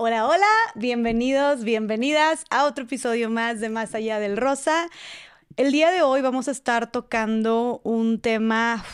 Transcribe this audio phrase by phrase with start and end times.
[0.00, 0.46] Hola, hola,
[0.76, 4.88] bienvenidos, bienvenidas a otro episodio más de Más Allá del Rosa.
[5.56, 8.84] El día de hoy vamos a estar tocando un tema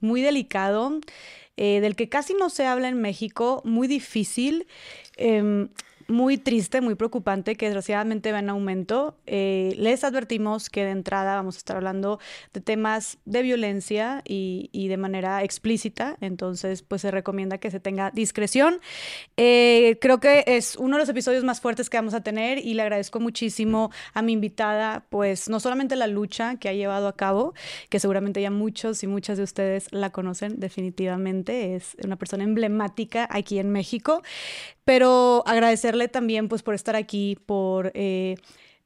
[0.00, 1.00] muy delicado,
[1.58, 4.66] eh, del que casi no se habla en México, muy difícil.
[5.18, 5.68] Em,
[6.08, 9.16] muy triste, muy preocupante, que desgraciadamente va en aumento.
[9.26, 12.18] Eh, les advertimos que de entrada vamos a estar hablando
[12.52, 18.10] de temas de violencia y, de manera explícita, entonces pues se recomienda que se tenga
[18.10, 18.80] discreción.
[19.36, 22.74] Eh, creo que es uno de los episodios más fuertes que vamos a tener y
[22.74, 27.16] le agradezco muchísimo a mi invitada, pues no solamente la lucha que ha llevado a
[27.16, 27.54] cabo,
[27.88, 33.26] que seguramente ya muchos y muchas de ustedes la conocen definitivamente, es una persona emblemática
[33.30, 34.22] aquí en México,
[34.84, 38.36] pero agradecerle también pues por estar aquí, por eh,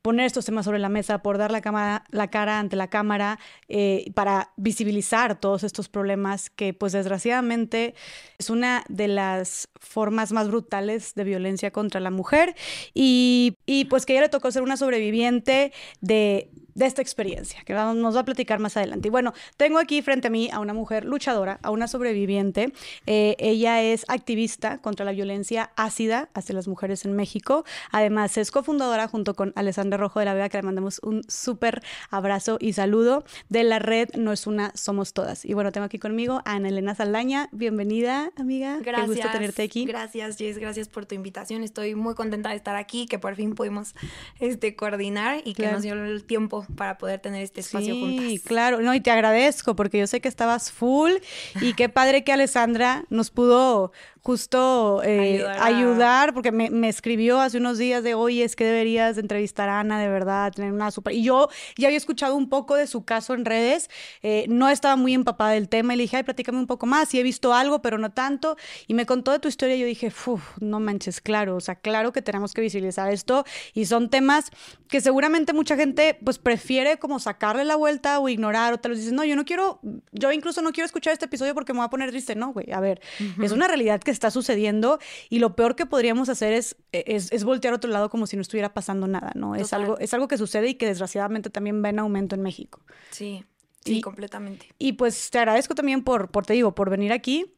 [0.07, 3.41] poner estos temas sobre la mesa, por dar la, cámara, la cara ante la cámara,
[3.67, 7.97] eh, para visibilizar todos estos problemas que pues desgraciadamente
[8.39, 12.55] es una de las formas más brutales de violencia contra la mujer.
[12.95, 13.57] Y,
[13.91, 18.21] pues que ella le tocó ser una sobreviviente de de esta experiencia, que nos va
[18.21, 19.09] a platicar más adelante.
[19.09, 22.73] Y bueno, tengo aquí frente a mí a una mujer luchadora, a una sobreviviente.
[23.07, 27.65] Eh, ella es activista contra la violencia ácida hacia las mujeres en México.
[27.93, 31.83] Además, es cofundadora junto con Alessandra Rojo de la Vega, que le mandamos un súper
[32.11, 35.47] abrazo y saludo de la red No es una, somos todas.
[35.47, 37.49] Y bueno, tengo aquí conmigo a Ana Elena Saldaña.
[37.53, 38.81] Bienvenida, amiga.
[38.83, 39.09] Gracias.
[39.09, 39.87] Qué gusto tenerte aquí.
[39.87, 40.59] Gracias, Jess.
[40.59, 41.63] Gracias por tu invitación.
[41.63, 43.95] Estoy muy contenta de estar aquí, que por fin pudimos
[44.41, 48.81] este, coordinar y que nos dio el tiempo para poder tener este espacio sí, claro.
[48.81, 51.13] No, y te agradezco porque yo sé que estabas full
[51.61, 53.93] y qué padre que Alessandra nos pudo
[54.27, 59.69] justo eh, ayudar, porque me, escribió hace unos días de, oye, es que deberías entrevistar
[59.69, 61.15] a Ana, de verdad, tener una super...
[61.15, 63.89] Y yo ya había escuchado un poco de su caso en redes,
[64.25, 67.15] eh, no estaba muy empapada del tema y le dije, ay, platícame un poco más,
[67.15, 68.57] y he visto algo, pero no tanto,
[68.89, 70.13] y me contó de tu historia y yo dije,
[70.59, 74.51] no manches, claro, o sea, claro que tenemos que visibilizar esto, y son temas
[74.89, 78.99] que seguramente mucha gente, pues, prefiere como sacarle la vuelta o ignorar, o te los
[78.99, 79.79] dices, no, yo no quiero,
[80.11, 82.73] yo incluso no quiero escuchar este episodio porque me voy a poner triste, no, güey,
[82.73, 83.01] a ver,
[83.41, 87.45] es una realidad que está sucediendo y lo peor que podríamos hacer es, es, es,
[87.45, 89.55] voltear a otro lado como si no estuviera pasando nada, ¿no?
[89.55, 92.81] Es algo, es algo que sucede y que desgraciadamente también va en aumento en México.
[93.11, 93.45] Sí,
[93.85, 94.67] sí, completamente.
[94.79, 97.53] Y pues te agradezco también por, por te digo, por venir aquí.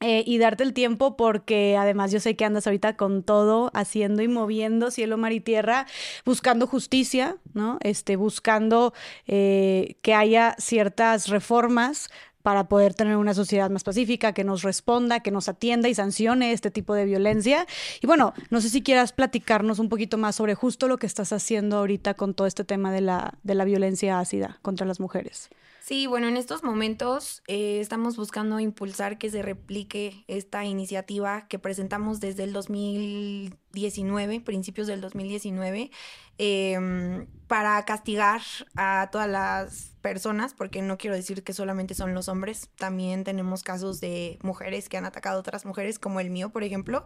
[0.00, 4.22] Eh, y darte el tiempo porque además yo sé que andas ahorita con todo, haciendo
[4.22, 5.86] y moviendo cielo, mar y tierra,
[6.26, 7.78] buscando justicia, ¿no?
[7.80, 8.92] Este, buscando
[9.26, 12.10] eh, que haya ciertas reformas
[12.44, 16.52] para poder tener una sociedad más pacífica, que nos responda, que nos atienda y sancione
[16.52, 17.66] este tipo de violencia.
[18.02, 21.32] Y bueno, no sé si quieras platicarnos un poquito más sobre justo lo que estás
[21.32, 25.48] haciendo ahorita con todo este tema de la, de la violencia ácida contra las mujeres.
[25.84, 31.58] Sí, bueno, en estos momentos eh, estamos buscando impulsar que se replique esta iniciativa que
[31.58, 35.90] presentamos desde el 2019, principios del 2019,
[36.38, 38.40] em, para castigar
[38.76, 43.62] a todas las personas, porque no quiero decir que solamente son los hombres, también tenemos
[43.62, 47.04] casos de mujeres que han atacado a otras mujeres, como el mío, por ejemplo.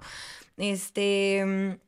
[0.57, 1.81] Este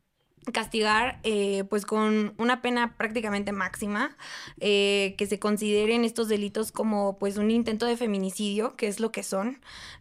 [0.53, 4.17] castigar eh, pues con una pena prácticamente máxima
[4.59, 9.13] eh, que se consideren estos delitos como pues un intento de feminicidio que es lo
[9.13, 9.61] que son.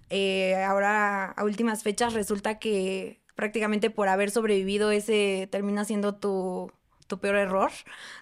[0.09, 6.71] Eh, ahora a últimas fechas resulta que prácticamente por haber sobrevivido ese termina siendo tu
[7.07, 7.71] tu peor error,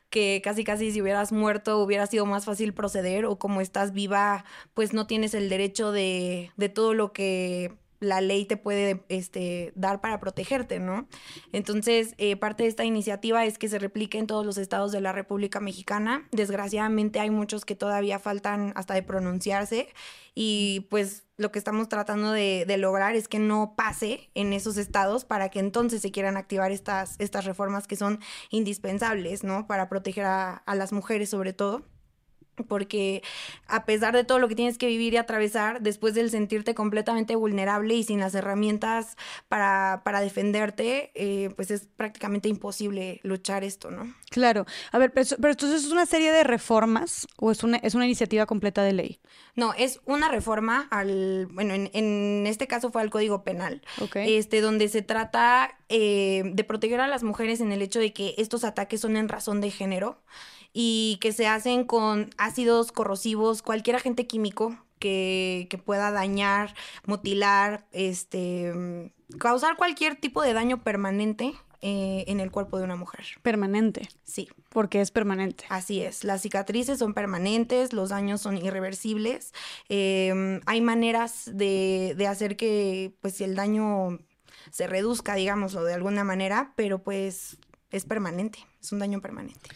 [0.10, 4.46] que casi casi si hubieras muerto hubiera sido más fácil proceder o como estás viva,
[4.74, 9.72] pues no tienes el derecho de, de todo lo que la ley te puede este,
[9.76, 11.08] dar para protegerte, ¿no?
[11.52, 15.02] Entonces, eh, parte de esta iniciativa es que se replique en todos los estados de
[15.02, 16.28] la República Mexicana.
[16.32, 19.90] Desgraciadamente hay muchos que todavía faltan hasta de pronunciarse
[20.36, 25.26] y pues lo que estamos tratando de, lograr es que no pase en esos estados
[25.26, 28.20] para que entonces se quieran activar estas, estas reformas que son
[28.52, 29.66] indispensables, ¿no?
[29.66, 31.86] Para proteger a, a las mujeres sobre todo
[32.68, 33.24] porque
[33.68, 37.36] a pesar de todo lo que tienes que vivir y atravesar, después del sentirte completamente
[37.36, 43.92] vulnerable y sin las herramientas para, para defenderte, eh, pues es prácticamente imposible luchar esto,
[43.92, 44.14] ¿no?
[44.30, 44.66] Claro.
[44.92, 48.46] A ver, pero, entonces es una serie de reformas o es una, es una iniciativa
[48.46, 49.20] completa de ley?
[49.56, 53.82] No, es una reforma al, bueno, en, en este caso fue al Código Penal,
[54.16, 58.36] este, donde se trata eh, de proteger a las mujeres en el hecho de que
[58.38, 60.22] estos ataques son en razón de género
[60.74, 66.74] y que se hacen con ácidos corrosivos, cualquier agente químico que, pueda dañar,
[67.06, 73.26] mutilar, este, causar cualquier tipo de daño permanente eh, en el cuerpo de una mujer.
[73.44, 74.10] Permanente.
[74.24, 74.50] Sí.
[74.70, 75.66] Porque es permanente.
[75.70, 76.24] Así es.
[76.24, 79.54] Las cicatrices son permanentes, los daños son irreversibles.
[79.90, 84.20] Em, hay maneras de, de, hacer que, pues, si el daño
[84.72, 87.58] se reduzca, digamos, o de alguna manera, pero pues
[87.92, 89.70] es permanente, es un daño permanente.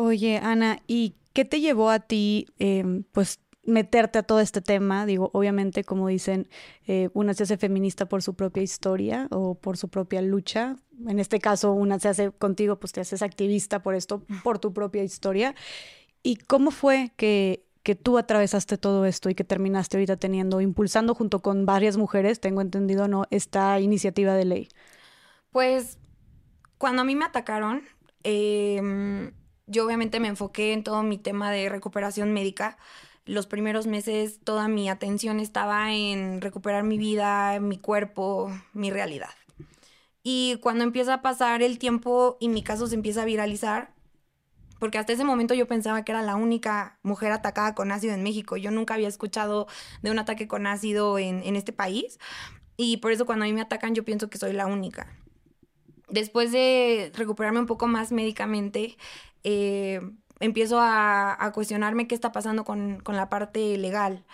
[0.00, 5.04] Oye, Ana, ¿y qué te llevó a ti, em, pues, meterte a todo este tema?
[5.06, 6.48] Digo, obviamente, como dicen,
[6.86, 10.76] eh, una se hace feminista por su propia historia o por su propia lucha.
[11.08, 14.72] En este caso, una se hace contigo, pues te haces activista por esto, por tu
[14.72, 15.56] propia historia.
[16.22, 21.16] ¿Y cómo fue que, que tú atravesaste todo esto y que terminaste ahorita teniendo, impulsando
[21.16, 23.24] junto con varias mujeres, tengo entendido, ¿no?
[23.30, 24.68] Esta iniciativa de ley.
[25.50, 25.98] Pues
[26.78, 27.82] cuando a mí me atacaron,
[28.22, 29.32] em,
[29.68, 32.78] yo obviamente me enfoqué en todo mi tema de recuperación médica.
[33.24, 39.30] Los primeros meses toda mi atención estaba en recuperar mi vida, mi cuerpo, mi realidad.
[40.22, 43.94] Y cuando empieza a pasar el tiempo y mi caso se empieza a viralizar,
[44.78, 48.22] porque hasta ese momento yo pensaba que era la única mujer atacada con ácido en
[48.22, 48.56] México.
[48.56, 49.66] Yo nunca había escuchado
[50.02, 52.18] de un ataque con ácido en, en este país.
[52.76, 55.08] Y por eso cuando a mí me atacan yo pienso que soy la única.
[56.08, 58.96] Después de recuperarme un poco más médicamente,
[59.44, 60.00] eh,
[60.40, 64.24] empiezo a, cuestionarme qué está pasando con, la parte legal.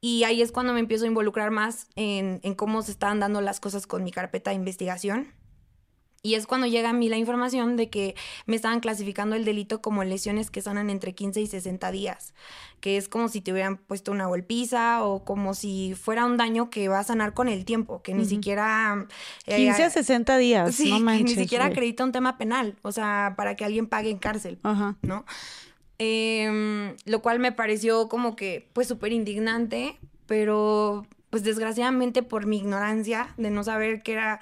[0.00, 3.60] Y ahí es cuando me empiezo a involucrar más en cómo se están dando las
[3.60, 5.32] cosas con mi carpeta de investigación.
[6.24, 8.14] Y es cuando llega a mí la información de que
[8.46, 12.32] me estaban clasificando el delito como lesiones que sanan entre 15 y 60 días,
[12.78, 16.70] que es como si te hubieran puesto una golpiza o como si fuera un daño
[16.70, 18.28] que va a sanar con el tiempo, que ni uh -huh.
[18.28, 19.06] siquiera...
[19.46, 22.92] Eh, 15 a 60 días, sí, no manches, ni siquiera acredita un tema penal, o
[22.92, 24.96] sea, para que alguien pague en cárcel, uh -huh.
[25.02, 25.24] ¿no?
[25.98, 32.58] Eh, lo cual me pareció como que, pues, súper indignante, pero, pues, desgraciadamente por mi
[32.58, 34.38] ignorancia de no saber que era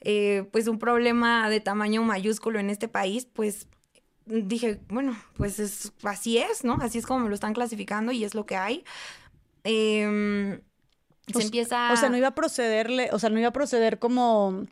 [0.00, 3.66] eh, pues un problema de tamaño mayúsculo en este país, pues
[4.26, 6.74] dije, bueno, pues es, así es, ¿no?
[6.80, 8.84] Así es como me lo están clasificando y es lo que hay.
[9.64, 10.60] Eh,
[11.26, 11.92] se o, empieza...
[11.92, 14.66] O sea, no iba a procederle, o sea, no iba a proceder como...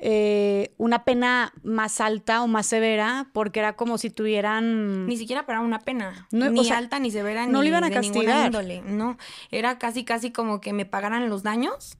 [0.00, 5.06] Eh, una pena más alta o más severa, porque era como si tuvieran.
[5.06, 6.28] Ni siquiera para una pena.
[6.30, 8.46] No, ni o sea, alta, ni severa, no ni le iban a castigar.
[8.46, 8.80] Índole.
[8.82, 9.18] No,
[9.50, 11.98] era casi, casi como que me pagaran los daños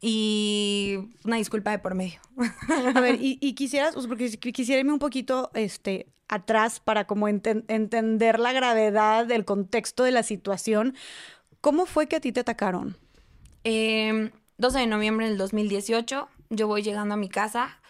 [0.00, 2.20] y una disculpa de por medio.
[2.94, 8.38] A ver, y, quisieras, porque quisiera irme un poquito este, atrás para como ent entender
[8.38, 10.94] la gravedad del contexto de la situación.
[11.60, 12.96] ¿Cómo fue que a ti te atacaron?
[13.64, 17.80] Eh, 12 de noviembre del 2018, yo voy llegando a mi casa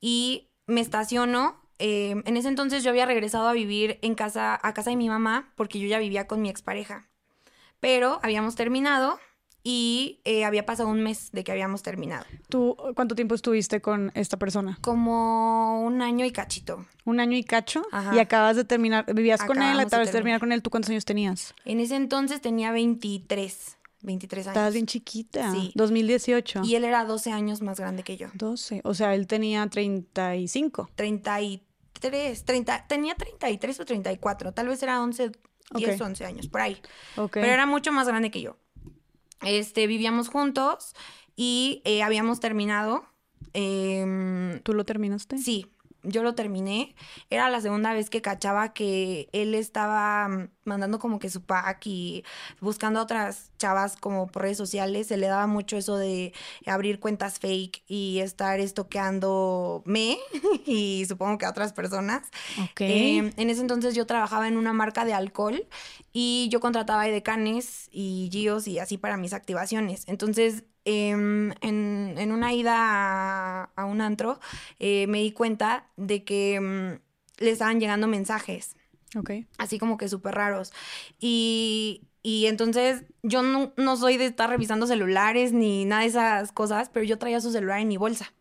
[0.00, 1.60] y me estaciono.
[1.78, 5.08] Eh, en ese entonces yo había regresado a vivir en casa, a casa de mi
[5.08, 7.08] mamá, porque yo ya vivía con mi expareja.
[7.80, 9.18] Pero habíamos terminado
[9.66, 12.26] y eh, había pasado un mes de que habíamos terminado.
[12.50, 14.78] ¿Tú cuánto tiempo estuviste con esta persona?
[14.82, 16.84] Como un año y cachito.
[17.06, 17.82] ¿Un año y cacho?
[17.90, 18.14] Ajá.
[18.14, 20.68] Y acabas de terminar, vivías Acabamos con él, acabas de, de terminar con él, ¿tú
[20.68, 21.54] cuántos años tenías?
[21.64, 23.78] En ese entonces tenía 23.
[24.02, 24.52] 23 años.
[24.54, 25.50] Estabas bien chiquita.
[25.50, 25.72] Sí.
[25.74, 26.60] 2018.
[26.64, 28.28] Y él era 12 años más grande que yo.
[28.34, 28.82] 12.
[28.84, 30.90] O sea, él tenía 35.
[30.94, 32.44] 33.
[32.44, 34.52] 30, tenía 33 o 34.
[34.52, 35.30] Tal vez era 11,
[35.74, 35.98] 10, okay.
[35.98, 36.76] 11 años, por ahí.
[37.16, 37.40] Okay.
[37.42, 38.58] Pero era mucho más grande que yo.
[39.44, 40.94] Este, vivíamos juntos
[41.36, 43.04] y eh, habíamos terminado.
[43.52, 45.38] Eh, ¿Tú lo terminaste?
[45.38, 45.66] Sí,
[46.04, 46.94] yo lo terminé.
[47.30, 51.86] Era la segunda vez que cachaba que él estaba mm, mandando como que su pack
[51.86, 52.24] y
[52.60, 55.08] buscando a otras chavas como por redes sociales.
[55.08, 56.32] Se le daba mucho eso de
[56.66, 60.18] abrir cuentas fake y estar estoqueando me
[60.66, 62.28] y supongo que a otras personas.
[62.70, 63.18] Okay.
[63.18, 65.66] Eh, en ese entonces yo trabajaba en una marca de alcohol
[66.12, 70.04] y yo contrataba edecanes y gios y así para mis activaciones.
[70.06, 74.38] Entonces eh, en, en, una ida a, a un antro,
[74.78, 76.98] eh, me di cuenta de que um,
[77.38, 78.76] le estaban llegando mensajes.
[79.16, 79.30] Ok.
[79.58, 80.72] Así como que súper raros.
[81.20, 86.52] Y, y entonces yo no, no, soy de estar revisando celulares ni nada de esas
[86.52, 88.32] cosas, pero yo traía su celular en mi bolsa.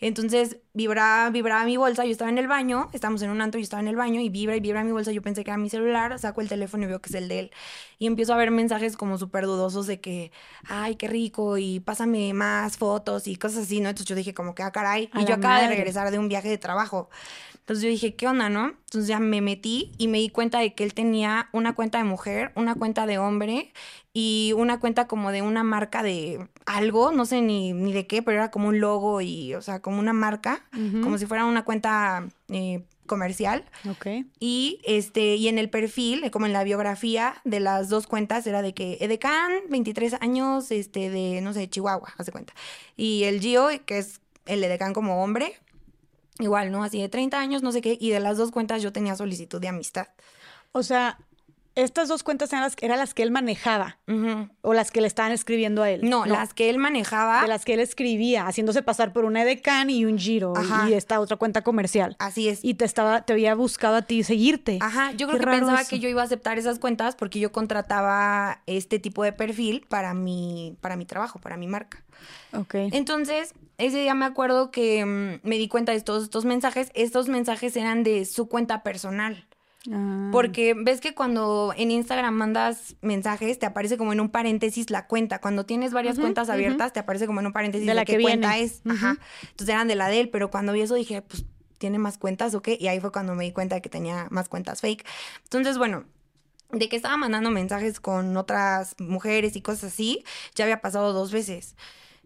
[0.00, 3.64] Entonces vibraba, vibraba mi bolsa, yo estaba en el baño, estábamos en un antro, yo
[3.64, 5.68] estaba en el baño y vibra y vibra mi bolsa, yo pensé que era mi
[5.68, 7.50] celular, saco el teléfono y veo que es el de él.
[7.98, 10.32] Y empiezo a ver mensajes como súper dudosos de que,
[10.68, 13.90] ay, qué rico, y pásame más fotos y cosas así, ¿no?
[13.90, 15.68] Entonces yo dije como que, ah, caray, a y yo acabo madre.
[15.68, 17.10] de regresar de un viaje de trabajo.
[17.70, 18.66] Entonces yo dije, ¿qué onda, no?
[18.66, 22.04] Entonces ya me metí y me di cuenta de que él tenía una cuenta de
[22.04, 23.72] mujer, una cuenta de hombre
[24.12, 28.22] y una cuenta como de una marca de algo, no sé ni, ni de qué,
[28.22, 31.00] pero era como un logo y, o sea, como una marca, uh -huh.
[31.04, 33.64] como si fuera una cuenta eh, comercial.
[33.88, 34.26] Ok.
[34.40, 38.62] Y este, y en el perfil, como en la biografía de las dos cuentas, era
[38.62, 42.52] de que Edecán, 23 años, este, de, no sé, Chihuahua, hace cuenta.
[42.96, 45.54] Y el Gio, que es el Edecán como hombre,
[46.42, 46.82] igual, ¿no?
[46.84, 49.60] Así de 30 años, no sé qué, y de las dos cuentas yo tenía solicitud
[49.60, 50.08] de amistad.
[50.72, 51.18] O sea,
[51.76, 53.98] estas dos cuentas eran las, eran las que él manejaba
[54.62, 56.00] o las que le estaban escribiendo a él.
[56.02, 57.42] No, las que él manejaba.
[57.42, 60.90] de las que él escribía, haciéndose pasar por una Edecan y un Giro Ajá.
[60.90, 62.16] y esta otra cuenta comercial.
[62.18, 62.64] Así es.
[62.64, 64.78] Y te estaba, te había buscado a ti seguirte.
[64.80, 65.90] Ajá, yo creo Qué que pensaba eso.
[65.90, 70.12] que yo iba a aceptar esas cuentas porque yo contrataba este tipo de perfil para
[70.12, 72.02] mi, para mi trabajo, para mi marca.
[72.52, 72.74] Ok.
[72.74, 76.90] Entonces, ese día me acuerdo que mm, me di cuenta de todos estos mensajes.
[76.94, 79.46] Estos mensajes eran de su cuenta personal.
[79.90, 80.28] Ah.
[80.30, 85.06] Porque ves que cuando en Instagram mandas mensajes, te aparece como en un paréntesis la
[85.06, 85.40] cuenta.
[85.40, 88.16] Cuando tienes varias cuentas abiertas, te aparece como en un paréntesis De de, la qué
[88.16, 88.64] que cuenta viene.
[88.64, 88.82] es.
[88.88, 89.16] Ajá.
[89.42, 91.46] Entonces eran de la de él, pero cuando vi eso dije, pues,
[91.78, 92.76] ¿tiene más cuentas o qué?
[92.78, 95.06] Y ahí fue cuando me di cuenta de que tenía más cuentas fake.
[95.44, 96.04] Entonces, bueno,
[96.72, 101.32] de que estaba mandando mensajes con otras mujeres y cosas así, ya había pasado dos
[101.32, 101.74] veces.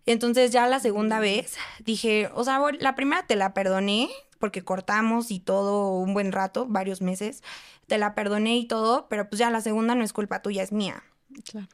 [0.06, 5.30] Entonces ya la segunda vez dije, o sea, la primera te la perdoné porque cortamos
[5.30, 7.42] y todo un buen rato, varios meses,
[7.86, 10.72] te la perdoné y todo, pero pues ya la segunda no es culpa tuya, es
[10.72, 11.02] mía.
[11.50, 11.68] Claro.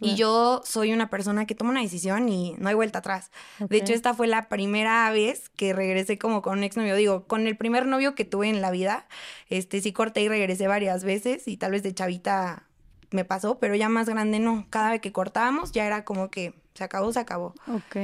[0.00, 3.30] Y yo soy una persona que toma una decisión y no hay vuelta atrás.
[3.60, 6.96] De hecho, esta fue la primera vez que regresé como con un exnovio.
[6.96, 9.06] Digo, con el primer novio que tuve en la vida,
[9.48, 12.66] este sí corté y regresé varias veces y tal vez de chavita
[13.10, 14.66] me pasó, pero ya más grande no.
[14.68, 17.54] Cada vez que cortábamos ya era como que se acabó, se acabó.
[17.68, 17.96] Ok.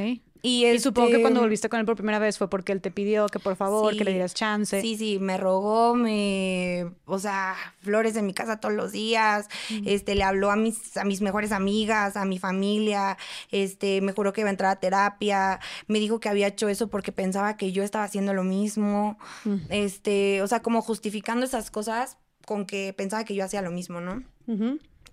[0.43, 2.81] Y, Y supongo que este, cuando volviste con él por primera vez fue porque él
[2.81, 4.81] te pidió que por favor, que le dieras chance.
[4.81, 9.49] Sí, sí, me rogó, me, o sea, flores en mi casa todos los días,
[9.85, 13.19] este, le habló a mis, a mis mejores amigas, a mi familia,
[13.51, 16.89] este, me juró que iba a entrar a terapia, me dijo que había hecho eso
[16.89, 19.57] porque pensaba que yo estaba haciendo lo mismo, Mm.
[19.69, 24.01] este, o sea, como justificando esas cosas con que pensaba que yo hacía lo mismo,
[24.01, 24.23] ¿no?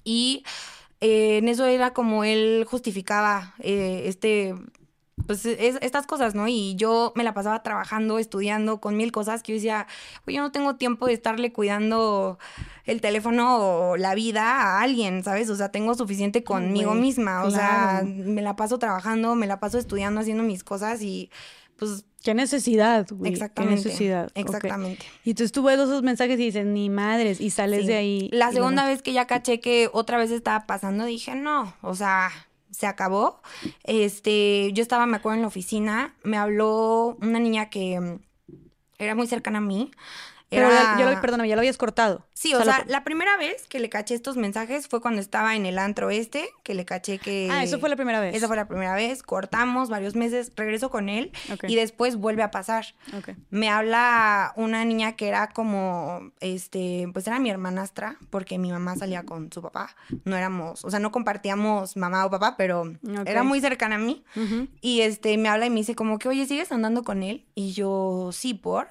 [0.06, 0.46] Y
[1.02, 4.56] eh, en eso era como él justificaba eh, este,
[5.26, 6.48] pues es- estas cosas, ¿no?
[6.48, 9.88] Y yo me la pasaba trabajando, estudiando con mil cosas que yo decía,
[10.24, 12.40] pues yo no tengo tiempo de estarle cuidando
[12.86, 13.58] el teléfono
[13.92, 14.44] o la vida
[14.78, 15.50] a alguien, ¿sabes?
[15.50, 19.78] O sea, tengo suficiente conmigo misma, o sea, me la paso trabajando, me la paso
[19.78, 21.30] estudiando, haciendo mis cosas y
[21.78, 23.32] pues Qué necesidad, güey.
[23.32, 23.82] exactamente.
[23.84, 24.32] Qué necesidad.
[24.36, 25.06] Exactamente.
[25.24, 27.88] Y entonces tú ves esos mensajes y dices, ni madres, y sales Sí.
[27.88, 28.30] de ahí.
[28.34, 32.30] La segunda vez que ya caché que otra vez estaba pasando, dije, no, o sea,
[32.70, 33.42] se acabó.
[33.86, 38.20] Este, yo estaba, me acuerdo, en la oficina, me habló una niña que mm,
[39.00, 39.90] era muy cercana a mí.
[40.50, 40.96] Pero Era...
[40.98, 42.26] ya, ya lo, perdóname, ya lo habías cortado.
[42.34, 45.56] Sí, o lo- sea, la primera vez que le caché estos mensajes fue cuando estaba
[45.58, 47.50] en el antro este, que le caché que...
[47.52, 48.34] Ah, eso fue la primera vez.
[48.36, 51.66] Esa fue la primera vez, cortamos varios meses, regreso con él Ok.
[51.68, 52.86] y después vuelve a pasar
[53.18, 53.32] Ok.
[53.50, 58.96] me habla una niña que era como, este, pues era mi hermanastra, porque mi mamá
[58.96, 59.96] salía con su papá.
[60.24, 63.26] No éramos, o sea, no compartíamos mamá o papá, pero Ok.
[63.26, 64.24] era muy cercana a mí.
[64.36, 64.68] Ujú.
[64.80, 67.46] Y este, me habla y me dice como que, oye, ¿sigues andando con él?
[67.54, 68.88] Y yo, sí, por.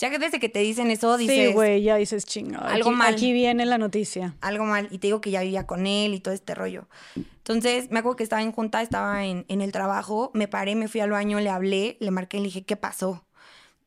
[0.00, 2.66] Ya que desde que te dicen eso, dices Sí, güey, ya dices chingado.
[2.66, 3.12] algo aquí, mal.
[3.14, 4.34] Aquí viene la noticia.
[4.40, 6.88] algo mal y te digo que ya vivía con él y todo este rollo.
[7.14, 10.88] Entonces, me acuerdo que estaba en junta, estaba en, en el trabajo, me paré, me
[10.88, 13.26] fui al baño, le hablé, le marqué y le dije, ¿qué pasó?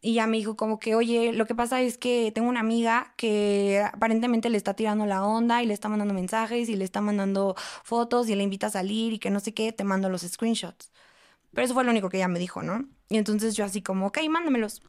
[0.01, 3.13] Y ya me dijo como que, oye, lo que pasa es que tengo una amiga
[3.15, 6.99] que aparentemente le está tirando la onda y le está mandando mensajes y le está
[6.99, 10.21] mandando fotos y le invita a salir y que no sé qué, te mando los
[10.21, 10.91] screenshots.
[11.53, 12.85] Pero eso fue lo único que ella me dijo, ¿no?
[13.07, 14.81] Y entonces yo así como, ok, mándamelos.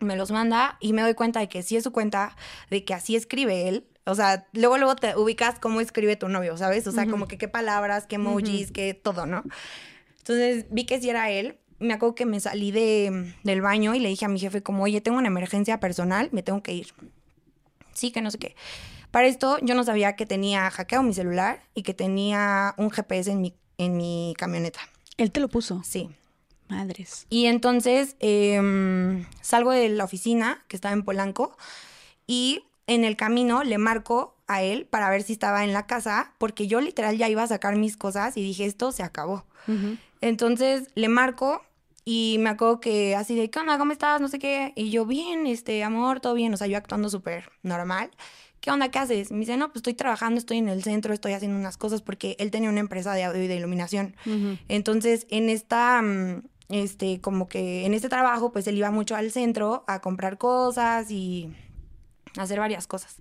[0.00, 2.36] Me los manda y me doy cuenta de que sí es su cuenta,
[2.70, 3.86] de que así escribe él.
[4.06, 6.86] O sea, luego luego te ubicas cómo escribe tu novio, ¿sabes?
[6.86, 9.44] O sea, como que qué palabras, qué emojis, qué todo, ¿no?
[10.18, 11.58] Entonces vi que sí era él.
[11.78, 14.82] Me acuerdo que me salí de, del baño y le dije a mi jefe como,
[14.82, 16.88] oye, tengo una emergencia personal, me tengo que ir.
[17.94, 18.56] Sí, que no sé qué.
[19.10, 23.30] Para esto yo no sabía que tenía hackeado mi celular y que tenía un GPS
[23.30, 24.80] en mi, en mi camioneta.
[25.16, 25.82] Él te lo puso.
[25.84, 26.10] Sí.
[26.70, 27.26] Madres.
[27.30, 31.56] Y entonces em, salgo de la oficina, que estaba en Polanco,
[32.26, 36.32] y en el camino le marco a él para ver si estaba en la casa,
[36.38, 39.44] porque yo literal ya iba a sacar mis cosas y dije, esto se acabó.
[40.20, 41.62] Entonces le marco
[42.04, 43.78] y me acuerdo que así de, ¿qué onda?
[43.78, 44.20] ¿Cómo estás?
[44.20, 44.72] No sé qué.
[44.74, 46.52] Y yo, bien, este, amor, todo bien.
[46.52, 48.10] O sea, yo actuando súper normal.
[48.60, 48.90] ¿Qué onda?
[48.90, 49.30] ¿Qué haces?
[49.30, 52.36] Me dice, no, pues estoy trabajando, estoy en el centro, estoy haciendo unas cosas porque
[52.38, 54.16] él tenía una empresa de audio y de iluminación.
[54.68, 59.30] Entonces, en esta, mm, este, como que en este trabajo, pues él iba mucho al
[59.30, 61.52] centro a comprar cosas y
[62.38, 63.16] hacer varias cosas.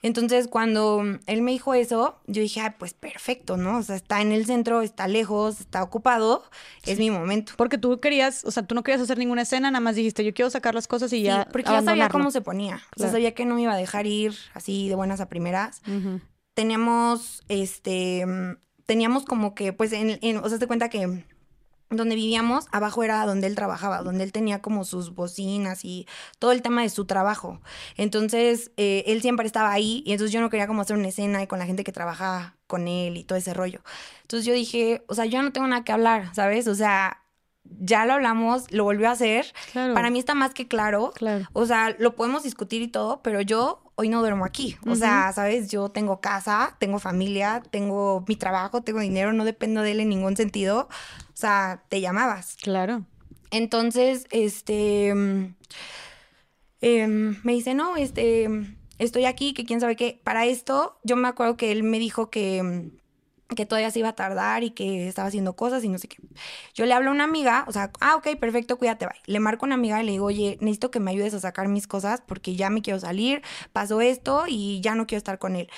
[0.00, 3.76] Entonces, cuando él me dijo eso, yo dije, ah, pues perfecto, ¿no?
[3.76, 6.42] O sea, está en el centro, está lejos, está ocupado,
[6.86, 7.52] es mi momento.
[7.58, 10.32] Porque tú querías, o sea, tú no querías hacer ninguna escena, nada más dijiste, yo
[10.32, 11.46] quiero sacar las cosas y Sí, ya.
[11.52, 12.80] porque ya sabía cómo se ponía.
[12.96, 15.82] O sea, sabía que no me iba a dejar ir así de buenas a primeras.
[16.54, 18.24] Teníamos, este,
[18.86, 21.22] teníamos como que, pues, en, en- o sea, te cuenta que
[21.90, 26.06] donde vivíamos, abajo era donde él trabajaba, donde él tenía como sus bocinas y
[26.38, 27.60] todo el tema de su trabajo.
[27.96, 31.42] Entonces, eh, él siempre estaba ahí y entonces yo no quería como hacer una escena
[31.42, 33.80] y con la gente que trabajaba con él y todo ese rollo.
[34.22, 36.68] Entonces yo dije, o sea, yo no tengo nada que hablar, ¿sabes?
[36.68, 37.22] O sea,
[37.64, 39.52] ya lo hablamos, lo volvió a hacer.
[39.72, 41.12] Para mí está más que claro.
[41.14, 41.46] Claro.
[41.52, 44.76] O sea, lo podemos discutir y todo, pero yo hoy no duermo aquí.
[44.86, 45.68] O sea, ¿sabes?
[45.70, 50.08] Yo tengo casa, tengo familia, tengo mi trabajo, tengo dinero, no dependo de él en
[50.08, 50.88] ningún sentido.
[51.28, 52.56] O sea, te llamabas.
[52.62, 53.04] Claro.
[53.50, 55.54] Entonces, este, em,
[57.42, 58.48] me dice, no, este,
[58.98, 60.20] estoy aquí, que quién sabe qué.
[60.22, 62.92] Para esto, yo me acuerdo que él me dijo que
[63.56, 66.18] que todavía se iba a tardar y que estaba haciendo cosas y no sé qué.
[66.74, 69.16] Yo le hablo a una amiga, o sea, ah, ok, perfecto, cuídate, bye.
[69.26, 71.68] Le marco a una amiga y le digo, oye, necesito que me ayudes a sacar
[71.68, 75.56] mis cosas porque ya me quiero salir, pasó esto y ya no quiero estar con
[75.56, 75.68] él.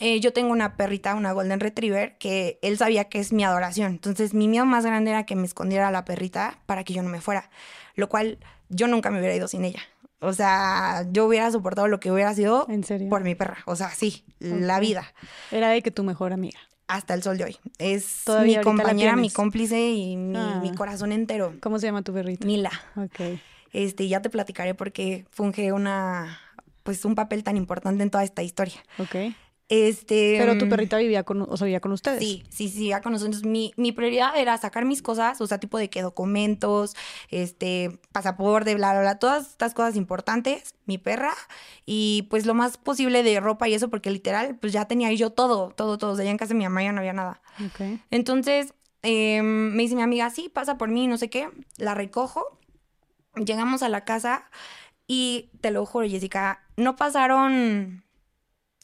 [0.00, 3.92] Eh, yo tengo una perrita, una Golden Retriever, que él sabía que es mi adoración.
[3.92, 7.10] Entonces, mi miedo más grande era que me escondiera la perrita para que yo no
[7.10, 7.50] me fuera,
[7.94, 8.38] lo cual
[8.70, 9.82] yo nunca me hubiera ido sin ella.
[10.20, 12.66] O sea, yo hubiera soportado lo que hubiera sido
[13.08, 13.58] por mi perra.
[13.66, 15.14] O sea, sí, la vida.
[15.50, 16.58] Era de que tu mejor amiga
[16.90, 17.56] hasta el sol de hoy.
[17.78, 20.74] Es mi compañera, mi cómplice y mi, mi, ah.
[20.76, 21.54] corazón entero.
[21.60, 22.44] ¿Cómo se llama tu perrita?
[22.46, 22.72] Mila.
[22.96, 23.38] Ok.
[23.72, 26.40] Este, ya te platicaré porque funge una,
[26.82, 28.82] pues un papel tan importante en toda esta historia.
[28.98, 29.34] Ok.
[29.70, 32.18] Este, Pero tu mm, perrita vivía con, o sea, vivía con ustedes.
[32.18, 33.44] Sí, sí, sí, vivía con nosotros.
[33.44, 36.96] Mi, mi prioridad era sacar mis cosas, o sea, tipo de que documentos,
[37.28, 41.34] este, pasaporte, bla, bla, bla, todas estas cosas importantes, mi perra,
[41.86, 45.30] y pues lo más posible de ropa y eso, porque literal, pues ya tenía yo
[45.30, 46.12] todo, todo, todo.
[46.12, 47.40] O sea, ya en casa de mi mamá ya no había nada.
[47.72, 48.02] Okay.
[48.10, 52.58] Entonces, em, me dice mi amiga, sí, pasa por mí, no sé qué, la recojo,
[53.36, 54.50] llegamos a la casa
[55.06, 58.02] y te lo juro, Jessica, no pasaron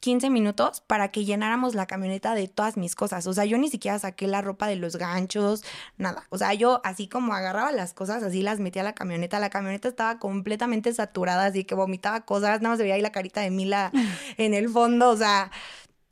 [0.06, 3.26] 15 minutos para que llenáramos la camioneta de todas mis cosas.
[3.26, 5.64] O sea, yo ni siquiera saqué la ropa de los ganchos,
[5.98, 6.28] nada.
[6.30, 9.40] O sea, yo así como agarraba las cosas, así las metía a la camioneta.
[9.40, 12.60] La camioneta estaba completamente saturada, así que vomitaba cosas.
[12.60, 13.90] Nada más se veía ahí la carita de Mila
[14.36, 15.10] en el fondo.
[15.10, 15.50] O sea,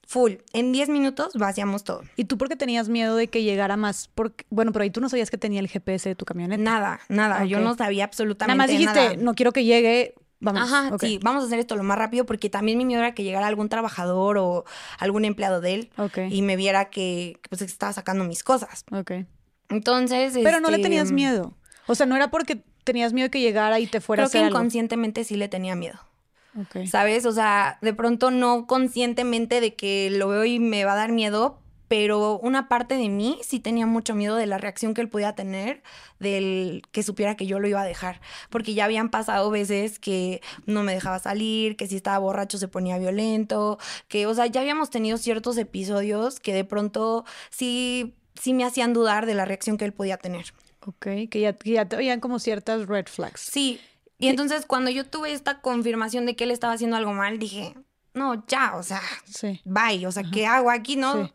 [0.09, 0.33] full.
[0.53, 2.03] En 10 minutos vaciamos todo.
[2.17, 4.11] ¿Y tú por qué tenías miedo de que llegara más?
[4.13, 6.61] Porque, bueno, pero ahí tú no sabías que tenía el GPS de tu camioneta.
[6.61, 7.45] Nada, nada.
[7.45, 8.67] Yo no sabía absolutamente nada.
[8.67, 11.97] Más dijiste, no quiero que llegue Vamos, Ajá, sí, vamos a hacer esto lo más
[11.97, 14.65] rápido porque también mi miedo era que llegara algún trabajador o
[14.99, 15.91] algún empleado de él
[16.31, 18.85] y me viera que, pues estaba sacando mis cosas.
[18.93, 19.13] Ok.
[19.71, 20.35] Entonces.
[20.43, 21.55] Pero no le tenías este, miedo.
[21.87, 24.43] O sea, no era porque tenías miedo que llegara y te fuera Creo a hacer
[24.43, 25.99] que inconscientemente sí le tenía miedo.
[26.69, 26.87] Okay.
[26.87, 27.27] ¿Sabes?
[27.27, 31.11] O sea, de pronto no conscientemente de que lo veo y me va a dar
[31.11, 31.59] miedo,
[31.97, 35.37] pero una parte de mí sí tenía mucho miedo de la reacción que él podía
[35.37, 35.81] tener,
[36.19, 40.43] del que supiera que yo lo iba a dejar, porque ya habían pasado veces que
[40.67, 43.79] no me dejaba salir, que si estaba borracho se ponía violento,
[44.09, 48.93] que, o sea, ya habíamos tenido ciertos episodios que de pronto sí, sí me hacían
[48.93, 50.47] dudar de la reacción que él podía tener.
[50.85, 53.41] Ok, que ya, que ya te veían como ciertas red flags.
[53.41, 53.81] Sí,
[54.19, 57.73] y entonces cuando yo tuve esta confirmación de que él estaba haciendo algo mal, dije,
[58.15, 59.03] no, ya, o sea,
[59.65, 61.31] bye, o sea, ¿qué hago aquí, no?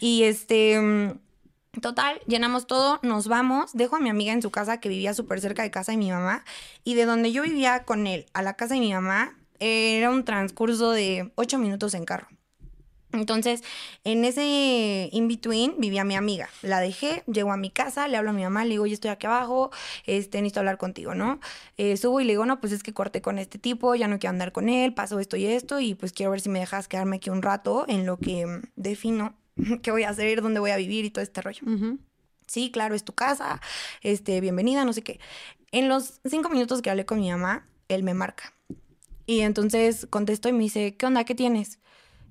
[0.00, 4.80] Y este, mm, total, llenamos todo, nos vamos, dejo a mi amiga en su casa
[4.80, 6.44] que vivía súper cerca de casa de mi mamá,
[6.84, 10.24] y de donde yo vivía con él a la casa de mi mamá, era un
[10.24, 12.28] transcurso de ocho minutos en carro.
[13.12, 13.62] Entonces,
[14.04, 16.48] en ese in-between vivía mi amiga.
[16.62, 19.10] La dejé, llego a mi casa, le hablo a mi mamá, le digo, yo estoy
[19.10, 19.70] aquí abajo,
[20.06, 21.40] este, necesito hablar contigo, ¿no?
[21.76, 24.18] Eh, subo y le digo, no, pues es que corté con este tipo, ya no
[24.18, 26.88] quiero andar con él, pasó esto y esto, y pues quiero ver si me dejas
[26.88, 29.34] quedarme aquí un rato en lo que mm, defino
[29.82, 31.62] qué voy a hacer, dónde voy a vivir y todo este rollo.
[32.46, 33.60] Sí, claro, es tu casa,
[34.02, 35.20] este, bienvenida, no sé qué.
[35.72, 38.52] En los cinco minutos que hablé con mi mamá, él me marca.
[39.26, 41.24] Y entonces contesto y me dice, ¿qué onda?
[41.24, 41.78] ¿Qué tienes?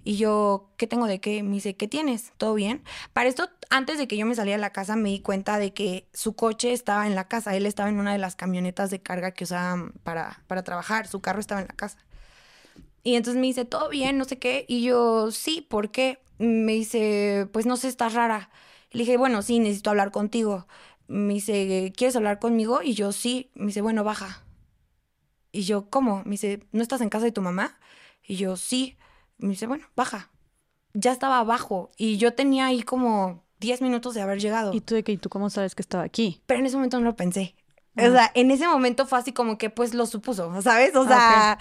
[0.04, 1.44] Y yo, ¿qué tengo de qué?
[1.44, 2.32] Me dice, ¿qué tienes?
[2.38, 2.84] ¿Todo bien?
[3.14, 5.74] Para esto, antes de que yo me saliera de la casa, me di cuenta de
[5.74, 7.56] que su coche estaba en la casa.
[7.56, 11.08] Él estaba en una de las camionetas de carga que usaban para, para trabajar.
[11.08, 11.98] Su carro estaba en la casa.
[13.04, 14.18] Y entonces me dice, ¿todo bien?
[14.18, 14.66] No sé qué.
[14.68, 16.20] Y yo, sí, ¿por qué?
[16.38, 18.50] Me dice, pues no sé, estás rara.
[18.92, 20.66] Le dije, bueno, sí, necesito hablar contigo.
[21.08, 22.82] Me dice, ¿quieres hablar conmigo?
[22.84, 23.52] Y yo, sí.
[23.54, 24.44] Me dice, bueno, baja.
[25.52, 26.24] Y yo, ¿cómo?
[26.24, 27.78] Me dice, ¿no estás en casa de tu mamá?
[28.24, 28.98] Y yo, sí
[29.40, 30.30] me dice, bueno, baja.
[30.94, 34.74] Ya estaba abajo y yo tenía ahí como 10 minutos de haber llegado.
[34.74, 35.12] ¿Y tú de qué?
[35.14, 36.42] ¿Y tú cómo sabes que estaba aquí?
[36.46, 37.56] Pero en ese momento no lo pensé.
[37.98, 40.96] O sea, en ese momento fue así como que pues lo supuso, ¿sabes?
[40.96, 41.58] O sea,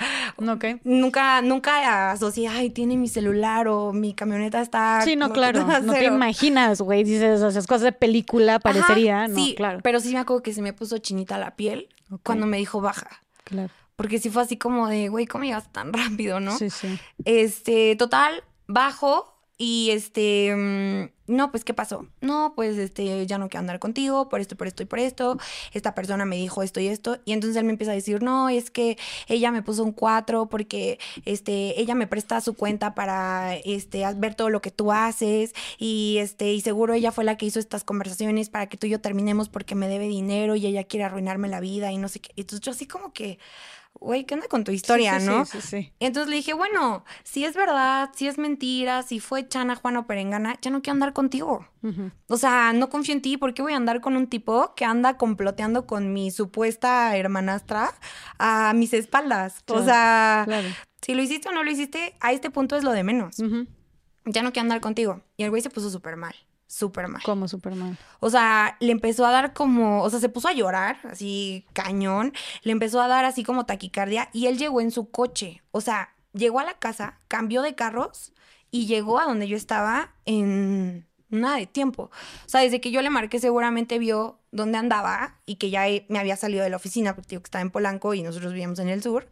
[0.84, 5.00] nunca, nunca asocié, ay, tiene mi celular o mi camioneta está.
[5.02, 5.66] Sí, no, claro.
[5.82, 7.02] No te imaginas, güey.
[7.02, 9.34] Dices, o sea, cosas de película parecería, ¿no?
[9.34, 9.80] Sí, claro.
[9.82, 11.88] Pero sí me acuerdo que se me puso chinita la piel
[12.22, 13.22] cuando me dijo baja.
[13.44, 13.72] Claro.
[13.98, 16.56] Porque sí fue así como de, güey, ¿cómo ibas tan rápido, no?
[16.56, 17.00] Sí, sí.
[17.24, 22.06] Este, total, bajo y este, mm, no, pues, ¿qué pasó?
[22.20, 25.36] No, pues, este, ya no quiero andar contigo, por esto, por esto y por esto.
[25.72, 27.18] Esta persona me dijo esto y esto.
[27.24, 30.46] Y entonces él me empieza a decir, no, es que ella me puso un 4
[30.48, 35.54] porque, este, ella me presta su cuenta para, este, ver todo lo que tú haces.
[35.76, 38.90] Y, este, y seguro ella fue la que hizo estas conversaciones para que tú y
[38.90, 42.20] yo terminemos porque me debe dinero y ella quiere arruinarme la vida y no sé
[42.20, 42.30] qué.
[42.36, 43.40] Entonces yo así como que
[44.00, 45.44] güey, ¿qué onda con tu historia, no?
[45.44, 45.92] Sí, sí, sí.
[46.00, 50.06] Entonces le dije, bueno, si es verdad, si es mentira, si fue Chana, Juan o
[50.06, 51.66] Perengana, ya no quiero andar contigo.
[52.28, 54.84] O sea, no confío en ti, ¿por qué voy a andar con un tipo que
[54.84, 57.94] anda comploteando con mi supuesta hermanastra
[58.38, 59.62] a mis espaldas?
[59.68, 60.46] o sea,
[61.02, 63.36] si lo hiciste o no lo hiciste, a este punto es lo de menos.
[64.24, 65.22] Ya no quiero andar contigo.
[65.36, 66.34] Y el güey se puso súper mal
[67.24, 67.98] ¿Cómo súper mal?
[68.20, 72.32] O sea, le empezó a dar como, o sea, se puso a llorar, así cañón,
[72.62, 76.14] le empezó a dar así como taquicardia y él llegó en su coche, o sea,
[76.32, 78.32] llegó a la casa, cambió de carros
[78.70, 82.10] y llegó a donde yo estaba en nada de tiempo.
[82.46, 86.18] O sea, desde que yo le marqué seguramente vio dónde andaba y que ya me
[86.18, 88.88] había salido de la oficina, porque digo que estaba en Polanco y nosotros vivíamos en
[88.88, 89.28] el sur.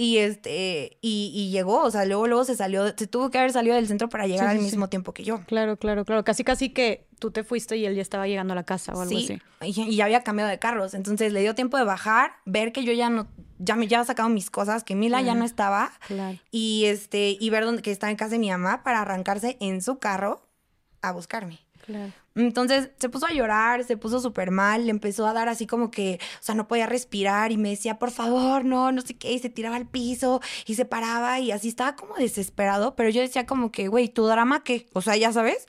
[0.00, 3.74] Y este, y, llegó, o sea, luego, luego se salió, se tuvo que haber salido
[3.74, 5.40] del centro para llegar al mismo tiempo que yo.
[5.46, 6.22] Claro, claro, claro.
[6.22, 9.00] Casi, casi que tú te fuiste y él ya estaba llegando a la casa o
[9.00, 9.40] algo así.
[9.60, 10.94] Y, ya había cambiado de carros.
[10.94, 13.26] Entonces le dio tiempo de bajar, ver que yo ya no,
[13.58, 15.90] ya me ya había sacado mis cosas, que Mila ya no estaba.
[16.06, 16.38] Claro.
[16.52, 19.82] Y este, y ver dónde, que estaba en casa de mi mamá para arrancarse en
[19.82, 20.48] su carro
[21.02, 21.58] a buscarme.
[21.84, 22.12] Claro.
[22.38, 25.90] Entonces se puso a llorar, se puso súper mal, le empezó a dar así como
[25.90, 29.32] que, o sea, no podía respirar y me decía, por favor, no, no sé qué,
[29.32, 33.20] y se tiraba al piso y se paraba y así estaba como desesperado, pero yo
[33.20, 34.86] decía como que, güey, ¿tu drama qué?
[34.92, 35.66] O sea, ya sabes,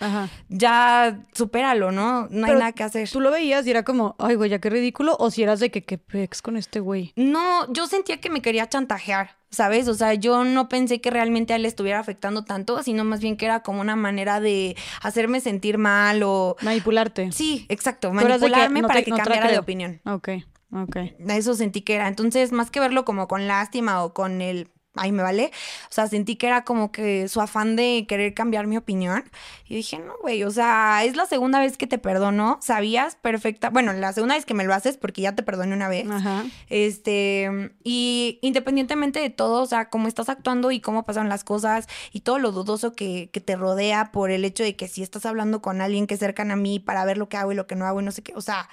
[0.47, 2.27] ya supéralo, ¿no?
[2.29, 3.09] No hay nada que hacer.
[3.09, 5.15] ¿Tú lo veías y era como, ay, güey, ya qué ridículo?
[5.19, 7.13] ¿O si eras de que, qué pex con este güey?
[7.15, 9.38] No, yo sentía que me quería chantajear.
[9.51, 9.87] ¿Sabes?
[9.87, 13.19] O sea, yo no pensé que realmente a él le estuviera afectando tanto, sino más
[13.19, 16.55] bien que era como una manera de hacerme sentir mal o...
[16.61, 17.31] Manipularte.
[17.31, 20.01] Sí, exacto, manipularme para que cambiara de opinión.
[20.05, 20.29] Ok,
[20.71, 20.97] ok.
[21.27, 22.07] Eso sentí que era.
[22.07, 25.51] Entonces, más que verlo como con lástima o con el ay, me vale.
[25.89, 29.23] O sea, sentí que era como que su afán de querer cambiar mi opinión.
[29.65, 32.59] Y dije, no, güey, o sea, es la segunda vez que te perdono.
[32.61, 33.69] Sabías perfecta.
[33.69, 36.09] Bueno, la segunda vez que me lo haces porque ya te perdoné una vez.
[36.09, 36.43] Ajá.
[36.69, 41.87] Este, y independientemente de todo, o sea, cómo estás actuando y cómo pasan las cosas
[42.11, 45.25] y todo lo dudoso que, que te rodea por el hecho de que si estás
[45.25, 47.67] hablando con alguien que es cercano a mí para ver lo que hago y lo
[47.67, 48.69] que no hago y no sé qué, o sea,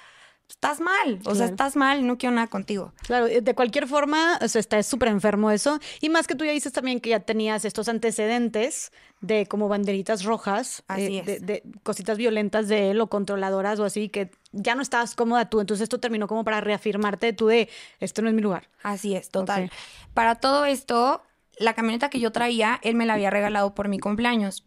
[0.49, 2.93] estás mal, o sea, estás mal no quiero nada contigo.
[3.03, 5.79] Claro, de cualquier forma, o sea, está súper enfermo eso.
[6.01, 10.23] Y más que tú ya dices también que ya tenías estos antecedentes de como banderitas
[10.23, 14.81] rojas, eh, de, de, cositas violentas de él o controladoras o así, que ya no
[14.81, 15.59] estabas cómoda tú.
[15.59, 18.69] Entonces esto terminó como para reafirmarte tú de, esto no es mi lugar.
[18.83, 19.71] Así es, total.
[20.13, 21.21] Para todo esto,
[21.59, 24.63] la camioneta que yo traía, él me la había regalado por mi cumpleaños.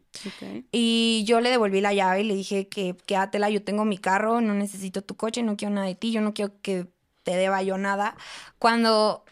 [0.72, 4.40] Y yo le devolví la llave y le dije que quédatela, yo tengo mi carro,
[4.40, 6.86] no necesito tu coche, no quiero nada de ti, yo no quiero que
[7.22, 8.16] te deba yo nada.
[8.58, 9.24] Cuando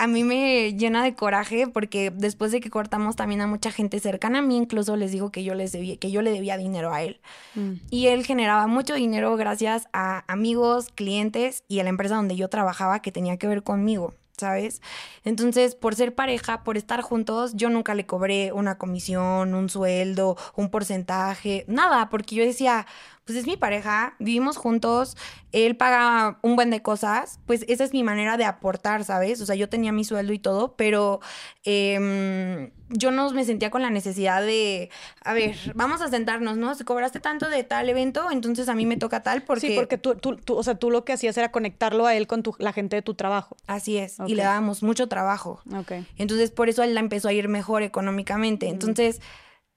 [0.00, 4.00] a mí me llena de coraje porque después de que cortamos también a mucha gente
[4.00, 6.94] cercana a mí, incluso les digo que yo les debía, que yo le debía dinero
[6.94, 7.20] a él.
[7.54, 7.72] Mm.
[7.90, 12.48] Y él generaba mucho dinero gracias a amigos, clientes y a la empresa donde yo
[12.48, 14.14] trabajaba que tenía que ver conmigo.
[14.40, 14.82] ¿Sabes?
[15.24, 20.36] Entonces, por ser pareja, por estar juntos, yo nunca le cobré una comisión, un sueldo,
[20.56, 22.86] un porcentaje, nada, porque yo decía,
[23.30, 25.16] pues es mi pareja, vivimos juntos,
[25.52, 29.40] él paga un buen de cosas, pues esa es mi manera de aportar, ¿sabes?
[29.40, 31.20] O sea, yo tenía mi sueldo y todo, pero
[31.62, 34.90] em, yo no me sentía con la necesidad de,
[35.22, 36.74] a ver, vamos a sentarnos, ¿no?
[36.74, 39.68] Si cobraste tanto de tal evento, entonces a mí me toca tal porque...
[39.68, 42.42] Sí, porque tú, tú, o sea, tú lo que hacías era conectarlo a él con
[42.42, 43.56] tu, la gente de tu trabajo.
[43.68, 45.62] Así es, y le dábamos mucho trabajo.
[45.72, 45.92] Ok.
[46.16, 48.68] Entonces, por eso él la empezó a ir mejor económicamente.
[48.68, 49.20] Entonces,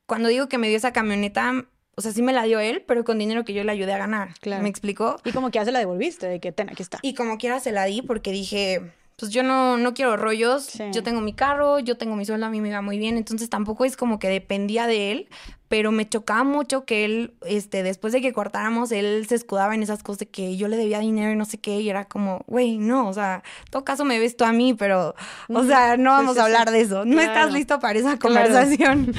[0.08, 3.04] cuando digo que me dio esa camioneta, o sea, sí me la dio él, pero
[3.04, 4.34] con dinero que yo le ayudé a ganar.
[4.40, 4.64] Claro.
[4.64, 5.18] ¿Me explicó?
[5.24, 7.00] Y como quiera se la devolviste, de que ten, aquí está.
[7.02, 8.82] Y como quiera se la di porque dije,
[9.18, 12.50] pues yo no, no quiero rollos, yo tengo mi carro, yo tengo mi sueldo, a
[12.50, 15.30] mí me va muy bien, entonces tampoco es como que dependía de él,
[15.68, 19.84] pero me chocaba mucho que él, este, después de que cortáramos, él se escudaba en
[19.84, 22.44] esas cosas de que yo le debía dinero y no sé qué, y era como,
[22.48, 25.16] güey, no, o sea, en todo caso me ves tú a mí, pero,
[25.48, 29.14] o sea, no vamos a hablar de eso, no estás listo para esa conversación.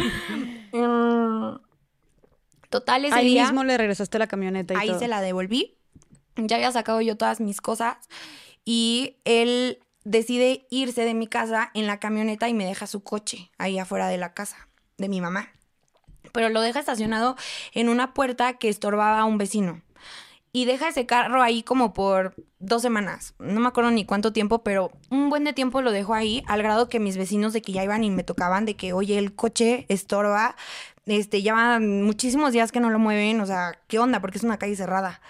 [0.73, 1.57] Mm,
[2.75, 5.77] Total, ese ahí mismo le regresaste la camioneta y Ahí se la devolví.
[6.37, 7.97] Ya había sacado yo todas mis cosas
[8.65, 13.51] y él decide irse de mi casa en la camioneta y me deja su coche
[13.59, 15.51] ahí afuera de la casa de mi mamá.
[16.33, 17.37] Pero lo deja estacionado
[17.75, 19.81] en una puerta que estorbaba a un vecino.
[20.57, 23.35] y deja ese carro ahí como por dos semanas.
[23.41, 26.63] No me acuerdo ni cuánto tiempo, pero un buen de tiempo lo dejó ahí, al
[26.63, 29.35] grado que mis vecinos de que ya iban y me tocaban, de que, oye, el
[29.35, 30.55] coche estorba,
[31.07, 34.21] este, ya muchísimos días que no lo mueven, o sea, ¿qué onda?
[34.21, 35.21] Porque es una calle cerrada.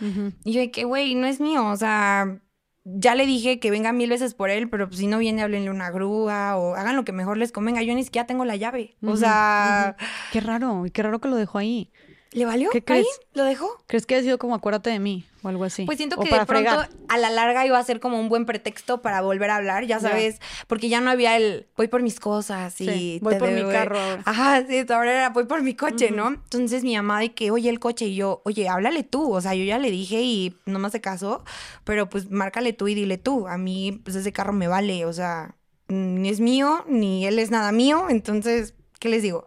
[0.44, 2.40] Y yo de que, güey, no es mío, o sea,
[2.84, 5.70] ya le dije que venga mil veces por él, pero pues, si no viene, háblenle
[5.70, 7.82] una grúa o hagan lo que mejor les convenga.
[7.82, 8.96] Yo ni siquiera tengo la llave.
[9.02, 9.96] O sea.
[10.32, 11.90] Qué raro, qué raro que lo dejó ahí.
[12.34, 12.70] ¿Le valió?
[12.70, 13.06] ¿Qué crees?
[13.32, 13.68] ¿Lo dejó?
[13.86, 15.84] ¿Crees que ha sido como acuérdate de mí o algo así?
[15.84, 19.02] Pues siento que de pronto a la larga iba a ser como un buen pretexto
[19.02, 22.80] para volver a hablar, ya sabes, porque ya no había el voy por mis cosas
[22.80, 26.28] y voy por mi carro Ajá, sí, ahora era voy por mi coche, ¿no?
[26.28, 29.54] Entonces mi mamá de que, oye, el coche y yo, oye, háblale tú, o sea,
[29.54, 31.44] yo ya le dije y no me hace caso,
[31.84, 35.12] pero pues márcale tú y dile tú, a mí pues ese carro me vale, o
[35.12, 35.54] sea,
[35.86, 39.46] ni es mío, ni él es nada mío, entonces, ¿qué les digo?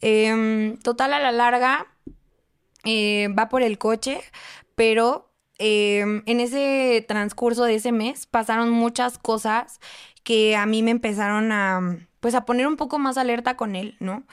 [0.00, 1.86] Em, total, a la larga,
[2.86, 4.20] eh, va por el coche,
[4.74, 9.80] pero em, en ese transcurso de ese mes pasaron muchas cosas
[10.22, 13.96] que a mí me empezaron a, pues, a poner un poco más alerta con él,
[14.00, 14.24] ¿no?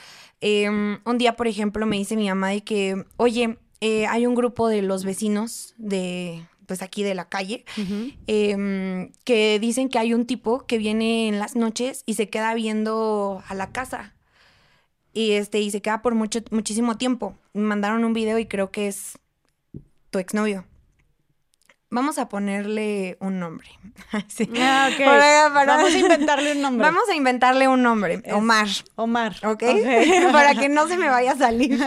[0.41, 4.35] Em, un día, por ejemplo, me dice mi mamá de que, oye, eh, hay un
[4.35, 7.65] grupo de los vecinos de, pues aquí de la calle,
[8.25, 13.43] que dicen que hay un tipo que viene en las noches y se queda viendo
[13.47, 14.13] a la casa
[15.13, 17.37] y este y se queda por mucho muchísimo tiempo.
[17.53, 19.19] Me mandaron un video y creo que es
[20.09, 20.65] tu exnovio.
[21.93, 23.67] Vamos a ponerle un nombre.
[24.27, 24.49] sí.
[24.59, 24.89] Ah,
[25.67, 26.87] Vamos a inventarle un nombre.
[26.87, 28.23] Vamos a inventarle un nombre.
[28.33, 28.67] Omar.
[28.95, 29.35] Omar.
[29.45, 29.63] ¿Ok?
[30.31, 31.73] Para que no se me vaya a salir.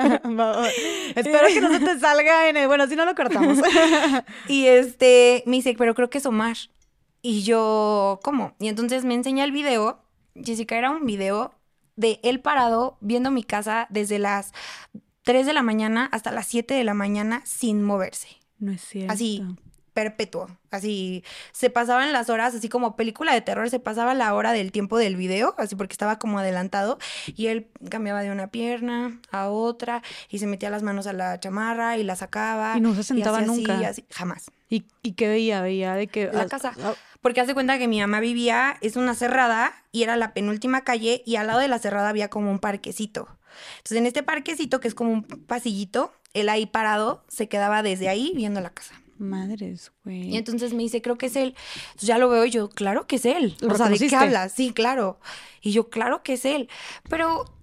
[1.16, 2.68] Espero que no se te salga en el...
[2.68, 3.58] Bueno, si no lo cortamos.
[4.46, 6.56] y este, me dice, pero creo que es Omar.
[7.20, 8.54] Y yo, ¿cómo?
[8.60, 10.04] Y entonces me enseña el video.
[10.36, 11.55] Jessica, era un video
[11.96, 14.52] de él parado viendo mi casa desde las
[15.22, 18.28] 3 de la mañana hasta las 7 de la mañana sin moverse.
[18.58, 19.12] No es cierto.
[19.12, 19.44] Así,
[19.96, 20.46] perpetuo.
[20.70, 24.70] Así, se pasaban las horas, así como película de terror, se pasaba la hora del
[24.70, 26.98] tiempo del video, así porque estaba como adelantado,
[27.34, 31.40] y él cambiaba de una pierna a otra, y se metía las manos a la
[31.40, 32.76] chamarra y la sacaba.
[32.76, 33.78] Y no se sentaba nunca.
[33.88, 34.50] Así, jamás.
[34.68, 35.62] ¿Y, ¿Y, qué veía?
[35.62, 36.30] Veía de que...
[36.30, 36.74] La casa.
[37.26, 41.24] Porque hace cuenta que mi mamá vivía, es una cerrada, y era la penúltima calle,
[41.26, 43.26] y al lado de la cerrada había como un parquecito.
[43.78, 48.08] Entonces, en este parquecito, que es como un pasillito, él ahí parado, se quedaba desde
[48.08, 48.94] ahí viendo la casa.
[49.18, 50.34] Madres, güey.
[50.34, 51.56] Y entonces me dice, creo que es él.
[51.86, 53.56] Entonces ya lo veo yo, claro que es él.
[53.68, 54.52] o sea, ¿de qué hablas?
[54.52, 55.18] Sí, claro.
[55.62, 56.68] Y yo, claro que es él.
[57.08, 57.55] Pero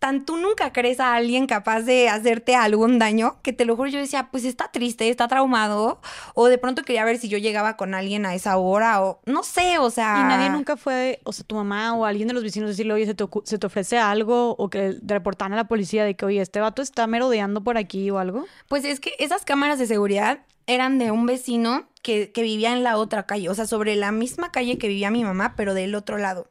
[0.00, 3.90] tan tú nunca crees a alguien capaz de hacerte algún daño, que te lo juro,
[3.90, 6.00] yo decía, pues está triste, está traumado,
[6.34, 9.42] o de pronto quería ver si yo llegaba con alguien a esa hora, o no
[9.42, 10.16] sé, o sea...
[10.20, 13.04] Y nadie nunca fue, o sea, tu mamá o alguien de los vecinos decirle, oye,
[13.04, 16.40] se te, se te ofrece algo, o que reportan a la policía de que, oye,
[16.40, 18.46] este vato está merodeando por aquí o algo.
[18.68, 22.96] Pues es que esas cámaras de seguridad eran de un vecino que, vivía en la
[22.96, 26.18] otra calle, o sea, sobre la misma calle que vivía mi mamá, pero del otro
[26.18, 26.50] lado.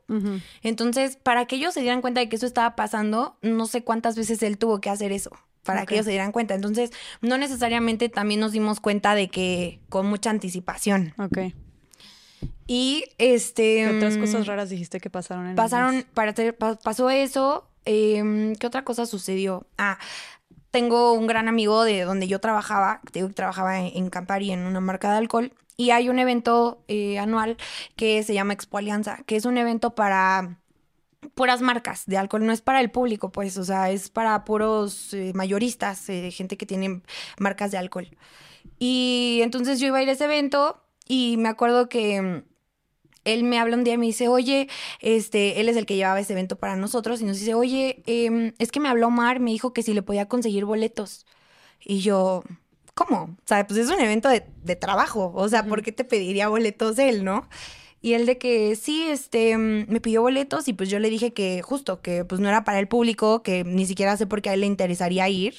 [0.61, 4.15] Entonces, para que ellos se dieran cuenta de que eso estaba pasando, no sé cuántas
[4.15, 5.31] veces él tuvo que hacer eso,
[5.63, 6.53] para que ellos se dieran cuenta.
[6.53, 11.13] Entonces, no necesariamente también nos dimos cuenta de que con mucha anticipación.
[11.17, 11.53] Ok.
[12.67, 13.87] Y este...
[13.89, 17.67] ¿Qué otras cosas raras dijiste que pasaron en Pasaron, para pasó eso.
[17.85, 19.65] Em, ¿Qué otra cosa sucedió?
[19.77, 19.97] Ah,
[20.71, 25.11] tengo un gran amigo de donde yo trabajaba, que trabajaba en, Campari en una marca
[25.11, 27.57] de alcohol, y hay un evento eh, anual
[27.95, 30.57] que se llama Expo Alianza, que es un evento para
[31.35, 35.13] puras marcas de alcohol, no es para el público, pues, o sea, es para puros
[35.13, 37.01] eh, mayoristas, eh, gente que tiene
[37.37, 38.09] marcas de alcohol.
[38.77, 42.43] Y entonces yo iba a ir a ese evento y me acuerdo que
[43.25, 44.67] él me habla un día y me dice, oye,
[45.01, 48.53] este, él es el que llevaba ese evento para nosotros y nos dice, oye, em,
[48.59, 51.25] es que me habló Omar, me dijo que si le podía conseguir boletos.
[51.81, 52.43] Y yo,
[52.93, 53.23] ¿cómo?
[53.23, 54.41] O sea, pues es un evento de,
[54.75, 57.47] trabajo, o sea, ¿por qué te pediría boletos él, no?
[58.01, 61.61] Y él de que sí, este, me pidió boletos y pues yo le dije que
[61.61, 64.53] justo, que pues no era para el público, que ni siquiera sé por qué a
[64.53, 65.55] él le interesaría ir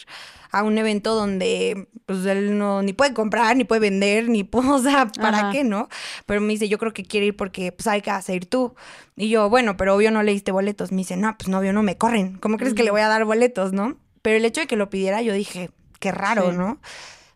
[0.52, 4.68] a un evento donde pues él no ni puede comprar, ni puede vender, ni puede,
[4.70, 5.88] o sea, ¿para qué, no?
[6.26, 8.74] Pero me dice, yo creo que quiere ir porque pues hay que hacer tú.
[9.16, 10.92] Y yo, bueno, pero obvio no le diste boletos.
[10.92, 12.38] Me dice, no, pues no, obvio no me corren.
[12.38, 13.96] ¿Cómo crees que le voy a dar boletos, no?
[14.22, 16.80] Pero el hecho de que lo pidiera, yo dije, qué raro, ¿no?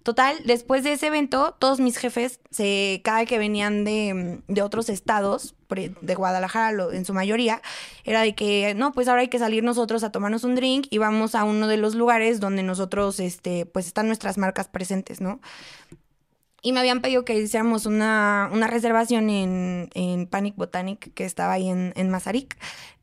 [0.04, 4.90] Total, después de ese evento, todos mis jefes, se, cada que venían de, de otros
[4.90, 7.62] estados, de Guadalajara en su mayoría,
[8.04, 10.98] era de que, no, pues ahora hay que salir nosotros a tomarnos un drink y
[10.98, 15.40] vamos a uno de los lugares donde nosotros, este, pues están nuestras marcas presentes, ¿no?
[16.64, 21.52] y me habían pedido que hiciéramos una, una reservación en, en, Panic Botanic, que estaba
[21.52, 22.56] ahí en, en Mazarik.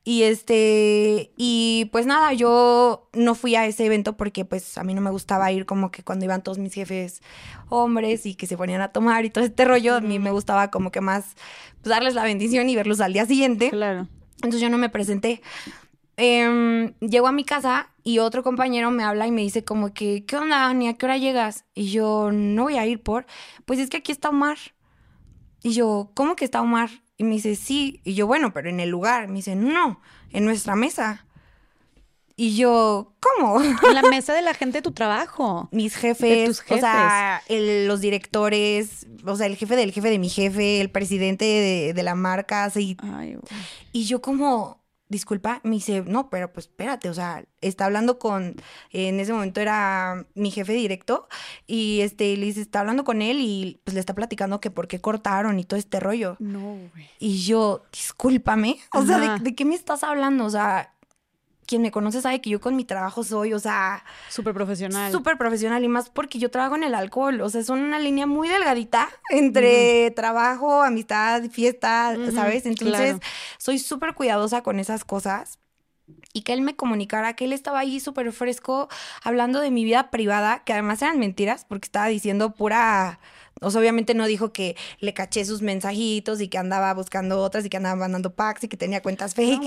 [0.04, 4.94] Y este, y pues nada, yo no fui a ese evento porque pues a mí
[4.94, 7.22] no me gustaba ir como que cuando iban todos mis jefes
[7.68, 10.72] hombres y que se ponían a tomar y todo este rollo, a mí me gustaba
[10.72, 11.36] como que más
[11.82, 13.70] pues, darles la bendición y verlos al día siguiente.
[13.70, 14.08] Claro.
[14.36, 15.40] Entonces yo no me presenté.
[16.16, 20.24] Eh, llego a mi casa y otro compañero me habla y me dice como que,
[20.26, 21.64] ¿qué onda, ni a qué hora llegas?
[21.74, 23.26] Y yo, no voy a ir por,
[23.64, 24.58] pues es que aquí está Omar.
[25.62, 26.90] Y yo, ¿cómo que está Omar?
[27.22, 28.00] Y me dice, sí.
[28.04, 29.28] Y yo, bueno, pero en el lugar.
[29.28, 31.24] Me dice, no, en nuestra mesa.
[32.34, 33.60] Y yo, ¿cómo?
[33.86, 35.68] En la mesa de la gente de tu trabajo.
[35.70, 36.78] Mis jefes, tus jefes.
[36.78, 41.44] o sea, los directores, o sea, el jefe del jefe de mi jefe, el presidente
[41.44, 42.96] de, de la marca, así.
[43.00, 43.38] Ay,
[43.92, 44.81] y yo como,
[45.12, 48.56] disculpa, me dice, no, pero pues espérate, o sea, está hablando con,
[48.90, 51.28] en ese momento era mi jefe directo,
[51.66, 54.88] y este, le dice, está hablando con él y pues le está platicando que por
[54.88, 56.36] qué cortaron y todo este rollo.
[56.40, 57.10] No, güey.
[57.20, 60.44] Y yo, discúlpame, o sea, ¿de, ¿de, qué me estás hablando?
[60.44, 60.92] O sea,
[61.72, 64.04] quien me conoce sabe que yo con mi trabajo soy, o sea...
[64.28, 65.10] Súper profesional.
[65.10, 68.26] Súper profesional y más porque yo trabajo en el alcohol, o sea, es una línea
[68.26, 72.66] muy delgadita entre trabajo, amistad, fiesta, ¿sabes?
[72.66, 73.16] Entonces,
[73.56, 75.58] soy súper cuidadosa con esas cosas.
[76.34, 78.90] Y que él me comunicara que él estaba ahí súper fresco
[79.22, 83.18] hablando de mi vida privada, que además eran mentiras porque estaba diciendo pura
[83.62, 87.64] o sea, obviamente no dijo que le caché sus mensajitos y que andaba buscando otras
[87.64, 89.62] y que andaba mandando packs y que tenía cuentas fake.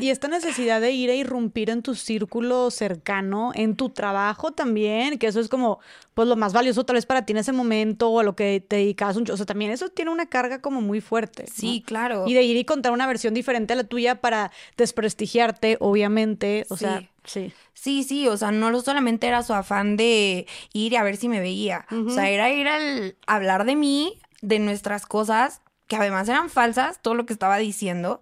[0.00, 5.18] y, esta, necesidad de ir a irrumpir en tu círculo cercano, en tu trabajo también,
[5.18, 5.80] que eso es como,
[6.14, 8.64] pues lo más valioso tal vez para ti en ese momento o a lo que
[8.66, 9.30] te dedicas un...
[9.30, 11.46] O sea, también eso tiene una carga como muy fuerte.
[11.52, 12.24] Sí, claro.
[12.26, 16.66] Y de ir y contar una versión diferente a la tuya para desprestigiarte, obviamente.
[16.68, 17.52] O sea, sí.
[17.72, 21.40] Sí, sí, o sea, no solamente era su afán de ir a ver si me
[21.40, 26.48] veía, o sea, era ir al hablar de mí, de nuestras cosas, que además eran
[26.48, 28.20] falsas, todo lo que estaba diciendo,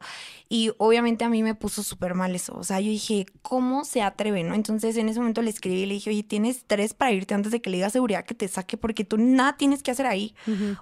[0.48, 4.02] y obviamente a mí me puso súper mal eso, o sea, yo dije, ¿cómo se
[4.02, 4.54] atreve, no?
[4.54, 7.52] Entonces en ese momento le escribí y le dije, oye, tienes tres para irte antes
[7.52, 10.34] de que le diga seguridad que te saque, porque tú nada tienes que hacer ahí,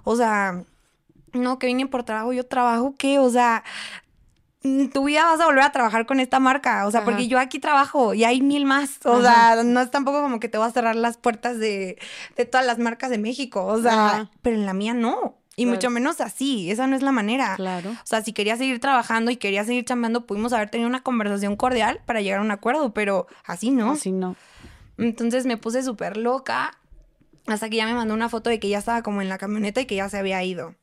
[0.03, 0.63] o sea...
[1.33, 3.17] No, que vine por trabajo, yo trabajo, ¿qué?
[3.17, 3.63] O sea,
[4.93, 7.59] tu vida vas a volver a trabajar con esta marca, o sea, porque yo aquí
[7.59, 10.71] trabajo y hay mil más, o sea, no es tampoco como que te voy a
[10.71, 11.97] cerrar las puertas de,
[12.37, 15.37] de todas las marcas de México, o sea, pero en la mía no.
[15.57, 17.55] Y mucho menos así, esa no es la manera.
[17.55, 17.91] Claro.
[17.91, 21.55] O sea, si quería seguir trabajando y quería seguir chambeando, pudimos haber tenido una conversación
[21.55, 23.91] cordial para llegar a un acuerdo, pero así no.
[23.91, 24.35] Así no.
[24.97, 26.77] Entonces me puse súper loca
[27.47, 29.81] hasta que ya me mandó una foto de que ya estaba como en la camioneta
[29.81, 30.73] y que ya se había ido.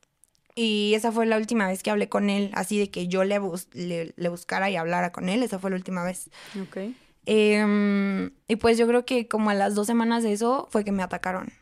[0.61, 3.39] Y esa fue la última vez que hablé con él, así de que yo le,
[4.17, 6.29] le, buscara y hablara con él, esa fue la última vez.
[6.61, 6.93] Ok.
[7.25, 10.91] Em, y pues yo creo que como a las dos semanas de eso fue que
[10.91, 11.53] me atacaron.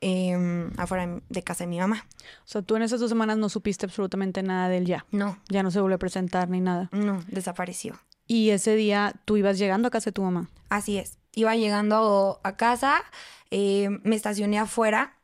[0.00, 2.04] Em, afuera de casa de mi mamá.
[2.44, 5.06] O sea, tú en esas dos semanas no supiste absolutamente nada de él ya.
[5.12, 5.38] No.
[5.48, 6.88] Ya no se volvió a presentar ni nada.
[6.90, 8.00] No, desapareció.
[8.26, 10.50] Y ese día tú ibas llegando a casa de tu mamá.
[10.70, 11.18] Así es.
[11.36, 13.04] Iba llegando a casa,
[13.50, 15.14] em, me estacioné afuera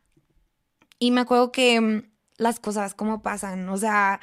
[1.00, 2.11] y me acuerdo que
[2.42, 3.68] las cosas, cómo pasan.
[3.68, 4.20] O sea,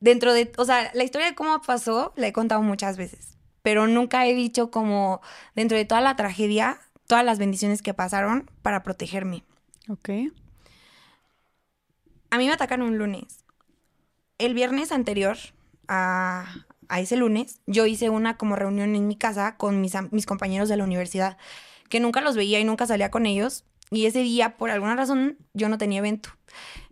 [0.00, 3.86] dentro de, o sea, la historia de cómo pasó la he contado muchas veces, pero
[3.86, 5.20] nunca he dicho como
[5.54, 9.44] dentro de toda la tragedia, todas las bendiciones que pasaron para protegerme.
[9.88, 10.10] Ok.
[12.30, 13.44] A mí me atacaron un lunes.
[14.38, 15.36] El viernes anterior
[15.88, 20.26] a, a ese lunes, yo hice una como reunión en mi casa con mis, mis
[20.26, 21.36] compañeros de la universidad,
[21.88, 23.64] que nunca los veía y nunca salía con ellos.
[23.90, 26.30] Y ese día, por alguna razón, yo no tenía evento.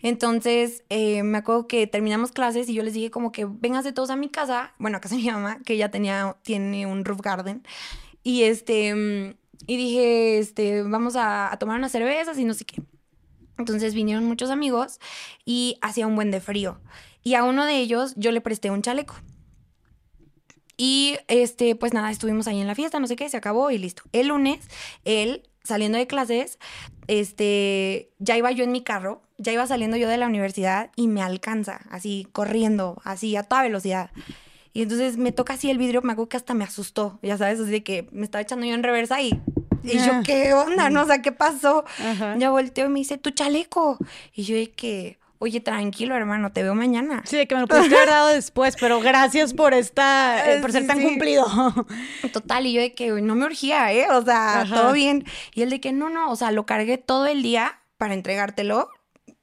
[0.04, 4.10] Entonces, eh, me acuerdo que terminamos clases y yo les dije como que vénganse todos
[4.10, 7.22] a mi casa, bueno, a casa de mi mamá, que ella tenía, tiene un roof
[7.22, 7.62] garden.
[8.22, 9.34] Y este, mm,
[9.66, 12.82] y dije, este, vamos a, a tomar unas cervezas y no sé qué.
[13.56, 15.00] Entonces vinieron muchos amigos
[15.46, 16.82] y hacía un buen de frío.
[17.22, 19.14] Y a uno de ellos yo le presté un chaleco.
[20.76, 23.78] Y este, pues nada, estuvimos ahí en la fiesta, no sé qué, se acabó y
[23.78, 24.02] listo.
[24.12, 24.68] El lunes,
[25.06, 26.58] él saliendo de clases,
[27.06, 31.06] este, ya iba yo en mi carro, ya iba saliendo yo de la universidad y
[31.06, 34.10] me alcanza, así, corriendo, así, a toda velocidad.
[34.72, 37.60] Y entonces me toca así el vidrio, me acuerdo que hasta me asustó, ya sabes,
[37.60, 39.40] así de que me estaba echando yo en reversa y,
[39.84, 40.90] y yo, ¿qué onda?
[40.90, 41.84] No, o sea, ¿qué pasó?
[42.38, 43.98] Ya volteo y me dice, tu chaleco.
[44.32, 47.22] Y yo de que, oye, tranquilo, hermano, te veo mañana.
[47.24, 50.72] Sí, de que me lo pudiste haber dado después, pero gracias por esta, eh, por
[50.72, 51.46] ser tan cumplido.
[52.32, 54.06] Total, y yo de que no me urgía, ¿eh?
[54.10, 55.24] O sea, todo bien.
[55.52, 58.88] Y él de que no, no, o sea, lo cargué todo el día para entregártelo.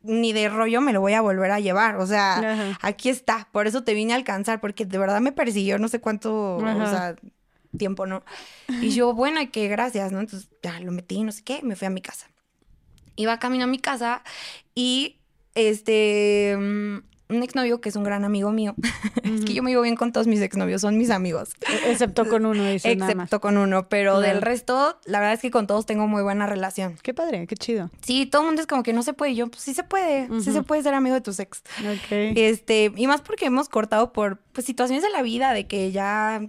[0.04, 1.98] Ni de rollo me lo voy a volver a llevar.
[1.98, 3.48] O sea, aquí está.
[3.52, 6.88] Por eso te vine a alcanzar, porque de verdad me persiguió no sé cuánto, o
[6.88, 7.16] sea,
[7.78, 8.24] tiempo, ¿no?
[8.82, 10.20] Y yo, bueno, y que gracias, ¿no?
[10.20, 12.28] Entonces ya lo metí, no sé qué, me fui a mi casa.
[13.15, 14.23] Iba camino a mi casa
[14.73, 15.17] y
[15.54, 16.98] este mm,
[17.32, 18.75] un exnovio que es un gran amigo mío.
[19.23, 21.52] es que yo me llevo bien con todos mis exnovios, son mis amigos.
[21.62, 25.52] E-, excepto con uno, dice Excepto con uno, pero del resto, la verdad es que
[25.52, 26.98] con todos tengo muy buena relación.
[27.02, 27.90] Qué padre, qué chido.
[28.02, 29.36] Sí, todo el mundo es como que no se puede.
[29.36, 31.63] Yo, pues sí se puede, sí se puede ser amigo de tus ex.
[31.79, 32.12] Ok.
[32.36, 36.42] Este, y más porque hemos cortado por pues, situaciones de la vida, de que ya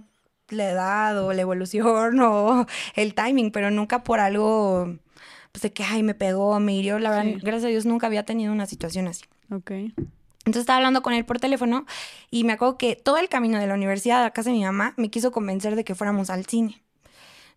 [0.49, 2.65] la edad o la evolución o
[2.95, 4.97] el timing, pero nunca por algo,
[5.51, 6.99] pues de que, ay, me pegó, me hirió.
[6.99, 9.23] La verdad, gracias a Dios nunca había tenido una situación así.
[9.51, 9.71] Ok.
[10.45, 11.85] Entonces estaba hablando con él por teléfono
[12.29, 14.63] y me acuerdo que todo el camino de la universidad a la casa de mi
[14.63, 16.83] mamá me quiso convencer de que fuéramos al cine.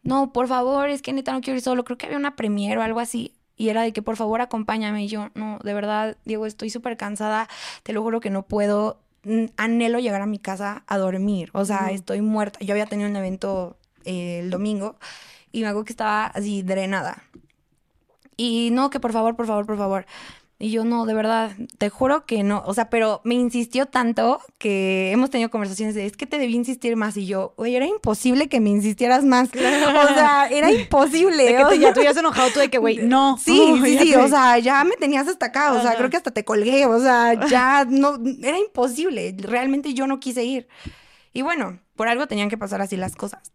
[0.02, 1.84] No, por favor, es que neta no quiero ir solo.
[1.84, 3.34] Creo que había una premiere o algo así.
[3.56, 5.04] Y era de que por favor acompáñame.
[5.04, 7.48] Y yo, no, de verdad, Diego, estoy súper cansada.
[7.82, 9.00] Te lo juro que no puedo.
[9.56, 11.50] Anhelo llegar a mi casa a dormir.
[11.54, 12.60] O sea, estoy muerta.
[12.60, 14.96] Yo había tenido un evento eh, el domingo
[15.50, 17.24] y me acuerdo que estaba así drenada.
[18.36, 20.06] Y no, que por favor, por favor, por favor.
[20.58, 22.62] Y yo no, de verdad, te juro que no.
[22.64, 26.54] O sea, pero me insistió tanto que hemos tenido conversaciones de, es que te debí
[26.54, 27.18] insistir más.
[27.18, 29.50] Y yo, oye, era imposible que me insistieras más.
[29.50, 31.44] O sea, era imposible.
[31.44, 33.36] De que te, ya te habías enojado tú de que, güey, no.
[33.36, 34.14] Sí, sí, sí.
[34.14, 35.74] O sea, ya me tenías hasta acá.
[35.74, 36.86] O sea, creo que hasta te colgué.
[36.86, 39.36] O sea, ya no, era imposible.
[39.38, 40.68] Realmente yo no quise ir.
[41.34, 43.52] Y bueno, por algo tenían que pasar así las cosas.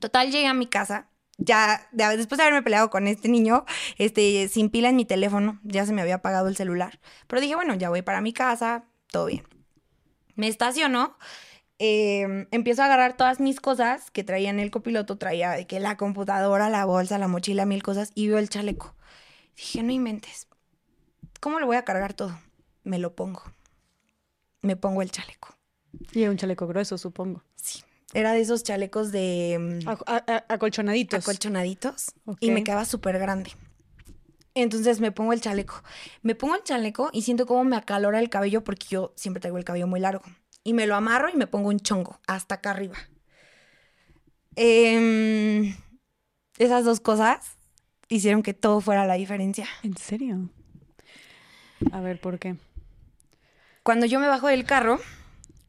[0.00, 1.06] Total, llegué a mi casa
[1.38, 3.64] ya después de haberme peleado con este niño,
[3.98, 7.00] este, sin pila en mi teléfono, ya se me había apagado el celular.
[7.26, 9.44] Pero dije, bueno, ya voy para mi casa, todo bien.
[10.36, 11.16] Me estacionó,
[11.78, 15.80] em, empiezo a agarrar todas mis cosas que traía en el copiloto, traía de que
[15.80, 18.94] la computadora, la bolsa, la mochila, mil cosas, y veo el chaleco.
[19.56, 20.48] Dije, no inventes,
[21.40, 22.38] ¿cómo lo voy a cargar todo?
[22.82, 23.42] Me lo pongo.
[24.62, 25.54] Me pongo el chaleco.
[26.12, 27.42] Y un chaleco grueso, supongo.
[27.56, 27.82] Sí.
[28.14, 29.82] Era de esos chalecos de...
[29.84, 29.88] Mm,
[30.48, 31.18] acolchonaditos.
[31.18, 32.12] Acolchonaditos.
[32.38, 33.50] Y me quedaba súper grande.
[34.54, 35.82] Entonces me pongo el chaleco.
[36.22, 39.58] Me pongo el chaleco y siento como me acalora el cabello porque yo siempre traigo
[39.58, 40.22] el cabello muy largo.
[40.62, 42.96] Y me lo amarro y me pongo un chongo hasta acá arriba.
[44.54, 45.74] Em,
[46.58, 47.58] esas dos cosas
[48.08, 49.66] hicieron que todo fuera la diferencia.
[49.82, 50.50] ¿En serio?
[51.90, 52.54] A ver, ¿por qué?
[53.82, 55.00] Cuando yo me bajo del carro,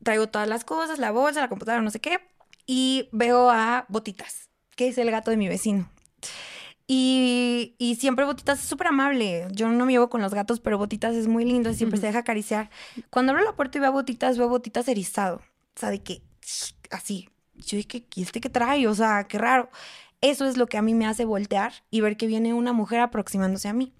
[0.03, 2.19] traigo todas las cosas, la bolsa, la computadora, no sé qué
[2.65, 5.89] y veo a Botitas, que es el gato de mi vecino.
[6.87, 9.47] Y, y siempre Botitas es súper amable.
[9.51, 12.19] Yo no me llevo con los gatos, pero Botitas es muy lindo, siempre se deja
[12.19, 12.69] acariciar.
[13.09, 15.37] Cuando abro la puerta y veo a Botitas, veo a Botitas erizado.
[15.37, 16.21] O sea, de que
[16.91, 17.29] así.
[17.55, 18.85] Yo dije, ¿y este qué trae?
[18.87, 19.69] O sea, qué raro.
[20.21, 22.99] Eso es lo que a mí me hace voltear y ver que viene una mujer
[22.99, 23.93] aproximándose a mí.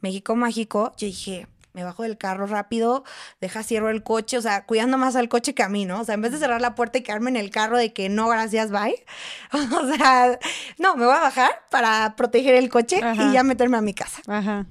[0.00, 3.04] México mágico, yo dije, me bajo del carro rápido,
[3.40, 6.00] deja cierro el coche, o sea, cuidando más al coche que a mí, ¿no?
[6.00, 8.08] O sea, en vez de cerrar la puerta y quedarme en el carro de que
[8.08, 9.04] no, gracias, bye.
[9.52, 10.38] o sea,
[10.78, 14.22] no, me voy a bajar para proteger el coche y ya meterme a mi casa.
[14.26, 14.66] Ajá.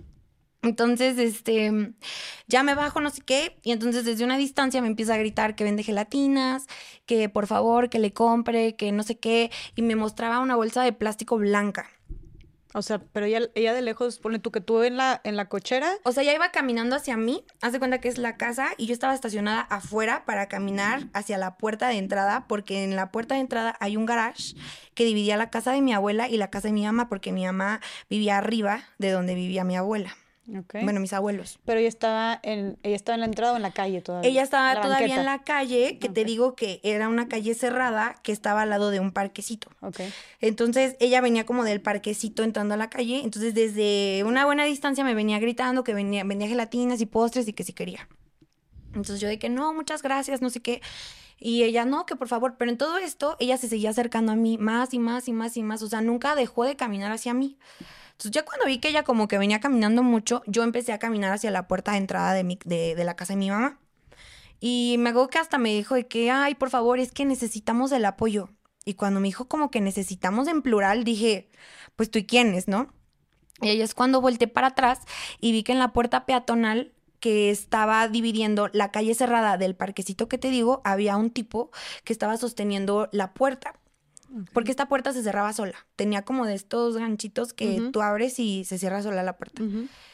[0.62, 1.94] Entonces, este,
[2.48, 5.56] ya me bajo, no sé qué, y entonces desde una distancia me empieza a gritar
[5.56, 6.66] que vende gelatinas,
[7.06, 10.84] que por favor, que le compre, que no sé qué, y me mostraba una bolsa
[10.84, 11.90] de plástico blanca.
[12.74, 15.46] O sea, pero ella, ella de lejos, pone tú que tú en la, en la
[15.46, 15.98] cochera.
[16.04, 18.86] O sea, ella iba caminando hacia mí, haz de cuenta que es la casa, y
[18.86, 23.36] yo estaba estacionada afuera para caminar hacia la puerta de entrada, porque en la puerta
[23.36, 24.56] de entrada hay un garage
[24.94, 27.46] que dividía la casa de mi abuela y la casa de mi mamá, porque mi
[27.46, 30.16] mamá vivía arriba de donde vivía mi abuela.
[30.84, 31.60] Bueno, mis abuelos.
[31.66, 34.30] Pero ella estaba en, ella estaba en la entrada o en la calle todavía.
[34.30, 38.32] Ella estaba todavía en la calle, que te digo que era una calle cerrada que
[38.32, 39.70] estaba al lado de un parquecito.
[39.82, 40.12] Okay.
[40.42, 43.22] Entonces ella venía como del parquecito entrando a la calle.
[43.24, 47.54] Entonces desde una buena distancia me venía gritando que venía, vendía gelatinas y postres y
[47.54, 48.08] que si quería.
[48.90, 50.82] Entonces yo de que no, muchas gracias, no sé qué.
[51.40, 54.36] Y ella, no, que por favor, pero en todo esto, ella se seguía acercando a
[54.36, 55.82] mí más y más y más y más.
[55.82, 57.58] O sea, nunca dejó de caminar hacia mí.
[58.20, 61.32] Entonces ya cuando vi que ella como que venía caminando mucho, yo empecé a caminar
[61.32, 63.80] hacia la puerta de entrada de, mi, de, de la casa de mi mamá.
[64.60, 67.92] Y me acuerdo que hasta me dijo de que, ay, por favor, es que necesitamos
[67.94, 68.50] el apoyo.
[68.86, 71.50] Y cuando me dijo como que necesitamos en plural, dije,
[71.96, 72.94] pues tú y quiénes, ¿no?
[73.62, 75.00] Y ahí es cuando volteé para atrás
[75.40, 80.30] y vi que en la puerta peatonal que estaba dividiendo la calle cerrada del parquecito
[80.30, 81.72] que te digo, había un tipo
[82.06, 83.80] que estaba sosteniendo la puerta.
[84.54, 85.76] Porque esta puerta se cerraba sola.
[85.96, 89.64] Tenía como de estos ganchitos que tú abres y se cierra sola la puerta.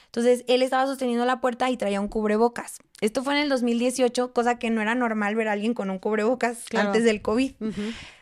[0.06, 2.78] Entonces, él estaba sosteniendo la puerta y traía un cubrebocas.
[3.02, 6.00] Esto fue en el 2018, cosa que no era normal ver a alguien con un
[6.00, 7.54] cubrebocas antes del COVID.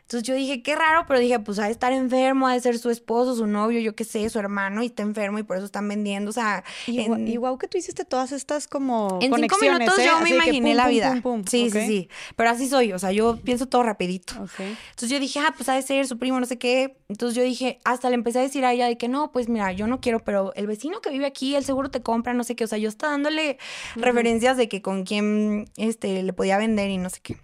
[0.04, 2.78] Entonces yo dije, qué raro, pero dije, pues ha de estar enfermo, ha de ser
[2.78, 5.66] su esposo, su novio, yo qué sé, su hermano, y está enfermo y por eso
[5.66, 6.30] están vendiendo.
[6.30, 9.20] O sea, y, guau que tú hiciste todas estas como.
[9.22, 10.06] En cinco minutos ¿eh?
[10.06, 11.22] yo me imaginé la vida.
[11.50, 12.10] sí, sí, sí.
[12.36, 14.34] Pero así soy, o sea, yo pienso todo rapidito.
[14.36, 16.98] Entonces yo dije, ah, pues ha de ser su primo, no sé qué.
[17.08, 19.72] Entonces yo dije, hasta le empecé a decir a ella de que no, pues mira,
[19.72, 22.56] yo no quiero, pero el vecino que vive aquí, el seguro te compra, no sé
[22.56, 22.66] qué.
[22.66, 23.58] O sea, yo estaba dándole
[23.96, 27.38] referencias de que con quién este, le podía vender y no sé qué.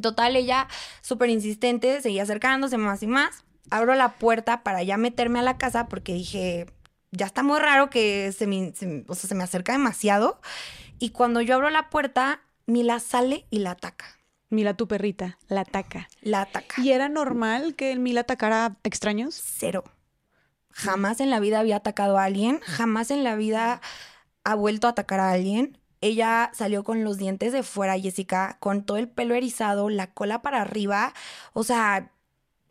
[0.00, 0.68] Total, ella
[1.00, 3.44] súper insistente, seguía acercándose más y más.
[3.70, 6.66] Abro la puerta para ya meterme a la casa porque dije,
[7.10, 8.72] ya está muy raro que se me,
[9.06, 10.40] o sea, se me acerca demasiado.
[10.98, 14.06] Y cuando yo abro la puerta, Mila sale y la ataca.
[14.50, 16.08] Mila, tu perrita, la ataca.
[16.20, 16.80] La ataca.
[16.82, 19.34] ¿Y era normal que Mila atacara extraños?
[19.34, 19.84] Cero.
[20.70, 23.80] Jamás en la vida había atacado a alguien, jamás en la vida
[24.44, 25.78] ha vuelto a atacar a alguien.
[26.02, 30.42] Ella salió con los dientes de fuera, Jessica, con todo el pelo erizado, la cola
[30.42, 31.14] para arriba.
[31.54, 32.10] O sea,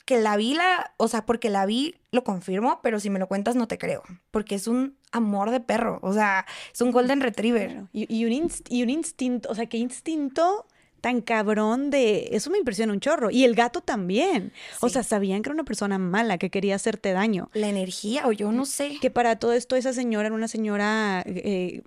[0.05, 3.27] que la vi, la, o sea, porque la vi, lo confirmo, pero si me lo
[3.27, 7.21] cuentas no te creo, porque es un amor de perro, o sea, es un golden
[7.21, 7.83] retriever.
[7.93, 10.65] Y, un, y un instinto, o sea, qué instinto
[10.99, 12.29] tan cabrón de...
[12.31, 13.31] Eso me impresiona un chorro.
[13.31, 14.53] Y el gato también.
[14.81, 17.49] O sea, sabían que era una persona mala, que quería hacerte daño.
[17.53, 18.97] La energía, o yo no sé.
[19.01, 21.81] Que para todo esto esa señora era una señora eh,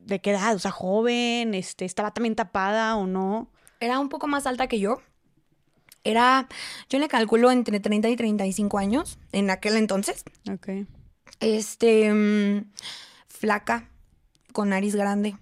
[0.00, 3.50] de qué edad, o sea, joven, este, estaba también tapada o no.
[3.80, 5.00] Era un poco más alta que yo.
[6.02, 6.48] Era,
[6.88, 10.24] yo le calculo entre 30 y 35 años en aquel entonces.
[10.50, 10.86] Ok.
[11.40, 12.70] Este, mm,
[13.28, 13.90] flaca,
[14.52, 15.36] con nariz grande.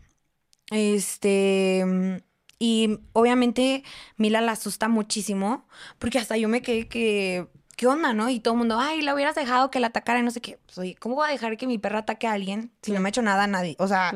[0.70, 2.16] Este, mm,
[2.58, 3.84] y obviamente
[4.16, 5.66] Mila la asusta muchísimo,
[5.98, 7.46] porque hasta yo me quedé que,
[7.78, 8.28] ¿qué onda, no?
[8.28, 10.58] Y todo el mundo, ay, la hubieras dejado que la atacara y no sé qué.
[10.66, 13.06] Pues, oye, ¿cómo voy a dejar que mi perra ataque a alguien si no me
[13.06, 13.76] ha hecho nada a nadie?
[13.78, 14.12] O sea,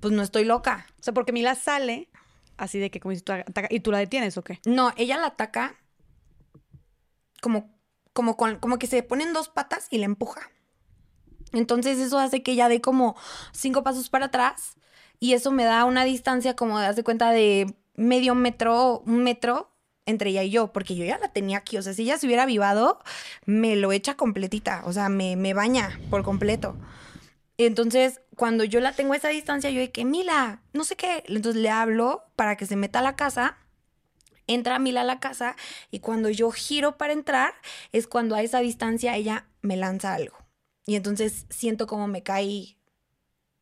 [0.00, 0.84] pues no estoy loca.
[0.98, 2.10] O sea, porque Mila sale
[2.56, 4.60] así de que como si tú ataca, y tú la detienes o qué?
[4.66, 5.76] No, ella la ataca
[7.40, 7.72] como,
[8.12, 10.50] como, como que se pone en dos patas y la empuja.
[11.52, 13.14] Entonces eso hace que ella dé como
[13.52, 14.74] cinco pasos para atrás
[15.20, 19.70] y eso me da una distancia como de, de cuenta de medio metro, un metro
[20.06, 21.76] entre ella y yo, porque yo ya la tenía aquí.
[21.76, 23.00] O sea, si ella se hubiera avivado,
[23.46, 24.82] me lo echa completita.
[24.84, 26.76] O sea, me, me baña por completo.
[27.56, 31.24] Entonces, cuando yo la tengo a esa distancia, yo de que, Mila, no sé qué.
[31.26, 33.58] Entonces le hablo para que se meta a la casa.
[34.46, 35.56] Entra Mila a la casa
[35.90, 37.54] y cuando yo giro para entrar
[37.92, 40.36] es cuando a esa distancia ella me lanza algo.
[40.84, 42.76] Y entonces siento como me cae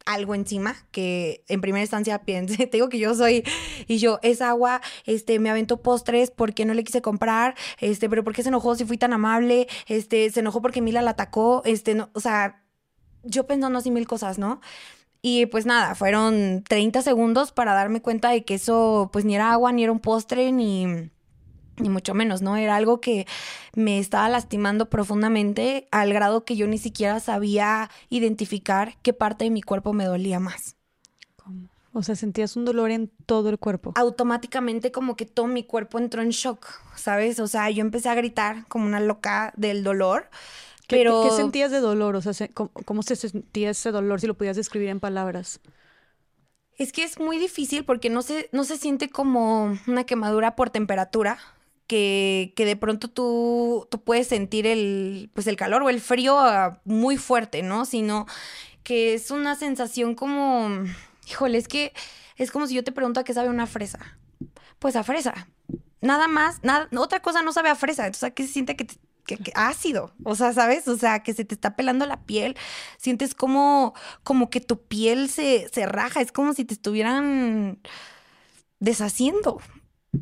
[0.07, 3.45] algo encima que en primera instancia pensé, te digo que yo soy
[3.87, 8.25] y yo es agua, este me aventó postres porque no le quise comprar, este, pero
[8.25, 11.63] por qué se enojó si fui tan amable, este, se enojó porque Mila la atacó,
[11.65, 12.63] este, no, o sea,
[13.25, 14.61] yo pensando así mil cosas, ¿no?
[15.23, 19.53] Y pues nada, fueron 30 segundos para darme cuenta de que eso pues ni era
[19.53, 21.11] agua, ni era un postre, ni
[21.77, 22.57] ni mucho menos, ¿no?
[22.57, 23.27] Era algo que
[23.75, 29.51] me estaba lastimando profundamente al grado que yo ni siquiera sabía identificar qué parte de
[29.51, 30.77] mi cuerpo me dolía más.
[31.37, 31.69] ¿Cómo?
[31.95, 33.93] O sea, sentías un dolor en todo el cuerpo.
[33.97, 36.67] Automáticamente como que todo mi cuerpo entró en shock,
[36.97, 37.39] ¿sabes?
[37.39, 40.31] O sea, yo empecé a gritar como una loca del dolor.
[40.89, 41.23] Pero...
[41.25, 42.17] ¿Qué, sentías de dolor?
[42.17, 45.61] O sea, ¿cómo, ¿cómo, se sentía ese dolor si lo podías describir en palabras?
[46.79, 50.71] Es que es muy difícil porque no se, no se siente como una quemadura por
[50.71, 51.39] temperatura,
[51.87, 56.81] que, de pronto tú, tú, puedes sentir el, pues el calor o el frío ah,
[56.85, 57.85] muy fuerte, ¿no?
[57.85, 58.27] Sino
[58.83, 60.69] que es una sensación como,
[61.29, 61.93] híjole, es que
[62.37, 64.19] es como si yo te pregunto a qué sabe una fresa.
[64.79, 65.49] Pues a fresa.
[66.01, 68.07] Nada más, nada, otra cosa no sabe a fresa.
[68.07, 68.87] Entonces, ¿a qué se siente que,
[69.55, 70.13] ácido?
[70.25, 70.89] O sea, ¿sabes?
[70.89, 72.57] O sea, que se te está pelando la piel.
[72.99, 76.21] Sientes como, como que tu piel se, se raja.
[76.21, 77.81] Es como si te estuvieran
[78.81, 79.61] deshaciendo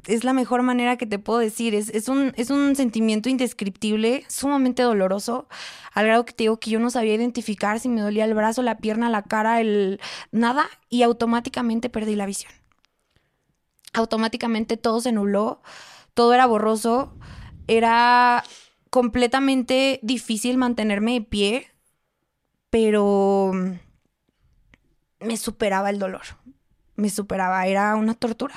[0.06, 1.74] es la mejor manera que te puedo decir.
[1.74, 5.48] Es, un, es un sentimiento indescriptible, sumamente doloroso,
[5.92, 8.62] al grado que te digo que yo no sabía identificar si me dolía el brazo,
[8.62, 12.52] la pierna, la cara, el nada, y automáticamente perdí la visión.
[13.92, 15.62] Automáticamente todo se nubló,
[16.14, 17.16] todo era borroso,
[17.66, 18.44] era
[18.90, 21.66] completamente difícil mantenerme de pie,
[22.70, 23.52] pero
[25.20, 26.22] me superaba el dolor,
[26.94, 28.54] me superaba, era una tortura.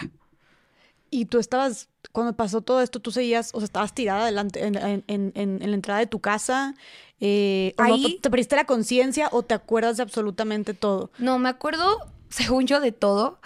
[1.13, 5.59] Y tú estabas, cuando pasó todo esto, tú seguías, o sea, estabas tirada adelante en,
[5.59, 6.73] la entrada de tu casa.
[7.19, 11.11] Eh, Ahí, ¿Te perdiste la conciencia o te acuerdas de absolutamente todo?
[11.19, 11.99] No, me acuerdo,
[12.29, 13.39] según yo, de todo.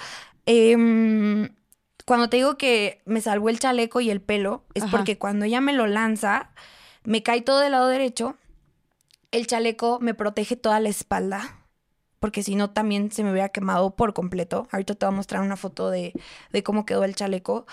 [0.46, 1.50] Em,
[2.06, 5.60] cuando te digo que me salvó el chaleco y el pelo, es porque cuando ella
[5.60, 6.52] me lo lanza,
[7.04, 8.38] me cae todo del lado derecho,
[9.32, 11.67] el chaleco me protege toda la espalda
[12.20, 14.68] porque si no también se me hubiera quemado por completo.
[14.72, 16.14] Ahorita te voy a mostrar una foto de,
[16.52, 17.66] de cómo quedó el chaleco.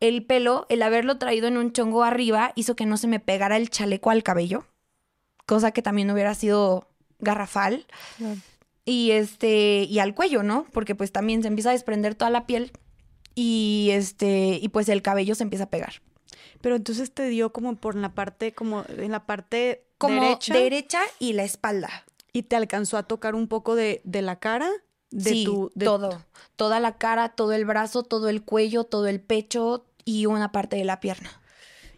[0.00, 3.56] El pelo, el haberlo traído en un chongo arriba, hizo que no se me pegara
[3.56, 4.64] el chaleco al cabello,
[5.46, 6.88] cosa que también hubiera sido
[7.18, 7.86] garrafal.
[8.84, 10.66] Y este, y al cuello, ¿no?
[10.72, 12.72] Porque pues también se empieza a desprender toda la piel
[13.34, 15.94] y este, y pues el cabello se empieza a pegar.
[16.60, 20.54] Pero entonces te dio como por la parte, como en la parte Como derecha.
[20.54, 22.04] derecha y la espalda.
[22.32, 24.70] Y te alcanzó a tocar un poco de, de la cara.
[25.10, 26.24] De sí, tu, de- todo.
[26.56, 30.76] Toda la cara, todo el brazo, todo el cuello, todo el pecho y una parte
[30.76, 31.30] de la pierna.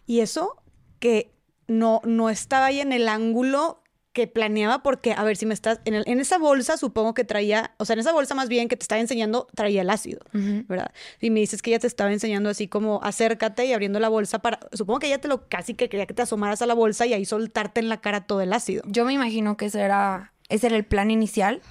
[0.07, 0.63] Y eso
[0.99, 1.33] que
[1.67, 3.82] no, no estaba ahí en el ángulo
[4.13, 5.81] que planeaba, porque, a ver, si me estás.
[5.85, 7.73] En, el- en esa bolsa supongo que traía.
[7.77, 10.93] O sea, en esa bolsa más bien que te estaba enseñando, traía el ácido, ¿verdad?
[11.19, 14.39] Y me dices que ella te estaba enseñando así como acércate y abriendo la bolsa
[14.39, 14.59] para.
[14.71, 17.13] Supongo que ella te lo casi que quería que te asomaras a la bolsa y
[17.13, 18.83] ahí soltarte en la cara todo el ácido.
[18.85, 21.61] Yo me imagino que ese era, ese era el plan inicial.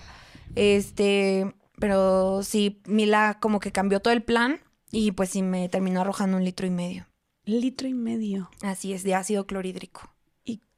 [0.56, 6.00] Este, pero sí, Mila como que cambió todo el plan y pues sí me terminó
[6.02, 7.06] arrojando un litro y medio.
[7.44, 8.50] Litro y medio.
[8.62, 10.11] Así es, de ácido clorhídrico.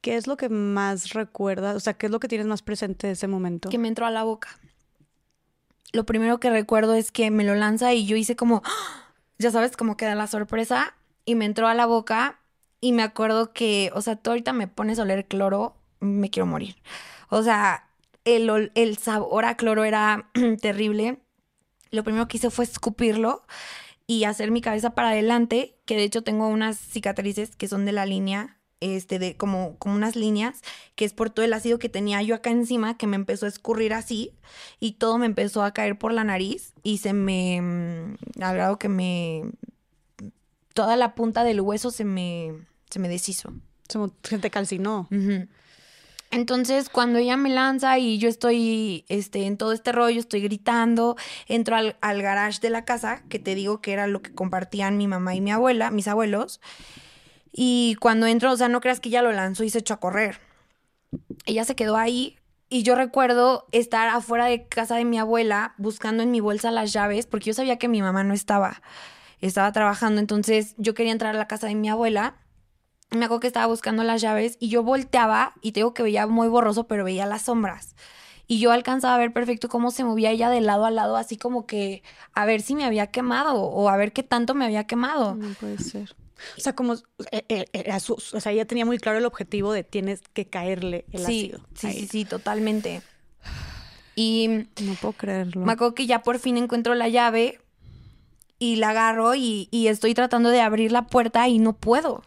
[0.05, 1.77] ¿Y qué es lo que más recuerdas?
[1.77, 3.71] O sea, ¿qué es lo que tienes más presente de ese momento?
[3.71, 4.59] Que me entró a la boca.
[5.93, 8.63] Lo primero que recuerdo es que me lo lanza y yo hice como,
[9.39, 10.95] ya sabes, como que da la sorpresa
[11.25, 12.39] y me entró a la boca
[12.83, 16.45] y me acuerdo que, o sea, tú ahorita me pones a oler cloro, me quiero
[16.45, 16.77] morir.
[17.31, 17.89] O sea,
[18.27, 20.29] el, el sabor a cloro era
[20.61, 21.23] terrible.
[21.93, 23.43] Lo primero que hice fue escupirlo
[24.07, 27.93] y hacer mi cabeza para adelante, que de hecho tengo unas cicatrices que son de
[27.93, 30.61] la línea, este, de como, como unas líneas,
[30.95, 33.49] que es por todo el ácido que tenía yo acá encima, que me empezó a
[33.49, 34.33] escurrir así
[34.79, 38.79] y todo me empezó a caer por la nariz y se me, mm, al grado
[38.79, 39.45] que me,
[40.75, 42.53] toda la punta del hueso se me,
[42.91, 43.53] se me deshizo.
[44.23, 45.09] Se te calcinó.
[46.31, 51.17] Entonces, cuando ella me lanza y yo estoy este, en todo este rollo, estoy gritando,
[51.47, 54.97] entro al, al garage de la casa, que te digo que era lo que compartían
[54.97, 56.61] mi mamá y mi abuela, mis abuelos.
[57.57, 60.01] Y cuando entro, o sea, no creas que ella lo lanzó y se echó a
[60.01, 60.41] correr.
[61.47, 62.37] Ella se quedó ahí
[62.69, 66.93] y yo recuerdo estar afuera de casa de mi abuela buscando en mi bolsa las
[66.93, 68.83] llaves, porque yo sabía que mi mamá no estaba,
[69.41, 72.41] estaba trabajando, entonces yo quería entrar a la casa de mi abuela
[73.11, 76.27] me acuerdo que estaba buscando las llaves y yo volteaba y te digo que veía
[76.27, 77.95] muy borroso, pero veía las sombras.
[78.47, 81.37] Y yo alcanzaba a ver perfecto cómo se movía ella de lado a lado, así
[81.37, 82.03] como que
[82.35, 85.35] a ver si me había quemado o a ver qué tanto me había quemado.
[85.35, 86.15] No puede ser.
[86.59, 86.95] O sea, como
[87.31, 91.05] eh, eh, su- o sea, ella tenía muy claro el objetivo de tienes que caerle
[91.13, 91.61] el sí, ácido.
[91.75, 93.03] sí, sí, sí, totalmente.
[94.17, 95.65] Y No puedo creerlo.
[95.65, 97.61] me acuerdo que ya por fin encuentro la llave
[98.59, 102.23] y la agarro y, y estoy tratando de abrir la puerta y no puedo.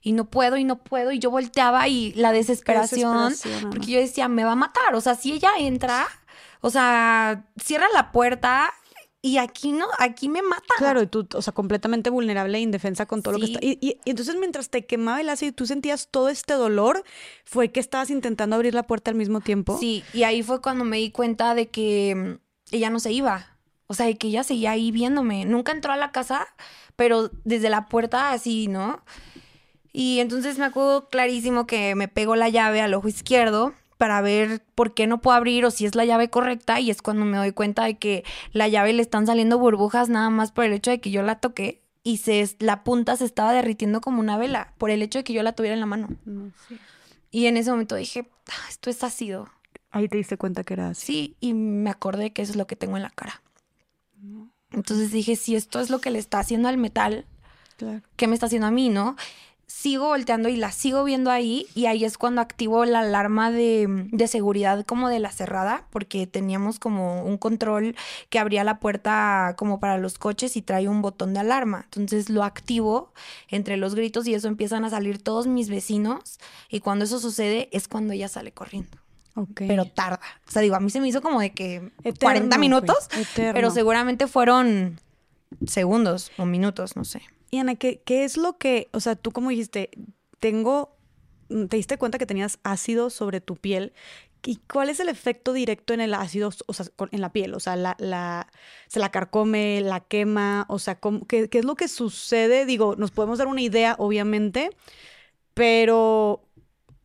[0.00, 1.12] Y no puedo y no puedo.
[1.12, 3.30] Y yo volteaba y la desesperación.
[3.30, 4.94] desesperación, porque yo decía, me va a matar.
[4.94, 6.06] O sea, si ella entra,
[6.60, 8.72] o sea, cierra la puerta
[9.26, 10.74] y aquí no, aquí me mata.
[10.76, 13.58] Claro, y tú, o sea, completamente vulnerable e indefensa con todo lo que está.
[13.62, 17.02] Y, y- y entonces, mientras te quemaba el ácido y tú sentías todo este dolor,
[17.44, 19.78] fue que estabas intentando abrir la puerta al mismo tiempo.
[19.78, 23.56] Sí, y ahí fue cuando me di cuenta de que mm, ella no se iba.
[23.86, 25.44] O sea, de que ella seguía ahí viéndome.
[25.46, 26.46] Nunca entró a la casa,
[26.96, 29.02] pero desde la puerta así, ¿no?
[29.92, 34.62] Y entonces me acuerdo clarísimo que me pegó la llave al ojo izquierdo para ver
[34.74, 37.36] por qué no puedo abrir o si es la llave correcta y es cuando me
[37.36, 40.90] doy cuenta de que la llave le están saliendo burbujas nada más por el hecho
[40.90, 44.74] de que yo la toqué y se, la punta se estaba derritiendo como una vela
[44.78, 46.08] por el hecho de que yo la tuviera en la mano.
[46.68, 46.78] Sí.
[47.30, 49.48] Y en ese momento dije, "Ah, esto es ácido.
[49.90, 51.06] Ahí te diste cuenta que era así.
[51.06, 53.40] Sí, y me acordé que eso es lo que tengo en la cara.
[54.72, 57.26] Entonces dije, si esto es lo que le está haciendo al metal,
[57.76, 58.02] Claro.
[58.16, 59.16] ¿qué me está haciendo a mí, no?
[59.66, 63.86] Sigo volteando y la sigo viendo ahí y ahí es cuando activo la alarma de,
[64.10, 67.96] de seguridad como de la cerrada, porque teníamos como un control
[68.28, 71.84] que abría la puerta como para los coches y trae un botón de alarma.
[71.84, 73.12] Entonces lo activo
[73.48, 76.38] entre los gritos y eso empiezan a salir todos mis vecinos
[76.68, 78.98] y cuando eso sucede es cuando ella sale corriendo
[79.36, 79.62] Ok.
[79.66, 80.20] pero tarda.
[80.46, 83.70] O sea, digo, a mí se me hizo como de que Eterno, 40 minutos, pero
[83.70, 85.00] seguramente fueron
[85.66, 87.22] segundos o minutos, no sé.
[87.62, 89.90] Y ¿qué, ¿qué es lo que, o sea, tú como dijiste,
[90.40, 90.96] tengo,
[91.50, 93.92] mm, te diste cuenta que tenías ácido sobre tu piel?
[94.46, 97.54] ¿Y cuál es el efecto directo en el ácido, o sea, en la piel?
[97.54, 98.48] O sea, la, la,
[98.88, 102.66] se la carcome, la quema, o sea, ¿cómo- qué, qué es lo que sucede?
[102.66, 104.70] Digo, nos podemos dar una idea, obviamente,
[105.54, 106.42] pero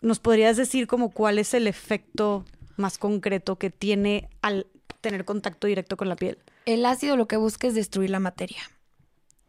[0.02, 2.44] ¿nos podrías decir como cuál es el efecto
[2.76, 4.68] más concreto que tiene al
[5.02, 6.40] tener contacto directo con la piel?
[6.66, 8.60] El ácido lo que busca es destruir la materia.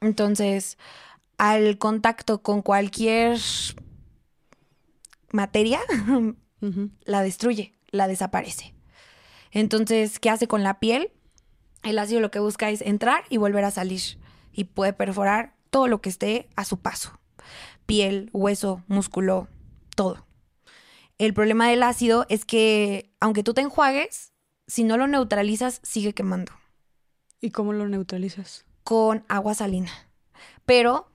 [0.00, 0.78] Entonces,
[1.38, 3.38] al contacto con cualquier
[5.32, 5.80] materia,
[7.04, 8.74] la destruye, la desaparece.
[9.50, 11.12] Entonces, ¿qué hace con la piel?
[11.82, 14.00] El ácido lo que busca es entrar y volver a salir
[14.52, 17.18] y puede perforar todo lo que esté a su paso.
[17.86, 19.48] Piel, hueso, músculo,
[19.96, 20.26] todo.
[21.18, 24.32] El problema del ácido es que aunque tú te enjuagues,
[24.66, 26.52] si no lo neutralizas, sigue quemando.
[27.40, 28.64] ¿Y cómo lo neutralizas?
[28.90, 29.92] Con agua salina.
[30.66, 31.08] Pero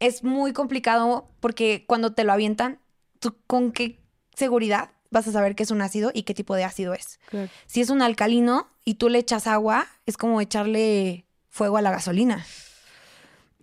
[0.00, 2.80] es muy complicado porque cuando te lo avientan,
[3.18, 4.00] ¿tú con qué
[4.34, 7.20] seguridad vas a saber qué es un ácido y qué tipo de ácido es?
[7.66, 11.90] Si es un alcalino y tú le echas agua, es como echarle fuego a la
[11.90, 12.46] gasolina.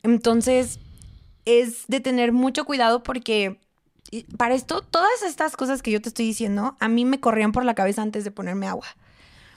[0.03, 0.77] Entonces,
[1.45, 3.59] es de tener mucho cuidado porque
[4.37, 7.65] para esto, todas estas cosas que yo te estoy diciendo, a mí me corrían por
[7.65, 8.85] la cabeza antes de ponerme agua.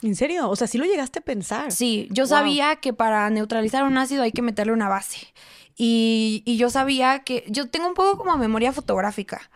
[0.05, 0.51] ¿En serio?
[0.51, 1.73] O sea, sí lo llegaste a pensar.
[1.73, 5.33] Sí, yo sabía que para neutralizar un ácido hay que meterle una base.
[5.77, 9.51] Y, y, yo sabía que yo tengo un poco como memoria fotográfica.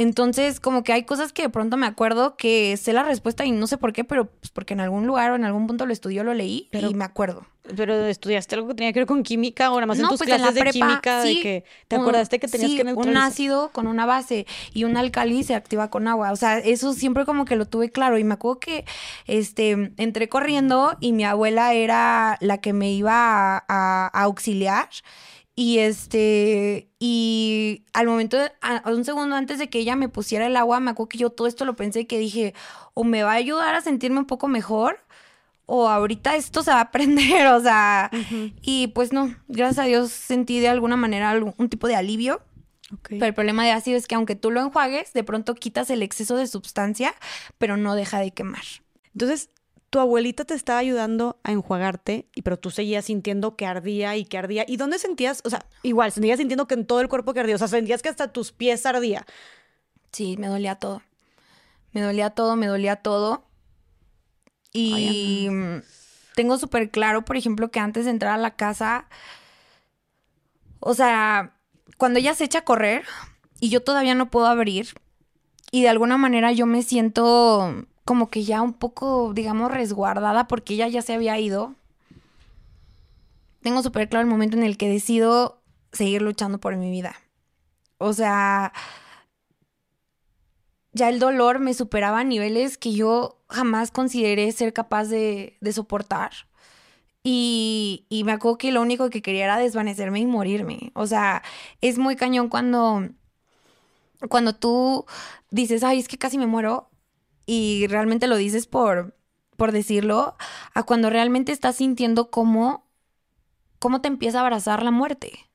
[0.00, 3.50] Entonces, como que hay cosas que de pronto me acuerdo que sé la respuesta y
[3.50, 5.92] no sé por qué, pero pues porque en algún lugar o en algún punto lo
[5.92, 7.44] estudió, lo leí y me acuerdo.
[7.76, 10.26] Pero estudiaste algo que tenía que ver con química o nada más en tus pues
[10.26, 13.10] clases de química de que te acordaste que tenías que neutralizar.
[13.10, 16.32] un ácido con una base y un alcalí se activa con agua.
[16.32, 18.86] O sea, eso siempre como que lo tuve claro y me acuerdo que
[19.26, 24.88] este entré corriendo y mi abuela era la que me iba a auxiliar
[25.60, 30.56] y este, y al momento, a, un segundo antes de que ella me pusiera el
[30.56, 32.54] agua, me acuerdo que yo todo esto lo pensé que dije,
[32.94, 35.00] o me va a ayudar a sentirme un poco mejor,
[35.66, 38.10] o ahorita esto se va a aprender, o sea,
[38.62, 42.40] y pues no, gracias a Dios sentí de alguna manera algún tipo de alivio.
[43.10, 46.02] Pero el problema de ácido es que aunque tú lo enjuagues, de pronto quitas el
[46.02, 47.14] exceso de sustancia,
[47.58, 48.64] pero no deja de quemar.
[49.12, 49.50] Entonces,
[49.90, 54.24] tu abuelita te estaba ayudando a enjuagarte, y pero tú seguías sintiendo que ardía y
[54.24, 54.64] que ardía.
[54.66, 55.42] ¿Y dónde sentías?
[55.44, 57.56] O sea, igual, seguías sintiendo que en todo el cuerpo que ardía.
[57.56, 59.26] O sea, sentías que hasta tus pies ardía.
[60.12, 61.02] Sí, me dolía todo.
[61.92, 63.44] Me dolía todo, me dolía todo.
[64.72, 65.48] Y
[66.36, 69.08] tengo súper claro, por ejemplo, que antes de entrar a la casa,
[70.78, 71.56] o sea,
[71.98, 73.04] cuando ella se echa a correr
[73.58, 74.94] y yo todavía no puedo abrir,
[75.72, 80.74] y de alguna manera yo me siento como que ya un poco, digamos, resguardada porque
[80.74, 81.76] ella ya se había ido.
[83.62, 87.14] Tengo súper claro el momento en el que decido seguir luchando por mi vida.
[87.98, 88.72] O sea,
[90.92, 96.32] ya el dolor me superaba a niveles que yo jamás consideré ser capaz de, soportar.
[97.22, 100.90] Y, y, me acuerdo que lo único que quería era desvanecerme y morirme.
[100.94, 101.44] O sea,
[101.80, 103.08] es muy cañón cuando,
[104.28, 105.06] cuando tú
[105.52, 106.89] dices, ay, es que casi me muero
[107.46, 109.16] y realmente lo dices por,
[109.56, 110.36] por decirlo,
[110.74, 112.86] a cuando realmente estás sintiendo cómo,
[113.78, 115.50] cómo te empieza a abrazar la muerte.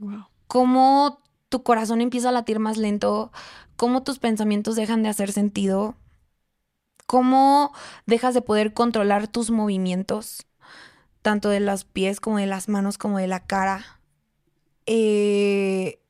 [0.00, 0.26] Wow.
[0.46, 3.32] Cómo tu corazón empieza a latir más lento,
[3.76, 5.96] cómo tus pensamientos dejan de hacer sentido,
[7.06, 7.72] cómo
[8.06, 10.46] dejas de poder controlar tus movimientos,
[11.22, 14.00] tanto de los pies como de las manos como de la cara.
[14.86, 16.00] Eh,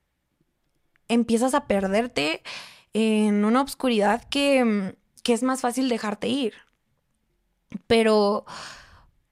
[1.07, 2.43] empiezas a perderte
[2.93, 6.53] en una oscuridad que, mm, que es más fácil dejarte ir.
[7.87, 8.45] Pero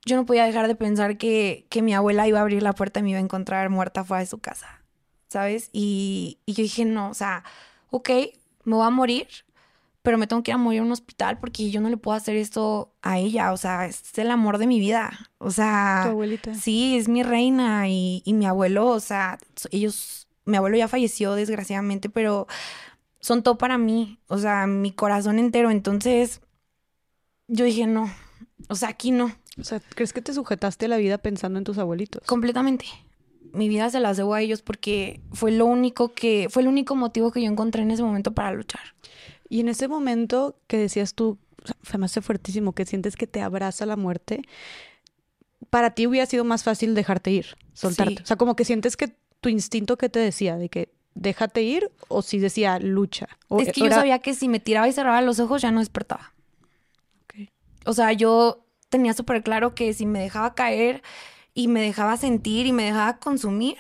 [0.06, 3.00] yo no podía dejar de pensar que, que, mi abuela iba a abrir la puerta
[3.00, 4.84] y me iba a encontrar muerta fuera de su casa,
[5.28, 5.70] ¿sabes?
[5.74, 7.44] Y, y, yo dije, no, o sea,
[7.90, 8.10] ok,
[8.64, 9.28] me voy a morir,
[10.02, 12.16] pero me tengo que ir a morir en un hospital porque yo no le puedo
[12.16, 16.04] hacer esto a ella, o sea, es el amor de mi vida, o sea...
[16.06, 16.56] Tu abuelita.
[16.56, 19.38] Sí, es mi reina y, y mi abuelo, o sea,
[19.72, 22.48] ellos, mi abuelo ya falleció desgraciadamente, pero
[23.20, 25.72] son todo para mí, o sea, mi corazón entero.
[25.72, 26.42] Entonces,
[27.48, 28.12] yo dije, no,
[28.70, 29.36] o sea, aquí no.
[29.60, 32.24] O sea, ¿crees que te sujetaste a la vida pensando en tus abuelitos?
[32.28, 32.86] Completamente.
[33.54, 36.96] Mi vida se las debo a ellos porque fue lo único que, fue el único
[36.96, 38.82] motivo que yo encontré en ese momento para luchar.
[39.50, 41.40] Y en ese momento que decías tú,
[41.84, 44.42] se me hace fuertísimo, que sientes que te abraza la muerte,
[45.70, 48.22] para ti hubiera sido más fácil dejarte ir, soltarte.
[48.22, 51.92] O sea, como que sientes que tu instinto que te decía de que déjate ir
[52.08, 53.28] o si decía lucha.
[53.60, 56.34] es que yo sabía que si me tiraba y cerraba los ojos ya no despertaba.
[57.86, 61.02] O sea, yo tenía súper claro que si me dejaba caer
[61.54, 63.78] y me dejaba sentir y me dejaba consumir,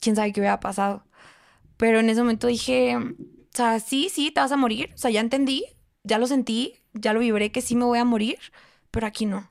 [0.00, 1.04] quién sabe qué hubiera pasado.
[1.76, 3.14] Pero en ese momento dije, o
[3.52, 4.90] sea, sí, sí, te vas a morir.
[4.94, 5.64] O sea, ya entendí,
[6.02, 8.38] ya lo sentí, ya lo vibré que sí me voy a morir,
[8.90, 9.50] pero aquí no.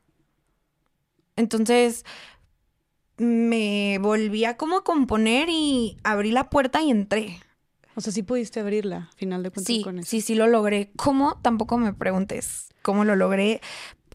[1.35, 2.05] Entonces,
[3.17, 7.39] me volví a como componer y abrí la puerta y entré.
[7.95, 10.09] O sea, sí pudiste abrirla, final de cuentas sí, con eso.
[10.09, 10.91] Sí, sí lo logré.
[10.97, 11.39] ¿Cómo?
[11.41, 13.61] Tampoco me preguntes cómo lo logré.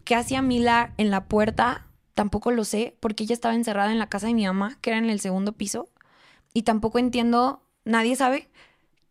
[0.03, 1.87] ¿Qué hacía Mila en la puerta?
[2.13, 4.99] Tampoco lo sé, porque ella estaba encerrada en la casa de mi mamá, que era
[4.99, 5.89] en el segundo piso.
[6.53, 8.49] Y tampoco entiendo, nadie sabe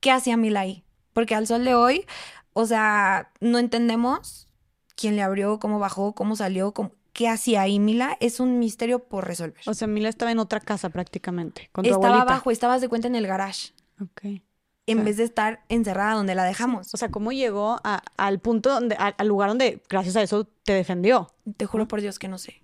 [0.00, 0.84] qué hacía Mila ahí.
[1.12, 2.06] Porque al sol de hoy,
[2.52, 4.48] O sea, no entendemos
[4.96, 6.72] quién le abrió, cómo bajó, cómo salió,
[7.12, 7.78] qué hacía ahí.
[7.78, 9.62] Mila es un misterio por resolver.
[9.66, 13.08] O sea, Mila estaba en otra casa prácticamente, con tu Estaba abajo, estabas de cuenta
[13.08, 13.72] en el garage.
[14.00, 14.42] Ok.
[14.86, 16.92] En vez de estar encerrada donde la dejamos.
[16.94, 17.78] O sea, ¿cómo llegó
[18.16, 21.32] al punto donde, al lugar donde, gracias a eso, te defendió?
[21.56, 22.60] Te juro por Dios que no sé.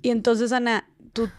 [0.00, 1.30] y entonces, Ana, tú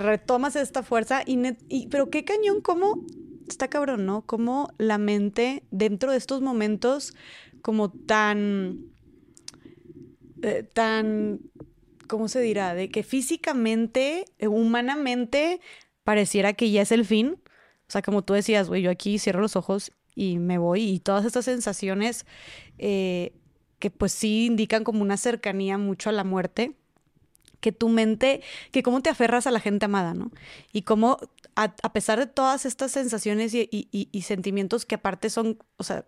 [0.00, 3.04] retomas esta fuerza y, pero qué cañón, cómo
[3.48, 4.22] está cabrón, ¿no?
[4.22, 7.14] Cómo la mente dentro de estos momentos
[7.62, 8.86] como tan,
[10.42, 11.40] eh, tan,
[12.06, 12.74] ¿cómo se dirá?
[12.74, 15.60] De que físicamente, eh, humanamente,
[16.04, 17.40] pareciera que ya es el fin.
[17.88, 21.00] O sea, como tú decías, güey, yo aquí cierro los ojos y me voy y
[21.00, 22.26] todas estas sensaciones
[22.78, 23.32] eh,
[23.78, 26.74] que pues sí indican como una cercanía mucho a la muerte
[27.60, 30.30] que tu mente, que cómo te aferras a la gente amada, ¿no?
[30.72, 31.18] Y cómo,
[31.56, 36.06] a, pesar de todas estas sensaciones y, sentimientos que aparte son, o sea,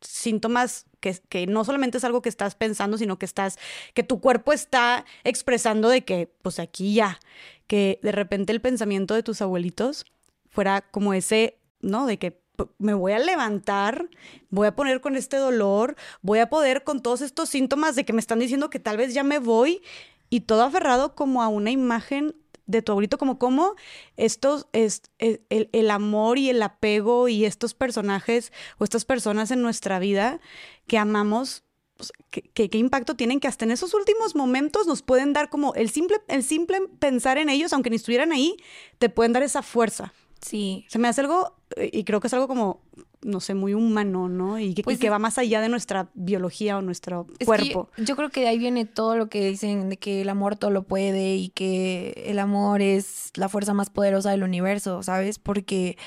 [0.00, 3.58] síntomas que, que, no solamente es algo que estás pensando, sino que estás,
[3.94, 7.20] que tu cuerpo está expresando de que, pues aquí ya,
[7.66, 10.06] que de repente el pensamiento de tus abuelitos
[10.48, 12.06] fuera como ese, ¿no?
[12.06, 12.40] De que
[12.78, 14.08] me voy a levantar,
[14.50, 18.12] voy a poner con este dolor, voy a poder con todos estos síntomas de que
[18.12, 19.82] me están diciendo que tal vez ya me voy
[20.30, 22.34] y todo aferrado como a una imagen
[22.68, 23.74] de tu abuelito, como cómo
[24.16, 29.62] estos, es, el, el, amor y el apego y estos personajes o estas personas en
[29.62, 30.38] nuestra vida
[30.86, 31.64] que amamos,
[31.96, 35.88] pues, ¿qué, impacto tienen que hasta en esos últimos momentos nos pueden dar como el
[35.90, 38.56] simple, el simple pensar en ellos, aunque ni estuvieran ahí,
[38.98, 40.12] te pueden dar esa fuerza.
[40.42, 40.84] Sí.
[40.88, 42.82] Se me hace algo, eh, y creo que es algo como
[43.22, 44.58] no sé, muy humano, ¿no?
[44.58, 47.88] Y que, pues va más allá de nuestra biología o nuestro cuerpo.
[47.96, 50.70] yo, creo que de ahí viene todo lo que dicen de que el amor todo
[50.70, 55.38] lo puede y que el amor es la fuerza más poderosa del universo, ¿sabes?
[55.38, 55.98] Porque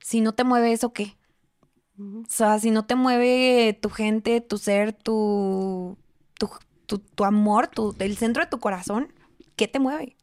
[0.00, 1.16] si no te mueve eso, ¿qué?
[1.98, 5.96] O sea, si no te mueve tu gente, tu ser, tu,
[6.86, 9.12] tu, amor, tu, el centro de tu corazón,
[9.56, 10.16] ¿qué te mueve?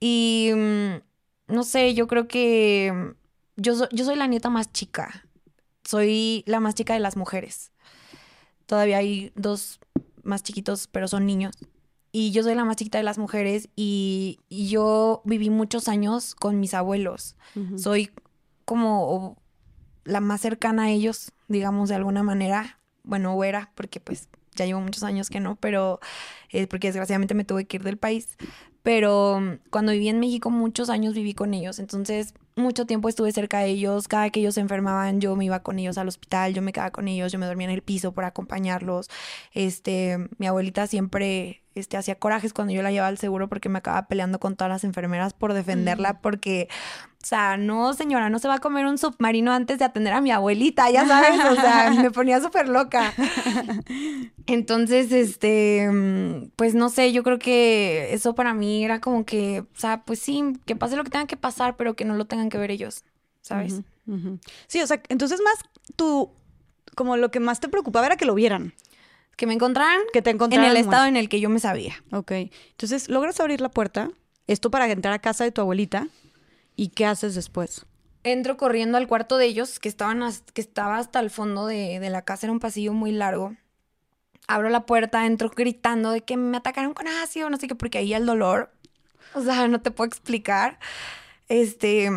[0.00, 3.14] Y mm, no sé, yo creo que
[3.56, 5.26] yo, yo soy la nieta más chica.
[5.84, 7.72] Soy la más chica de las mujeres.
[8.66, 9.80] Todavía hay dos
[10.22, 11.54] más chiquitos, pero son niños.
[12.12, 16.60] Y yo soy la más chiquita de las mujeres y, yo viví muchos años con
[16.60, 17.36] mis abuelos.
[17.76, 18.10] Soy
[18.64, 19.38] como
[20.04, 22.78] la más cercana a ellos, digamos, de alguna manera.
[23.02, 26.00] Bueno, o era, porque pues ya llevo muchos años que no, pero
[26.50, 28.36] es porque desgraciadamente me tuve que ir del país.
[28.82, 29.40] Pero
[29.70, 33.68] cuando viví en México muchos años viví con ellos, entonces mucho tiempo estuve cerca de
[33.68, 36.72] ellos, cada que ellos se enfermaban yo me iba con ellos al hospital, yo me
[36.72, 39.08] quedaba con ellos, yo me dormía en el piso por acompañarlos.
[39.52, 43.78] Este, mi abuelita siempre este, hacía corajes cuando yo la llevaba al seguro porque me
[43.78, 46.68] acababa peleando con todas las enfermeras por defenderla, porque,
[47.22, 50.20] o sea, no, señora, no se va a comer un submarino antes de atender a
[50.20, 53.14] mi abuelita, ya sabes, o sea, me ponía súper loca.
[54.46, 55.88] Entonces, este,
[56.56, 60.18] pues no sé, yo creo que eso para mí era como que, o sea, pues
[60.18, 62.72] sí, que pase lo que tenga que pasar, pero que no lo tengan que ver
[62.72, 63.04] ellos,
[63.40, 63.82] ¿sabes?
[64.66, 65.58] Sí, o sea, entonces más
[65.94, 66.32] tú,
[66.96, 68.74] como lo que más te preocupaba era que lo vieran.
[69.36, 72.02] Que me encontraran, que te encontraran en el estado en el que yo me sabía.
[72.10, 72.32] Ok.
[72.70, 74.10] Entonces, logras abrir la puerta,
[74.48, 76.08] esto para entrar a casa de tu abuelita,
[76.82, 77.86] ¿y qué haces después?
[78.24, 80.20] Entro corriendo al cuarto de ellos, que, estaban
[80.52, 83.54] que estaba hasta el fondo de, de la casa, era un pasillo muy largo.
[84.48, 87.98] Abro la puerta, entro gritando de que me atacaron con ácido, no sé qué, porque
[87.98, 88.72] ahí el dolor,
[89.34, 90.80] o sea, no te puedo explicar.
[91.48, 92.10] Este,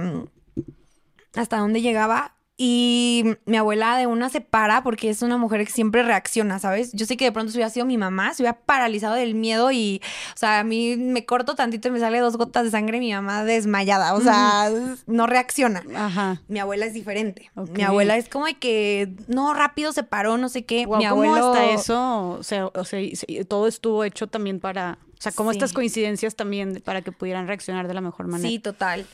[1.36, 5.72] hasta dónde llegaba, y mi abuela de una se para porque es una mujer que
[5.72, 6.94] siempre reacciona, ¿sabes?
[6.94, 9.74] Yo sé que de pronto si hubiera sido mi mamá, se hubiera paralizado del miedo
[9.74, 10.02] y,
[10.34, 13.02] o sea, a mí me corto tantito y me sale dos gotas de sangre y
[13.02, 14.72] mi mamá desmayada, o sea,
[15.06, 15.84] no reacciona.
[15.96, 16.42] Ajá.
[16.48, 17.52] Mi abuela es diferente.
[17.74, 20.88] Mi abuela es como de que, no, rápido se paró, no sé qué.
[20.88, 21.34] mi abuelo...
[21.34, 22.30] ¿Cómo hasta eso?
[22.30, 23.02] O sea, o sea,
[23.50, 24.98] todo estuvo hecho también para...
[25.18, 28.48] O sea, como estas coincidencias también para que pudieran reaccionar de la mejor manera.
[28.48, 29.06] Sí, total.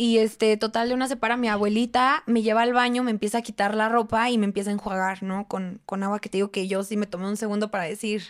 [0.00, 3.42] Y este, total, de una separa mi abuelita, me lleva al baño, me empieza a
[3.42, 5.48] quitar la ropa y me empieza a enjuagar, ¿no?
[5.48, 8.22] Con, con agua que te digo que yo sí me tomé un segundo para decir,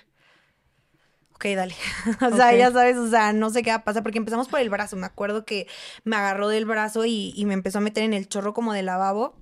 [1.35, 1.75] ok, dale.
[2.33, 4.61] o sea, ya sabes, o sea, no sé qué va a pasar, porque empezamos por
[4.61, 4.97] el brazo.
[4.97, 5.67] Me acuerdo que
[6.05, 8.83] me agarró del brazo y, y me empezó a meter en el chorro como de
[8.83, 9.37] lavabo.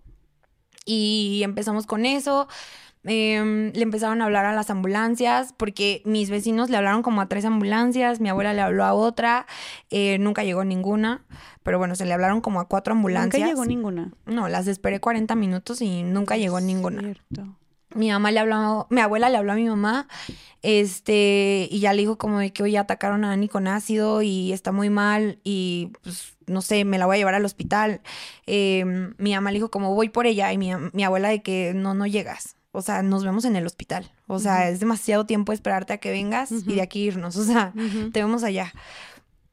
[0.85, 2.49] Y empezamos con eso.
[3.07, 7.29] Em, le empezaron a hablar a las ambulancias porque mis vecinos le hablaron como a
[7.29, 9.47] tres ambulancias, mi abuela le habló a otra,
[9.91, 11.25] eh, nunca llegó ninguna,
[11.63, 13.41] pero bueno, se le hablaron como a cuatro ambulancias.
[13.41, 14.13] Nunca llegó ninguna.
[14.27, 17.01] No, las esperé 40 minutos y nunca llegó ninguna.
[17.01, 17.57] Cierto.
[17.95, 20.09] Mi mamá le habló, mi abuela le habló a mi mamá,
[20.63, 24.53] este, y ya le dijo como de que hoy atacaron a Dani con ácido y
[24.53, 28.01] está muy mal y pues no sé, me la voy a llevar al hospital.
[28.47, 31.73] Em, mi mamá le dijo como voy por ella y mi, mi abuela de que
[31.75, 32.56] no, no llegas.
[32.77, 34.11] O sea, nos vemos en el hospital.
[34.27, 37.37] O sea, es demasiado tiempo esperarte a que vengas y de aquí irnos.
[37.37, 37.73] O sea,
[38.13, 38.73] te vemos allá.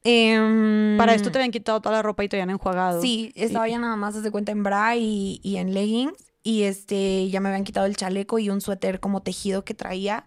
[0.04, 3.00] Em, Para esto te habían quitado toda la ropa y te habían enjuagado.
[3.00, 6.32] Sí, estaba ya nada más desde cuenta en bra y, y, en leggings.
[6.42, 10.26] Y este, ya me habían quitado el chaleco y un suéter como tejido que traía.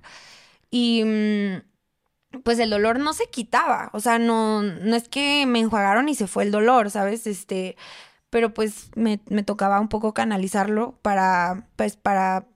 [0.72, 3.92] Y mm, pues el dolor no se quitaba.
[3.94, 7.28] O sea, no, no es que me enjuagaron y se fue el dolor, ¿sabes?
[7.28, 7.78] Este,
[8.32, 12.48] pero pues me, me tocaba un poco canalizarlo para, pues, para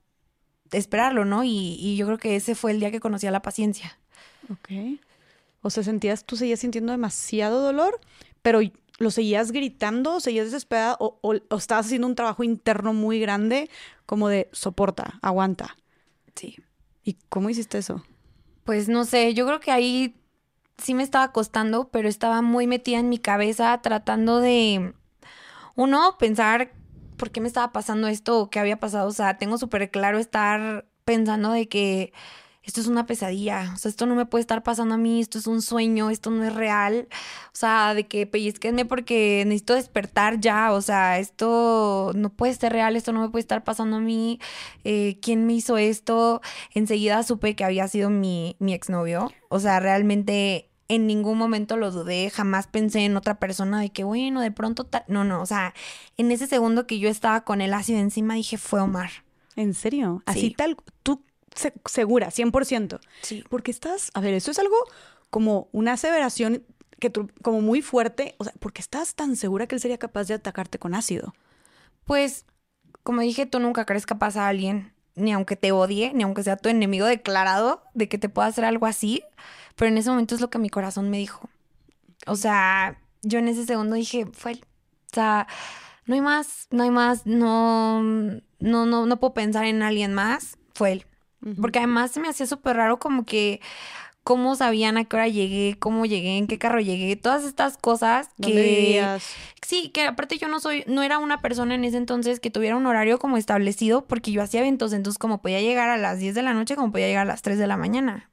[0.72, 1.44] esperarlo, ¿no?
[1.44, 3.98] Y, y yo creo que ese fue el día que conocí a la paciencia.
[4.50, 5.00] Ok.
[5.62, 8.00] O sea, sentías, tú seguías sintiendo demasiado dolor,
[8.42, 8.60] pero
[8.98, 13.70] lo seguías gritando, seguías desesperada o, o, estabas haciendo un trabajo interno muy grande
[14.06, 15.76] como de soporta, aguanta.
[16.34, 16.56] Sí.
[17.04, 18.02] ¿Y cómo hiciste eso?
[18.64, 20.16] Pues no sé, yo creo que ahí
[20.78, 24.94] sí me estaba costando, pero estaba muy metida en mi cabeza tratando de,
[25.74, 26.72] uno, pensar
[27.22, 29.06] por qué me estaba pasando esto o qué había pasado.
[29.06, 32.12] O sea, tengo súper claro estar pensando de que
[32.64, 35.38] esto es una pesadilla, o sea, esto no me puede estar pasando a mí, esto
[35.38, 37.06] es un sueño, esto no es real,
[37.46, 42.72] o sea, de que pellizquenme porque necesito despertar ya, o sea, esto no puede ser
[42.72, 44.40] real, esto no me puede estar pasando a mí,
[44.82, 46.40] eh, ¿quién me hizo esto?
[46.74, 51.90] Enseguida supe que había sido mi, mi exnovio, o sea, realmente en ningún momento lo
[51.90, 55.72] dudé, jamás pensé en otra persona de que, bueno, de pronto, no, no, o sea,
[56.18, 59.10] en ese segundo que yo estaba con el ácido encima dije, fue Omar.
[59.56, 60.22] ¿En serio?
[60.26, 61.24] Así tal, tú
[61.86, 63.00] segura, 100%.
[63.22, 63.42] Sí.
[63.48, 64.76] Porque estás, a ver, eso es algo
[65.30, 66.62] como una aseveración
[66.98, 70.24] que tú, como muy fuerte, o sea, porque estás tan segura que él sería capaz
[70.24, 71.34] de atacarte con ácido.
[72.04, 72.44] Pues,
[73.02, 76.56] como dije, tú nunca crees capaz a alguien, ni aunque te odie, ni aunque sea
[76.58, 79.22] tu enemigo declarado, de que te pueda hacer algo así.
[79.82, 81.50] Pero en ese momento es lo que mi corazón me dijo.
[82.28, 84.64] O sea, yo en ese segundo dije, fue él.
[85.10, 85.48] O sea,
[86.06, 90.56] no hay más, no hay más, no, no, no, no puedo pensar en alguien más.
[90.72, 91.06] Fue él.
[91.60, 93.60] Porque además se me hacía súper raro como que
[94.22, 98.30] cómo sabían a qué hora llegué, cómo llegué, en qué carro llegué, todas estas cosas
[98.40, 99.04] que
[99.66, 102.76] sí, que aparte yo no soy no era una persona en ese entonces que tuviera
[102.76, 106.36] un horario como establecido porque yo hacía eventos, entonces como podía llegar a las 10
[106.36, 108.30] de la noche, como podía llegar a las 3 de la mañana.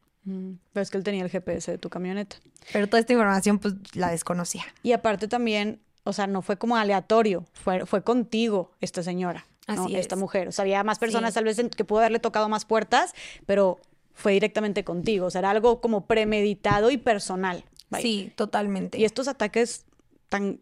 [0.73, 2.37] Pero es que él tenía el GPS de tu camioneta.
[2.71, 4.63] Pero toda esta información pues la desconocía.
[4.83, 9.45] Y aparte también, o sea, no fue como aleatorio, fue, fue contigo esta señora.
[9.67, 10.47] Así esta mujer.
[10.47, 13.13] O sea, había más personas tal vez que pudo haberle tocado más puertas,
[13.45, 13.79] pero
[14.15, 15.27] fue directamente contigo.
[15.27, 17.63] O sea, era algo como premeditado y personal.
[18.01, 18.97] Sí, totalmente.
[18.97, 19.85] Y estos ataques
[20.27, 20.59] tan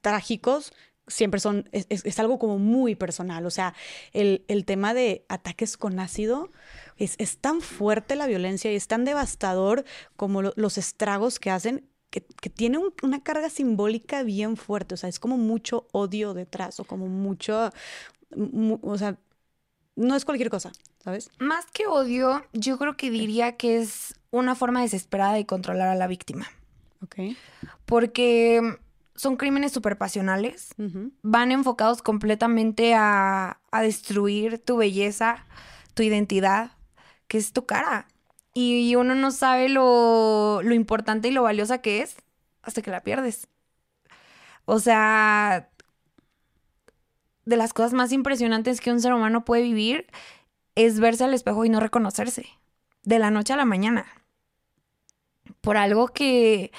[0.00, 0.72] trágicos
[1.06, 3.46] siempre son, es, algo como muy personal.
[3.46, 3.74] O sea,
[4.12, 6.50] el, tema de ataques con ácido
[7.00, 9.84] es, tan fuerte la violencia y es tan devastador
[10.16, 12.20] como los estragos que hacen que,
[12.50, 17.06] tiene una carga simbólica bien fuerte, o sea, es como mucho odio detrás, o como
[17.06, 17.70] mucho,
[18.82, 19.16] o sea,
[19.96, 20.72] no es cualquier cosa,
[21.02, 21.30] ¿sabes?
[21.38, 25.94] Más que odio, yo creo que diría que es una forma desesperada de controlar a
[25.94, 26.46] la víctima.
[27.02, 27.36] Ok.
[27.86, 28.60] Porque
[29.14, 30.74] son crímenes súper pasionales,
[31.22, 35.46] van enfocados completamente a, a destruir tu belleza,
[35.94, 36.72] tu identidad,
[37.30, 38.08] que es tu cara
[38.52, 42.16] y uno no sabe lo, lo importante y lo valiosa que es
[42.60, 43.46] hasta que la pierdes.
[44.64, 45.70] O sea,
[47.44, 50.08] de las cosas más impresionantes que un ser humano puede vivir
[50.74, 52.48] es verse al espejo y no reconocerse.
[53.04, 54.06] De la noche a la mañana.
[55.60, 56.72] Por algo que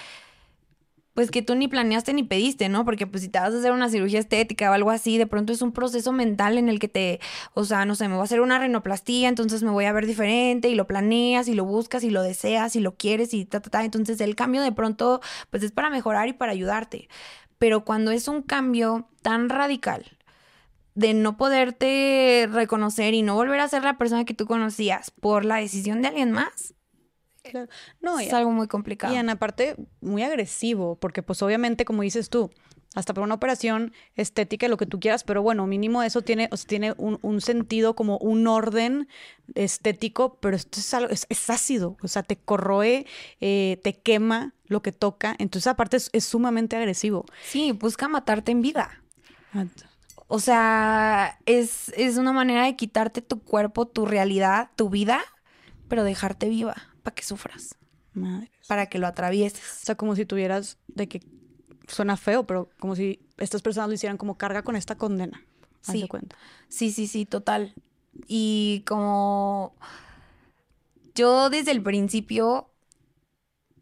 [1.14, 2.86] pues que tú ni planeaste ni pediste, ¿no?
[2.86, 5.53] Porque pues si te vas a hacer una cirugía estética o algo así, de pronto
[5.53, 7.20] es un proceso mental en el que te,
[7.53, 10.05] o sea, no sé, me voy a hacer una rinoplastía, entonces me voy a ver
[10.05, 13.62] diferente y lo planeas y lo buscas y lo deseas y lo quieres y ta,
[13.62, 13.84] ta, ta.
[13.84, 17.09] Entonces el cambio de pronto pues es para mejorar y para ayudarte.
[17.57, 20.05] Pero cuando es un cambio tan radical,
[20.95, 25.45] de no poderte reconocer y no volver a ser la persona que tú conocías por
[25.45, 26.74] la decisión de alguien más,
[28.01, 29.13] no, es algo muy complicado.
[29.13, 32.51] Y en aparte, muy agresivo, porque pues obviamente, como dices tú,
[32.93, 36.93] hasta por una operación estética, lo que tú quieras, pero bueno, mínimo eso tiene, tiene
[36.97, 39.07] un, sentido como un orden
[39.55, 43.05] estético, pero esto es, algo, es, ácido, o sea, te corroe,
[43.39, 47.25] eh, te quema lo que toca, entonces aparte es, sumamente agresivo.
[47.43, 49.01] Sí, busca matarte en vida.
[50.27, 55.21] O sea, es, es una manera de quitarte tu cuerpo, tu realidad, tu vida,
[55.87, 57.75] pero dejarte viva para que sufras.
[58.13, 58.51] Madre.
[58.67, 59.61] Para que lo atravieses.
[59.81, 61.21] O sea, como si tuvieras de que
[61.87, 65.43] suena feo, pero como si estas personas lo hicieran como carga con esta condena.
[65.81, 66.07] Sí.
[66.07, 66.35] Cuenta.
[66.67, 67.73] Sí, sí, sí, total.
[68.27, 69.75] Y como
[71.15, 72.69] yo desde el principio,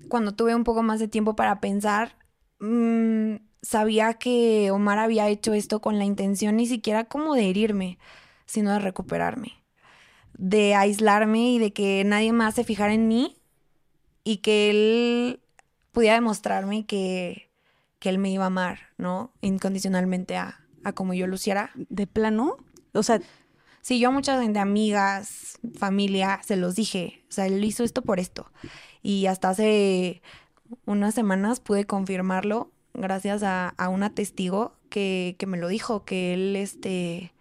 [0.08, 2.18] cuando tuve un poco más de tiempo para pensar,
[2.60, 8.00] mm, sabía que Omar había hecho esto con la intención ni siquiera como de herirme,
[8.46, 9.64] sino de recuperarme,
[10.38, 13.38] de aislarme y de que nadie más se fijara en mí
[14.24, 15.42] y que él
[15.92, 17.50] pudiera demostrarme que,
[18.00, 19.34] que él me iba a amar, ¿no?
[19.42, 21.72] Incondicionalmente a, a como yo luciera.
[21.76, 22.58] ¿De plano?
[22.94, 23.20] O sea...
[23.82, 27.24] Sí, yo a muchas gente, amigas, familia, se los dije.
[27.30, 28.52] O sea, él hizo esto por esto.
[29.02, 30.22] Y hasta hace
[30.86, 36.34] unas semanas pude confirmarlo gracias a, a una testigo que, que, me lo dijo, que
[36.34, 37.32] él este,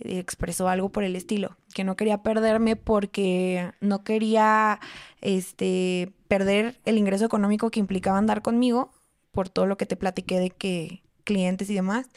[0.00, 4.80] expresó algo por el estilo, que no quería perderme porque no quería
[5.20, 8.92] este, perder el ingreso económico que implicaba andar conmigo,
[9.32, 12.08] por todo lo que te platiqué de que clientes y demás,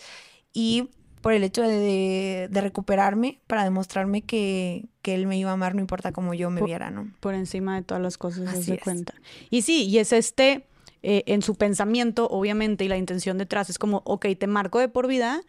[0.54, 0.90] y
[1.22, 5.74] por el hecho de, de, recuperarme para demostrarme que, que, él me iba a amar,
[5.74, 7.14] no importa cómo yo me por, viera, ¿no?
[7.22, 9.14] Por encima de todas las cosas, Así se cuenta.
[9.50, 10.66] Y sí, y es este
[11.02, 14.90] eh, en su pensamiento, obviamente, y la intención detrás es como, ok, te marco de
[14.90, 15.42] por vida,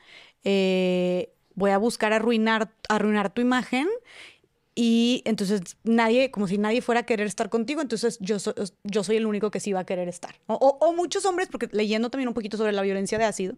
[0.44, 3.88] eh, voy a buscar arruinar, arruinar tu imagen
[4.74, 8.36] y entonces nadie, como si nadie fuera a querer estar contigo, entonces yo,
[8.82, 10.34] yo soy el único que sí va a querer estar.
[10.46, 13.56] O, o, o, muchos hombres, porque leyendo también un poquito sobre la violencia de ácido,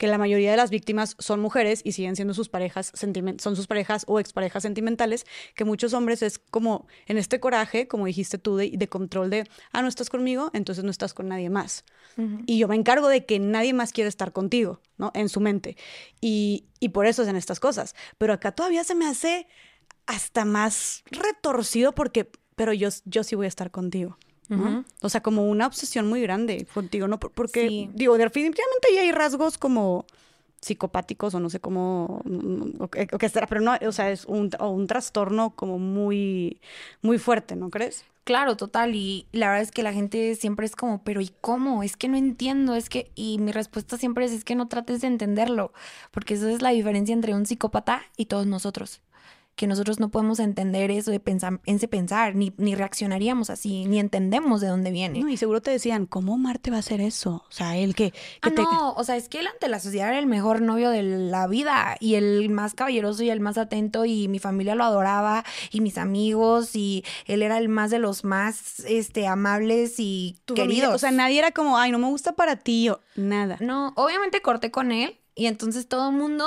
[0.00, 3.66] que la mayoría de las víctimas son mujeres y siguen siendo sus parejas, son sus
[3.66, 8.56] parejas o exparejas sentimentales, que muchos hombres es como en este coraje, como dijiste tú,
[8.56, 11.84] de, de control de, ah, no estás conmigo, entonces no estás con nadie más.
[12.16, 12.44] Uh -huh.
[12.46, 15.10] Y yo me encargo de que nadie más quiere estar contigo, ¿no?
[15.12, 15.76] En su mente.
[16.18, 17.94] Y, y por eso hacen estas cosas.
[18.16, 19.48] Pero acá todavía se me hace
[20.06, 24.16] hasta más retorcido porque, pero yo, yo sí voy a estar contigo.
[24.50, 24.84] Uh -huh.
[25.02, 27.18] O sea, como una obsesión muy grande contigo, ¿no?
[27.20, 27.90] Porque, sí.
[27.94, 30.04] digo, definitivamente ahí hay rasgos como
[30.60, 32.22] psicopáticos o no sé cómo,
[32.78, 35.78] o qué, o qué será, pero no, o sea, es un, o un trastorno como
[35.78, 36.60] muy,
[37.00, 38.04] muy fuerte, ¿no crees?
[38.24, 41.82] Claro, total, y la verdad es que la gente siempre es como, pero ¿y cómo?
[41.82, 45.00] Es que no entiendo, es que, y mi respuesta siempre es, es que no trates
[45.00, 45.72] de entenderlo,
[46.10, 49.00] porque esa es la diferencia entre un psicópata y todos nosotros
[49.56, 53.98] que nosotros no podemos entender eso de pensar, ese pensar, ni, ni reaccionaríamos así, ni
[53.98, 55.20] entendemos de dónde viene.
[55.20, 57.44] No, y seguro te decían, ¿cómo Marte va a hacer eso?
[57.46, 58.12] O sea, él que...
[58.12, 58.62] que ah, te...
[58.62, 61.46] no, o sea, es que él ante la sociedad era el mejor novio de la
[61.46, 65.82] vida y el más caballeroso y el más atento y mi familia lo adoraba y
[65.82, 70.76] mis amigos y él era el más de los más este, amables y tu queridos.
[70.76, 73.58] Familia, o sea, nadie era como, ay, no me gusta para ti o nada.
[73.60, 76.46] No, obviamente corté con él y entonces todo el mundo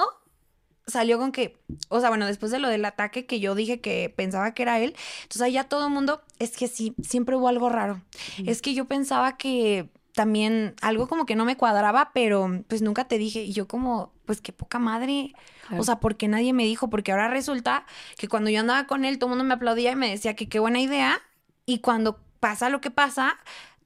[0.87, 1.57] salió con que,
[1.89, 4.79] o sea, bueno, después de lo del ataque que yo dije que pensaba que era
[4.79, 8.01] él, entonces ahí ya todo el mundo, es que sí, siempre hubo algo raro.
[8.39, 8.49] Mm.
[8.49, 13.05] Es que yo pensaba que también algo como que no me cuadraba, pero pues nunca
[13.05, 13.43] te dije.
[13.43, 15.33] Y yo como, pues qué poca madre.
[15.67, 15.81] Claro.
[15.81, 17.85] O sea, porque nadie me dijo, porque ahora resulta
[18.17, 20.47] que cuando yo andaba con él, todo el mundo me aplaudía y me decía que
[20.47, 21.21] qué buena idea.
[21.65, 23.37] Y cuando pasa lo que pasa,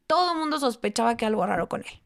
[0.08, 2.02] todo el mundo sospechaba que algo raro con él.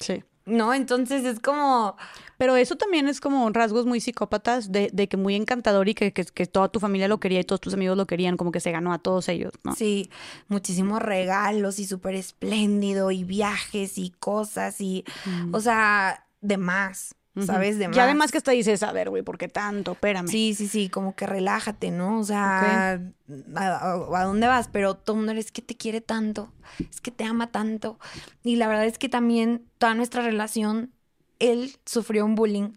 [0.00, 0.22] Sí.
[0.46, 0.72] ¿no?
[0.72, 1.96] Entonces es como...
[2.36, 6.12] Pero eso también es como rasgos muy psicópatas de, de que muy encantador y que,
[6.12, 8.60] que, que, toda tu familia lo quería y todos tus amigos lo querían, como que
[8.60, 9.74] se ganó a todos ellos, ¿no?
[9.74, 10.10] Sí,
[10.48, 15.54] muchísimos regalos y súper espléndido y viajes y cosas y, mm.
[15.54, 17.14] o sea, de más.
[17.44, 17.78] ¿Sabes?
[17.78, 17.96] De más.
[17.96, 19.92] Y además que hasta dices, a ver, güey, ¿por qué tanto?
[19.92, 20.26] Espérame.
[20.26, 22.18] Sí, sí, sí, como que relájate, ¿no?
[22.18, 23.52] O sea, okay.
[23.54, 24.68] a, a, a, dónde vas?
[24.72, 27.98] Pero todo el mundo es que te quiere tanto, es que te ama tanto.
[28.42, 30.92] Y la verdad es que también toda nuestra relación,
[31.38, 32.70] él sufrió un bullying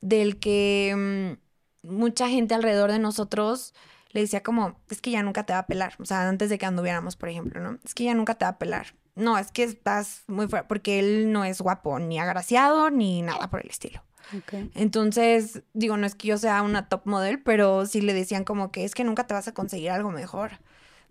[0.00, 1.36] del que
[1.84, 3.74] mmm, mucha gente alrededor de nosotros
[4.10, 5.94] le decía como, es que ya nunca te va a pelar.
[5.98, 7.78] O sea, antes de que anduviéramos, por ejemplo, ¿no?
[7.84, 10.98] Es que ya nunca te va a pelar no, es que estás muy fuera, porque
[10.98, 14.02] él no es guapo, ni agraciado, ni nada por el estilo.
[14.38, 14.70] Okay.
[14.74, 18.72] Entonces, digo, no es que yo sea una top model, pero sí le decían como
[18.72, 20.52] que es que nunca te vas a conseguir algo mejor.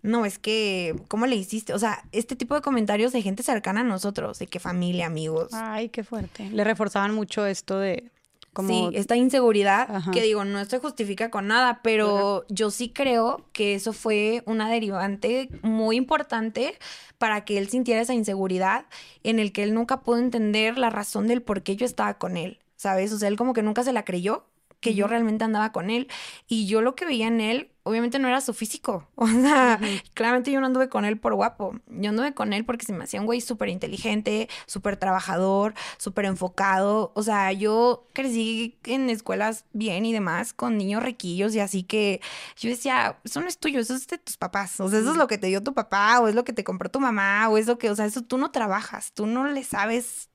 [0.02, 1.72] No, es que, ¿cómo le hiciste?
[1.72, 5.52] O sea, este tipo de comentarios de gente cercana a nosotros, de que familia, amigos.
[5.52, 6.50] Ay, qué fuerte.
[6.50, 8.10] Le reforzaban mucho esto de
[8.52, 8.90] como...
[8.90, 10.10] Sí, esta inseguridad, Ajá.
[10.10, 12.46] que digo, no se justifica con nada, pero Ajá.
[12.48, 16.76] yo sí creo que eso fue una derivante muy importante
[17.18, 18.86] para que él sintiera esa inseguridad
[19.22, 22.36] en el que él nunca pudo entender la razón del por qué yo estaba con
[22.36, 23.12] él, ¿sabes?
[23.12, 24.46] O sea, él como que nunca se la creyó
[24.80, 26.08] que yo realmente andaba con él
[26.48, 29.08] y yo lo que veía en él obviamente no era su físico.
[29.16, 30.02] O sea, uh -huh.
[30.14, 31.74] claramente yo no anduve con él por guapo.
[31.88, 36.24] Yo anduve con él porque se me hacía un güey súper inteligente, súper trabajador, súper
[36.24, 37.12] enfocado.
[37.14, 42.20] O sea, yo crecí en escuelas bien y demás, con niños riquillos y así que
[42.56, 44.80] yo decía, eso no es tuyo, eso es de tus papás.
[44.80, 46.64] O sea, eso es lo que te dio tu papá, o es lo que te
[46.64, 49.46] compró tu mamá, o es lo que, o sea, eso tú no trabajas, tú no
[49.46, 50.28] le sabes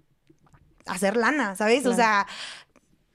[0.88, 1.82] hacer lana, ¿sabes?
[1.82, 1.94] Claro.
[1.94, 2.28] O sea,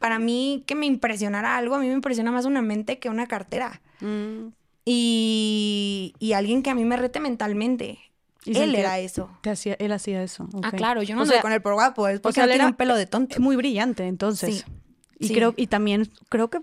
[0.03, 3.29] para mí que me impresionara algo, a mí me impresiona más una mente que una
[3.29, 3.81] cartera.
[4.01, 4.49] Mm.
[4.85, 8.01] Y, y, alguien que a mí me rete mentalmente.
[8.45, 9.31] Y él era eso.
[9.43, 10.49] Te hacía, él hacía eso.
[10.65, 12.65] Ah, claro, yo no O sea, con él por guapo, es porque sea, él tiene
[12.65, 13.41] era- un pelo de tonto.
[13.41, 14.65] Muy brillante, entonces.
[14.67, 14.73] Sí,
[15.21, 15.35] Y sí.
[15.35, 16.59] creo, y también, creo que,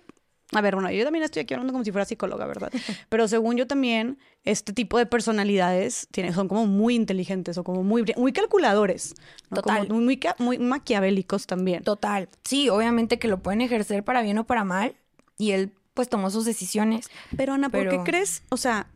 [0.51, 2.71] a ver, bueno, yo también estoy aquí hablando como si fuera psicóloga, ¿verdad?
[3.09, 7.83] Pero según yo también, este tipo de personalidades tiene, son como muy inteligentes o como
[7.83, 9.13] muy, muy calculadores.
[9.49, 9.61] ¿no?
[9.61, 9.89] Como Total.
[9.89, 11.83] muy, muy, muy maquiavélicos también.
[11.83, 12.29] Total.
[12.43, 14.95] Sí, obviamente que lo pueden ejercer para bien o para mal.
[15.37, 17.09] Y él, pues, tomó sus decisiones.
[17.37, 18.43] Pero Ana, ¿por qué crees?
[18.49, 18.87] O sea,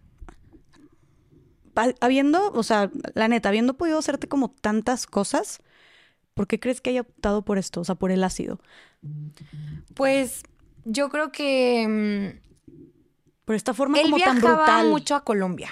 [2.02, 5.62] habiendo, o sea, la neta, habiendo podido hacerte como tantas cosas,
[6.34, 7.82] ¿por qué crees que haya optado por esto?
[7.82, 8.60] O sea, por el ácido.
[9.94, 10.44] Pues,
[10.86, 12.74] yo creo que mm,
[13.46, 14.90] Por esta forma él como tan viajaba brutal.
[14.90, 15.70] mucho a Colombia.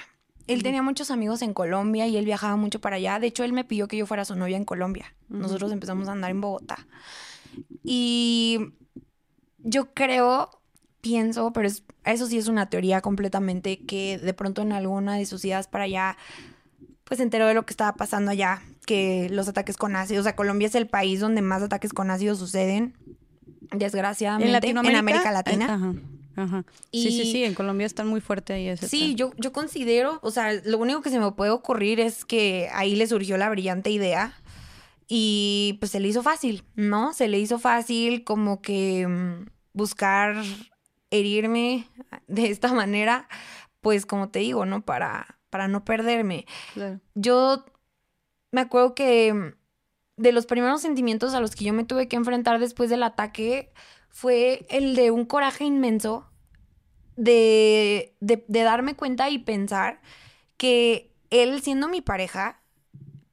[0.48, 3.18] Él tenía muchos amigos en Colombia y él viajaba mucho para allá.
[3.20, 5.14] De hecho, él me pidió que yo fuera su novia en Colombia.
[5.28, 6.86] Nosotros empezamos a andar en Bogotá.
[7.84, 8.58] Y
[9.58, 10.50] yo creo,
[11.00, 15.26] pienso, pero es- eso sí es una teoría completamente, que de pronto en alguna de
[15.26, 16.16] sus idas para allá,
[17.04, 20.24] pues se enteró de lo que estaba pasando allá, que los ataques con ácido, o
[20.24, 22.94] sea, Colombia es el país donde más ataques con ácido suceden,
[23.72, 24.98] desgraciadamente, en Latinoamérica.
[24.98, 25.74] América Latina.
[25.74, 25.94] Ajá,
[26.36, 26.64] ajá.
[26.92, 30.30] Sí, sí, sí, en Colombia están muy fuerte ahí ese Sí, yo, yo considero, o
[30.30, 33.90] sea, lo único que se me puede ocurrir es que ahí le surgió la brillante
[33.90, 34.34] idea
[35.08, 37.12] y pues se le hizo fácil, ¿no?
[37.12, 40.42] Se le hizo fácil como que mm, buscar
[41.10, 41.86] herirme
[42.26, 43.28] de esta manera,
[43.80, 44.84] pues como te digo, ¿no?
[44.84, 46.46] Para, para no perderme.
[46.74, 47.00] Claro.
[47.14, 47.64] Yo
[48.52, 49.54] me acuerdo que mm,
[50.16, 53.72] de los primeros sentimientos a los que yo me tuve que enfrentar después del ataque
[54.08, 56.30] fue el de un coraje inmenso
[57.16, 60.00] de, de, de darme cuenta y pensar
[60.56, 62.60] que él, siendo mi pareja,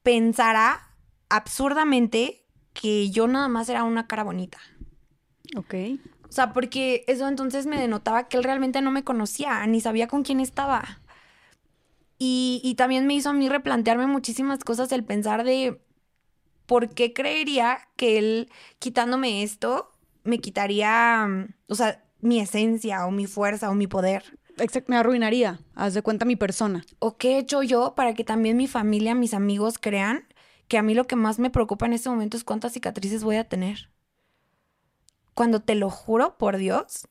[0.03, 0.95] pensará
[1.30, 4.57] absurdamente que yo nada más era una cara bonita.
[5.56, 5.76] Ok.
[6.27, 10.07] O sea, porque eso entonces me denotaba que él realmente no me conocía, ni sabía
[10.07, 11.01] con quién estaba.
[12.18, 15.81] Y, y también me hizo a mí replantearme muchísimas cosas el pensar de
[16.69, 19.91] por qué creería que él quitándome esto
[20.23, 24.23] me quitaría, mm, o sea, mi esencia o mi fuerza o mi poder.
[24.57, 26.85] Exact- me arruinaría, haz de cuenta mi persona.
[26.99, 30.27] ¿O qué he hecho yo para que también mi familia, mis amigos crean
[30.67, 33.37] que a mí lo que más me preocupa en este momento es cuántas cicatrices voy
[33.37, 33.89] a tener?
[35.33, 37.07] Cuando te lo juro por Dios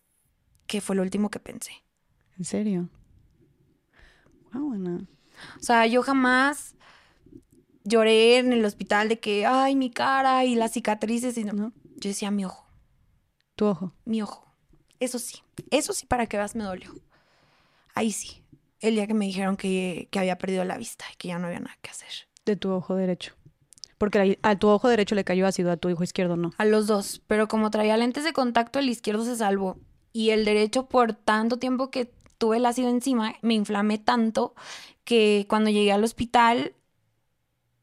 [0.68, 1.72] que fue lo último que pensé.
[2.38, 2.88] ¿En serio?
[4.52, 5.08] Wow, Ana.
[5.56, 6.76] O sea, yo jamás
[7.88, 11.36] lloré en el hospital de que, ay, mi cara y las cicatrices.
[11.38, 11.52] Y no.
[11.52, 11.72] ¿No?
[11.96, 12.66] Yo decía, mi ojo,
[13.56, 13.92] Tu ojo.
[14.04, 14.46] mi ojo.
[15.00, 15.38] Eso sí,
[15.70, 16.92] eso sí para que veas me dolió.
[17.94, 18.42] Ahí sí,
[18.80, 21.46] el día que me dijeron que, que había perdido la vista y que ya no
[21.46, 22.08] había nada que hacer.
[22.44, 23.34] De tu ojo derecho.
[23.96, 26.52] Porque a tu ojo derecho le cayó ácido, a tu ojo izquierdo no.
[26.56, 29.78] A los dos, pero como traía lentes de contacto, el izquierdo se salvó.
[30.12, 34.54] Y el derecho, por tanto tiempo que tuve el ácido encima, me inflamé tanto
[35.04, 36.74] que cuando llegué al hospital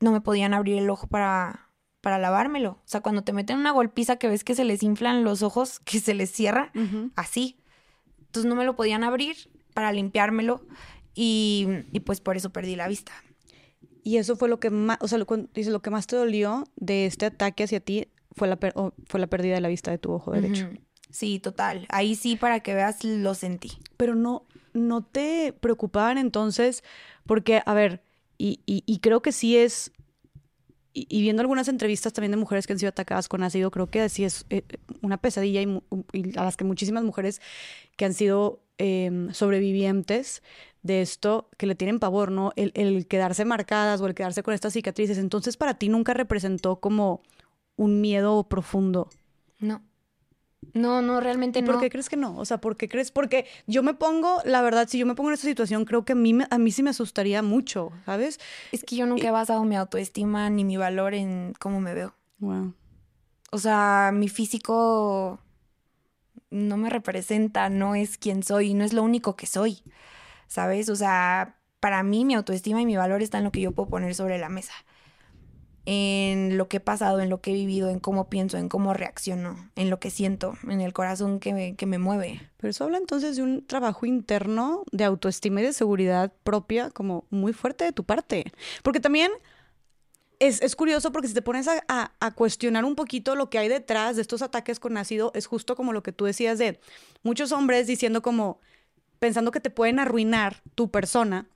[0.06, 1.70] no me podían abrir el ojo para,
[2.02, 2.72] para lavármelo.
[2.72, 5.80] O sea, cuando te meten una golpiza que ves que se les inflan los ojos,
[5.86, 6.72] que se les cierra,
[7.16, 7.58] así.
[8.20, 9.36] Entonces no me lo podían abrir
[9.74, 10.66] para limpiármelo
[11.14, 13.12] y, y pues por eso perdí la vista.
[14.04, 17.06] Y eso fue lo que más, o sea, lo, lo que más te dolió de
[17.08, 18.74] este ataque hacia ti fue la, per-
[19.08, 20.70] fue la pérdida de la vista de tu ojo derecho.
[21.10, 21.86] Sí, total.
[21.90, 23.72] Ahí sí, para que veas, lo sentí.
[23.98, 26.84] Pero no, no te preocupaban entonces,
[27.26, 28.04] porque, a ver,
[28.38, 29.92] y, y- y creo que sí es,
[30.96, 34.08] y, viendo algunas entrevistas también de mujeres que han sido atacadas con ácido, creo que
[34.08, 34.64] sí es eh,
[35.02, 37.42] una pesadilla y a las que muchísimas mujeres
[37.98, 40.42] que han sido em, sobrevivientes
[40.84, 42.54] de esto, que le tienen pavor, ¿no?
[42.56, 45.18] El, el quedarse marcadas o el quedarse con estas cicatrices.
[45.18, 47.22] Entonces, para ti nunca representó como
[47.76, 49.10] un miedo profundo.
[49.60, 49.82] No.
[50.74, 51.72] No, no, realmente ¿Y no.
[51.72, 52.38] por qué crees que no?
[52.38, 53.12] O sea, ¿por qué crees?
[53.12, 56.14] Porque yo me pongo, la verdad, si yo me pongo en esta situación, creo que
[56.14, 58.40] a mí, a mí sí me asustaría mucho, ¿sabes?
[58.72, 62.14] Es que yo nunca he basado mi autoestima ni mi valor en cómo me veo.
[62.40, 62.74] Wow.
[63.52, 65.40] O sea, mi físico
[66.50, 69.82] no me representa, no es quien soy, no es lo único que soy.
[70.48, 70.90] ¿Sabes?
[70.90, 73.90] O sea, para mí mi autoestima y mi valor está en lo que yo puedo
[73.90, 74.74] poner sobre la mesa.
[75.88, 78.94] En lo que he pasado, en lo que he vivido, en cómo pienso, en cómo
[78.96, 82.42] reacciono, en lo que siento, en el corazón que me, que me mueve.
[82.58, 87.26] Pero eso habla entonces de un trabajo interno de autoestima y de seguridad propia como
[87.30, 88.52] muy fuerte de tu parte.
[88.82, 89.32] Porque también
[90.40, 93.58] es, es curioso porque si te pones a, a- a cuestionar un poquito lo que
[93.58, 96.80] hay detrás de estos ataques con ácido, es justo como lo que tú decías de
[97.24, 98.60] muchos hombres diciendo como,
[99.20, 101.48] pensando que te pueden arruinar tu persona,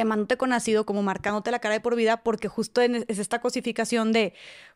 [0.00, 3.40] quemándote con ácido, como marcándote la cara de por vida, porque justo en- es esta
[3.40, 4.32] cosificación de,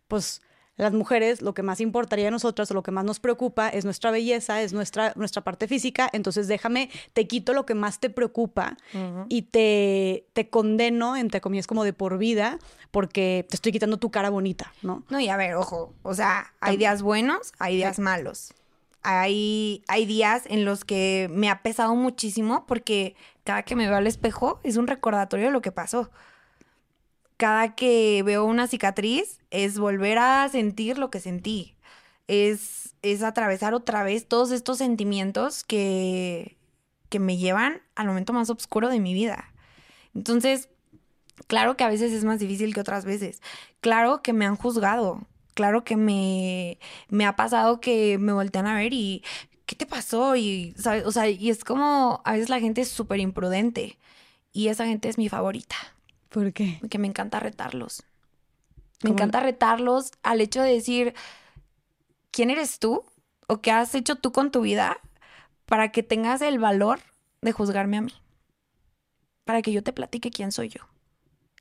[0.09, 0.43] pues,
[0.77, 3.85] las mujeres lo que más importaría a nosotras o lo que más nos preocupa es
[3.85, 8.11] nuestra belleza, es nuestra, nuestra parte física, entonces déjame, te quito lo que más te
[8.11, 8.77] preocupa
[9.29, 12.59] y te, te condeno, entre comillas, como de por vida,
[12.91, 15.05] porque te estoy quitando tu cara bonita, ¿no?
[15.11, 18.53] No, y a ver, ojo, o sea, hay días buenos, hay días malos.
[19.05, 23.15] Hay, hay días en los que me ha pesado muchísimo porque
[23.45, 26.11] cada que me veo al espejo es un recordatorio de lo que pasó
[27.37, 31.77] cada que veo una cicatriz es volver a sentir lo que sentí.
[32.27, 36.57] Es, es atravesar otra vez todos estos sentimientos que,
[37.09, 39.53] que me llevan al momento más oscuro de mi vida.
[40.15, 40.69] Entonces,
[41.47, 43.43] claro que a veces es más difícil que otras veces.
[43.81, 45.21] Claro que me han juzgado.
[45.55, 46.79] Claro que me,
[47.09, 49.23] me ha pasado que me voltean a ver y
[49.67, 50.37] ¿qué te pasó?
[50.37, 50.75] Y,
[51.05, 53.99] O sea, y es como a veces la gente es súper imprudente
[54.53, 55.77] y esa gente es mi favorita.
[56.29, 56.79] ¿Por qué?
[56.81, 58.03] Porque me encanta retarlos.
[59.03, 61.15] Me encanta retarlos al hecho de decir,
[62.31, 63.05] ¿quién eres tú?
[63.47, 64.99] ¿O qué has hecho tú con tu vida
[65.67, 67.01] para que tengas el valor
[67.43, 68.15] de juzgarme a mí?
[69.45, 70.81] Para que yo te platique quién soy yo.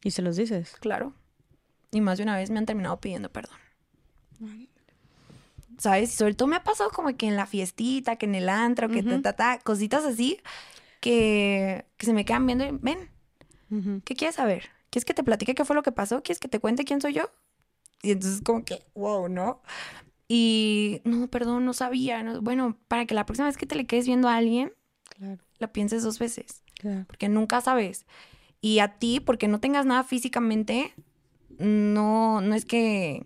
[0.03, 0.77] ¿Y se los dices?
[0.79, 1.13] Claro.
[1.91, 3.57] Y más de una vez me han terminado pidiendo perdón.
[5.77, 6.13] ¿Sabes?
[6.13, 8.89] Y sobre todo me ha pasado como que en la fiestita, que en el antro,
[8.89, 10.39] que ta, ta, cositas así,
[10.99, 13.09] que, que se me quedan viendo y ven,
[14.03, 14.69] ¿Qué quieres saber?
[14.89, 16.21] ¿Quieres que te platique qué fue lo que pasó?
[16.21, 17.31] ¿Quieres que te cuente quién soy yo?
[18.01, 19.61] Y entonces como que, wow, ¿no?
[20.27, 22.23] Y no, perdón, no sabía.
[22.41, 24.73] Bueno, para que la próxima vez que te le quedes viendo a alguien,
[25.57, 26.63] la pienses dos veces.
[27.07, 28.05] Porque nunca sabes.
[28.61, 30.93] Y a ti, porque no tengas nada físicamente,
[31.57, 33.25] no, no es que,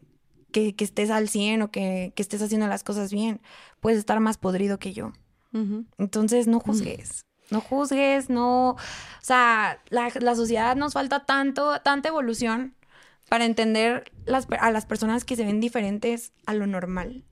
[0.75, 3.41] que, estés al 100 o que, que, estés haciendo las cosas bien.
[3.79, 5.13] Puedes estar más podrido que yo.
[5.97, 7.25] Entonces, no juzgues.
[7.49, 8.71] No juzgues, no...
[8.71, 8.77] O
[9.21, 12.75] sea, la, sociedad nos falta tanto, tanta evolución
[13.29, 17.23] para entender las, a las personas que se ven diferentes a lo normal.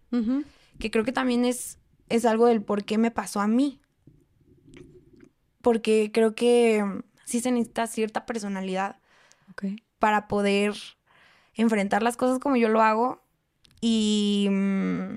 [0.79, 1.77] Que creo que también es,
[2.09, 3.81] es algo del por qué me pasó a mí.
[5.61, 6.83] Porque creo que
[7.25, 8.97] sí se necesita cierta personalidad
[9.99, 10.75] para poder
[11.55, 13.21] enfrentar las cosas como yo lo hago
[13.81, 15.15] y, mm,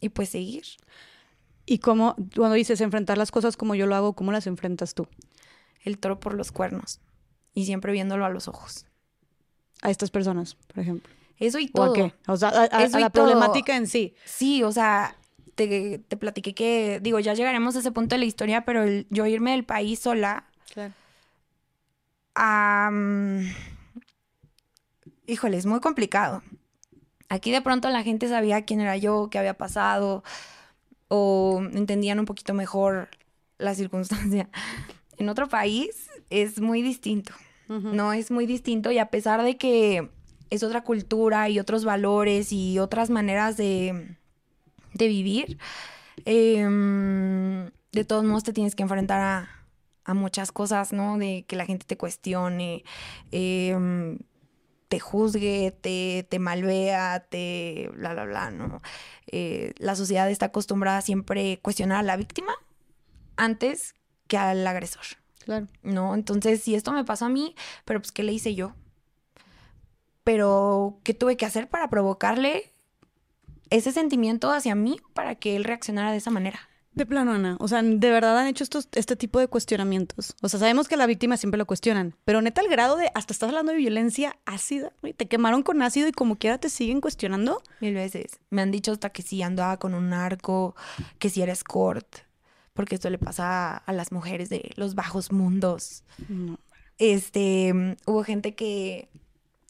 [0.00, 0.64] y pues seguir.
[1.64, 5.06] ¿Y cómo, cuando dices enfrentar las cosas como yo lo hago, cómo las enfrentas tú?
[5.84, 7.00] El toro por los cuernos
[7.54, 8.86] y siempre viéndolo a los ojos.
[9.82, 11.12] A estas personas, por ejemplo.
[11.38, 11.88] Eso y todo.
[11.88, 12.14] ¿O a qué?
[12.28, 14.14] O sea, a, la problemática en sí.
[14.24, 15.16] Sí, o sea,
[15.54, 19.26] te, te, platiqué que, digo, ya llegaremos a ese punto de la historia, pero yo
[19.26, 20.46] irme del país sola.
[20.72, 20.94] Claro.
[25.26, 26.42] Híjole, es muy complicado.
[27.28, 30.22] Aquí de pronto la gente sabía quién era yo, qué había pasado
[31.08, 33.08] o entendían un poquito mejor
[33.58, 34.48] la circunstancia.
[35.18, 37.32] En otro país es muy distinto,
[37.68, 38.12] ¿no?
[38.12, 40.10] Es muy distinto y a pesar de que
[40.50, 44.16] es otra cultura y otros valores y otras maneras de,
[44.94, 45.58] de vivir,
[46.24, 49.48] em, de todos modos te tienes que enfrentar a,
[50.04, 51.18] a, muchas cosas, ¿no?
[51.18, 52.82] De que la gente te cuestione,
[53.30, 54.18] eh,
[54.92, 58.82] te juzgue, te, te malvea, te bla, bla, bla, ¿no?
[59.26, 62.52] Eh, la sociedad está acostumbrada a siempre cuestionar a la víctima
[63.36, 63.94] antes
[64.26, 65.04] que al agresor.
[65.46, 65.66] Claro.
[65.82, 66.14] ¿No?
[66.14, 67.54] Entonces, si esto me pasó a mí,
[67.86, 68.74] pero pues, ¿qué le hice yo?
[70.24, 72.74] Pero, ¿qué tuve que hacer para provocarle
[73.70, 76.68] ese sentimiento hacia mí para que él reaccionara de esa manera?
[76.94, 77.56] De plano, Ana.
[77.58, 80.34] O sea, de verdad han hecho estos, este tipo de cuestionamientos.
[80.42, 83.32] O sea, sabemos que la víctima siempre lo cuestionan, pero neta, el grado de hasta
[83.32, 87.62] estás hablando de violencia ácida, te quemaron con ácido y como quiera te siguen cuestionando.
[87.80, 88.40] Mil veces.
[88.50, 90.76] Me han dicho hasta que si andaba con un narco,
[91.18, 92.06] que si era escort,
[92.74, 96.04] porque esto le pasa a, las mujeres de los bajos mundos.
[96.98, 99.08] Este, hubo gente que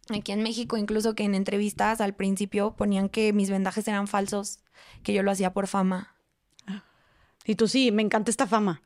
[0.08, 4.58] aquí en México, incluso que en entrevistas al principio ponían que mis vendajes eran falsos,
[5.02, 6.11] que yo lo hacía por fama.
[7.44, 8.82] Y tú sí, me encanta esta fama.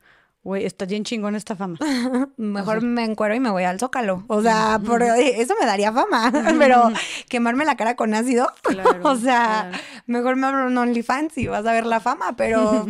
[0.47, 1.77] Güey, está bien chingón esta fama.
[2.37, 4.23] Mejor me encuero y me voy al zócalo.
[4.27, 6.31] O sea, por eso me daría fama.
[6.57, 6.89] Pero
[7.27, 8.49] quemarme la cara con ácido.
[9.03, 9.71] o sea,
[10.05, 12.37] mejor me abro un OnlyFans y vas a ver la fama.
[12.37, 12.85] Pero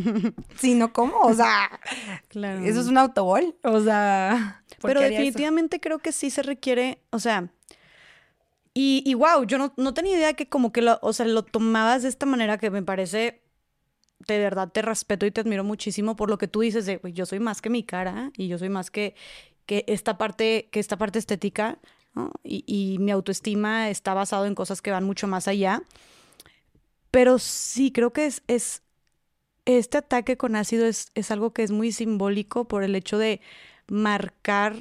[0.56, 1.18] si no, ¿cómo?
[1.22, 1.80] O sea,
[2.64, 3.56] eso es un autobol.
[3.64, 4.64] O sea.
[4.84, 7.50] Pero definitivamente creo que sí se requiere, o sea.
[8.76, 11.42] Y, y wow, yo no, no tenía idea que como que lo, o sea, lo
[11.42, 13.42] tomabas de esta manera que me parece
[14.34, 17.26] de verdad te respeto y te admiro muchísimo por lo que tú dices de, yo
[17.26, 19.16] soy más que mi cara y yo soy más que,
[19.66, 21.80] que esta parte, que esta parte estética,
[22.44, 25.84] y, mi autoestima está basado en cosas que van mucho más allá.
[27.12, 28.84] Pero sí, creo que es, es
[29.66, 33.42] este ataque con ácido es, es, algo que es muy simbólico por el hecho de
[33.88, 34.76] marcar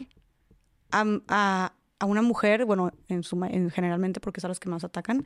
[0.90, 5.24] a, a, una mujer, bueno, en, su, en generalmente porque son las que más atacan,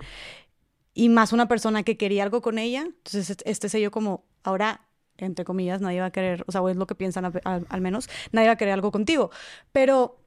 [0.95, 2.83] y más una persona que quería algo con ella.
[2.83, 4.87] Entonces, este sello como, ahora,
[5.19, 8.49] entre comillas, nadie va a querer, o sea, es lo que piensan al, menos, nadie
[8.49, 9.31] va a querer algo contigo.
[9.73, 10.19] Pero,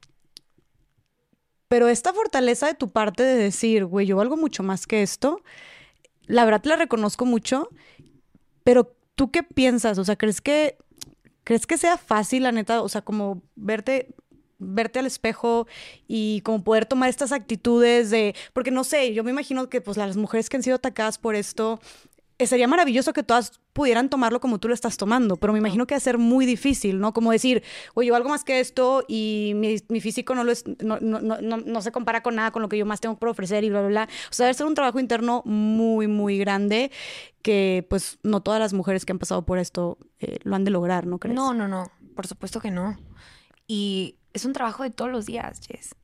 [1.68, 5.42] pero esta fortaleza de tu parte de decir, güey, yo valgo mucho más que esto,
[6.26, 7.68] la verdad la reconozco mucho,
[8.62, 9.98] pero ¿tú qué piensas?
[9.98, 10.78] O sea, ¿crees que,
[11.44, 12.82] ¿crees que sea fácil, la neta?
[12.82, 14.14] O sea, como verte
[14.58, 15.66] verte al espejo
[16.06, 19.96] y como poder tomar estas actitudes de, porque no sé, yo me imagino que pues
[19.96, 21.80] las mujeres que han sido atacadas por esto,
[22.36, 25.86] eh, sería maravilloso que todas pudieran tomarlo como tú lo estás tomando, pero me imagino
[25.86, 27.12] que va a ser muy difícil, ¿no?
[27.12, 27.62] Como decir,
[27.94, 31.38] oye, yo algo más que esto y mi, físico no, lo es, no, no, no,
[31.40, 33.80] no, se compara con nada con lo que yo más tengo por ofrecer y bla,
[33.80, 34.08] bla, bla.
[34.30, 36.90] O sea, debe ser un trabajo interno muy, muy grande
[37.40, 40.72] que pues no todas las mujeres que han pasado por esto eh, lo han de
[40.72, 41.36] lograr, ¿no crees?
[41.36, 42.98] No, no, no, por supuesto que no.
[43.68, 45.94] Y es un trabajo de todos los días, Jess.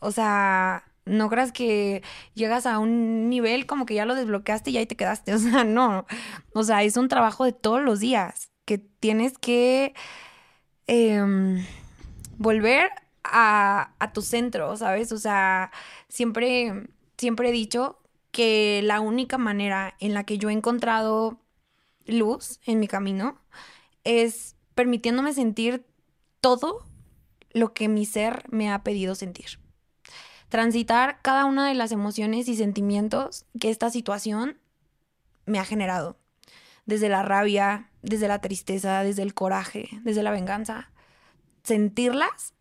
[0.00, 2.02] O sea, no creas que
[2.34, 5.32] llegas a un nivel como que ya lo desbloqueaste y ahí te quedaste.
[5.34, 6.06] O sea, no.
[6.52, 9.94] O sea, es un trabajo de todos los días que tienes que
[10.86, 11.64] em,
[12.36, 12.90] volver
[13.24, 15.12] a, a, tu centro, ¿sabes?
[15.12, 15.70] O sea,
[16.08, 17.98] siempre, siempre he dicho
[18.30, 21.40] que la única manera en la que yo he encontrado
[22.06, 23.38] luz en mi camino
[24.04, 25.86] es permitiéndome sentir
[26.40, 26.87] todo
[27.52, 29.58] lo que mi ser me ha pedido sentir.
[30.48, 34.58] Transitar cada una de las emociones y sentimientos que esta situación
[35.44, 36.18] me ha generado.
[36.86, 40.90] Desde la rabia, desde la tristeza, desde el coraje, desde la venganza.
[41.62, 42.54] Sentirlas,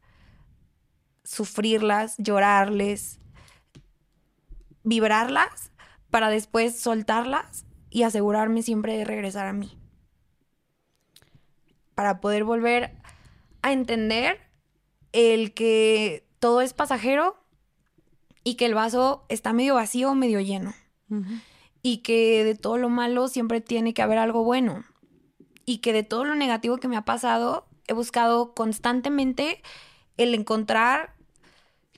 [1.23, 3.19] sufrirlas, llorarles,
[4.83, 5.71] vibrarlas
[6.09, 9.77] para después soltarlas y asegurarme siempre de regresar a mí.
[11.95, 12.95] Para poder volver
[13.61, 14.46] a entender
[15.13, 17.37] el que todo es pasajero
[18.43, 20.73] y que el vaso está medio vacío, medio lleno.
[21.81, 24.83] Y que de todo lo malo siempre tiene que haber algo bueno.
[25.65, 29.61] Y que de todo lo negativo que me ha pasado, he buscado constantemente
[30.17, 31.15] el encontrar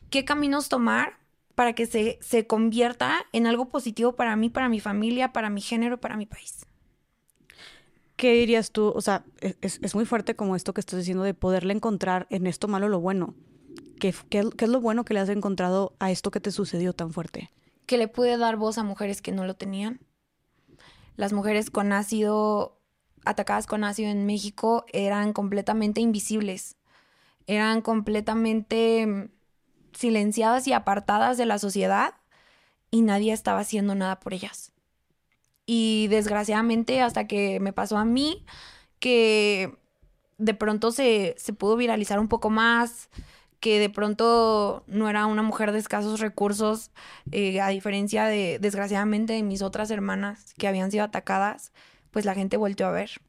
[0.10, 1.18] qué caminos tomar
[1.56, 5.62] para que se, se convierta en algo positivo para mí, para mi familia, para mi
[5.62, 6.66] género, para mi país.
[8.20, 8.92] ¿Qué dirías tú?
[8.94, 12.68] O sea, es, muy fuerte como esto que estás diciendo de poderle encontrar en esto
[12.68, 13.34] malo lo bueno.
[13.98, 17.14] ¿Qué, qué, es lo bueno que le has encontrado a esto que te sucedió tan
[17.14, 17.50] fuerte?
[17.86, 20.02] Que le pude dar voz a mujeres que no lo tenían.
[21.16, 22.82] Las mujeres con ácido,
[23.24, 26.76] atacadas con ácido en México, eran completamente invisibles.
[27.48, 29.30] Eran completamente mm,
[29.94, 32.16] silenciadas y apartadas de la sociedad
[32.92, 34.74] y nadie estaba haciendo nada por ellas.
[35.72, 38.44] Y desgraciadamente hasta que me pasó a mí,
[38.98, 39.78] que
[40.40, 43.12] de pronto se, pudo viralizar un poco más,
[43.60, 46.90] que de pronto no era una mujer de escasos recursos,
[47.32, 51.72] eh, a diferencia de, desgraciadamente, de mis otras hermanas que habían sido atacadas,
[52.10, 53.22] pues la gente volteó a ver.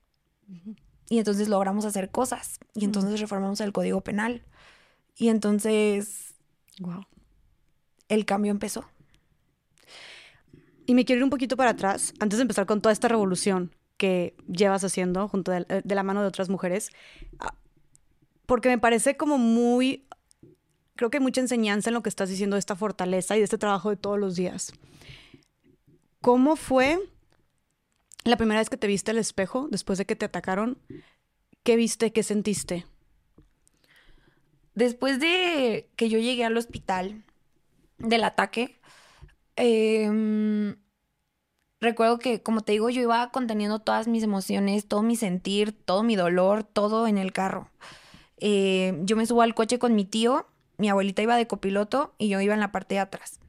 [1.10, 2.58] Y entonces logramos hacer cosas.
[2.72, 4.46] Y entonces reformamos el Código Penal.
[5.14, 6.32] Y entonces...
[6.78, 7.04] Wow.
[8.08, 8.86] El cambio empezó.
[10.90, 13.72] Y me quiero ir un poquito para atrás, antes de empezar con toda esta revolución
[13.96, 16.90] que llevas haciendo junto de, la mano de otras mujeres,
[17.38, 17.54] ah,
[18.44, 20.08] porque me parece como muy,
[20.96, 23.44] creo que hay mucha enseñanza en lo que estás diciendo de esta fortaleza y de
[23.44, 24.72] este trabajo de todos los días.
[26.22, 26.98] ¿Cómo fue
[28.24, 30.76] la primera vez que te viste al espejo después de que te atacaron?
[31.62, 32.12] ¿Qué viste?
[32.12, 32.84] ¿Qué sentiste?
[34.74, 37.22] Después de que yo llegué al hospital
[37.98, 38.80] del ataque,
[39.54, 40.74] eh,
[41.80, 46.02] recuerdo que, como te digo, yo iba conteniendo todas mis emociones, todo mi sentir, todo
[46.02, 47.68] mi dolor, todo en el carro.
[48.38, 50.46] Eh, yo me subo al coche con mi tío,
[50.78, 53.40] mi abuelita iba de copiloto y yo iba en la parte de atrás.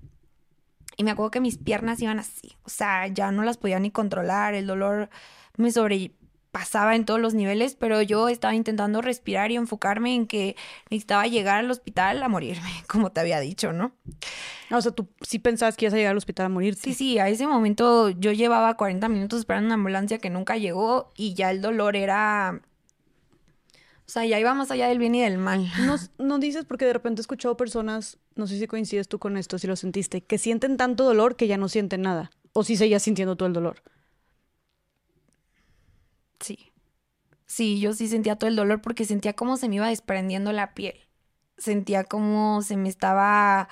[0.98, 3.92] Y me acuerdo que mis piernas iban así, o sea, ya no las podía ni
[3.92, 5.10] controlar, el dolor
[5.58, 6.12] me sobre
[6.52, 10.56] pasaba en todos los niveles, pero yo estaba intentando respirar y enfocarme en que
[10.90, 13.94] necesitaba llegar al hospital a morirme, como te había dicho, ¿no?
[14.70, 16.76] O sea, tú sí pensabas que ibas a llegar al hospital a morir.
[16.76, 21.12] Sí, sí, a ese momento yo llevaba 40 minutos esperando una ambulancia que nunca llegó
[21.16, 22.62] y ya el dolor era...
[24.06, 25.72] O sea, ya iba más allá del bien y del mal.
[25.86, 29.38] No, no dices porque de repente he escuchado personas, no sé si coincides tú con
[29.38, 32.32] esto, si lo sentiste, que sienten tanto dolor que ya no sienten nada.
[32.54, 33.82] O si seguías sintiendo todo el dolor.
[36.42, 36.74] Sí.
[37.48, 40.76] Sí, yo sí sentía todo el dolor porque sentía como se me iba desprendiendo la
[40.76, 40.96] piel.
[41.58, 43.70] Sentía como se me estaba,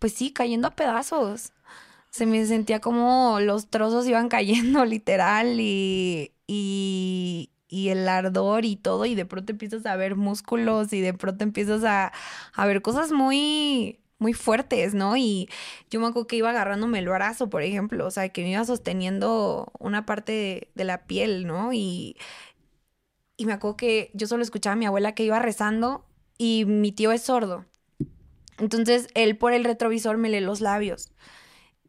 [0.00, 1.52] pues sí, cayendo a pedazos.
[2.10, 8.76] Se me sentía como los trozos iban cayendo literal y, y, y el ardor y
[8.76, 12.12] todo, y de pronto empiezas a ver músculos y de pronto empiezas a,
[12.54, 15.16] a ver cosas muy, muy fuertes, ¿no?
[15.16, 15.48] Y
[15.90, 18.64] yo me acuerdo que iba agarrándome el brazo, por ejemplo, o sea, que me iba
[18.64, 21.72] sosteniendo una parte de, la piel, ¿no?
[21.72, 22.16] Y,
[23.36, 26.06] y me acuerdo que yo solo escuchaba a mi abuela que iba rezando
[26.38, 27.66] y mi tío es sordo.
[28.58, 31.12] Entonces él por el retrovisor me lee los labios.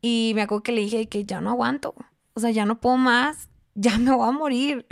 [0.02, 1.96] Y me acuerdo que le dije que ya no aguanto.
[2.34, 3.50] O sea, ya no puedo más.
[3.76, 4.86] Ya me voy a morir.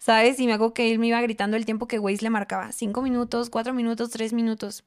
[0.00, 0.40] ¿Sabes?
[0.40, 2.72] Y me acuerdo que él me iba gritando el tiempo que Waze le marcaba.
[2.72, 4.82] Cinco minutos, cuatro minutos, tres minutos.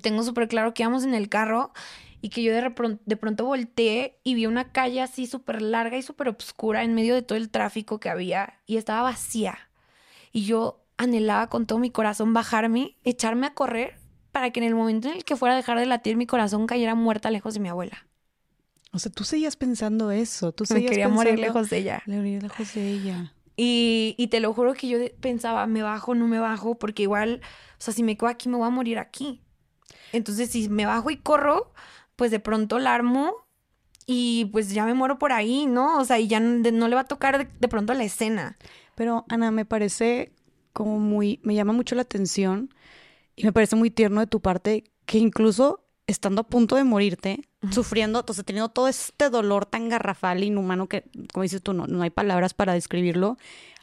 [0.00, 1.72] Tengo súper claro que íbamos en el carro
[2.20, 6.02] y que yo de, de pronto volteé y vi una calle así súper larga y
[6.02, 9.58] súper oscura en medio de todo el tráfico que había y estaba vacía.
[10.32, 13.98] Y yo anhelaba con todo mi corazón bajarme, echarme a correr
[14.32, 16.66] para que en el momento en el que fuera a dejar de latir mi corazón
[16.66, 18.06] cayera muerta lejos de mi abuela.
[18.92, 20.52] O sea, tú seguías pensando eso.
[20.52, 22.02] Tú seguías quería morir lejos de ella.
[22.06, 23.34] Morir lejos de ella.
[23.56, 27.40] Y, y, te lo juro que yo pensaba, me bajo, no me bajo, porque igual,
[27.42, 29.40] o sea, si me quedo aquí, me voy a morir aquí.
[30.12, 31.72] Entonces, si me bajo y corro,
[32.16, 33.34] pues de pronto la armo
[34.06, 35.98] y pues ya me muero por ahí, ¿no?
[35.98, 38.56] O sea, y ya no, le va a tocar de, de, pronto la escena.
[38.94, 40.32] Pero, Ana, me parece
[40.72, 42.70] como muy, me llama mucho la atención
[43.34, 47.48] y me parece muy tierno de tu parte que incluso estando a punto de morirte,
[47.70, 52.02] sufriendo, entonces teniendo todo este dolor tan garrafal inhumano que, como dices tú, no, no
[52.02, 53.36] hay palabras para describirlo,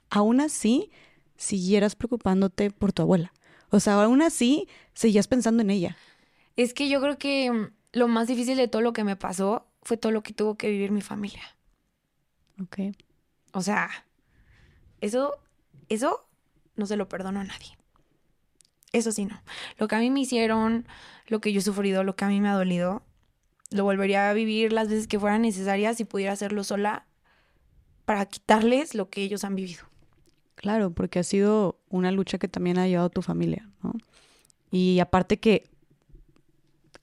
[0.09, 0.89] aún así
[1.35, 3.33] siguieras preocupándote por tu abuela.
[3.73, 5.97] O sea, aún así seguías pensando en ella.
[6.55, 9.65] Es que yo creo que mm, lo más difícil de todo lo que me pasó
[9.81, 11.41] fue todo lo que tuvo que vivir mi familia.
[12.61, 12.95] Ok.
[13.51, 13.89] O sea,
[15.01, 15.39] eso,
[15.89, 16.23] eso
[16.75, 17.75] no se lo perdono a nadie.
[18.91, 19.41] Eso sí, no.
[19.79, 20.85] Lo que a mí me hicieron,
[21.25, 23.01] lo que yo he sufrido, lo que a mí me ha dolido,
[23.71, 27.07] lo volvería a vivir las veces que fueran necesarias y pudiera hacerlo sola
[28.05, 29.92] para quitarles lo que ellos han vivido.
[30.63, 33.91] Claro, porque ha sido una lucha que también ha llevado tu familia, ¿no?
[34.71, 35.69] Y aparte que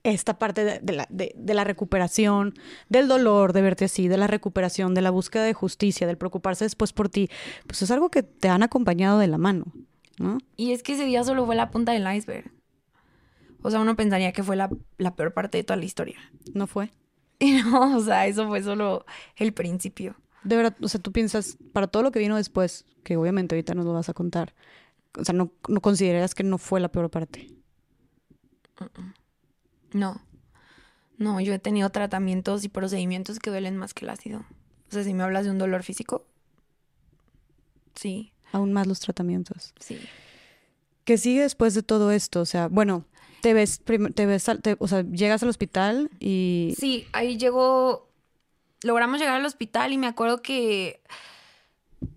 [0.02, 2.54] esta parte de, la, de, la, recuperación,
[2.88, 6.64] del dolor de verte así, de la recuperación, de la búsqueda de justicia, del preocuparse
[6.64, 7.28] después por ti,
[7.66, 9.66] pues es algo que te han acompañado de la mano,
[10.18, 10.38] ¿no?
[10.56, 12.50] Y es que ese día solo fue la punta del iceberg.
[13.60, 16.16] O sea, uno pensaría que fue la, la peor parte de toda la historia.
[16.54, 16.90] No fue.
[17.38, 19.04] Y no, o sea, eso fue solo
[19.36, 20.16] el principio.
[20.42, 23.74] De verdad, o sea, tú piensas, para todo lo que vino después, que obviamente ahorita
[23.74, 24.54] nos lo vas a contar,
[25.18, 27.48] o sea, no, no consideras que no fue la peor parte.
[29.92, 30.20] No.
[31.18, 34.46] No, yo he tenido tratamientos y procedimientos que duelen más que el ácido.
[34.88, 36.26] O sea, si me hablas de un dolor físico,
[37.94, 38.32] sí.
[38.52, 39.74] Aún más los tratamientos.
[39.78, 40.00] Sí.
[41.04, 42.40] ¿Qué sigue después de todo esto?
[42.40, 43.04] O sea, bueno,
[43.42, 44.48] te ves, te ves,
[44.78, 46.74] o sea, llegas al hospital y...
[46.78, 48.09] Sí, ahí llegó,
[48.82, 51.00] logramos llegar al hospital y me acuerdo que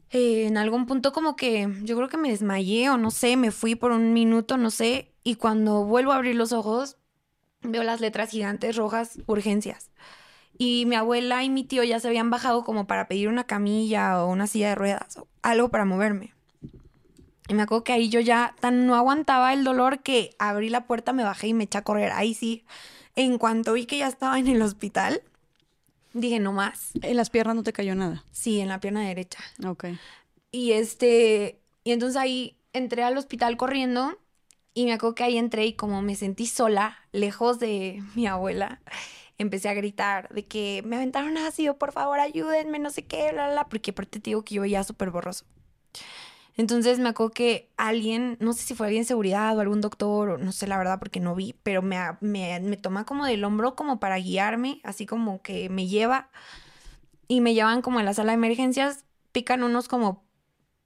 [0.10, 3.52] eh, en algún punto como que yo creo que me desmayé o no sé, me
[3.52, 6.98] fui por un minuto, no sé, y cuando vuelvo a abrir los ojos
[7.62, 9.90] veo las letras gigantes rojas, urgencias.
[10.58, 14.24] Y mi abuela y mi tío ya se habían bajado como para pedir una camilla
[14.24, 16.34] o una silla de ruedas o algo para moverme.
[17.48, 20.86] Y me acuerdo que ahí yo ya tan no aguantaba el dolor que abrí la
[20.86, 22.12] puerta, me bajé y me eché a correr.
[22.12, 22.66] Ahí sí,
[23.16, 25.24] en cuanto vi que ya estaba en el hospital,
[26.14, 26.92] dije no más.
[27.02, 28.24] ¿En las piernas no te cayó nada?
[28.32, 29.40] Sí, en la pierna derecha.
[29.66, 29.86] Ok.
[30.52, 34.18] Y este, y entonces ahí entré al hospital corriendo
[34.74, 38.82] y me acuerdo que ahí entré y como me sentí sola, lejos de mi abuela,
[39.38, 43.50] empecé a gritar de que me aventaron ácido, por favor ayúdenme, no sé qué, bla,
[43.52, 45.46] bla, porque aparte te digo que yo veía súper borroso.
[46.56, 50.30] Entonces me acuerdo que alguien, no sé si fue alguien de seguridad o algún doctor,
[50.30, 53.44] o no sé la verdad porque no vi, pero me, me, me toma como del
[53.44, 56.30] hombro como para guiarme, así como que me lleva
[57.28, 60.24] y me llevan como a la sala de emergencias, pican unos como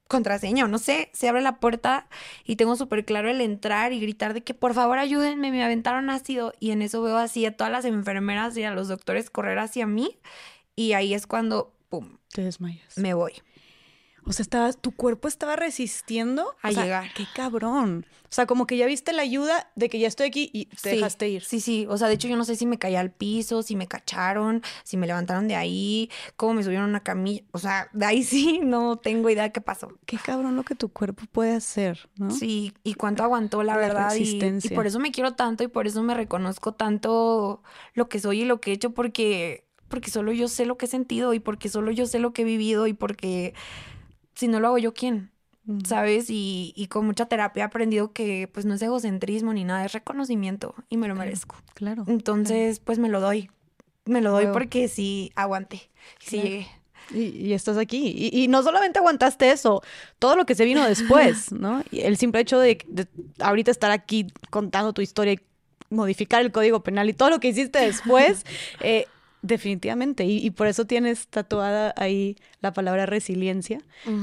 [0.07, 2.07] contraseña no sé, se abre la puerta
[2.45, 6.09] y tengo súper claro el entrar y gritar de que por favor ayúdenme, me aventaron
[6.09, 9.59] ácido y en eso veo así a todas las enfermeras y a los doctores correr
[9.59, 10.17] hacia mí
[10.75, 12.17] y ahí es cuando, ¡pum!
[12.31, 12.97] Te desmayas.
[12.97, 13.33] Me voy.
[14.27, 17.13] O sea, estabas, tu cuerpo estaba resistiendo a llegar.
[17.15, 18.05] Qué cabrón.
[18.23, 20.89] O sea, como que ya viste la ayuda de que ya estoy aquí y te
[20.89, 21.43] dejaste ir.
[21.43, 21.85] Sí, sí.
[21.89, 24.61] O sea, de hecho, yo no sé si me caí al piso, si me cacharon,
[24.83, 27.43] si me levantaron de ahí, cómo me subieron a una camilla.
[27.53, 29.97] O sea, de ahí sí no tengo idea qué pasó.
[30.05, 32.31] Qué cabrón lo que tu cuerpo puede hacer, ¿no?
[32.31, 34.11] Sí, y cuánto aguantó, la, verdad.
[34.11, 34.69] Resistencia.
[34.69, 37.63] Y, y por eso me quiero tanto y por eso me reconozco tanto
[37.93, 40.85] lo que soy y lo que he hecho, porque porque solo yo sé lo que
[40.85, 43.53] he sentido y porque solo yo sé lo que he vivido y porque
[44.37, 45.31] si no lo hago yo, ¿quién?
[45.85, 46.29] ¿Sabes?
[46.29, 49.91] Y, y, con mucha terapia he aprendido que pues no es egocentrismo ni nada, es
[49.91, 51.57] reconocimiento y me lo merezco.
[51.73, 52.05] Claro.
[52.07, 53.49] Entonces, pues me lo doy.
[54.05, 55.89] Me lo doy porque sí aguanté,
[56.19, 56.67] sí llegué.
[57.13, 58.29] Y, estás aquí.
[58.31, 59.81] Y, no solamente aguantaste eso,
[60.19, 61.83] todo lo que se vino después, ¿no?
[61.91, 63.07] Y el simple hecho de, de
[63.39, 65.39] ahorita estar aquí contando tu historia y
[65.89, 68.45] modificar el código penal y todo lo que hiciste después,
[68.81, 69.07] eh,
[69.41, 70.25] definitivamente.
[70.25, 73.79] Y, por eso tienes tatuada ahí la palabra resiliencia.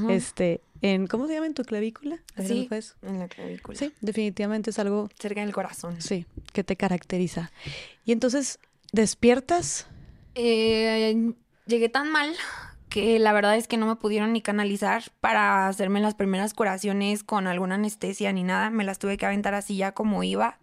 [0.09, 2.19] Este, en, ¿cómo se llama en tu clavícula?
[2.37, 2.69] Sí,
[3.01, 3.77] en la clavícula.
[3.77, 5.09] Sí, definitivamente es algo...
[5.19, 6.01] Cerca del corazón.
[6.01, 7.51] Sí, que te caracteriza.
[8.05, 8.59] Y entonces,
[8.91, 9.87] ¿despiertas?
[10.35, 11.33] Eh,
[11.65, 12.33] llegué tan mal
[12.95, 17.25] que la verdad es que no me pudieron ni canalizar para hacerme las primeras curaciones
[17.25, 18.69] con alguna anestesia ni nada.
[18.69, 20.59] Me las tuve que aventar así ya como iba.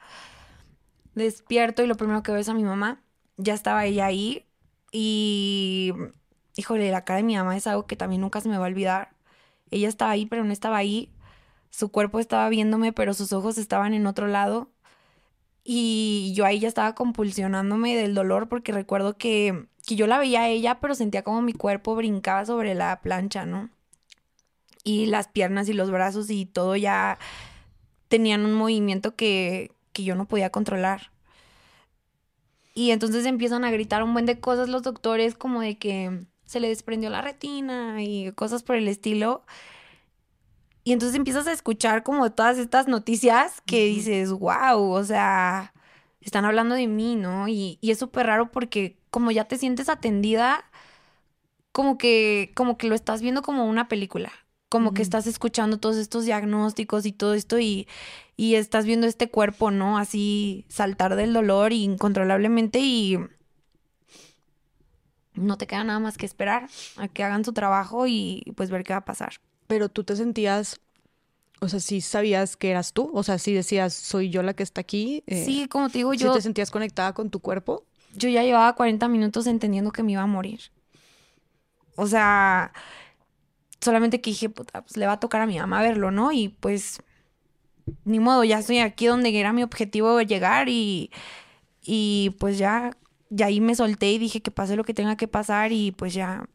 [1.15, 3.02] Despierto y lo primero que veo es a mi mamá.
[3.37, 4.47] Ya estaba ella ahí
[4.93, 5.93] y,
[6.57, 8.69] híjole, la cara de mi mamá es algo que también nunca se me va a
[8.69, 9.11] olvidar.
[9.71, 11.11] Ella estaba ahí, pero no estaba ahí.
[11.71, 14.71] Su cuerpo estaba viéndome, pero sus ojos estaban en otro lado.
[15.65, 20.43] Y yo ahí ya estaba compulsionándome del dolor porque recuerdo que, que yo la veía
[20.43, 23.71] a ella, pero sentía como mi cuerpo brincaba sobre la plancha, ¿no?
[24.85, 27.19] Y las piernas y los brazos y todo ya
[28.09, 31.12] tenían un movimiento que, que yo no podía controlar.
[32.75, 36.61] Y entonces empiezan a gritar un buen de cosas los doctores como de que se
[36.61, 39.45] le desprendió la retina y cosas por el estilo.
[40.85, 45.73] Y entonces empiezas a escuchar como todas estas noticias que dices, wow, o sea,
[46.21, 47.49] están hablando de mí, ¿no?
[47.49, 50.65] Y, y es súper raro porque como ya te sientes atendida,
[51.73, 54.33] como que, como que lo estás viendo como una película,
[54.73, 57.87] como que estás escuchando todos estos diagnósticos y todo esto y,
[58.39, 59.99] y estás viendo este cuerpo, ¿no?
[59.99, 63.19] Así saltar del dolor incontrolablemente y
[65.35, 68.83] no te queda nada más que esperar a que hagan su trabajo y pues ver
[68.83, 69.35] qué va a pasar
[69.73, 70.83] pero tú te sentías,
[71.63, 74.63] o sea, sí sabías que eras tú, o sea, sí decías, soy yo la que
[74.63, 75.25] está aquí.
[75.27, 76.29] Eh, sí, como te digo, yo...
[76.29, 77.87] ¿Sí te sentías conectada con tu cuerpo?
[78.15, 80.61] Yo ya llevaba 40 minutos entendiendo que me iba a morir.
[81.97, 82.75] O sea,
[83.83, 86.33] solamente que dije, puta, pues le va a tocar a mi mamá verlo, ¿no?
[86.33, 87.03] Y pues,
[88.05, 91.11] ni modo, ya estoy aquí donde era mi objetivo llegar y,
[91.83, 92.97] y pues ya,
[93.31, 96.15] ya ahí me solté y dije que pase lo que tenga que pasar y pues
[96.15, 96.49] ya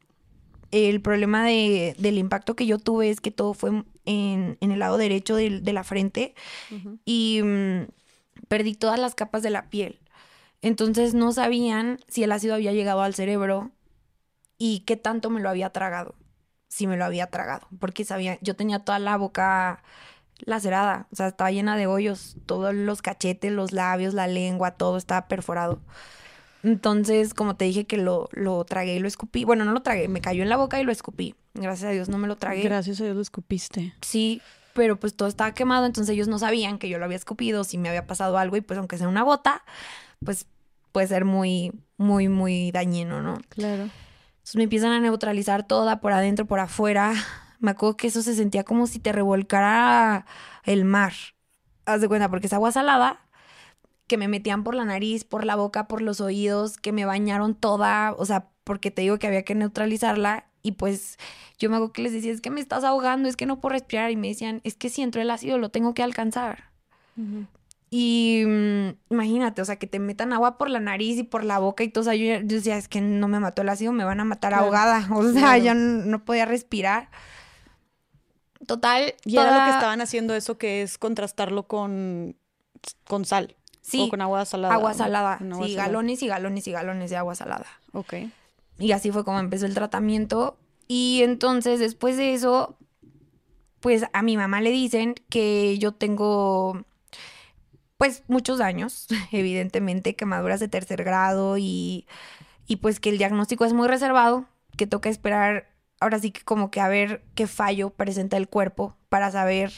[0.71, 4.97] el problema de, del impacto que yo tuve es que todo fue en, el lado
[4.97, 6.33] derecho de, la frente
[7.05, 7.87] y mm,
[8.47, 9.99] perdí todas las capas de la piel.
[10.61, 13.71] Entonces no sabían si el ácido había llegado al cerebro
[14.57, 16.15] y qué tanto me lo había tragado,
[16.67, 19.83] si me lo había tragado, porque sabía, yo tenía toda la boca
[20.39, 24.97] lacerada, o sea, estaba llena de hoyos, todos los cachetes, los labios, la lengua, todo
[24.97, 25.81] estaba perforado.
[26.63, 29.45] Entonces, como te dije que lo, lo tragué y lo escupí.
[29.45, 31.35] Bueno, no lo tragué, me cayó en la boca y lo escupí.
[31.53, 32.63] Gracias a Dios no me lo tragué.
[32.63, 33.93] Gracias a Dios lo escupiste.
[34.01, 34.41] Sí,
[34.73, 37.77] pero pues todo estaba quemado, entonces ellos no sabían que yo lo había escupido, si
[37.77, 39.63] me había pasado algo y pues aunque sea una gota,
[40.23, 40.45] pues
[40.91, 43.39] puede ser muy, muy, muy dañino, ¿no?
[43.49, 43.89] Claro.
[44.55, 47.13] Me empiezan a neutralizar toda por adentro, por afuera.
[47.59, 50.25] Me acuerdo que eso se sentía como si te revolcara
[50.63, 51.13] el mar.
[51.85, 53.27] Haz de cuenta, porque es agua salada
[54.07, 57.55] que me metían por la nariz, por la boca, por los oídos, que me bañaron
[57.55, 61.17] toda, o sea, porque te digo que había que neutralizarla y pues
[61.59, 63.73] yo me hago que les decía, es que me estás ahogando, es que no puedo
[63.73, 66.71] respirar y me decían, es que si entro el ácido lo tengo que alcanzar.
[67.89, 71.59] Y mm, imagínate, o sea, que te metan agua por la nariz y por la
[71.59, 74.03] boca y todo, o sea, yo, decía, es que no me mató el ácido, me
[74.03, 77.09] van a matar ahogada, o sea, ya no, podía respirar.
[78.65, 79.13] Total.
[79.23, 82.35] Y era lo que estaban haciendo eso que es contrastarlo con,
[83.05, 83.55] con sal.
[83.81, 84.09] Sí.
[84.09, 84.73] con agua salada.
[84.73, 85.39] Agua salada.
[85.39, 87.67] sí, galones y galones y galones de agua salada.
[87.93, 88.15] Ok.
[88.79, 90.57] Y así fue como empezó el tratamiento.
[90.89, 92.77] Y entonces, después de eso,
[93.79, 96.83] pues a mi mamá le dicen que yo tengo,
[97.97, 102.07] pues, muchos años, evidentemente, quemaduras de tercer grado y,
[102.67, 104.45] y pues que el diagnóstico es muy reservado,
[104.75, 105.69] que toca esperar,
[105.99, 109.71] ahora sí que como que a ver qué fallo presenta el cuerpo para saber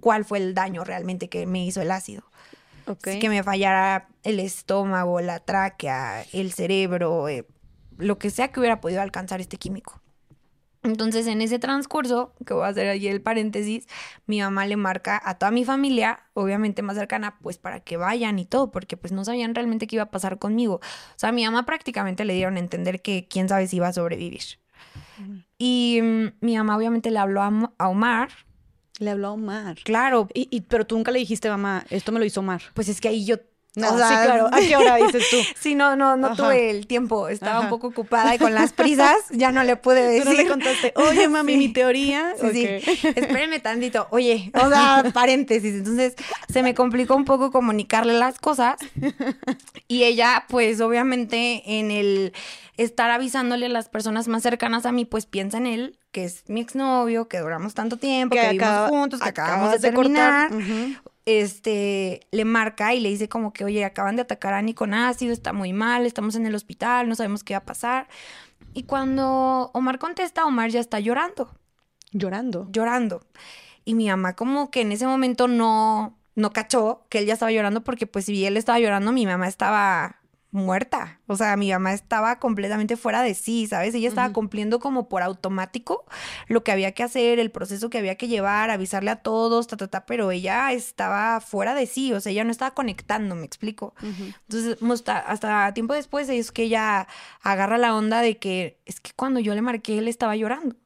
[0.00, 2.24] cuál fue el daño realmente que me hizo el ácido.
[3.02, 7.44] Que me fallara el estómago, la tráquea, el cerebro, eh,
[7.98, 10.00] lo que sea que hubiera podido alcanzar este químico.
[10.86, 13.86] Entonces, en ese transcurso, que voy a hacer ahí el paréntesis,
[14.26, 18.38] mi mamá le marca a toda mi familia, obviamente más cercana, pues para que vayan
[18.38, 20.76] y todo, porque pues no sabían realmente qué iba a pasar conmigo.
[20.76, 23.88] O sea, a mi mamá prácticamente le dieron a entender que quién sabe si iba
[23.88, 24.42] a sobrevivir.
[25.58, 28.28] Y mm, mi mamá obviamente le habló a Omar,
[28.98, 29.78] le habló a Omar.
[29.84, 30.28] Claro.
[30.34, 32.62] Y, pero tú nunca le dijiste, mamá, esto me lo hizo Omar.
[32.74, 33.36] Pues es que ahí yo
[33.76, 34.48] no, sí, claro.
[34.50, 35.36] ¿A qué hora dices tú?
[35.60, 37.28] sí, no, no, no tuve el tiempo.
[37.28, 40.24] Estaba un poco ocupada y con las prisas ya no le pude decir.
[40.24, 42.34] Pero le contaste, oye, mami, mi teoría.
[42.40, 42.66] Sí, sí.
[43.08, 44.08] Espérenme tantito.
[44.10, 45.74] Oye, o sea, paréntesis.
[45.74, 46.14] Entonces,
[46.50, 48.76] se me complicó un poco comunicarle las cosas.
[49.88, 52.32] Y ella, pues, obviamente, en el
[52.78, 56.44] estar avisándole a las personas más cercanas a mí, pues piensa en él, que es
[56.48, 60.50] mi exnovio, que duramos tanto tiempo, que, vivimos juntos, que acabamos de, terminar.
[61.26, 64.94] Este, le marca y le dice como que, oye, acaban de atacar a Ani con
[64.94, 68.08] ácido, está muy mal, estamos en el hospital, no sabemos qué va a pasar.
[68.72, 71.50] Y cuando Omar contesta, Omar ya está llorando.
[72.12, 72.68] Llorando.
[72.70, 73.26] Llorando.
[73.84, 77.52] Y mi mamá como que en ese momento no, no cachó que él ya estaba
[77.52, 80.20] llorando porque pues si él estaba llorando, mi mamá estaba
[80.50, 81.20] muerta.
[81.26, 83.94] O sea, mi mamá estaba completamente fuera de sí, ¿sabes?
[83.94, 86.04] Ella estaba cumpliendo como por automático
[86.48, 89.76] lo que había que hacer, el proceso que había que llevar, avisarle a todos, ta,
[89.76, 93.44] ta, ta, pero ella estaba fuera de sí, o sea, ella no estaba conectando, me
[93.44, 93.94] explico.
[94.48, 94.78] Entonces,
[95.26, 97.06] hasta tiempo después es que ella
[97.42, 100.76] agarra la onda de que es que cuando yo le marqué, él estaba llorando.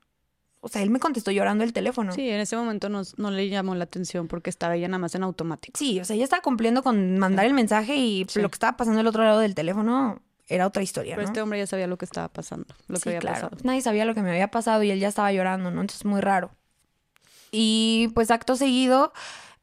[0.62, 2.12] O sea, él me contestó llorando el teléfono.
[2.12, 5.14] Sí, en ese momento no, no, le llamó la atención porque estaba ella nada más
[5.14, 5.78] en automático.
[5.78, 9.00] Sí, o sea, ella estaba cumpliendo con mandar el mensaje y lo que estaba pasando
[9.00, 11.16] al otro lado del teléfono era otra historia.
[11.16, 13.56] Pero este hombre ya sabía lo que estaba pasando, lo que había pasado.
[13.62, 15.80] Nadie sabía lo que me había pasado y él ya estaba llorando, ¿no?
[15.80, 16.50] Entonces, muy raro.
[17.50, 19.12] Y pues acto seguido,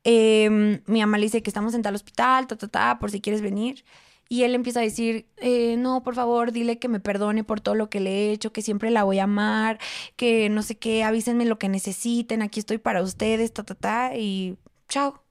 [0.04, 3.22] em, mi mamá le dice que estamos en tal hospital, ta, ta, ta, por si
[3.22, 3.84] quieres venir.
[4.30, 7.76] Y él empieza a decir, eh, no, por favor, dile que me perdone por todo
[7.76, 9.80] lo que le he hecho, que siempre la voy a amar,
[10.16, 14.16] que no sé qué, avísenme lo que necesiten, aquí estoy para ustedes, ta, ta, ta,
[14.16, 14.58] y
[14.90, 15.24] chao.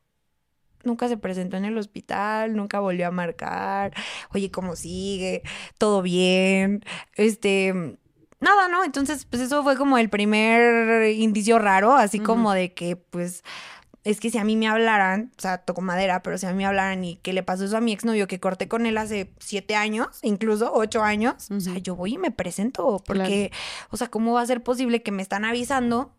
[0.85, 3.93] Nunca se presentó en el hospital, nunca volvió a marcar,
[4.33, 5.43] oye, ¿cómo sigue?
[5.79, 6.85] ¿Todo bien?
[7.17, 7.75] Este,
[8.41, 8.85] nada, ¿no?
[8.85, 13.43] Entonces, pues eso fue como el primer indicio raro, así como de que, pues,
[14.07, 16.59] es que si a mí me hablaran, o sea, toco madera, pero si a mí
[16.59, 19.33] me hablaran y que le pasó eso a mi exnovio, que corté con él hace
[19.41, 23.51] siete años, incluso ocho años, o sea, yo voy y me presento, porque,
[23.91, 26.15] o sea, ¿cómo va a ser posible que me están avisando,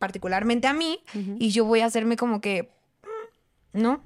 [0.00, 1.04] particularmente a mí,
[1.38, 2.72] y yo voy a hacerme como que,
[3.04, 4.02] mm, ¿no?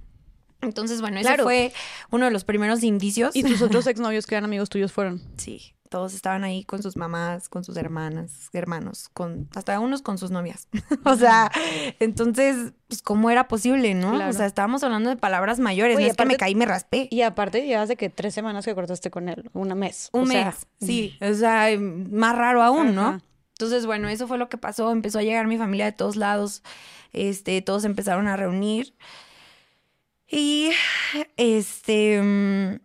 [0.60, 1.72] Entonces, bueno, ese fue
[2.10, 3.34] uno de los primeros indicios.
[3.34, 5.22] ¿Y tus otros exnovios que eran amigos tuyos fueron?
[5.38, 10.18] Sí todos estaban ahí con sus mamás, con sus hermanas, hermanos, con hasta unos con
[10.18, 10.68] sus novias.
[11.04, 11.50] o sea,
[11.98, 14.28] entonces, pues cómo era posible, ¿no?
[14.28, 17.08] O sea, estábamos hablando de palabras mayores, no es que me caí y me raspé.
[17.10, 20.10] Y aparte llevas de que tres semanas que cortaste con él, un mes.
[20.12, 23.20] Un mes, sí, o sea, más raro aún, ¿no?
[23.52, 26.62] Entonces, bueno, eso fue lo que pasó, empezó a llegar mi familia de todos lados,
[27.12, 28.94] este, todos empezaron a reunir
[30.28, 30.72] y,
[31.36, 32.80] este, mm,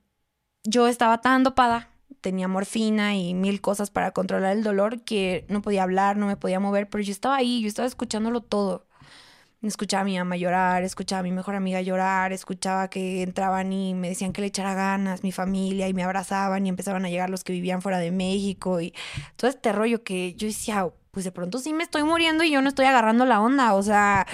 [0.64, 1.91] yo estaba tan dopada
[2.22, 6.38] tenía morfina y mil cosas para controlar el dolor que no podía hablar, no me
[6.38, 8.86] podía mover, pero yo estaba ahí, yo estaba escuchándolo todo.
[9.62, 13.94] Escuchaba a mi mamá llorar, escuchaba a mi mejor amiga llorar, escuchaba que entraban y
[13.94, 17.30] me decían que le echara ganas, mi familia, y me abrazaban y empezaban a llegar
[17.30, 18.94] los que vivían fuera de México y
[19.36, 22.62] todo este rollo que yo decía, pues de pronto sí me estoy muriendo y yo
[22.64, 24.26] no estoy agarrando la onda, o sea,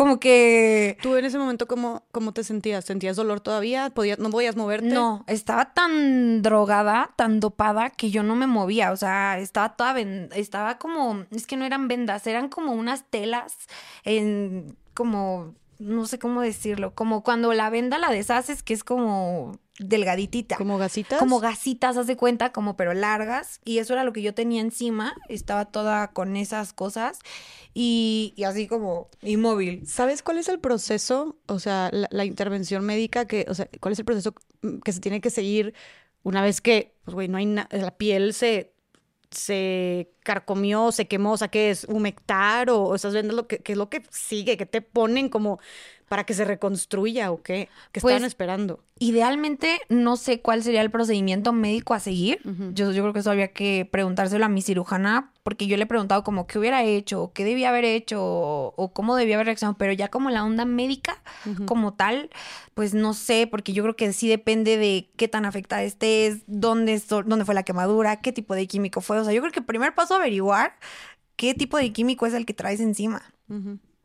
[0.00, 0.96] como que...
[1.02, 2.86] ¿Tú en ese momento cómo, cómo te sentías?
[2.86, 3.90] ¿Sentías dolor todavía?
[3.90, 4.86] ¿Podías, ¿No podías moverte?
[4.86, 10.00] No, estaba tan drogada, tan dopada, que yo no me movía, o sea, estaba toda...
[10.00, 11.26] Estaba como...
[11.30, 13.54] Es que no eran vendas, eran como unas telas
[14.04, 14.74] en...
[14.94, 15.54] como...
[15.80, 20.56] No sé cómo decirlo, como cuando la venda la deshaces, que es como delgaditita.
[20.56, 21.18] ¿Como gasitas?
[21.18, 23.60] Como gasitas, haz de cuenta, como pero largas.
[23.64, 25.14] Y eso era lo que yo tenía encima.
[25.28, 27.18] Estaba toda con esas cosas.
[27.72, 29.86] Y, así como inmóvil.
[29.86, 31.38] ¿Sabes cuál es el proceso?
[31.46, 34.34] O sea, la, intervención médica que, o sea, ¿cuál es el proceso
[34.84, 35.74] que se tiene que seguir
[36.22, 38.74] una vez que, pues, güey, no hay nada, la piel se
[39.30, 41.84] se carcomió, se quemó, o sea, ¿qué es?
[41.84, 43.36] ¿Humectar o, esas vendas?
[43.36, 44.56] Lo que, ¿Qué es lo que sigue?
[44.56, 45.60] que te ponen como
[46.10, 47.68] para que se reconstruya o qué?
[47.92, 48.82] ¿Qué estaban pues, esperando?
[48.98, 52.40] Idealmente, no sé cuál sería el procedimiento médico a seguir.
[52.74, 55.86] yo, yo creo que eso había que preguntárselo a mi cirujana, porque yo le he
[55.86, 59.78] preguntado como qué hubiera hecho, o qué debía haber hecho, o, cómo debía haber reaccionado,
[59.78, 61.22] pero ya como la onda médica
[61.64, 62.28] como tal,
[62.74, 67.00] pues no sé, porque yo creo que sí depende de qué tan afectada estés, dónde,
[67.08, 69.20] dónde fue la quemadura, qué tipo de químico fue.
[69.20, 70.76] O sea, yo creo que el primer paso averiguar
[71.36, 73.22] qué tipo de químico es el que traes encima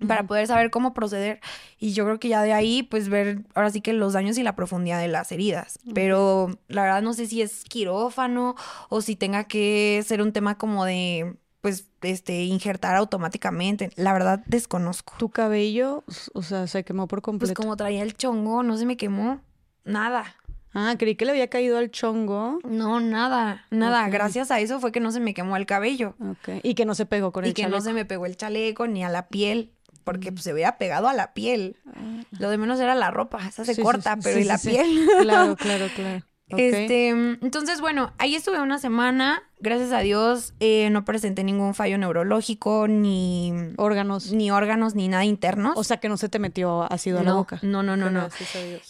[0.07, 1.39] para poder saber cómo proceder.
[1.77, 4.43] Y yo creo que ya de ahí, pues ver ahora sí que los daños y
[4.43, 5.79] la profundidad de las heridas.
[5.93, 8.55] Pero la verdad no sé si es quirófano
[8.89, 13.89] o si tenga que ser un tema como de pues, este, injertar automáticamente.
[13.95, 15.15] La verdad, desconozco.
[15.17, 16.03] ¿Tu cabello,
[16.33, 17.55] o sea, se quemó por completo?
[17.55, 19.41] Pues como traía el chongo, no se me quemó.
[19.83, 20.35] Nada.
[20.75, 22.59] Ah, creí que le había caído al chongo.
[22.65, 24.09] No, nada, nada.
[24.09, 26.15] Gracias a eso fue que no se me quemó el cabello.
[26.19, 26.59] Ok.
[26.63, 27.69] Y que no se pegó con el chaleco.
[27.69, 29.71] Y que no se me pegó el chaleco ni a la piel
[30.05, 31.75] porque pues, se veía pegado a la piel.
[31.85, 32.23] Ah.
[32.39, 35.05] Lo de menos era la ropa, esa se corta, pero ¿y la piel?
[35.21, 36.23] Claro, claro, claro.
[36.49, 39.43] Este, entonces, bueno, ahí estuve una semana.
[39.59, 45.25] Gracias a Dios eh, no presenté ningún fallo neurológico, ni órganos, ni órganos, ni nada
[45.25, 45.73] internos.
[45.75, 47.59] O sea que no se te metió ácido a la boca.
[47.63, 48.27] No, no, no, no.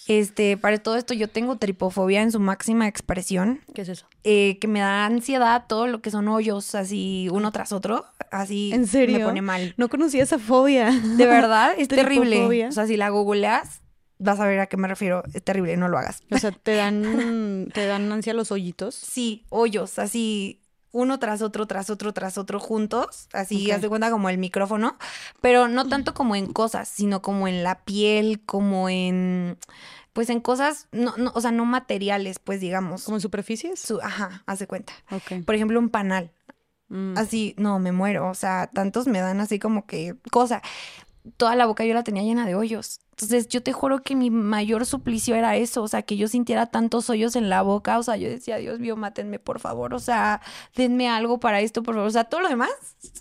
[0.08, 3.62] Este, para todo esto yo tengo tripofobia en su máxima expresión.
[3.74, 4.08] ¿Qué es eso?
[4.24, 8.72] Eh, que me da ansiedad todo lo que son hoyos así uno tras otro Así
[8.74, 9.20] ¿En serio?
[9.20, 9.74] me pone mal.
[9.78, 10.92] No conocía esa fobia.
[10.92, 12.68] De verdad, es terrible.
[12.68, 13.82] O sea, si la googleas,
[14.20, 15.24] vas a ver a qué me refiero.
[15.34, 16.22] Es terrible, no lo hagas.
[16.32, 18.96] O sea, te dan, te dan ansia los hoyitos.
[18.96, 20.62] Sí, hoyos, así
[20.92, 23.76] uno tras otro, tras otro, tras otro, juntos, así, Ok.
[23.76, 24.98] haz de cuenta como el micrófono,
[25.42, 29.58] pero no tanto como en cosas, sino como en la piel, como en,
[30.14, 33.04] pues en cosas, no, no, o sea, no materiales, pues digamos.
[33.04, 33.78] ¿Como en superficies?
[33.78, 34.94] Su- ajá, haz de cuenta.
[35.12, 35.44] Ok.
[35.46, 36.32] Por ejemplo, un panal.
[36.88, 37.18] Mm.
[37.18, 38.30] Así, no, me muero.
[38.30, 40.62] O sea, tantos me dan así como que cosa.
[41.36, 43.02] Toda la boca yo la tenía llena de hoyos.
[43.18, 45.82] Entonces, yo te juro que mi mayor suplicio era eso.
[45.84, 47.98] O sea, que yo sintiera tantos hoyos en la boca.
[47.98, 49.94] O sea, yo decía, Dios mío, mátenme, por favor.
[49.94, 50.42] O sea,
[50.76, 52.10] denme algo para esto, por favor.
[52.10, 52.72] O sea, todo lo demás,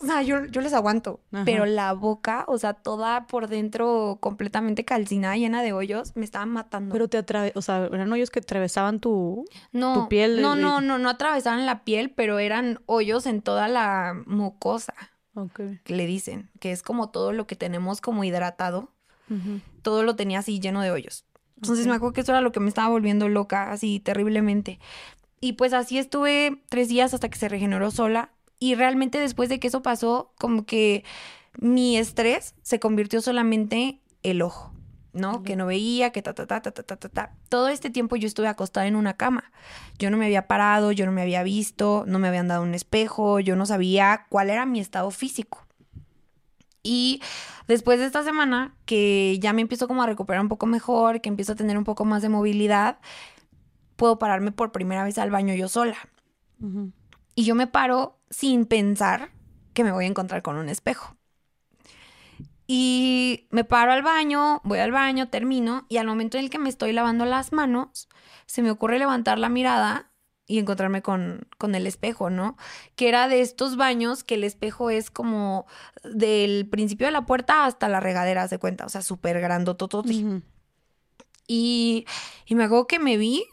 [0.03, 1.21] o sea, yo, yo les aguanto.
[1.31, 1.45] Ajá.
[1.45, 6.51] Pero la boca, o sea, toda por dentro completamente calcinada, llena de hoyos, me estaban
[6.51, 6.93] matando.
[6.93, 7.53] Pero te atrave...
[7.55, 9.45] O sea, eran hoyos que atravesaban tu...
[9.71, 13.43] no, tu piel no, de- no, no, no atravesaban la piel, pero eran hoyos en
[13.43, 14.95] toda la mucosa.
[15.37, 15.61] Ok.
[15.83, 18.94] que le dicen, que es como todo lo que tenemos como hidratado,
[19.83, 21.25] Todo lo tenía así lleno de hoyos.
[21.57, 24.79] Entonces me acuerdo que eso era lo que me estaba volviendo loca, así terriblemente.
[25.41, 28.31] Y pues así estuve tres días hasta que se regeneró sola.
[28.59, 31.05] Y realmente después de que eso pasó, como que
[31.59, 34.73] mi estrés se convirtió solamente el ojo,
[35.13, 35.43] ¿no?
[35.43, 37.35] Que no veía, que ta, ta, ta, ta, ta, ta, ta.
[37.49, 39.53] Todo este tiempo yo estuve acostada en una cama.
[39.99, 42.75] Yo no me había parado, yo no me había visto, no me habían dado un
[42.75, 45.67] espejo, yo no sabía cuál era mi estado físico.
[46.85, 47.23] Y
[47.67, 51.31] después de esta semana, que ya me empiezo como a recuperar un poco mejor, que
[51.31, 52.99] empiezo a tener un poco más de movilidad,
[53.97, 55.97] puedo pararme por primera vez al baño yo sola.
[57.35, 59.31] Y yo me paro sin pensar
[59.73, 61.17] que me voy a encontrar con un espejo.
[62.67, 66.59] Y me paro al baño, voy al baño, termino, y al momento en el que
[66.59, 68.09] me estoy lavando las manos,
[68.47, 70.11] se me ocurre levantar la mirada
[70.47, 72.57] y encontrarme con, con el espejo, ¿no?
[72.97, 75.67] Que era de estos baños que el espejo es como
[76.03, 80.15] del principio de la puerta hasta la regadera, se cuenta, o sea, súper grandototote.
[80.15, 80.43] Ujú.
[81.47, 82.07] Y,
[82.47, 83.45] y me acuerdo que me vi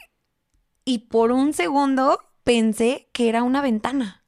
[0.85, 4.25] y por un segundo pensé que era una ventana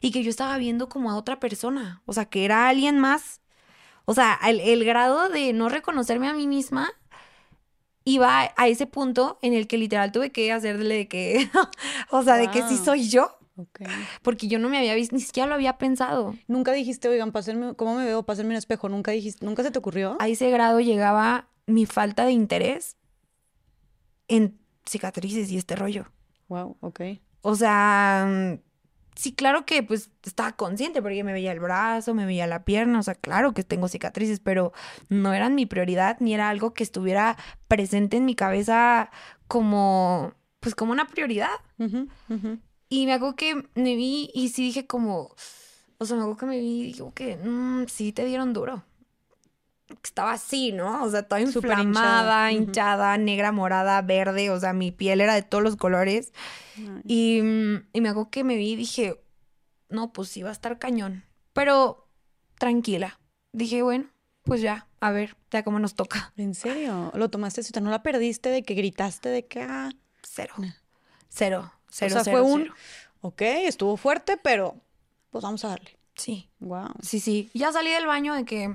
[0.00, 3.40] y que yo estaba viendo como a otra persona, o sea, que era alguien más.
[4.06, 6.90] O sea, el, el grado de no reconocerme a mí misma
[8.04, 11.50] iba a, ese punto en el que literal tuve que hacerle de que,
[12.10, 13.82] o sea, de que sí soy yo, Ok.
[14.22, 16.34] porque yo no me había visto, ni siquiera lo había pensado.
[16.48, 18.22] Nunca dijiste, oigan, pásenme, ¿cómo me veo?
[18.24, 18.88] Pásenme un espejo.
[18.88, 20.16] Nunca dijiste, ¿nunca se te ocurrió?
[20.18, 22.96] A ese grado llegaba mi falta de interés
[24.28, 26.06] en cicatrices y este rollo.
[26.48, 27.00] Wow, ok.
[27.42, 28.58] O sea,
[29.20, 32.98] sí, claro que pues estaba consciente porque me veía el brazo, me veía la pierna,
[32.98, 34.72] o sea, claro que tengo cicatrices, pero
[35.08, 37.36] no eran mi prioridad ni era algo que estuviera
[37.68, 39.10] presente en mi cabeza
[39.46, 41.50] como, pues como una prioridad.
[42.88, 45.34] Y me acuerdo que me vi y sí dije como,
[45.98, 48.82] o sea, me acuerdo que me vi y dije que "Mm, sí te dieron duro.
[50.02, 51.02] Estaba así, ¿no?
[51.04, 52.52] O sea, toda inflamada, hinchada.
[52.52, 56.32] Hinchada, negra, morada, verde, o sea, mi piel era de todos los colores.
[56.76, 57.02] Nice.
[57.04, 59.20] Y, mm, y me acuerdo que me vi y dije,
[59.88, 61.24] no, pues sí va a estar cañón.
[61.52, 62.08] Pero
[62.58, 63.18] tranquila.
[63.52, 64.06] Dije, bueno,
[64.44, 66.32] pues ya, a ver, ya cómo nos toca.
[66.36, 67.10] ¿En serio?
[67.14, 67.72] ¿Lo tomaste así?
[67.80, 69.90] ¿No la perdiste de que gritaste de que, ah,
[70.22, 70.54] Cero.
[71.28, 71.72] Cero.
[71.88, 72.12] Cero.
[72.14, 72.74] sea, cero, fue un- cero.
[73.22, 74.76] ok, estuvo fuerte, pero
[75.30, 75.98] pues vamos a darle.
[76.14, 76.50] Sí.
[76.60, 76.90] Wow.
[77.02, 77.50] Sí, sí.
[77.54, 78.74] Ya salí del baño de que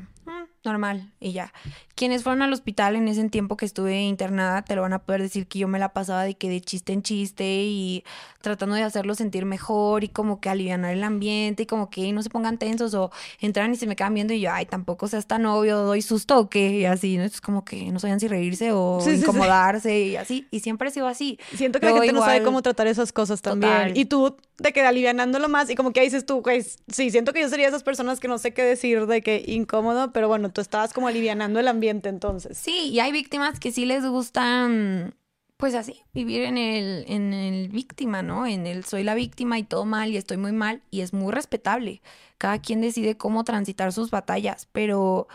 [0.64, 1.54] normal y ya.
[1.96, 5.22] Quienes fueron al hospital en ese tiempo que estuve internada te lo van a poder
[5.22, 8.04] decir que yo me la pasaba de que de chiste en chiste y
[8.42, 12.22] tratando de hacerlo sentir mejor y como que alivianar el ambiente y como que no
[12.22, 15.26] se pongan tensos o entran y se me quedan viendo y yo, ay, tampoco seas
[15.26, 17.24] tan obvio, doy susto o qué, y así, ¿no?
[17.24, 19.24] Es como que no sabían si reírse o Sí, sí, sí.
[19.24, 20.48] incomodarse y así.
[20.52, 21.40] Y siempre ha sido así.
[21.56, 23.72] Siento que Luego la gente no sabe igual- cómo tratar esas cosas también.
[23.72, 23.98] Total.
[23.98, 27.40] Y tú te quedas alivianándolo más y como que dices tú, güey, sí, siento que
[27.42, 30.52] yo sería de esas personas que no sé qué decir de que incómodo, pero bueno,
[30.52, 32.58] tú estabas como alivianando el ambiente entonces.
[32.58, 35.16] Sí, y hay víctimas que sí les gustan,
[35.58, 38.46] pues así, vivir en el, en el víctima, ¿no?
[38.48, 41.32] En el soy la víctima y todo mal y estoy muy mal y es muy
[41.32, 42.02] respetable.
[42.38, 45.28] Cada quien decide cómo transitar sus batallas, pero,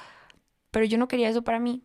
[0.71, 1.83] pero yo no quería eso para mí.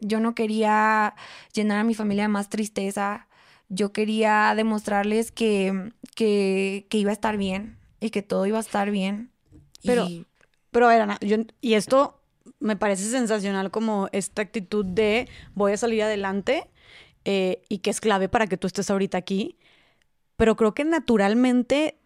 [0.00, 1.14] Yo no quería
[1.52, 3.26] llenar a mi familia de más tristeza.
[3.68, 8.62] Yo quería demostrarles que, que, que iba a estar bien y que todo iba a
[8.62, 9.30] estar bien.
[9.84, 10.24] Pero- Y-
[10.70, 12.20] Pero a ver, Ana, yo, y esto
[12.60, 16.70] me parece sensacional como esta actitud de voy a salir adelante
[17.24, 19.58] eh, y que es clave para que tú estés ahorita aquí,
[20.36, 21.98] pero creo que naturalmente,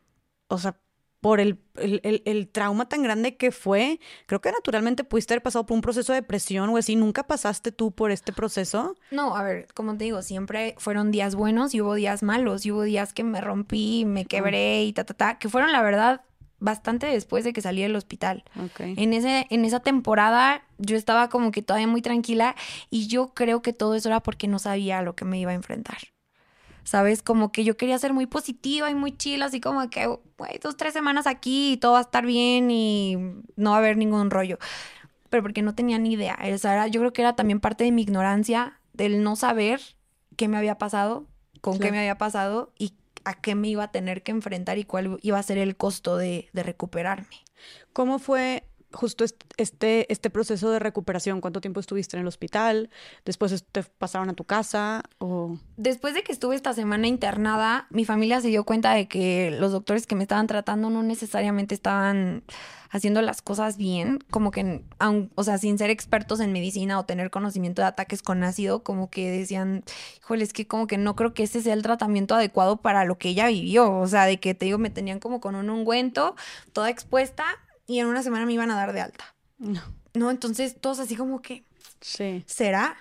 [0.49, 0.77] o sea,
[1.21, 5.65] por el, el- el- trauma tan grande que fue, creo que naturalmente pudiste haber pasado
[5.65, 6.97] por un proceso de depresión o así.
[6.97, 8.97] ¿Nunca pasaste tú por este proceso?
[9.13, 12.73] No, a ver, como te digo, siempre fueron días buenos y hubo días malos, y
[12.73, 16.23] hubo días que me rompí, me quebré y ta, ta, ta, que fueron la verdad
[16.63, 18.45] bastante después de que salí del hospital.
[18.57, 18.81] Ok.
[18.81, 22.55] En, ese, en esa temporada yo estaba como que todavía muy tranquila
[22.91, 25.51] y yo creo que todo eso era porque no sabía a lo que me iba
[25.51, 25.99] a enfrentar.
[26.85, 27.23] ¿Sabes?
[27.23, 30.77] Como que yo quería ser muy positiva y muy chila, así como que, güey, dos,
[30.77, 33.17] tres semanas aquí y todo va a estar bien y
[33.57, 34.59] no va a haber ningún rollo.
[35.31, 36.37] Pero porque no tenía ni idea.
[36.53, 39.81] O sea, era- yo creo que era también parte de mi ignorancia, del no saber
[40.37, 41.27] qué me había pasado,
[41.61, 42.95] con qué me había pasado y
[43.25, 46.17] a qué me iba a tener que enfrentar y cuál iba a ser el costo
[46.17, 47.45] de, de recuperarme.
[47.93, 51.41] ¿Cómo fue justo est- este, este proceso de recuperación?
[51.41, 52.91] ¿Cuánto tiempo estuviste en el hospital?
[53.25, 55.03] ¿Después es- te pasaron a tu casa?
[55.19, 55.59] ¿O...
[55.77, 59.73] Después de que estuve esta semana internada, mi familia se dio cuenta de que los
[59.73, 62.43] doctores que me estaban tratando no necesariamente estaban
[62.95, 67.07] haciendo las cosas bien, como que, aun- o sea, sin ser expertos en medicina o
[67.07, 69.83] tener conocimiento de ataques con ácido, como que decían,
[70.19, 73.17] híjole, es que como que no creo que ese sea el tratamiento adecuado para lo
[73.17, 76.37] que ella vivió, o sea, de que te digo, me tenían como con un ungüento,
[76.75, 77.45] toda expuesta,
[77.87, 79.35] y en una semana me iban a dar de alta.
[79.59, 79.81] No.
[80.15, 81.65] No, entonces todos así como que,
[82.01, 82.45] Sí.
[82.47, 82.97] ¿será?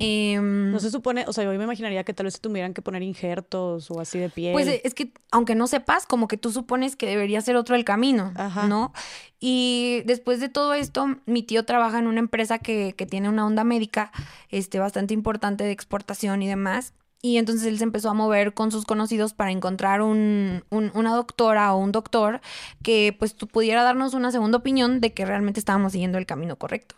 [0.00, 2.82] Em, No se supone, o sea, yo me imaginaría que tal vez se tuvieran que
[2.82, 4.52] poner injertos o así de piel.
[4.52, 7.84] Pues es que, aunque no sepas, como que tú supones que debería ser otro el
[7.84, 8.66] camino, Ajá.
[8.66, 8.92] ¿no?
[9.38, 13.46] Y después de todo esto, mi tío trabaja en una empresa que, que tiene una
[13.46, 14.10] onda médica
[14.48, 16.92] este, bastante importante de exportación y demás.
[17.26, 21.14] Y entonces él se empezó a mover con sus conocidos para encontrar un, un- una
[21.14, 22.42] doctora o un doctor
[22.82, 26.96] que pues pudiera darnos una segunda opinión de que realmente estábamos siguiendo el camino correcto.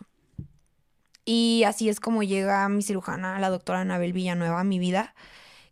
[1.23, 5.15] Y así es como llega mi cirujana, la doctora Anabel Villanueva, a mi vida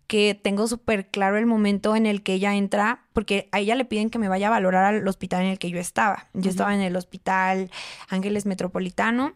[0.07, 3.83] que tengo súper claro el momento en el que ella entra, porque a ella le
[3.83, 6.29] piden que me vaya a valorar al hospital en el que yo estaba.
[6.33, 7.71] Yo estaba en el hospital
[8.07, 9.33] Ángeles Metropolitano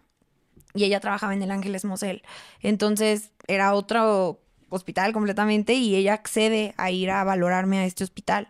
[0.73, 2.23] y ella trabajaba en el Ángeles Mosel.
[2.61, 4.39] Entonces era otro
[4.69, 8.47] hospital completamente y ella accede a ir a valorarme a este hospital.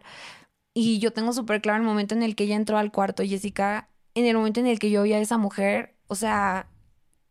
[0.74, 3.90] Y yo tengo súper claro el momento en el que ella entró al cuarto, Jessica,
[4.16, 6.68] en el momento en el que yo vi a esa mujer, o sea,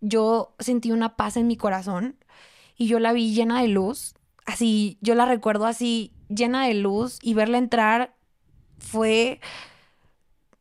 [0.00, 2.16] yo sentí una paz en mi corazón
[2.76, 4.14] y yo la vi llena de luz,
[4.46, 8.14] así, yo la recuerdo así, llena de luz y verla entrar
[8.78, 9.40] fue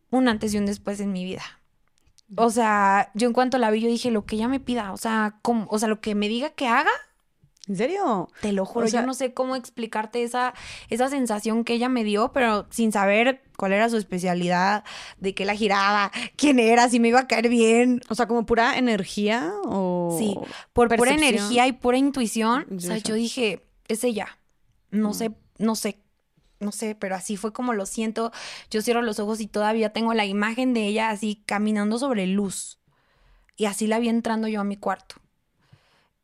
[0.09, 1.43] un antes y un después en mi vida.
[2.35, 4.97] O sea, yo en cuanto la vi, yo dije, lo que ella me pida, o
[4.97, 6.91] sea, como, o sea, lo que me diga que haga,
[7.68, 8.30] ¿En serio?
[8.41, 10.53] te lo juro, O sea- yo no sé cómo explicarte esa,
[10.89, 14.84] esa sensación que ella me dio, pero sin saber cuál era su especialidad,
[15.18, 18.02] de qué la giraba, quién era, si me iba a caer bien.
[18.10, 20.15] O sea, como pura energía o...
[20.18, 20.38] Sí,
[20.73, 23.10] por pura energía y pura intuición, o sea, Eso.
[23.10, 24.38] yo dije, es ella.
[24.91, 25.14] No Mm.
[25.14, 25.99] sé, no sé,
[26.60, 28.31] no sé, pero así fue como lo siento.
[28.72, 32.80] Yo cierro los ojos y todavía tengo la imagen de ella así caminando sobre luz.
[33.57, 35.15] Y así la vi entrando yo a mi cuarto.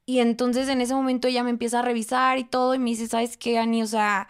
[0.06, 3.08] Y entonces en ese momento ella me empieza a revisar y todo y me dice,
[3.08, 3.82] ¿sabes qué, Ani?
[3.84, 4.28] O sea,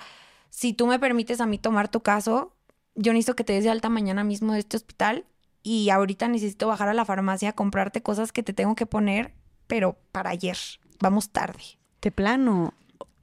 [0.49, 2.53] si tú me permites a mí tomar tu caso,
[2.95, 5.25] yo necesito que te des de alta mañana mismo de este hospital
[5.63, 9.33] y ahorita necesito bajar a la farmacia a comprarte cosas que te tengo que poner,
[9.65, 10.57] pero para ayer.
[10.99, 11.63] Vamos tarde.
[12.01, 12.73] De plano.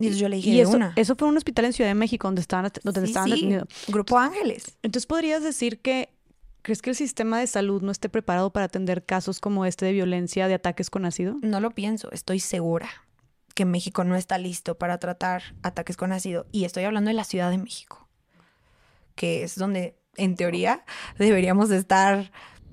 [0.01, 0.93] Y yo le dije, Y eso, una.
[0.97, 3.69] eso fue un hospital en Ciudad de México donde estaban, donde Sí, estaban sí, detenidos.
[3.87, 4.77] Grupo Ángeles.
[4.83, 6.09] Entonces, ¿podrías decir que
[6.63, 9.93] crees que el sistema de salud no esté preparado para atender casos como este de
[9.93, 11.37] violencia, de ataques con ácido?
[11.43, 12.89] No lo pienso, estoy segura
[13.55, 16.47] que México no está listo para tratar ataques con ácido.
[16.53, 18.09] Y estoy hablando de la Ciudad de México,
[19.17, 20.85] que es donde, en teoría,
[21.19, 22.31] deberíamos estar,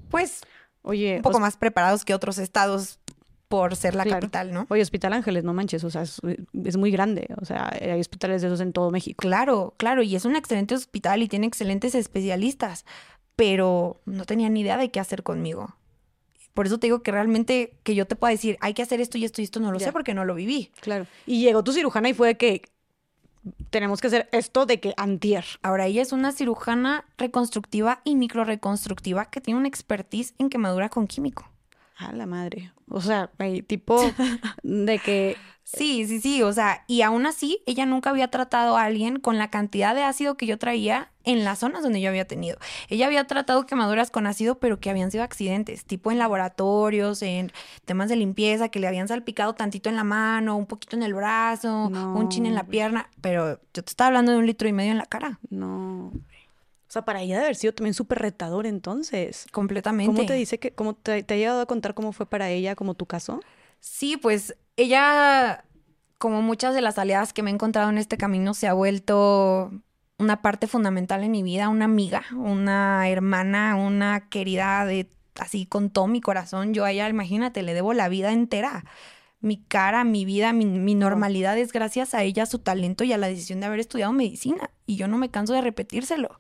[0.10, 0.42] pues,
[0.84, 3.00] Oye, un poco más preparados que otros estados
[3.50, 4.20] por ser la Claro.
[4.22, 4.66] capital, ¿no?
[4.70, 6.20] Oye, Hospital Ángeles, no manches, o sea, es,
[6.66, 9.18] es muy grande, o sea, hay hospitales de esos en todo México.
[9.20, 12.86] Claro, claro, y es un excelente hospital y tiene excelentes especialistas,
[13.38, 15.76] pero no tenía ni idea de qué hacer conmigo.
[16.54, 19.18] Por eso te digo que realmente que yo te pueda decir, hay que hacer esto
[19.20, 19.86] y esto y esto, no lo Ya.
[19.86, 20.72] sé porque no lo viví.
[20.82, 21.06] Claro.
[21.28, 22.64] Y llegó tu cirujana y fue de que
[23.70, 25.46] tenemos que hacer esto de que antier.
[25.62, 31.06] Ahora ella es una cirujana reconstructiva y microreconstructiva que tiene una expertise en quemadura con
[31.08, 31.48] químico.
[31.98, 32.72] A la madre.
[32.90, 33.32] O sea,
[33.68, 34.00] tipo
[34.64, 35.38] de que
[35.76, 39.38] Sí, sí, sí, o sea, y aún así ella nunca había tratado a alguien con
[39.38, 42.58] la cantidad de ácido que yo traía en las zonas donde yo había tenido.
[42.88, 47.52] Ella había tratado quemaduras con ácido, pero que habían sido accidentes, tipo en laboratorios, en
[47.84, 51.14] temas de limpieza, que le habían salpicado tantito en la mano, un poquito en el
[51.14, 54.74] brazo, un chin en la pierna, pero yo te estaba hablando de un litro y
[54.74, 56.14] medio en la cara, no.
[56.88, 59.46] O sea, para ella de haber sido también súper retador entonces.
[59.52, 60.16] completamente.
[60.16, 62.76] ¿Cómo te dice que, cómo te, te ha llegado a contar cómo fue para ella,
[62.76, 63.42] como tu caso?
[63.80, 65.66] Sí, pues ella,
[66.18, 69.72] como muchas de las aliadas que me he encontrado en este camino, se ha vuelto
[70.18, 75.10] una parte fundamental en mi vida, una amiga, una hermana, una querida de
[75.40, 76.74] así con todo mi corazón.
[76.74, 78.86] Yo a ella, imagínate, le debo la vida entera.
[79.40, 83.14] Mi cara, mi vida, mi, mi normalidad es gracias a ella, a su talento y
[83.14, 84.72] a la decisión de haber estudiado medicina.
[84.88, 86.40] Y yo no me canso de repetírselo.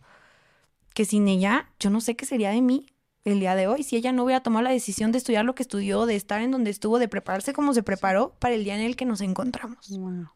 [0.97, 2.87] Que sin ella yo no sé qué sería de mí
[3.23, 5.61] el día de hoy si ella no hubiera tomado la decisión de estudiar lo que
[5.61, 8.81] estudió, de estar en donde estuvo, de prepararse como se preparó para el día en
[8.81, 9.77] el que nos encontramos.
[9.91, 10.29] Wow.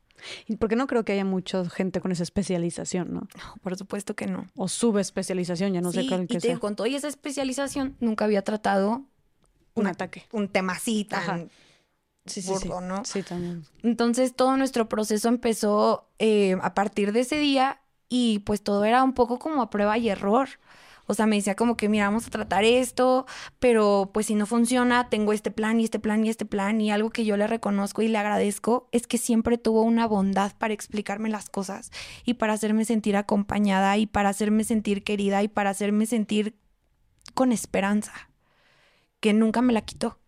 [0.45, 3.21] ¿Y por qué no creo que haya mucha gente con esa especialización, no?
[3.21, 4.45] No, por supuesto que no.
[4.55, 6.59] O subespecialización, ya no sé cuál y que te sea.
[6.59, 9.01] con toda esa especialización nunca había tratado
[9.73, 10.27] Un ataque.
[10.31, 11.39] un tema así tan Ajá.
[12.27, 12.69] Sí, sí, sí.
[12.69, 13.03] ¿no?
[13.03, 13.63] Sí, también.
[13.81, 17.81] Entonces todo nuestro proceso empezó eh, a partir de ese día
[18.11, 20.49] y pues todo era un poco como a prueba y error.
[21.07, 23.25] O sea, me decía como que, mira, vamos a tratar esto,
[23.59, 26.91] pero pues si no funciona, tengo este plan y este plan y este plan y
[26.91, 30.73] algo que yo le reconozco y le agradezco es que siempre tuvo una bondad para
[30.73, 31.89] explicarme las cosas
[32.25, 36.55] y para hacerme sentir acompañada y para hacerme sentir querida y para hacerme sentir
[37.33, 38.29] con esperanza,
[39.21, 40.19] que nunca me la quitó.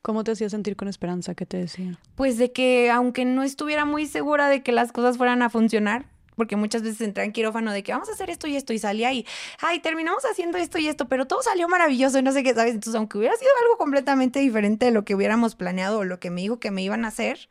[0.00, 1.34] ¿Cómo te hacía sentir con esperanza?
[1.34, 1.98] ¿Qué te decía?
[2.14, 6.06] Pues de que aunque no estuviera muy segura de que las cosas fueran a funcionar,
[6.38, 8.78] porque muchas veces entré en quirófano de que vamos a hacer esto y esto y
[8.78, 9.26] salía y,
[9.60, 12.74] ay, terminamos haciendo esto y esto, pero todo salió maravilloso y no sé qué, ¿sabes?
[12.74, 16.30] Entonces, aunque hubiera sido algo completamente diferente de lo que hubiéramos planeado o lo que
[16.30, 17.50] me dijo que me iban a hacer,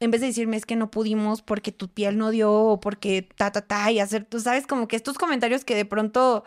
[0.00, 3.28] en vez de decirme es que no pudimos porque tu piel no dio o porque
[3.36, 6.44] ta, ta, ta, y hacer, tú sabes, como que estos comentarios que de pronto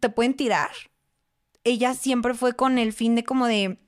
[0.00, 0.70] te pueden tirar,
[1.64, 3.78] ella siempre fue con el fin de como de,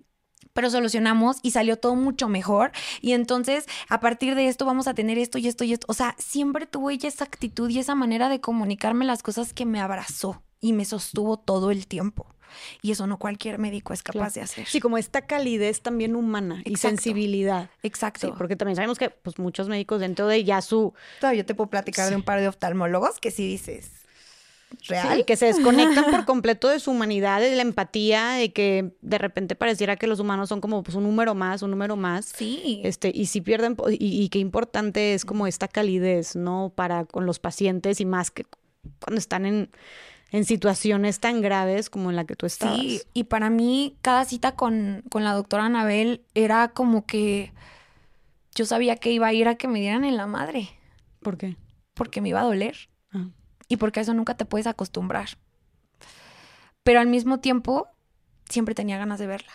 [0.58, 2.72] pero solucionamos y salió todo mucho mejor.
[3.00, 5.86] Y entonces, a partir de esto, vamos a tener esto y esto y esto.
[5.88, 9.64] O sea, siempre tuvo ella esa actitud y esa manera de comunicarme las cosas que
[9.66, 12.26] me abrazó y me sostuvo todo el tiempo.
[12.82, 14.32] Y eso no cualquier médico es capaz Claro.
[14.34, 14.66] de hacer.
[14.66, 17.70] Sí, como esta calidez también humana y sensibilidad.
[17.84, 18.26] Exacto.
[18.26, 20.92] Sí, porque también sabemos que pues, muchos médicos dentro de ya su...
[21.20, 23.92] Todavía te puedo platicar de un par de oftalmólogos que sí dices,
[24.86, 25.18] ¿real?
[25.18, 29.18] Sí, que se desconectan por completo de su humanidad, de la empatía, de que de
[29.18, 32.26] repente pareciera que los humanos son como pues, un número más, un número más.
[32.26, 32.80] Sí.
[32.84, 36.72] Este, y si pierden, y, y qué importante es como esta calidez, ¿no?
[36.74, 38.44] Para con los pacientes y más que
[39.00, 39.70] cuando están en,
[40.30, 42.78] en situaciones tan graves como en la que tú estabas.
[42.78, 47.52] Sí, y para mí cada cita con, con la doctora Anabel era como que
[48.54, 50.68] yo sabía que iba a ir a que me dieran en la madre,
[51.20, 51.56] ¿Por qué?
[51.94, 52.76] porque me iba a doler
[53.12, 53.28] Ah.
[53.68, 55.28] Y porque a eso nunca te puedes acostumbrar.
[56.82, 57.88] Pero al mismo tiempo,
[58.48, 59.52] siempre tenía ganas de verla.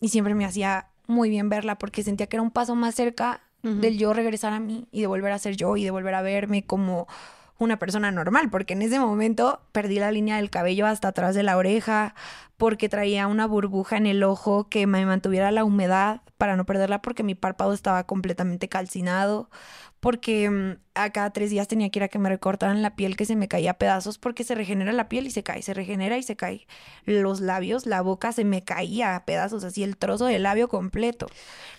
[0.00, 3.40] Y siempre me hacía muy bien verla porque sentía que era un paso más cerca
[3.62, 3.80] Ujú.
[3.80, 6.22] del yo regresar a mí y de volver a ser yo y de volver a
[6.22, 7.06] verme como
[7.58, 11.44] una persona normal, porque en ese momento perdí la línea del cabello hasta atrás de
[11.44, 12.14] la oreja,
[12.56, 17.00] porque traía una burbuja en el ojo que me mantuviera la humedad para no perderla,
[17.00, 19.50] porque mi párpado estaba completamente calcinado,
[20.04, 23.16] porque mm, a cada tres días tenía que ir a que me recortaran la piel
[23.16, 25.72] que se me caía a pedazos, porque se regenera la piel y se cae, se
[25.74, 26.66] regenera y se cae.
[27.06, 31.26] Los labios, la boca se me caía a pedazos, así el trozo del labio completo.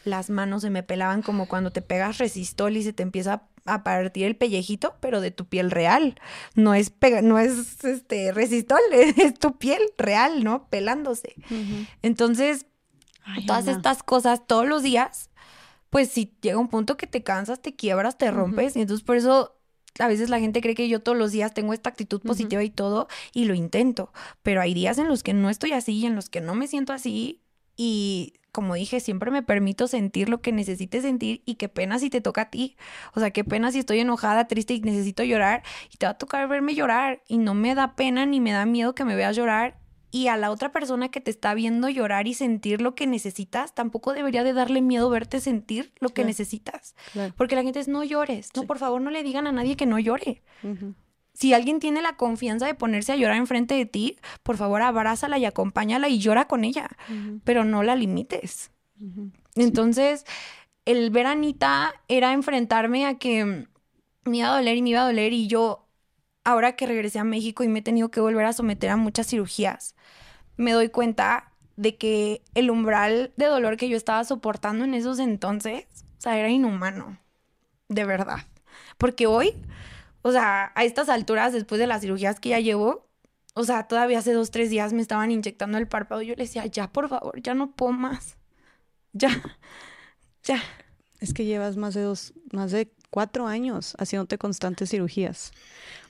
[0.04, 3.84] Las manos se me pelaban como cuando te pegas resistol y se te empieza a
[3.84, 6.20] partir el pellejito, pero de tu piel real.
[6.56, 10.68] No es pega- no es este resistol, es tu piel real, ¿no?
[10.70, 11.36] Pelándose.
[12.02, 12.66] Entonces,
[13.24, 13.78] Ay, todas Ana.
[13.78, 15.30] estas cosas todos los días,
[15.96, 18.76] pues si llega un punto que te cansas, te quiebras, te rompes.
[18.76, 19.56] Y entonces por eso
[19.98, 22.70] a veces la gente cree que yo todos los días tengo esta actitud positiva y
[22.70, 24.12] todo, y lo intento.
[24.44, 26.68] Pero hay días en los que no estoy así y en los que no me
[26.68, 27.46] siento así.
[27.78, 32.10] Y como dije, siempre me permito sentir lo que necesite sentir y qué pena si
[32.10, 32.76] te toca a ti.
[33.14, 35.64] O sea, qué pena si estoy enojada, triste y necesito llorar
[35.94, 38.66] y te va a tocar verme llorar y no me da pena ni me da
[38.66, 39.80] miedo que me veas llorar.
[40.16, 43.76] Y a la otra persona que te está viendo llorar y sentir lo que necesitas,
[43.76, 46.28] tampoco debería de darle miedo verte sentir lo que Claro.
[46.28, 46.96] necesitas.
[47.12, 47.34] Claro.
[47.36, 48.52] Porque la gente es, no llores.
[48.56, 48.68] No, Sí.
[48.68, 50.42] por favor, no le digan a nadie que no llore.
[51.34, 55.38] Si alguien tiene la confianza de ponerse a llorar enfrente de ti, por favor, abrázala
[55.38, 56.88] y acompáñala y llora con ella.
[57.44, 58.72] Pero no la limites.
[59.56, 60.26] Entonces,
[60.86, 63.68] el ver a Anita era enfrentarme a que
[64.24, 65.88] me iba a doler y me iba a doler y yo,
[66.44, 69.28] ahora que regresé a México y me he tenido que volver a someter a muchas
[69.28, 69.95] cirugías,
[70.58, 75.20] me doy cuenta de que el umbral de dolor que yo estaba soportando en esos
[75.20, 75.86] entonces,
[76.18, 77.18] o sea, era inhumano,
[77.90, 78.40] de verdad.
[78.98, 79.54] Porque hoy,
[80.22, 83.06] o sea, a estas alturas, después de las cirugías que ya llevo,
[83.54, 86.22] o sea, todavía hace dos, tres días me estaban inyectando el párpado.
[86.22, 88.38] y Yo le decía, ya, por favor, ya no puedo más.
[89.14, 89.30] Ya,
[90.44, 90.62] ya.
[91.22, 95.54] Es que llevas más de dos, más de cuatro años haciéndote constantes cirugías.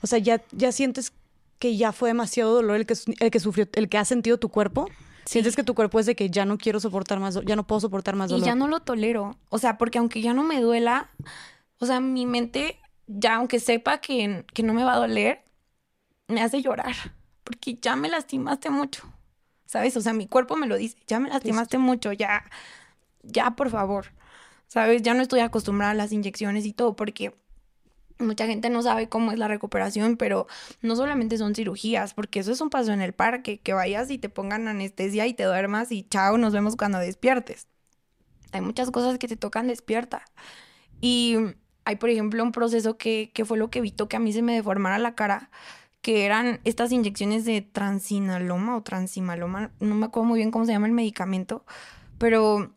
[0.02, 1.12] O sea, ya, ya sientes
[1.58, 4.48] que ya fue demasiado dolor el que, el que sufrió, el que ha sentido tu
[4.50, 4.88] cuerpo.
[5.24, 7.80] Sientes que tu cuerpo es de que ya no quiero soportar más, ya no puedo
[7.80, 8.46] soportar más Y dolor.
[8.46, 9.36] ya no lo tolero.
[9.48, 11.10] O sea, porque aunque ya no me duela,
[11.78, 12.78] o sea, mi mente,
[13.08, 15.42] ya aunque sepa que, que no me va a doler,
[16.28, 16.94] me hace llorar.
[17.42, 19.02] Porque ya me lastimaste mucho.
[19.64, 19.96] ¿Sabes?
[19.96, 22.44] O sea, mi cuerpo me lo dice, ya me lastimaste mucho, ya,
[23.22, 24.12] ya, por favor.
[24.68, 25.02] ¿Sabes?
[25.02, 27.34] Ya no estoy acostumbrada a las inyecciones y todo, porque
[28.18, 30.46] Mucha gente no sabe cómo es la recuperación, pero
[30.80, 34.18] no solamente son cirugías, porque eso es un paso en el parque, que vayas y
[34.18, 37.68] te pongan anestesia y te duermas y chao, nos vemos cuando despiertes.
[38.52, 40.24] Hay muchas cosas que te tocan despierta.
[41.00, 41.36] Y
[41.84, 44.42] hay, por ejemplo, un proceso que, que fue lo que evitó que a mí se
[44.42, 45.50] me deformara la cara,
[46.00, 50.72] que eran estas inyecciones de transinaloma o transimaloma, no me acuerdo muy bien cómo se
[50.72, 51.64] llama el medicamento,
[52.18, 52.72] pero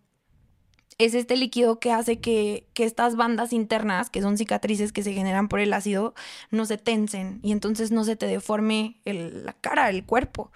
[0.99, 5.47] es este líquido que hace que, estas bandas internas, que son cicatrices que se generan
[5.47, 6.13] por el ácido,
[6.51, 10.51] no se tensen y entonces no se te deforme la cara, el cuerpo.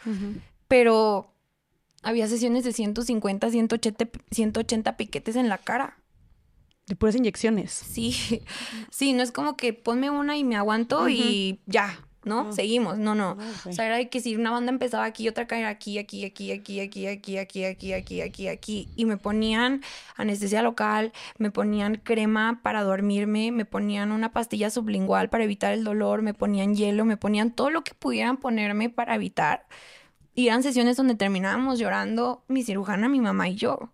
[0.68, 1.34] Pero
[2.04, 5.98] había sesiones de 150, 180, 180 piquetes en la cara.
[6.88, 7.72] De puras inyecciones.
[7.72, 8.14] Sí,
[8.92, 12.54] sí, no es como que ponme una y me aguanto y ya, ¿no?
[12.54, 13.38] Seguimos, no, no.
[13.66, 16.80] O sea, era que si una banda empezaba aquí, otra caer aquí, aquí, aquí, aquí,
[16.80, 19.82] aquí, aquí, aquí, aquí, aquí, aquí, aquí, y me ponían
[20.16, 25.84] anestesia local, me ponían crema para dormirme, me ponían una pastilla sublingual para evitar el
[25.84, 29.66] dolor, me ponían hielo, me ponían todo lo que pudieran ponerme para evitar.
[30.36, 33.92] Y eran sesiones donde terminábamos llorando mi cirujana, mi mamá y yo.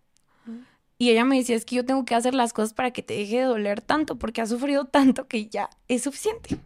[1.01, 3.13] Y ella me decía, es que yo tengo que hacer las cosas para que te
[3.13, 6.59] deje de doler tanto, porque has sufrido tanto que ya es suficiente.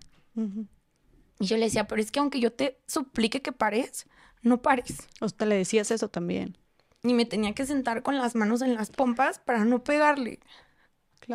[1.40, 4.08] Y yo le decía, pero es que aunque yo te suplique que pares,
[4.42, 5.08] no pares.
[5.22, 6.58] O sea, le decías eso también.
[7.04, 10.40] Y me tenía que sentar con las manos en las pompas para no pegarle.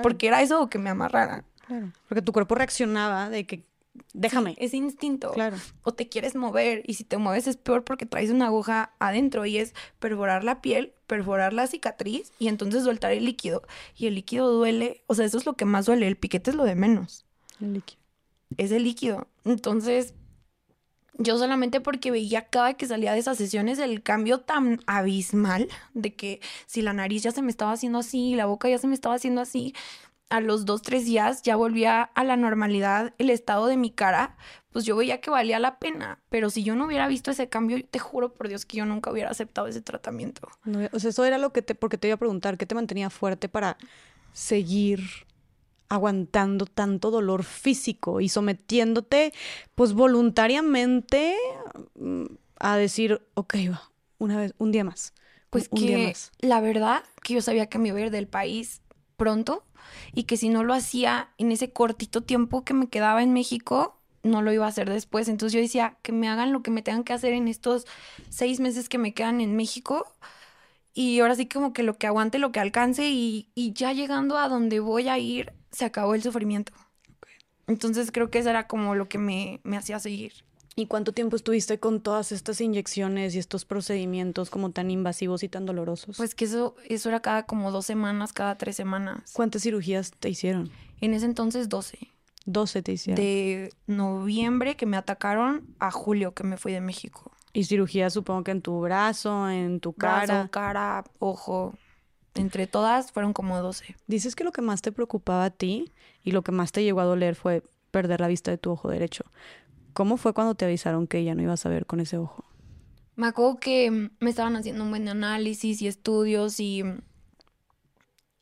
[0.02, 1.44] Porque era eso que me amarrara.
[1.66, 1.92] Claro.
[2.08, 3.66] Porque tu cuerpo reaccionaba de que
[4.14, 4.54] déjame.
[4.58, 5.32] es instinto.
[5.32, 5.56] Claro.
[5.82, 9.44] O te quieres mover y si te mueves es peor porque traes una aguja adentro
[9.44, 13.62] y es perforar la piel, perforar la cicatriz y entonces soltar el líquido.
[13.96, 16.56] Y el líquido duele, o sea, eso es lo que más duele, el piquete es
[16.56, 17.24] lo de menos.
[17.60, 17.97] El líquido
[18.56, 19.26] es el líquido.
[19.44, 20.14] Entonces,
[21.18, 26.14] yo solamente porque veía cada que salía de esas sesiones el cambio tan abismal de
[26.14, 28.94] que si la nariz ya se me estaba haciendo así, la boca ya se me
[28.94, 29.74] estaba haciendo así,
[30.30, 34.36] a los dos, tres días ya volvía a la normalidad el estado de mi cara,
[34.70, 36.20] pues yo veía que valía la pena.
[36.28, 39.10] Pero si yo no hubiera visto ese cambio, te juro por Dios que yo nunca
[39.10, 40.48] hubiera aceptado ese tratamiento.
[40.92, 43.10] o sea, eso era lo que te, porque te iba a preguntar, ¿qué te mantenía
[43.10, 43.78] fuerte para
[44.32, 45.00] seguir
[45.88, 49.32] aguantando tanto dolor físico y sometiéndote
[49.74, 51.36] pues voluntariamente
[51.94, 52.24] mm,
[52.58, 55.14] a decir, ok, va, una vez, un día más.
[55.50, 58.82] Pues que la verdad que yo sabía que me iba a ir del país
[59.16, 59.64] pronto
[60.12, 63.98] y que si no lo hacía en ese cortito tiempo que me quedaba en México,
[64.22, 65.28] no lo iba a hacer después.
[65.28, 67.86] Entonces yo decía, que me hagan lo que me tengan que hacer en estos
[68.28, 70.06] seis meses que me quedan en México.
[70.92, 74.36] Y ahora sí como que lo que aguante, lo que alcance y, y ya llegando
[74.36, 76.72] a donde voy a ir, se acabó el sufrimiento.
[77.66, 80.32] Entonces creo que eso era como lo que me, hacía seguir.
[80.74, 85.48] ¿Y cuánto tiempo estuviste con todas estas inyecciones y estos procedimientos como tan invasivos y
[85.48, 86.16] tan dolorosos?
[86.16, 89.32] Pues que eso, eso era cada como dos semanas, cada tres semanas.
[89.32, 90.70] ¿Cuántas cirugías te hicieron?
[91.00, 91.98] En ese entonces 12.
[92.46, 93.16] 12 te hicieron.
[93.22, 97.32] De noviembre que me atacaron a julio que me fui de México.
[97.52, 100.26] Y cirugía supongo que en tu brazo, en tu cara.
[100.26, 101.74] Brazo, cara, ojo,
[102.38, 103.96] entre todas fueron como 12.
[104.06, 105.92] Dices que lo que más te preocupaba a ti
[106.22, 108.88] y lo que más te llegó a doler fue perder la vista de tu ojo
[108.88, 109.24] derecho.
[109.92, 112.44] ¿Cómo fue cuando te avisaron que ya no ibas a ver con ese ojo?
[113.16, 116.84] Me acuerdo que me estaban haciendo un buen análisis y estudios y,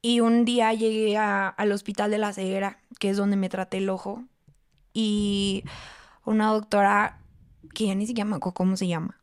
[0.02, 3.89] y un día llegué al hospital de la ceguera, que es donde me traté el
[3.89, 4.23] ojo,
[4.93, 5.64] y
[6.27, 7.20] una doctora,
[7.74, 9.18] que ya ni siquiera me acuerdo cómo se llama,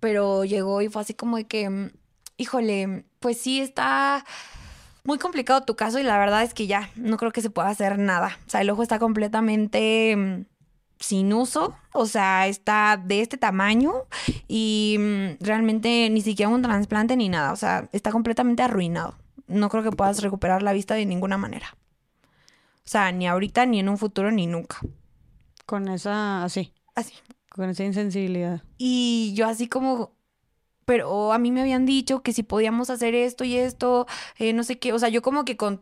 [0.00, 1.92] pero llegó y fue así como de que,
[2.36, 4.22] híjole, pues sí está
[5.02, 7.70] muy complicado tu caso y la verdad es que ya no creo que se pueda
[7.70, 8.38] hacer nada.
[8.46, 10.44] O sea, el ojo está completamente mm,
[11.00, 13.94] sin uso, o sea, está de este tamaño
[14.46, 19.14] y mm, realmente ni siquiera un trasplante ni nada, o sea, está completamente arruinado.
[19.46, 21.78] No creo que puedas recuperar la vista de ninguna manera.
[22.84, 24.80] O sea, ni ahorita, ni en un futuro, ni nunca.
[25.64, 26.74] Con esa, así.
[26.94, 27.14] Así.
[27.48, 28.62] Con esa insensibilidad.
[28.76, 30.13] Y yo así como,
[30.84, 34.06] pero a mí me habían dicho que si podíamos hacer esto y esto,
[34.38, 35.80] eh, no sé qué, o sea, yo como que con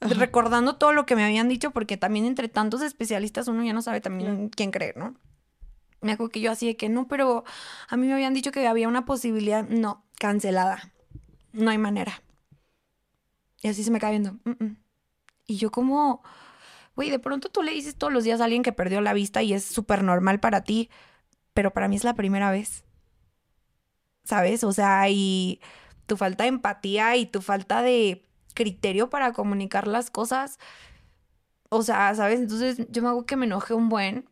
[0.00, 3.82] recordando todo lo que me habían dicho, porque también entre tantos especialistas uno ya no
[3.82, 5.14] sabe también quién creer, ¿no?
[6.00, 7.44] Me acuerdo que yo así de que no, pero
[7.88, 10.90] a mí me habían dicho que había una posibilidad, no, cancelada,
[11.52, 12.22] no hay manera.
[13.62, 14.38] Y así se me cae viendo.
[15.46, 16.22] Y yo como,
[16.96, 19.42] güey, de pronto tú le dices todos los días a alguien que perdió la vista
[19.42, 20.88] y es súper normal para ti,
[21.52, 22.84] pero para mí es la primera vez.
[24.24, 24.64] ¿Sabes?
[24.64, 25.60] O sea, y
[26.06, 28.24] tu falta de empatía y tu falta de
[28.54, 30.58] criterio para comunicar las cosas.
[31.70, 32.40] O sea, ¿sabes?
[32.40, 34.28] Entonces yo me hago que me enoje un buen.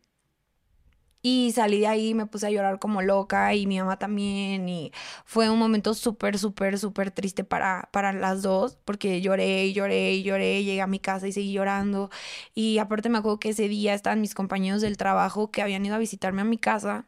[1.20, 4.69] Y salí de ahí, me puse a llorar como loca y mi mamá también.
[4.69, 4.93] Y
[5.24, 10.15] fue un momento súper, súper, súper triste para, para las dos, porque lloré y lloré
[10.15, 10.65] y lloré.
[10.65, 12.10] Llegué a mi casa y seguí llorando.
[12.55, 15.97] Y aparte me acuerdo que ese día estaban mis compañeros del trabajo que habían ido
[15.97, 17.06] a visitarme a mi casa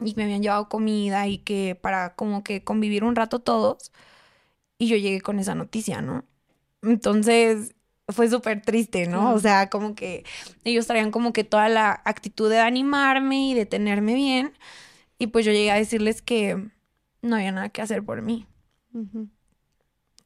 [0.00, 3.92] y me habían llevado comida y que para como que convivir un rato todos.
[4.78, 6.24] Y yo llegué con esa noticia, ¿no?
[6.82, 7.74] Entonces
[8.08, 9.34] fue súper triste, ¿no?
[9.34, 10.24] O sea, como que
[10.64, 14.52] ellos traían como que toda la actitud de animarme y de tenerme bien.
[15.18, 16.68] Y pues yo llegué a decirles que
[17.22, 18.46] no había nada que hacer por mí.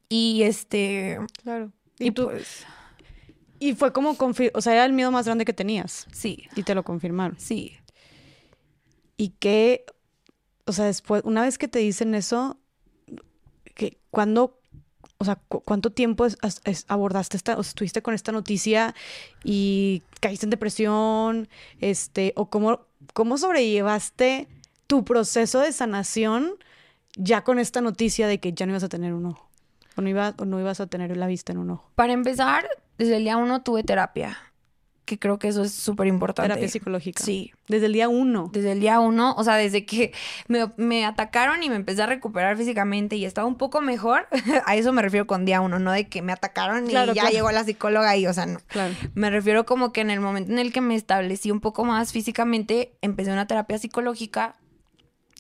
[0.08, 1.18] Y este.
[1.42, 1.72] Claro.
[1.98, 2.26] Y, tú.
[2.26, 2.66] Pues,
[3.58, 4.16] y fue como.
[4.54, 6.06] O sea, era el miedo más grande que tenías.
[6.12, 6.48] Sí.
[6.56, 7.38] Y te lo confirmaron.
[7.38, 7.76] Sí.
[9.20, 9.84] Y que.
[10.64, 12.56] O sea, después, una vez que te dicen eso,
[13.74, 14.58] que cuando
[15.18, 16.26] o sea, ¿cuánto tiempo
[16.88, 18.94] abordaste esta, o estuviste con esta noticia
[19.44, 21.48] y caíste en depresión?
[21.80, 24.48] Este, o cómo, cómo sobrellevaste
[24.86, 26.54] tu proceso de sanación
[27.16, 29.50] ya con esta noticia de que ya no ibas a tener un ojo?
[29.96, 31.90] O no, iba, o no ibas a tener la vista en un ojo.
[31.96, 32.66] Para empezar,
[32.96, 34.38] desde el día uno tuve terapia
[35.10, 36.48] que creo que eso es súper importante.
[36.48, 37.24] Terapia psicológica.
[37.24, 37.52] Sí.
[37.66, 38.48] Desde el día uno.
[38.52, 40.12] Desde el día uno, o sea, desde que
[40.46, 44.28] me, atacaron y me empecé a recuperar físicamente y estaba un poco mejor,
[44.66, 47.50] a eso me refiero con día uno, no de que me atacaron y ya llegó
[47.50, 48.60] la psicóloga y, o sea, no.
[48.68, 48.94] Claro.
[49.14, 52.12] Me refiero como que en el momento en el que me establecí un poco más
[52.12, 54.54] físicamente, empecé una terapia psicológica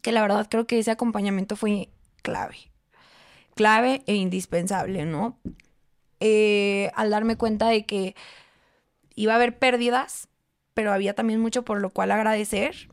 [0.02, 1.90] que la verdad creo que ese acompañamiento fue
[2.22, 2.56] clave.
[3.54, 5.38] Clave e indispensable, ¿no?
[6.18, 8.16] Eh, al darme cuenta de que
[9.14, 10.28] iba a haber pérdidas,
[10.74, 12.88] pero había también mucho por lo cual agradecer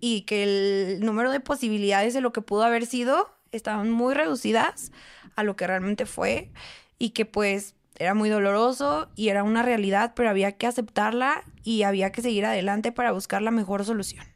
[0.00, 4.92] y que el número de posibilidades de lo que pudo haber sido estaban muy reducidas
[5.36, 6.50] a lo que realmente fue
[6.98, 11.82] y que pues era muy doloroso y era una realidad, pero había que aceptarla y
[11.82, 14.26] había que seguir adelante para buscar la mejor solución.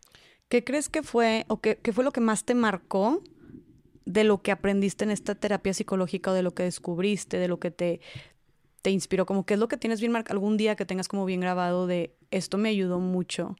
[0.49, 3.23] ¿Qué crees que fue o qué, qué fue lo que más te marcó
[4.05, 7.59] de lo que aprendiste en esta terapia psicológica o de lo que descubriste, de lo
[7.59, 8.01] que te,
[8.87, 9.27] te inspiró?
[9.27, 11.89] Como qué es lo que tienes bien marcado, algún día que tengas como bien grabado
[11.89, 13.57] de esto me ayudó mucho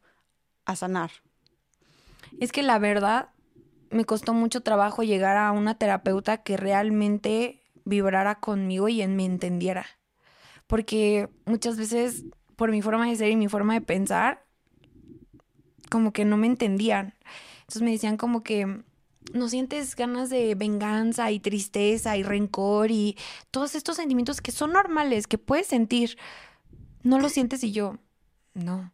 [0.67, 1.11] a sanar.
[2.39, 3.31] Es que la verdad
[3.91, 9.85] me costó mucho trabajo llegar a una terapeuta que realmente vibrara conmigo y me entendiera.
[10.69, 14.45] Porque muchas veces por mi forma de ser y mi forma de pensar,
[15.91, 17.15] como que no me entendían.
[17.63, 18.85] Entonces me decían como que
[19.33, 23.17] no sientes ganas de venganza y tristeza y rencor y
[23.51, 26.17] todos estos sentimientos que son normales, que puedes sentir.
[27.03, 27.99] No lo sientes y yo,
[28.55, 28.93] no.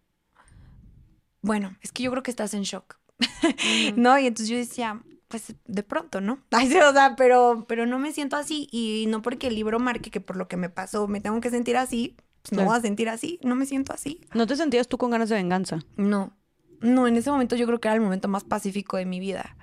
[1.41, 2.99] Bueno, es que yo creo que estás en shock.
[3.97, 6.41] no, y entonces yo decía, pues de pronto, ¿no?
[6.51, 10.11] Ay, o sea, pero, pero no me siento así y no porque el libro marque
[10.11, 12.81] que por lo que me pasó me tengo que sentir así, pues no voy a
[12.81, 14.21] sentir así, no me siento así.
[14.35, 15.79] ¿No te sentías tú con ganas de venganza?
[15.97, 16.37] No,
[16.81, 19.57] no, en ese momento yo creo que era el momento más pacífico de mi vida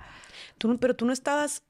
[0.78, 1.62] pero tú no estabas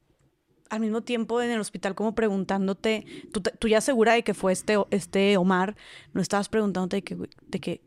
[0.68, 4.76] al mismo tiempo en el hospital como preguntándote, tú, ya segura de que fue este,
[4.90, 5.76] este Omar,
[6.12, 7.16] no estabas preguntándote de que,
[7.48, 7.80] de que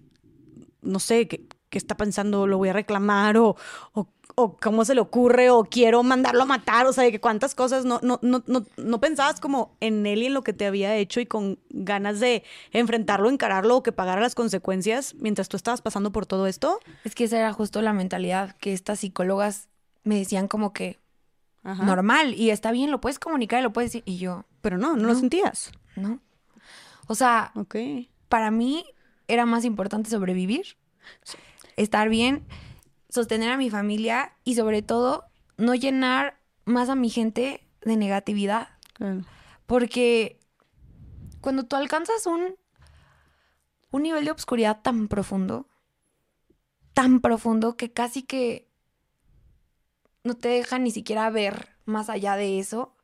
[0.81, 3.55] no sé, qué está pensando, lo voy a reclamar o,
[3.93, 7.55] o, cómo se le ocurre o quiero mandarlo a matar, o sea, de que cuántas
[7.55, 10.65] cosas, no, no, no, no, no pensabas como en él y en lo que te
[10.65, 15.57] había hecho y con ganas de enfrentarlo, encararlo o que pagara las consecuencias mientras tú
[15.57, 16.79] estabas pasando por todo esto.
[17.03, 19.69] Es que esa era justo la mentalidad que estas psicólogas
[20.03, 20.99] me decían como que
[21.63, 24.03] normal y está bien, lo puedes comunicar y lo puedes decir.
[24.05, 25.71] Y yo, pero no, no, lo sentías.
[25.95, 26.19] No.
[27.07, 28.09] O sea, okay.
[28.29, 28.85] para mí
[29.27, 30.77] era más importante sobrevivir,
[31.77, 32.45] estar bien,
[33.09, 35.25] sostener a mi familia y sobre todo
[35.57, 38.69] no llenar más a mi gente de negatividad.
[39.65, 40.39] Porque
[41.41, 42.55] cuando tú alcanzas un,
[43.91, 45.67] un nivel de obscuridad tan profundo,
[46.93, 48.69] tan profundo que casi que
[50.23, 52.95] no te deja ni siquiera ver más allá de eso,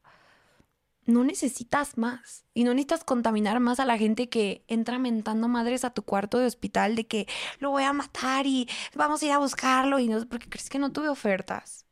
[1.05, 2.45] no necesitas más.
[2.53, 6.37] Y no necesitas contaminar más a la gente que entra mentando madres a tu cuarto
[6.39, 7.27] de hospital de que
[7.59, 9.99] lo voy a matar y vamos a ir a buscarlo.
[9.99, 11.85] Y no, porque crees que no tuve ofertas.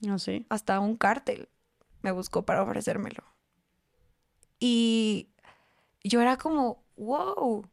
[0.00, 0.46] No sé.
[0.48, 1.48] Hasta un cártel
[2.02, 3.24] me buscó para ofrecérmelo.
[4.58, 5.28] Y
[6.04, 7.68] yo era como, wow,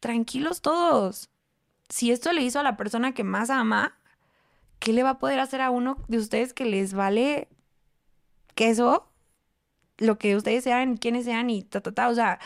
[0.00, 1.30] tranquilos todos.
[1.88, 3.98] Si esto le hizo a la persona que más ama,
[4.82, 7.48] ¿qué le va a poder hacer a uno de ustedes que les vale
[8.56, 9.08] queso?
[9.98, 12.08] Lo que ustedes sean, quienes sean y ta, ta, ta.
[12.08, 12.40] O sea,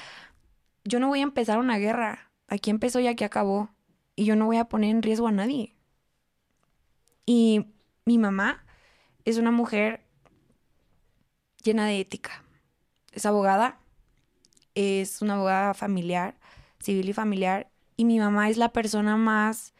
[0.84, 2.30] yo no voy a empezar una guerra.
[2.48, 3.70] Aquí empezó y aquí acabó.
[4.16, 5.74] Y yo no voy a poner en riesgo a nadie.
[7.24, 7.68] Y
[8.04, 8.66] mi mamá
[9.24, 10.04] es una mujer
[11.62, 12.44] llena de ética.
[13.12, 13.80] Es abogada,
[14.74, 16.36] es una abogada familiar,
[16.80, 17.70] civil y familiar.
[17.96, 19.72] Y mi mamá es la persona más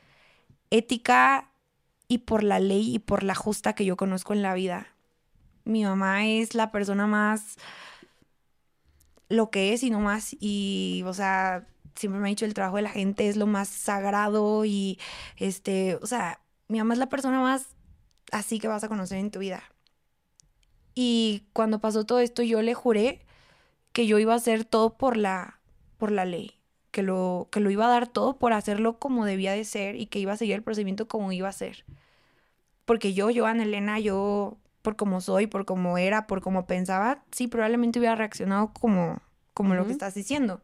[0.71, 1.51] ética
[2.09, 4.89] y por la ley y por la justa que yo conozco en la vida.
[5.65, 7.57] Mi mamá es la persona más
[9.29, 10.37] lo que es y no más.
[10.39, 13.69] Y, o sea, siempre me ha dicho el trabajo de la gente es lo más
[13.69, 14.99] sagrado y,
[15.37, 17.77] este, o sea, mi mamá es la persona más
[18.33, 19.63] así que vas a conocer en tu vida.
[20.95, 23.27] Y cuando pasó todo esto, yo le juré
[23.93, 25.61] que yo iba a hacer todo por la,
[25.99, 26.59] por la ley,
[26.97, 30.07] que lo, que lo iba a dar todo por hacerlo como debía de ser y
[30.07, 31.85] que iba a seguir el procedimiento como iba a ser.
[32.87, 37.23] Porque yo, yo, Ana Elena, yo, por como soy, por como era, por como pensaba,
[37.33, 39.21] sí, probablemente hubiera reaccionado como,
[39.53, 40.63] como lo que estás diciendo.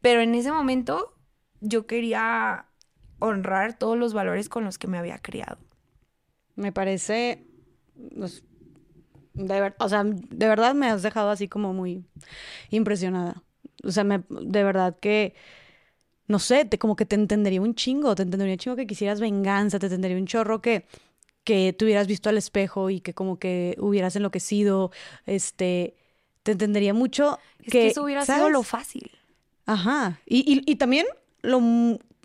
[0.00, 1.14] Pero en ese momento
[1.60, 2.66] yo quería
[3.20, 5.58] honrar todos los valores con los que me había criado.
[6.56, 7.46] Me parece,
[8.18, 8.42] pues,
[9.34, 12.04] de o sea, de verdad me has dejado así como muy
[12.70, 13.44] impresionada.
[13.84, 15.34] O sea, me, de verdad que,
[16.26, 19.20] no sé, te, como que te entendería un chingo, te entendería un chingo que quisieras
[19.20, 20.86] venganza, te entendería un chorro que,
[21.44, 24.90] que te hubieras visto al espejo y que como que hubieras enloquecido,
[25.26, 25.94] este,
[26.42, 29.10] te entendería mucho es que, eso hubiera sido lo fácil.
[29.66, 30.20] Ajá.
[30.26, 31.06] Y, y, y también
[31.42, 31.60] lo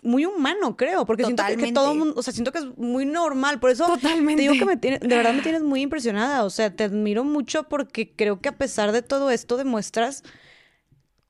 [0.02, 3.60] muy humano, creo, porque siento que, todo mundo, o sea, siento que es muy normal,
[3.60, 4.42] por eso Totalmente.
[4.42, 7.24] te digo que me tiene, de verdad me tienes muy impresionada, o sea, te admiro
[7.24, 10.24] mucho porque creo que a pesar de todo esto demuestras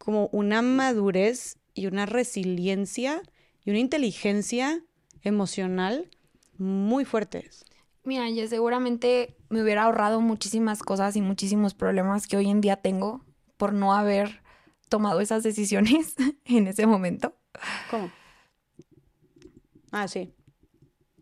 [0.03, 3.23] como una madurez y una resiliencia
[3.65, 4.83] y una inteligencia
[5.23, 6.11] emocional
[6.59, 7.65] muy fuertes.
[8.03, 12.79] Mira, yo seguramente me hubiera ahorrado muchísimas cosas y muchísimos problemas que hoy en día
[12.79, 13.25] tengo
[13.57, 14.43] por no haber
[14.89, 16.17] tomado esas decisiones
[16.47, 17.37] en ese momento.
[17.89, 18.11] ¿Cómo?
[19.93, 20.35] Ah, sí.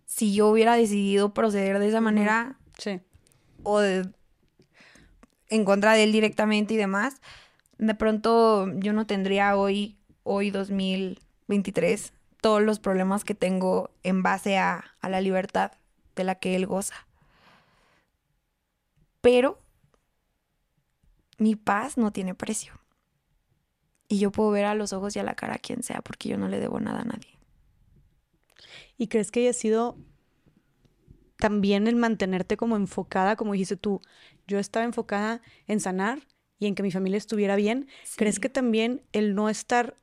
[0.07, 2.59] Si yo hubiera decidido proceder de esa manera.
[2.79, 3.03] Sí.
[3.63, 7.21] O en contra de él directamente y demás,
[7.81, 12.13] de pronto yo no tendría hoy, hoy 2023,
[12.43, 15.73] todos los problemas que tengo en base a, la libertad
[16.15, 17.07] de la que él goza.
[19.23, 19.59] Pero
[21.39, 22.75] mi paz no tiene precio.
[24.09, 26.29] Y yo puedo ver a los ojos y a la cara a quien sea porque
[26.29, 27.39] yo no le debo nada a nadie.
[28.99, 29.97] ¿Y crees que haya sido
[31.39, 34.03] también el mantenerte como enfocada, como dijiste tú,
[34.47, 36.21] yo estaba enfocada en sanar
[36.61, 37.89] y en que mi familia estuviera bien?
[38.17, 39.97] ¿Crees que también el no estar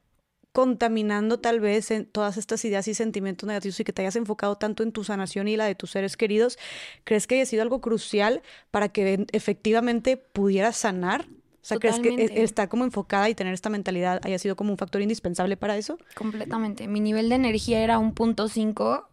[0.57, 4.55] contaminando tal vez en todas estas ideas y sentimientos negativos y que te hayas enfocado
[4.55, 6.57] tanto en tu sanación y la de tus seres queridos,
[7.03, 11.27] ¿crees que haya sido algo crucial para que efectivamente pudieras sanar?
[11.29, 14.71] O sea, ¿crees que e, está como enfocada y tener esta mentalidad haya sido como
[14.71, 15.99] un factor indispensable para eso?
[16.15, 16.87] Completamente.
[16.87, 19.09] Mi nivel de energía era un punto cinco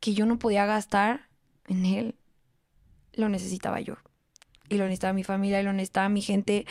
[0.00, 1.28] que yo no podía gastar
[1.68, 2.14] en él.
[3.12, 3.94] Lo necesitaba yo.
[4.70, 6.64] Y lo necesitaba mi familia, y lo necesitaba mi gente.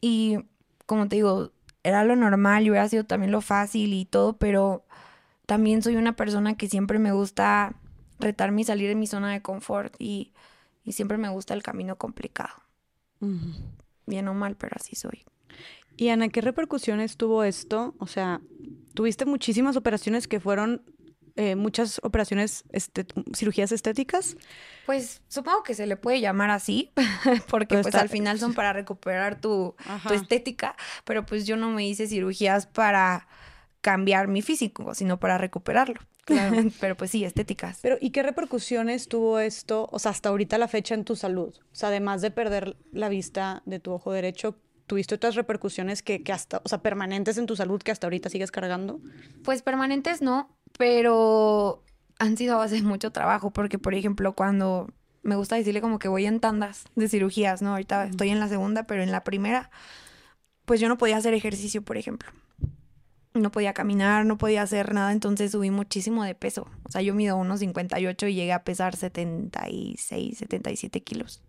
[0.00, 0.38] Y
[0.86, 1.52] como te digo,
[1.84, 4.84] era lo normal y hubiera sido también lo fácil y todo, pero
[5.46, 7.76] también soy una persona que siempre me gusta
[8.18, 10.32] retarme y salir de mi zona de confort y,
[10.88, 12.54] siempre me gusta el camino complicado
[14.06, 15.24] bien o mal, pero así soy.
[15.96, 17.94] Y Ana, ¿qué repercusiones tuvo esto?
[17.98, 18.40] O sea,
[18.94, 20.82] tuviste muchísimas operaciones que fueron
[21.36, 24.36] eh, muchas operaciones, este, cirugías estéticas.
[24.86, 26.92] Pues supongo que se le puede llamar así,
[27.50, 29.74] porque pues al final son para recuperar tu,
[30.08, 33.28] tu, estética, pero pues yo no me hice cirugías para
[33.82, 36.00] cambiar mi físico, sino para recuperarlo.
[36.24, 36.56] Claro.
[36.80, 37.78] Pero pues sí, estéticas.
[37.82, 41.54] Pero ¿y qué repercusiones tuvo esto, o sea, hasta ahorita la fecha en tu salud?
[41.56, 44.58] O sea, además de perder la vista de tu ojo derecho,
[44.88, 48.28] ¿tuviste otras repercusiones que, que hasta, o sea, permanentes en tu salud que hasta ahorita
[48.28, 49.00] sigues cargando?
[49.44, 51.82] Pues permanentes no, pero
[52.18, 54.88] han sido a de mucho trabajo, porque por ejemplo, cuando
[55.22, 57.70] me gusta decirle como que voy en tandas de cirugías, ¿no?
[57.70, 59.70] Ahorita estoy en la segunda, pero en la primera,
[60.64, 62.30] pues yo no podía hacer ejercicio, por ejemplo
[63.40, 66.66] no podía caminar, no podía hacer nada, entonces subí muchísimo de peso.
[66.84, 71.42] O sea, yo mido unos 58 y llegué a pesar 76, 77 kilos.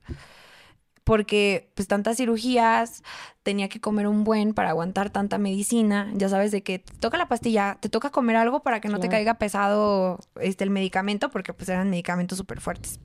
[1.08, 3.02] Porque pues tantas cirugías,
[3.42, 6.12] tenía que comer un buen para aguantar tanta medicina.
[6.14, 9.00] Ya sabes de que te toca la pastilla, te toca comer algo para que no
[9.00, 13.00] te caiga pesado este, el medicamento, porque pues eran medicamentos súper fuertes.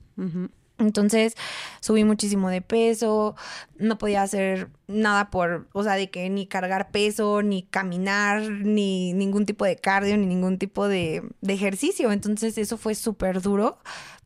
[0.79, 1.35] Entonces
[1.79, 3.37] subí muchísimo de peso,
[3.77, 9.13] no podía hacer nada por, o sea, de que ni cargar peso, ni caminar, ni
[9.13, 12.11] ningún tipo de cardio, ni ningún tipo de, de ejercicio.
[12.11, 13.77] Entonces eso fue súper duro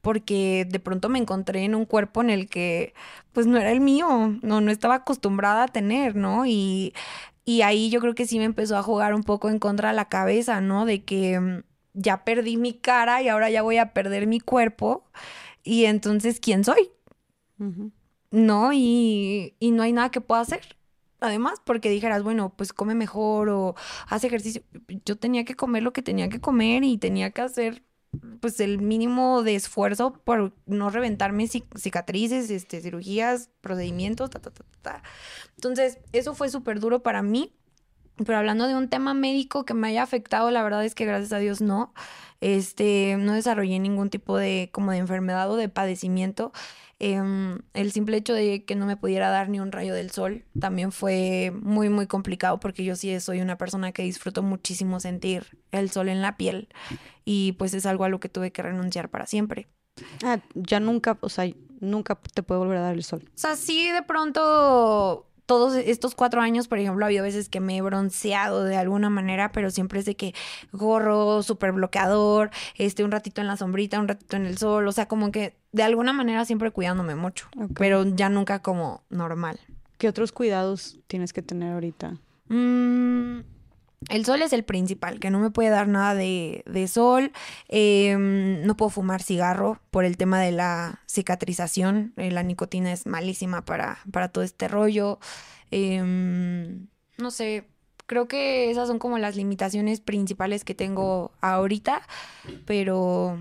[0.08, 2.94] porque de pronto me encontré en un cuerpo en el que
[3.34, 6.46] pues no era el mío, no, no estaba acostumbrada a tener, ¿no?
[6.46, 6.94] Y,
[7.44, 9.96] y ahí yo creo que sí me empezó a jugar un poco en contra de
[9.98, 10.86] la cabeza, ¿no?
[10.86, 11.64] De que mm,
[11.94, 15.04] ya perdí mi cara y ahora ya voy a perder mi cuerpo
[15.64, 16.92] y entonces, ¿quién soy?
[18.32, 20.78] No, y, y no hay nada que pueda hacer.
[21.20, 23.76] Además, porque dijeras, bueno, pues come mejor o
[24.08, 24.64] haz ejercicio.
[25.06, 27.84] Yo tenía que comer lo que tenía que comer y tenía que hacer
[28.40, 34.64] pues el mínimo de esfuerzo por no reventarme cicatrices, este, cirugías, procedimientos, ta, ta, ta,
[34.82, 35.04] ta.
[35.56, 37.54] Entonces, eso fue súper duro para mí.
[38.18, 41.34] Pero hablando de un tema médico que me haya afectado, la verdad es que gracias
[41.34, 41.94] a Dios no.
[42.42, 46.52] Este, no desarrollé ningún tipo de como de enfermedad o de padecimiento.
[47.00, 50.46] Em, el simple hecho de que no me pudiera dar ni un rayo del sol
[50.60, 55.60] también fue muy, muy complicado porque yo sí soy una persona que disfruto muchísimo sentir
[55.72, 56.70] el sol en la piel
[57.24, 59.68] y pues es algo a lo que tuve que renunciar para siempre.
[60.24, 63.24] Ah, ya nunca, o sea, nunca te puede volver a dar el sol.
[63.28, 67.60] O sea, sí de pronto todos estos cuatro años, por ejemplo, ha habido veces que
[67.60, 70.36] me he bronceado de alguna manera, pero siempre es de que
[70.74, 74.92] gorro, súper bloqueador, este, un ratito en la sombrita, un ratito en el sol, o
[74.92, 79.60] sea, como que de alguna manera siempre cuidándome mucho, pero ya nunca como normal.
[79.98, 82.18] ¿Qué otros cuidados tienes que tener ahorita?
[82.50, 83.57] Mmm
[84.10, 87.32] el sol es el principal, que no me puede dar nada de, sol.
[87.68, 92.14] Em, no puedo fumar cigarro por el tema de la cicatrización.
[92.18, 95.20] Eh, la nicotina es malísima para, para todo este rollo.
[95.72, 96.88] Em,
[97.18, 97.66] no sé,
[98.06, 102.02] creo que esas son como las limitaciones principales que tengo ahorita,
[102.66, 103.40] pero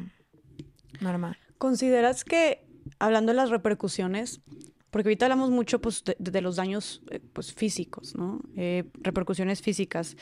[1.01, 1.39] normal.
[1.59, 2.65] ¿Consideras que,
[2.99, 4.41] hablando de las repercusiones,
[4.91, 8.41] porque ahorita hablamos mucho pues, de, los daños eh, pues, físicos, ¿no?
[8.57, 10.17] Eh, repercusiones físicas.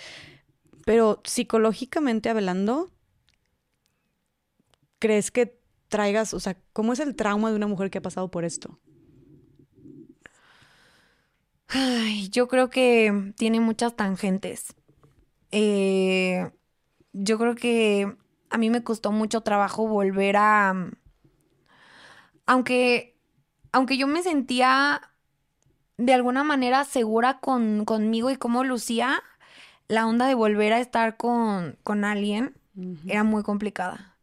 [0.84, 2.90] Pero psicológicamente hablando,
[4.98, 5.58] ¿crees que
[5.88, 8.80] traigas, o sea, cómo es el trauma de una mujer que ha pasado por esto?
[11.68, 14.74] Ay, yo creo que tiene muchas tangentes.
[15.50, 16.50] Eh,
[17.12, 18.16] yo creo que
[18.50, 20.90] a mí me costó mucho trabajo volver a...
[22.46, 23.13] Aunque
[23.74, 25.02] aunque yo me sentía
[25.98, 29.20] de alguna manera segura con, conmigo y cómo lucía,
[29.88, 32.54] la onda de volver a estar con, con alguien
[33.06, 34.16] era muy complicada.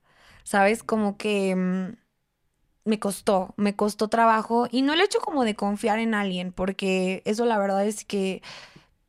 [0.44, 0.84] ¿Sabes?
[0.84, 6.00] Como que mm, me costó, me costó trabajo y no el hecho como de confiar
[6.00, 8.42] en alguien, porque eso la verdad es que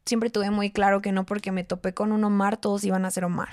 [0.04, 3.12] siempre tuve muy claro que no porque me topé con un Omar, todos iban a
[3.12, 3.50] ser Omar.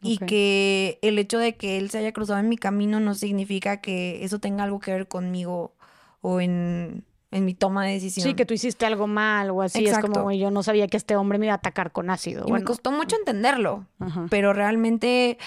[0.00, 3.80] Y que el hecho de que él se haya cruzado en mi camino no significa
[3.80, 5.74] que eso tenga algo que ver conmigo
[6.20, 8.26] o en, mi toma de decisión.
[8.26, 9.86] Sí, que tú hiciste algo mal o así.
[9.86, 12.44] Es como yo no sabía que este hombre me iba a atacar con ácido.
[12.46, 13.86] Y me costó mucho entenderlo,
[14.30, 15.38] pero realmente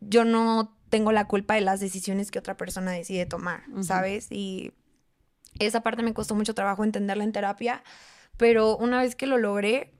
[0.00, 4.30] yo no tengo la culpa de las decisiones que otra persona decide tomar, ¿sabes?
[4.30, 4.72] Y
[5.58, 7.82] esa parte me costó mucho trabajo entenderla en terapia,
[8.36, 9.92] pero una vez que lo logré,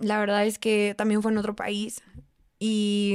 [0.00, 2.02] la verdad es que también fue en otro país
[2.58, 3.14] y,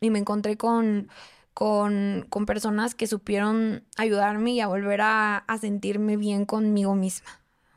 [0.00, 1.08] y me encontré con
[1.56, 7.30] con, personas que supieron ayudarme y a volver a, sentirme bien conmigo misma.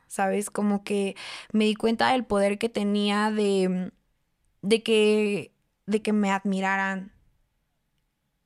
[0.06, 0.50] ¿Sabes?
[0.50, 1.16] Como que
[1.52, 3.90] me di cuenta del poder que tenía de,
[4.60, 5.54] de, que,
[5.86, 7.10] de que me admiraran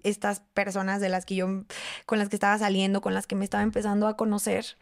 [0.05, 1.65] estas personas de las que yo,
[2.07, 4.77] con las que estaba saliendo, con las que me estaba empezando a conocer.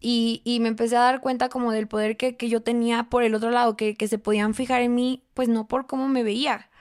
[0.00, 3.50] Y, me empecé a dar cuenta como del poder que, yo tenía por el otro
[3.50, 6.71] lado, que, que, se podían fijar en mí, pues no por cómo me veía,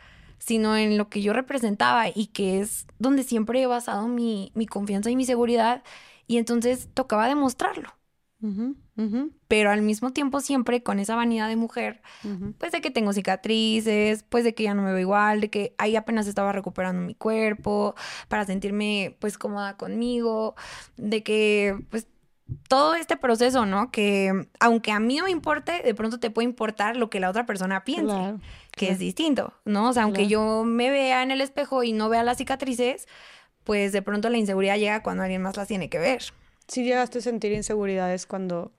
[0.42, 5.12] sino en lo que yo representaba y que es donde siempre he basado mi, confianza
[5.12, 5.84] y mi seguridad.
[6.26, 7.90] Y entonces tocaba demostrarlo.
[9.48, 12.02] Pero al mismo tiempo siempre con esa vanidad de mujer,
[12.58, 15.76] pues de que tengo cicatrices, pues de que ya no me veo igual, de que
[15.78, 17.94] ahí apenas estaba recuperando mi cuerpo
[18.28, 20.56] para sentirme pues cómoda conmigo,
[20.98, 22.08] de que pues
[22.68, 23.92] todo este proceso, ¿no?
[23.92, 27.30] Que aunque a mí no me importe, de pronto te puede importar lo que la
[27.30, 28.36] otra persona piense,
[28.72, 29.90] que es distinto, ¿no?
[29.90, 33.08] O sea, aunque yo me vea en el espejo y no vea las cicatrices,
[33.64, 36.24] pues de pronto la inseguridad llega cuando alguien más las tiene que ver.
[36.68, 38.72] Sí llegaste a sentir inseguridades cuando,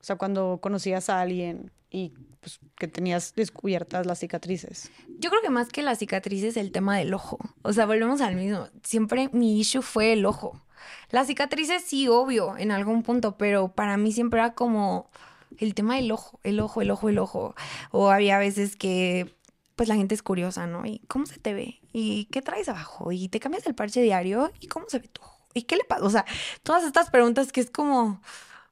[0.00, 4.90] o sea, cuando conocías a alguien y pues, que tenías descubiertas las cicatrices.
[5.18, 7.38] Yo creo que más que las cicatrices, el tema del ojo.
[7.62, 8.68] O sea, volvemos al mismo.
[8.82, 10.63] Siempre mi issue fue el ojo.
[11.10, 15.10] Las cicatrices sí, obvio, en algún punto, pero para mí siempre era como
[15.58, 17.54] el tema del ojo, el ojo, el ojo, el ojo.
[17.90, 19.34] O había veces que
[19.76, 20.86] pues la gente es curiosa, ¿no?
[20.86, 21.80] ¿Y cómo se te ve?
[21.92, 23.12] ¿Y qué traes abajo?
[23.12, 24.52] ¿Y te cambias el parche diario?
[24.60, 25.48] ¿Y cómo se ve tu ojo?
[25.54, 26.04] ¿Y qué le pasa?
[26.04, 26.24] O sea,
[26.62, 28.20] todas estas preguntas que es como,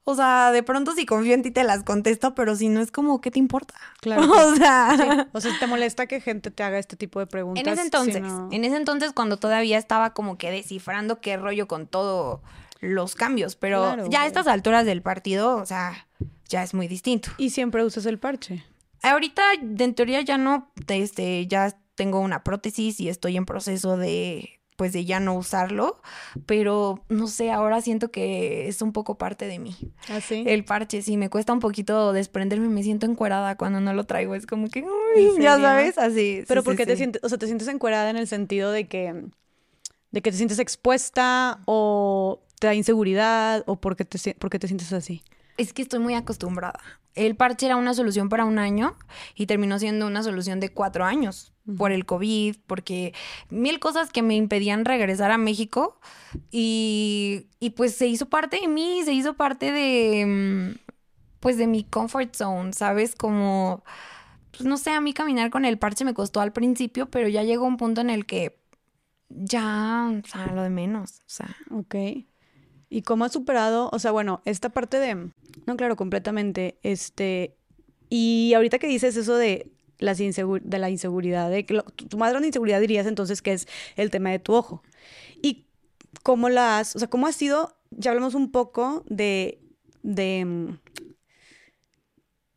[0.04, 2.90] o sea, de pronto si confío en ti te las contesto, pero si no es
[2.90, 3.74] como, ¿qué te importa?
[4.00, 4.22] Claro.
[4.32, 7.64] O sea, o sea, ¿te molesta que gente te haga este tipo de preguntas?
[7.64, 8.16] En ese entonces,
[8.50, 12.42] en ese entonces cuando todavía estaba como que descifrando qué rollo con todo
[12.80, 16.06] los cambios, pero ya a estas alturas del partido, o sea,
[16.48, 17.30] ya es muy distinto.
[17.38, 18.64] ¿Y siempre usas el parche?
[19.02, 24.60] Ahorita, en teoría ya no, este, ya tengo una prótesis y estoy en proceso de
[24.82, 26.02] pues de ya no usarlo,
[26.44, 29.76] pero no sé, ahora siento que es un poco parte de mí.
[30.08, 30.42] ¿Ah, sí?
[30.44, 34.34] El parche, sí, me cuesta un poquito desprenderme, me siento encuerada cuando no lo traigo,
[34.34, 36.42] es como que, uy, ya sabes, así.
[36.48, 36.98] Pero sí, ¿por sí, qué te sí.
[36.98, 39.24] sientes, o sea, te sientes encuerada en el sentido de que,
[40.10, 44.50] de que te sientes expuesta o te da inseguridad o por qué te, si- por
[44.50, 45.22] qué te sientes así?
[45.58, 46.80] Es que estoy muy acostumbrada.
[47.14, 48.96] El parche era una solución para un año
[49.36, 53.14] y terminó siendo una solución de cuatro años por el COVID, porque
[53.50, 56.00] mil cosas que me impedían regresar a México
[56.50, 60.92] y, y pues se hizo parte de mí, se hizo parte de, mm,
[61.40, 63.14] pues de mi comfort zone, ¿sabes?
[63.14, 63.84] Como,
[64.50, 67.42] pues no sé, a mí caminar con el parche me costó al principio, pero ya
[67.42, 68.58] llegó un punto en el que
[69.28, 71.56] ya, o sea, lo de menos, o sea.
[71.70, 71.94] Ok.
[72.88, 73.88] ¿Y cómo has superado?
[73.92, 75.14] O sea, bueno, esta parte de...
[75.66, 76.78] No, claro, completamente.
[76.82, 77.56] Este...
[78.10, 79.72] Y ahorita que dices eso de,
[80.02, 83.66] las insegu- de la inseguridad, de tu, más grande inseguridad dirías entonces que es
[83.96, 84.82] el tema de tu ojo.
[85.40, 85.64] ¿Y
[86.22, 86.94] cómo la has...
[86.96, 87.76] O sea, cómo ha sido...
[87.90, 89.58] Ya hablamos un poco de...
[90.02, 90.78] de mm,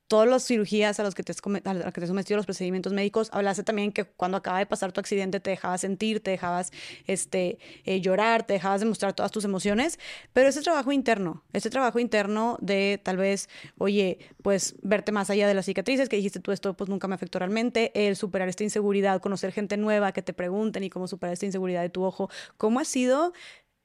[0.07, 3.91] todas las cirugías a las que te a las sometido, los procedimientos médicos, hablaste también
[3.91, 6.71] que cuando acaba de pasar tu accidente te dejabas sentir, te dejabas
[7.07, 9.99] este, eh, llorar, te dejabas demostrar todas tus emociones,
[10.33, 15.47] pero ese trabajo interno, ese trabajo interno de tal vez, oye, pues verte más allá
[15.47, 18.63] de las cicatrices, que dijiste tú esto pues nunca me afectó realmente, el superar esta
[18.63, 22.29] inseguridad, conocer gente nueva que te pregunten y cómo superar esta inseguridad de tu ojo,
[22.57, 23.33] ¿cómo ha sido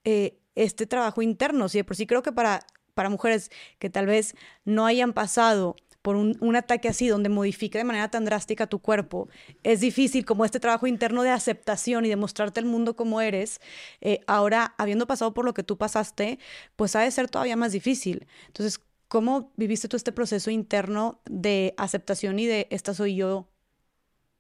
[0.05, 1.69] eh, este trabajo interno?
[1.69, 4.35] Sí, por sí creo que para, para mujeres que tal vez
[4.65, 8.79] no hayan pasado por un, un ataque así, donde modifica de manera tan drástica tu
[8.79, 9.29] cuerpo,
[9.63, 13.61] es difícil como este trabajo interno de aceptación y de mostrarte al mundo como eres,
[14.01, 16.39] eh, ahora habiendo pasado por lo que tú pasaste,
[16.77, 18.27] pues ha de ser todavía más difícil.
[18.47, 23.49] Entonces, ¿cómo viviste tú este proceso interno de aceptación y de esta soy yo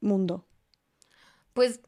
[0.01, 0.47] mundo?
[1.53, 1.81] Pues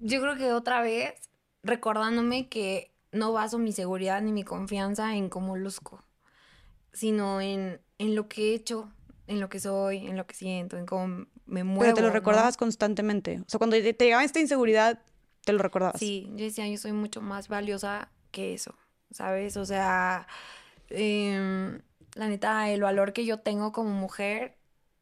[0.00, 1.14] yo creo que otra vez
[1.62, 6.02] recordándome que no baso mi seguridad ni mi confianza en cómo luzco,
[6.92, 8.90] sino en, en lo que he hecho,
[9.28, 11.80] en lo que soy, en lo que siento, en cómo me muevo.
[11.80, 12.14] Pero te lo ¿no?
[12.14, 13.40] recordabas constantemente.
[13.40, 15.00] O sea, cuando te te llegaba esta inseguridad,
[15.44, 16.00] te lo recordabas.
[16.00, 18.74] Sí, yo decía, yo soy mucho más valiosa que eso,
[19.10, 19.56] ¿sabes?
[19.56, 20.26] O sea,
[20.88, 21.80] em,
[22.14, 24.58] la neta, el valor que yo tengo como mujer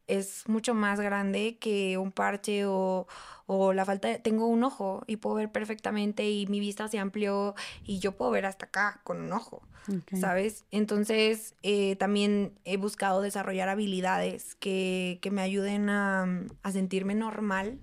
[0.07, 3.07] es mucho más grande que un parche o,
[3.47, 4.19] o la falta de...
[4.19, 8.31] Tengo un ojo y puedo ver perfectamente y mi vista se amplió y yo puedo
[8.31, 9.63] ver hasta acá con un ojo.
[10.13, 10.65] ¿sabes?
[10.71, 16.27] Entonces, eh, también he buscado desarrollar habilidades que, que me ayuden a,
[16.63, 17.79] a sentirme normal,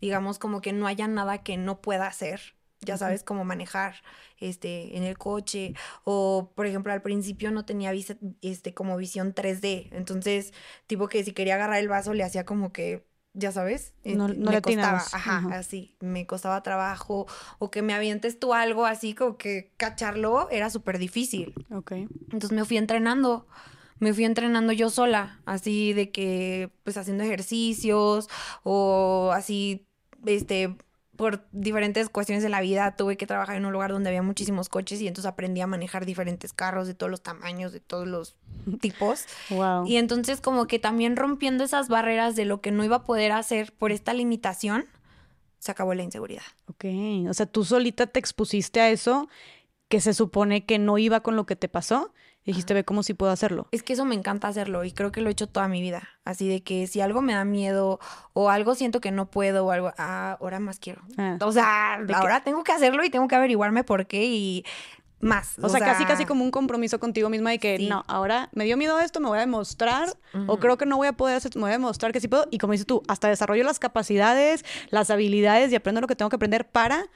[0.00, 3.96] digamos, como que no haya nada que no pueda hacer, ya sabes, como manejar
[4.38, 5.74] este, en el coche,
[6.04, 10.52] o por ejemplo, al principio no tenía vista, este, como visión 3D, entonces,
[10.86, 13.06] tipo que si quería agarrar el vaso le hacía como que...
[13.38, 15.58] Ya sabes, No- este, no me le costaba, ajá, Ajá.
[15.58, 17.26] así, me costaba trabajo,
[17.58, 21.54] o que me avientes tú algo así, como que cacharlo era súper difícil.
[21.70, 21.92] Ok.
[21.92, 23.46] Entonces me fui entrenando,
[23.98, 28.28] me fui entrenando yo sola, así de que, pues haciendo ejercicios
[28.62, 29.86] o así,
[30.24, 30.74] este,
[31.16, 34.68] por diferentes cuestiones de la vida tuve que trabajar en un lugar donde había muchísimos
[34.68, 38.36] coches y entonces aprendí a manejar diferentes carros de todos los tamaños, de todos los
[38.80, 39.24] tipos.
[39.50, 39.86] Wow.
[39.86, 43.32] Y entonces como que también rompiendo esas barreras de lo que no iba a poder
[43.32, 44.86] hacer por esta limitación,
[45.58, 46.42] se acabó la inseguridad.
[46.68, 46.84] Ok,
[47.28, 49.28] o sea, tú solita te expusiste a eso
[49.88, 52.12] que se supone que no iba con lo que te pasó
[52.46, 53.66] y dijiste, ve cómo sí puedo hacerlo.
[53.72, 56.08] Es que eso me encanta hacerlo y creo que lo he hecho toda mi vida.
[56.24, 57.98] Así de que si algo me da miedo
[58.32, 61.02] o algo siento que no puedo o algo, ah, ahora más quiero.
[61.18, 61.36] Ah.
[61.42, 64.64] O sea, que- ahora tengo que hacerlo y tengo que averiguarme por qué y
[65.18, 65.58] más.
[65.60, 67.88] O, sea, casi casi como un compromiso contigo misma de que Sí.
[67.88, 70.08] no, ahora me dio miedo esto, me voy a demostrar
[70.46, 72.46] o creo que no voy a poder hacer, me voy a demostrar que sí puedo
[72.50, 76.28] y como dices tú, hasta desarrollo las capacidades, las habilidades y aprendo lo que tengo
[76.28, 77.06] que aprender para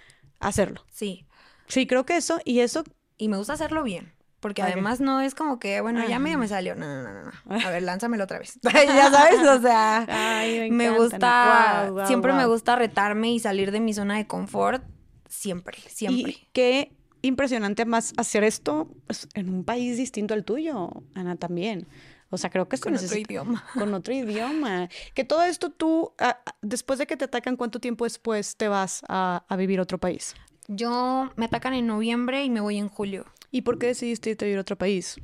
[0.41, 0.85] hacerlo.
[0.91, 1.27] Sí.
[1.69, 2.83] Sí, creo que eso y eso
[3.19, 4.13] Y me gusta hacerlo bien.
[4.41, 6.75] Porque además no es como que, bueno, ya medio me salió.
[6.75, 7.67] No, no, no, no, no.
[7.67, 8.59] A ver, lánzamelo otra vez.
[8.63, 13.81] ya sabes, o sea, Ay, me me gusta, siempre me gusta retarme y salir de
[13.81, 14.83] mi zona de confort.
[15.29, 16.33] Siempre, siempre.
[16.33, 21.87] Y qué impresionante más hacer esto pues, en un país distinto al tuyo, Ana, también.
[22.31, 23.65] O sea, creo que se Con otro idioma.
[23.75, 24.89] Con otro idioma.
[25.15, 28.69] Que todo esto tú, ah, ah, después de que te atacan, ¿cuánto tiempo después te
[28.69, 30.35] vas a, a vivir a otro país?
[30.69, 33.27] Yo me atacan en noviembre y me voy en julio.
[33.51, 35.17] ¿Y por qué decidiste irte a vivir a otro país?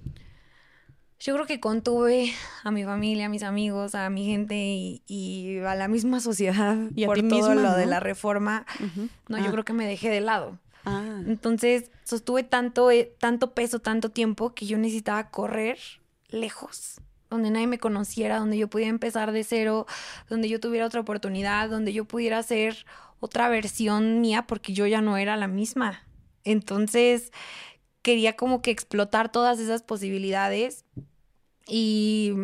[1.18, 2.30] Yo creo que contuve
[2.62, 6.76] a mi familia, a mis amigos, a mi gente y, y a la misma sociedad
[6.94, 8.66] Y a por ti todo misma, lo de la reforma.
[9.28, 9.40] No, Ah.
[9.44, 10.58] yo creo que me dejé de lado.
[10.84, 15.78] Ah, Entonces sostuve tanto, eh, tanto peso, tanto tiempo que yo necesitaba correr
[16.28, 19.86] lejos, donde nadie me conociera, donde yo pudiera empezar de cero,
[20.28, 22.84] donde yo tuviera otra oportunidad, donde yo pudiera ser
[23.20, 26.06] otra versión mía porque yo ya no era la misma.
[26.44, 27.32] Entonces
[28.06, 30.84] quería como que explotar todas esas posibilidades
[31.66, 32.34] y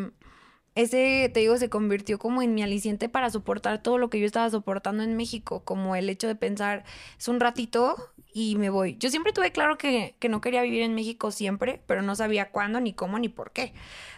[0.74, 4.26] ese, te digo, se convirtió como en mi aliciente para soportar todo lo que yo
[4.26, 6.82] estaba soportando en México, como el hecho de pensar,
[7.16, 7.94] es un ratito
[8.34, 8.96] y me voy.
[8.98, 12.50] Yo siempre tuve claro que, que no quería vivir en México siempre, pero no sabía
[12.50, 13.72] cuándo, ni cómo, ni por qué,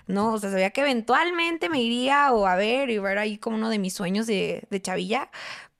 [0.07, 0.33] ¿no?
[0.33, 3.69] O sea, sabía que eventualmente me iría o a ver y ver ahí como uno
[3.69, 5.31] de mis sueños de, de chavilla,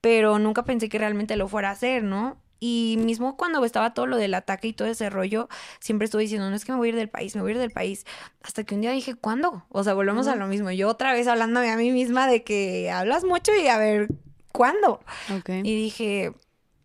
[0.03, 2.44] pero nunca pensé que realmente lo fuera a hacer, ¿no?
[2.61, 5.49] Y mismo cuando estaba todo lo del ataque y todo ese rollo,
[5.81, 7.55] siempre estuve diciendo, no es que me voy a ir del país, me voy a
[7.55, 8.07] ir del país.
[8.43, 9.65] Hasta que un día dije, ¿cuándo?
[9.69, 10.71] O sea, volvemos a lo mismo.
[10.71, 14.09] Yo otra vez hablándome a mí misma de que hablas mucho y a ver,
[14.53, 15.01] ¿cuándo?
[15.49, 16.33] Y dije,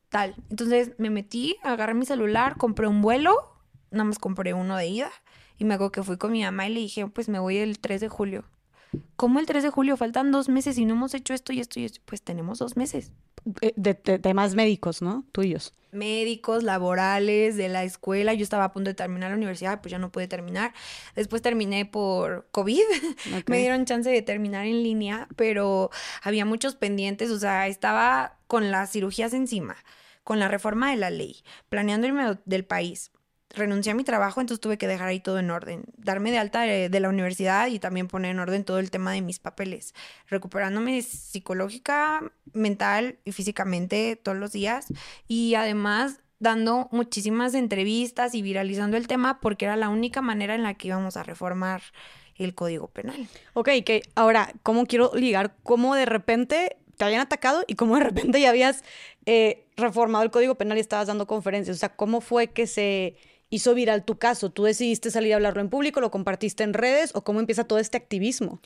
[0.09, 0.35] tal.
[0.49, 3.35] Entonces me metí, agarré mi celular, compré un vuelo,
[3.91, 5.11] nada más compré uno de ida.
[5.57, 7.79] Y me hago que fui con mi mamá y le dije, pues me voy el
[7.79, 8.45] 3 de julio.
[9.15, 9.97] ¿Cómo el 3 de julio?
[9.97, 12.01] Faltan dos meses y no hemos hecho esto y esto y esto.
[12.05, 13.11] Pues tenemos dos meses.
[13.61, 15.25] Eh, de, temas médicos, ¿no?
[15.31, 15.73] Tuyos.
[15.91, 18.33] Médicos, laborales, de la escuela.
[18.33, 20.73] Yo estaba a punto de terminar la universidad, pues ya no pude terminar.
[21.15, 22.81] Después terminé por COVID.
[23.47, 25.89] Me dieron chance de terminar en línea, pero
[26.21, 27.31] había muchos pendientes.
[27.31, 29.77] O sea, estaba con las cirugías encima,
[30.23, 33.11] con la reforma de la ley, planeando irme del país
[33.49, 36.61] renuncié a mi trabajo, entonces tuve que dejar ahí todo en orden, darme de alta
[36.61, 39.93] de, la universidad y también poner en orden todo el tema de mis papeles,
[40.27, 42.21] recuperándome psicológica,
[42.53, 44.87] mental y físicamente todos los días
[45.27, 50.63] y además dando muchísimas entrevistas y viralizando el tema porque era la única manera en
[50.63, 51.81] la que íbamos a reformar
[52.35, 53.27] el código penal.
[53.53, 55.55] Ok, que ahora, ¿cómo quiero ligar?
[55.63, 58.83] ¿Cómo de repente te habían atacado y cómo de repente ya habías
[59.25, 61.75] eh, reformado el código penal y estabas dando conferencias?
[61.75, 63.17] O sea, ¿cómo fue que se
[63.49, 64.51] hizo viral tu caso?
[64.51, 67.79] ¿Tú decidiste salir a hablarlo en público, lo compartiste en redes o cómo empieza todo
[67.79, 68.59] este activismo?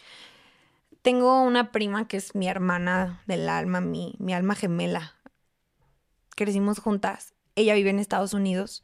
[1.01, 5.15] Tengo una prima que es mi hermana del alma, mi, mi alma gemela.
[6.35, 7.33] Crecimos juntas.
[7.55, 8.83] Ella vive en Estados Unidos.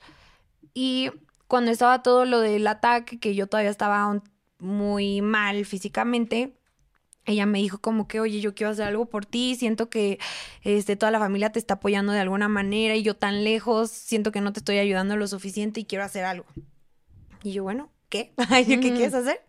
[0.74, 1.12] Y
[1.48, 4.22] cuando estaba todo lo del ataque, que yo todavía estaba
[4.60, 6.59] muy mal físicamente,
[7.30, 10.20] ella me dijo como que, oye, yo quiero hacer algo por ti, siento que
[10.64, 14.32] este, toda la familia te está apoyando de alguna manera y yo tan lejos, siento
[14.32, 16.46] que no te estoy ayudando lo suficiente y quiero hacer algo.
[17.44, 18.34] Y yo, bueno, ¿qué?
[18.68, 19.42] ¿Qué quieres hacer?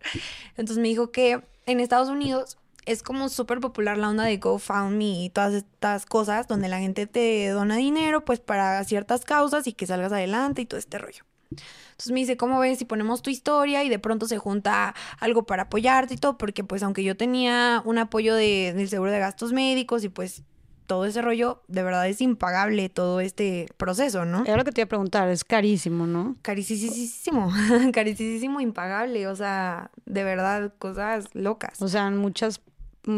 [0.51, 5.25] Entonces me dijo que en Estados Unidos es como súper popular la onda de GoFundMe
[5.25, 9.73] y todas estas cosas donde la gente te dona dinero pues para ciertas causas y
[9.73, 11.23] que salgas adelante y todo este rollo.
[11.51, 15.43] Entonces me dice, ¿cómo ves si ponemos tu historia y de pronto se junta algo
[15.43, 16.37] para apoyarte y todo?
[16.37, 20.43] Porque pues aunque yo tenía un apoyo de, del seguro de gastos médicos y pues
[20.91, 24.43] todo ese rollo, de verdad es impagable todo este proceso, ¿no?
[24.43, 26.35] Es lo que te iba a preguntar, es carísimo, ¿no?
[26.41, 27.49] Carísimo,
[27.93, 31.81] carísimo, impagable, o sea, de verdad, cosas locas.
[31.81, 32.59] O sea, muchas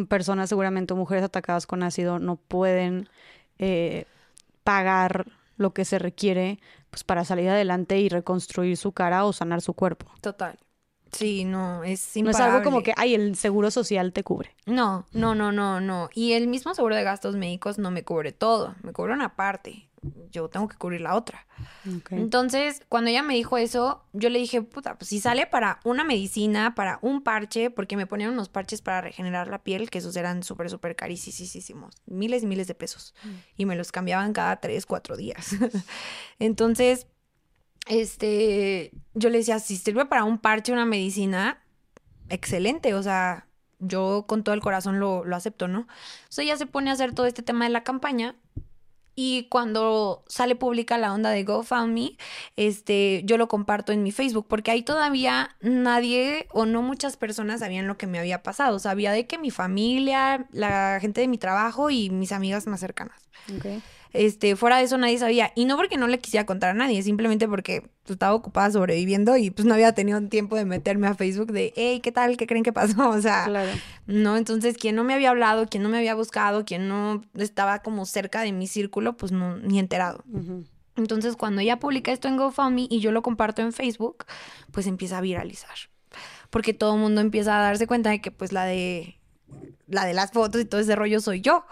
[0.07, 3.09] personas, seguramente mujeres atacadas con ácido, no pueden
[3.57, 4.05] eh,
[4.63, 5.25] pagar
[5.57, 6.59] lo que se requiere
[6.93, 10.05] pues para salir adelante y reconstruir su cara o sanar su cuerpo.
[10.22, 10.59] Total.
[11.14, 12.40] Sí, no, es impagable.
[12.40, 14.56] No es algo como que, ay, el seguro social te cubre.
[14.66, 16.09] No, no, no, no, no.
[16.14, 19.90] Y el mismo seguro de gastos médicos no me cubre todo, me cubre una parte
[20.32, 21.45] yo tengo que cubrir la otra.
[22.09, 26.03] Entonces, cuando ella me dijo eso, yo le dije, puta, pues si sale para una
[26.03, 30.16] medicina, para un parche, porque me ponían unos parches para regenerar la piel, que esos
[30.16, 33.14] eran súper, súper carísimos, miles y miles de pesos.
[33.24, 33.30] Mm.
[33.58, 35.56] Y me los cambiaban cada tres, cuatro días.
[36.40, 37.08] Entonces,
[37.87, 41.63] este, yo le decía, si sirve para un parche, una medicina,
[42.29, 43.47] excelente, o sea,
[43.79, 45.87] yo con todo el corazón lo, lo acepto, ¿no?
[46.23, 48.35] Entonces ella se pone a hacer todo este tema de la campaña
[49.15, 52.17] y cuando sale pública la onda de GoFundMe,
[52.55, 57.59] este, yo lo comparto en mi Facebook, porque ahí todavía nadie o no muchas personas
[57.59, 58.79] sabían lo que me había pasado.
[58.79, 63.21] Sabía de que mi familia, la gente de mi trabajo y mis amigas más cercanas.
[63.57, 63.83] Okay.
[64.14, 65.51] Este, fuera de eso nadie sabía.
[65.56, 69.35] Y no porque no le quisiera contar a nadie, simplemente porque pues, estaba ocupada sobreviviendo
[69.38, 72.38] y pues no había tenido tiempo de meterme a Facebook de, hey, ¿qué tal?
[72.38, 72.93] ¿Qué creen que pasó?
[73.14, 73.48] O sea,
[74.06, 77.80] no, entonces quien no me había hablado, quien no me había buscado, quien no estaba
[77.80, 80.24] como cerca de mi círculo, pues no, ni enterado.
[80.95, 84.25] Entonces, cuando ella publica esto en GoFundMe y yo lo comparto en Facebook,
[84.72, 85.75] pues empieza a viralizar.
[86.50, 89.19] Porque todo el mundo empieza a darse cuenta de que pues la de
[89.88, 91.65] la de las fotos y todo ese rollo soy yo.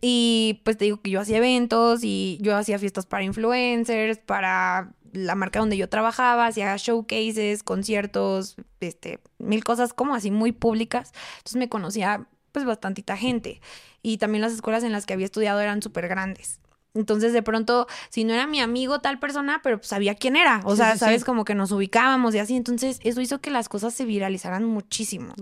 [0.00, 4.92] Y pues te digo que yo hacía eventos y yo hacía fiestas para influencers, para
[5.12, 11.12] la marca donde yo trabajaba, hacía showcases, conciertos, este, mil cosas como así muy públicas.
[11.38, 13.60] Entonces me conocía pues bastantita gente.
[14.02, 16.60] Y también las escuelas en las que había estudiado eran súper grandes.
[16.94, 20.60] Entonces, de pronto, si no era mi amigo tal persona, pero pues sabía quién era.
[20.64, 22.54] O sea, sabes, como que nos ubicábamos y así.
[22.54, 25.34] Entonces, eso hizo que las cosas se viralizaran muchísimo.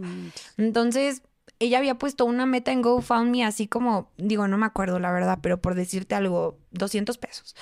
[0.57, 1.23] Entonces,
[1.59, 5.39] ella había puesto una meta en GoFundMe así como, digo, no me acuerdo la verdad,
[5.43, 7.55] pero por decirte algo, 200 pesos.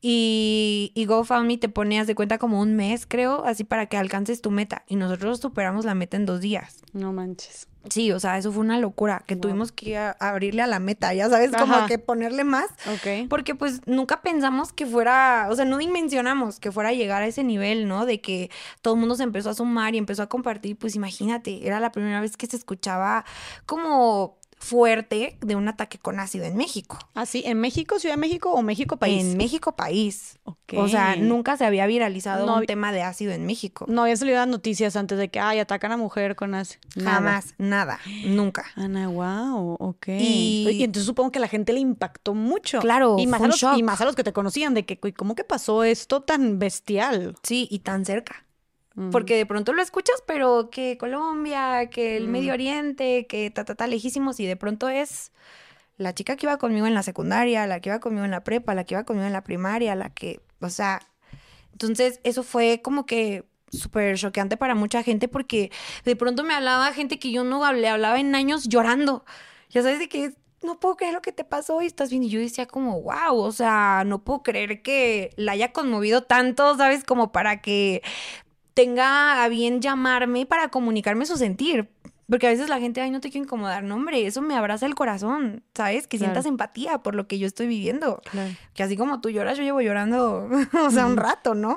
[0.00, 4.40] Y, y GoFundMe te ponías de cuenta como un mes, creo, así para que alcances
[4.40, 4.84] tu meta.
[4.86, 6.82] Y nosotros superamos la meta en dos días.
[6.92, 7.66] No manches.
[7.90, 11.28] Sí, o sea, eso fue una locura, que tuvimos que abrirle a la meta, ya
[11.28, 12.66] sabes, como que ponerle más.
[12.86, 13.28] Ok.
[13.28, 17.26] Porque pues nunca pensamos que fuera, o sea, no dimensionamos que fuera a llegar a
[17.26, 18.06] ese nivel, ¿no?
[18.06, 18.50] De que
[18.82, 21.92] todo el mundo se empezó a sumar y empezó a compartir, pues imagínate, era la
[21.92, 23.24] primera vez que se escuchaba
[23.66, 26.98] como fuerte de un ataque con ácido en México.
[27.14, 27.42] ¿Ah, sí?
[27.46, 29.24] ¿En México, Ciudad de México o México país?
[29.24, 30.38] En México país.
[30.76, 33.86] O sea, nunca se había viralizado un tema de ácido en México.
[33.88, 36.80] No había salido las noticias antes de que, ay, atacan a mujer con ácido.
[37.02, 38.66] Jamás, nada, nunca.
[38.74, 40.08] Ana, wow, ok.
[40.08, 40.82] Y...
[40.82, 42.80] entonces supongo que a la gente le impactó mucho.
[42.80, 45.34] Claro, y más, a los, y más a los que te conocían, de que, ¿cómo
[45.34, 47.36] que pasó esto tan bestial?
[47.42, 48.44] Sí, y tan cerca.
[49.12, 53.76] Porque de pronto lo escuchas, pero que Colombia, que el Medio Oriente, que ta, ta,
[53.76, 55.30] ta, lejísimos, y de pronto es
[55.98, 58.74] la chica que iba conmigo en la secundaria, la que iba conmigo en la prepa,
[58.74, 61.00] la que iba conmigo en la primaria, la que, o sea,
[61.72, 65.70] entonces eso fue como que súper choqueante para mucha gente porque
[66.04, 69.24] de pronto me hablaba gente que yo no le hablaba en años llorando.
[69.70, 72.24] Ya sabes de que no puedo creer lo que te pasó y estás bien.
[72.24, 76.76] Y yo decía como, wow, o sea, no puedo creer que la haya conmovido tanto,
[76.76, 77.04] ¿sabes?
[77.04, 78.02] Como para que
[78.78, 81.88] tenga a bien llamarme para comunicarme su sentir.
[82.28, 83.82] Porque a veces la gente, ay, no te quiero incomodar.
[83.82, 86.06] No, hombre, eso me abraza el corazón, ¿sabes?
[86.06, 88.22] Que sientas empatía por lo que yo estoy viviendo.
[88.74, 90.48] Que así como tú lloras, yo llevo llorando,
[90.86, 91.76] o sea, un rato, ¿no?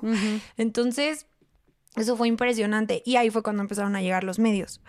[0.57, 1.25] Entonces,
[1.95, 3.01] eso fue impresionante.
[3.03, 4.79] Y ahí fue cuando empezaron a llegar los medios.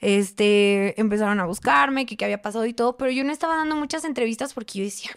[0.00, 3.76] Este, empezaron a buscarme, que qué había pasado y todo, pero yo no estaba dando
[3.76, 5.12] muchas entrevistas porque yo decía,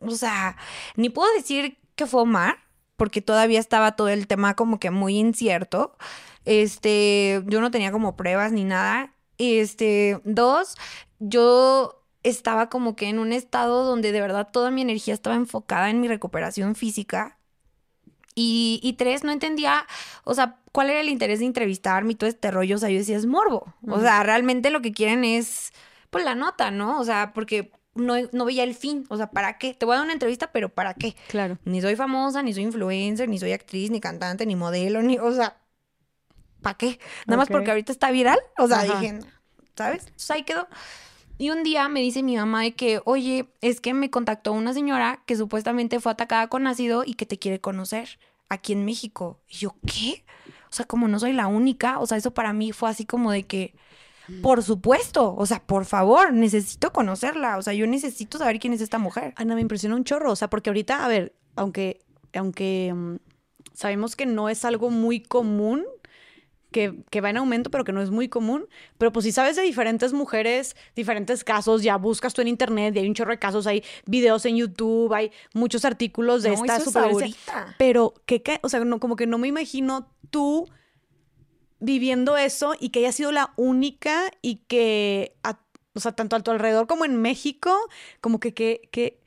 [0.00, 0.58] o sea,
[0.96, 2.65] ni puedo decir que fue Omar,
[2.96, 5.96] porque todavía estaba todo el tema como que muy incierto.
[6.44, 9.12] Este, yo no tenía como pruebas ni nada.
[9.38, 10.76] Este, dos,
[11.18, 15.90] yo estaba como que en un estado donde de verdad toda mi energía estaba enfocada
[15.90, 17.38] en mi recuperación física.
[18.34, 19.86] Y, y tres, no entendía,
[20.24, 22.76] o sea, cuál era el interés de entrevistarme y todo este rollo.
[22.76, 23.74] O sea, yo decía, es morbo.
[23.88, 25.72] O sea, realmente lo que quieren es,
[26.10, 27.00] pues, la nota, ¿no?
[27.00, 29.06] O sea, porque no, veía el fin.
[29.08, 29.74] O sea, ¿para qué?
[29.74, 31.16] Te voy a dar una entrevista, pero ¿para qué?
[31.28, 31.58] Claro.
[31.64, 35.32] Ni soy famosa, ni soy influencer, ni soy actriz, ni cantante, ni modelo, ni, o
[35.32, 35.56] sea,
[36.62, 36.98] ¿para qué?
[37.26, 38.38] Nada más porque ahorita está viral.
[38.58, 39.20] O sea, dije,
[39.76, 40.02] ¿sabes?
[40.06, 40.68] Entonces ahí quedó.
[41.38, 44.72] Y un día me dice mi mamá de que, oye, es que me contactó una
[44.72, 48.18] señora que supuestamente fue atacada con ácido y que te quiere conocer
[48.48, 49.40] aquí en México.
[49.48, 50.24] Y yo, ¿qué?
[50.70, 53.32] O sea, como no soy la única, o sea, eso para mí fue así como
[53.32, 53.74] de que,
[54.42, 58.80] por supuesto, o sea, por favor, necesito conocerla, o sea, yo necesito saber quién es
[58.80, 59.32] esta mujer.
[59.36, 62.00] Ana, me impresiona un chorro, o sea, porque ahorita, a ver, aunque,
[62.34, 63.16] aunque mm,
[63.72, 65.84] sabemos que no es algo muy común,
[66.72, 68.66] que, que, va en aumento, pero que no es muy común.
[68.98, 72.98] Pero pues si sabes de diferentes mujeres, diferentes casos, ya buscas tú en internet y
[72.98, 77.74] hay un chorro de casos, hay videos en YouTube, hay muchos artículos de esta supervivencia.
[77.78, 80.68] Pero que, o sea, no, como que no me imagino tú
[81.80, 85.36] viviendo eso y que haya sido la única y que,
[85.94, 87.76] o sea, tanto a tu alrededor como en México,
[88.20, 89.20] como que, que, que,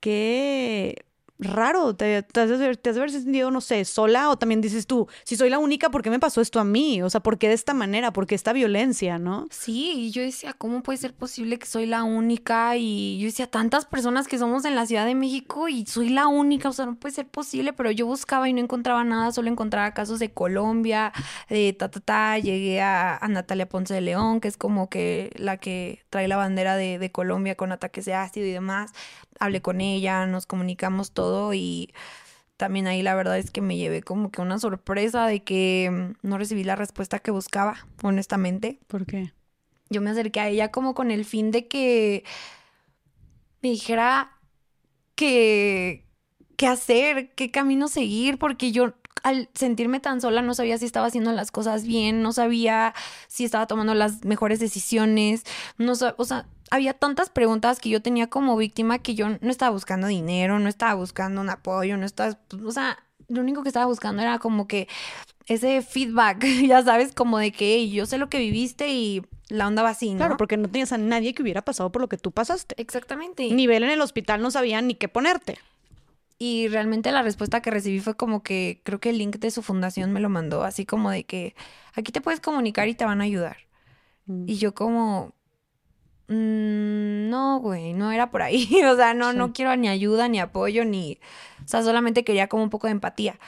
[0.00, 1.05] que
[1.38, 5.36] raro, te, te, has de haber, sentido, no sé, sola o también dices tú, si
[5.36, 7.02] soy la única, ¿por qué me pasó esto a mí?
[7.02, 8.12] O sea, ¿por qué de esta manera?
[8.12, 9.46] ¿Por qué esta violencia, no?
[9.50, 12.76] Sí, y yo decía, ¿cómo puede ser posible que soy la única?
[12.76, 16.26] Y yo decía, tantas personas que somos en la Ciudad de México y soy la
[16.26, 19.50] única, o sea, no puede ser posible, pero yo buscaba y no encontraba nada, solo
[19.50, 21.12] encontraba casos de Colombia,
[21.48, 25.58] de ta, ta, ta, llegué a, Natalia Ponce de León, que es como que la
[25.58, 28.92] que trae la bandera de, de Colombia con ataques de ácido y demás,
[29.40, 31.92] hablé con ella, nos comunicamos todo y
[32.56, 36.26] también ahí la verdad es que me llevé como que una sorpresa de que mm,
[36.26, 38.80] no recibí la respuesta que buscaba, honestamente.
[38.86, 39.32] ¿Por qué?
[39.90, 42.24] Yo me acerqué a ella como con el fin de que
[43.62, 44.32] me dijera
[45.14, 46.06] que
[46.56, 51.06] qué hacer, qué camino seguir, porque yo al sentirme tan sola no sabía si estaba
[51.06, 52.94] haciendo las cosas bien, no sabía
[53.28, 55.42] si estaba tomando las mejores decisiones,
[55.78, 59.70] no o sea, había tantas preguntas que yo tenía como víctima que yo no estaba
[59.70, 63.86] buscando dinero, no estaba buscando un apoyo, no estaba, o sea, lo único que estaba
[63.86, 64.88] buscando era como que
[65.46, 69.82] ese feedback, ya sabes, como de que yo sé lo que viviste y la onda
[69.82, 70.18] va así, ¿no?
[70.18, 72.74] Claro, porque no tenías a nadie que hubiera pasado por lo que tú pasaste.
[72.78, 73.48] Exactamente.
[73.50, 75.58] Nivel en el hospital no sabían ni qué ponerte.
[76.38, 79.62] Y realmente la respuesta que recibí fue como que creo que el link de su
[79.62, 81.54] fundación me lo mandó, así como de que
[81.94, 83.56] aquí te puedes comunicar y te van a ayudar.
[84.26, 84.44] Mm.
[84.48, 85.32] Y yo como,
[86.28, 88.68] Mm, no, güey, no era por ahí.
[88.90, 91.18] o sea, no, no quiero ni ayuda, ni apoyo, ni...
[91.64, 93.38] O sea, solamente quería como un poco de empatía.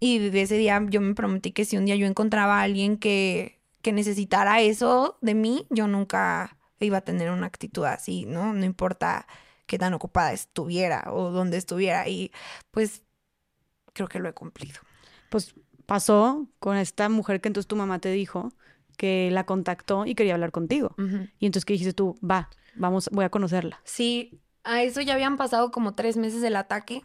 [0.00, 3.60] Y ese día yo me prometí que si un día yo encontraba a alguien que,
[3.82, 8.52] que necesitara eso de mí, yo nunca iba a tener una actitud así, ¿no?
[8.52, 9.26] No importa
[9.66, 12.08] qué tan ocupada estuviera o dónde estuviera.
[12.08, 12.32] Y
[12.70, 13.02] pues
[13.92, 14.80] creo que lo he cumplido.
[15.30, 15.54] Pues
[15.86, 18.52] pasó con esta mujer que entonces tu mamá te dijo
[18.96, 20.94] que la contactó y quería hablar contigo.
[21.38, 22.18] Y entonces, ¿qué dijiste tú?
[22.28, 23.80] Va, vamos, voy a conocerla.
[23.84, 27.04] Sí, a eso ya habían pasado como tres meses del ataque.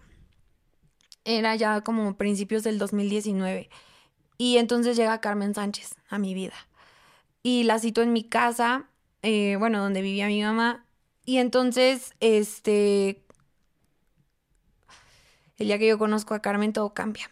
[1.24, 3.70] Era ya como principios del 2019.
[4.38, 6.56] Y entonces llega Carmen Sánchez a mi vida.
[7.44, 8.88] Y la cito en mi casa,
[9.22, 10.86] eh, bueno, donde vivía mi mamá.
[11.26, 13.24] Y entonces, este,
[15.58, 17.30] el día que yo conozco a Carmen, todo cambia.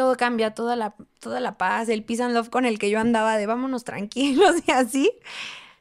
[0.00, 2.98] Todo cambia, toda la, toda la paz, el peace and love con el que yo
[2.98, 5.12] andaba de vámonos tranquilos y así,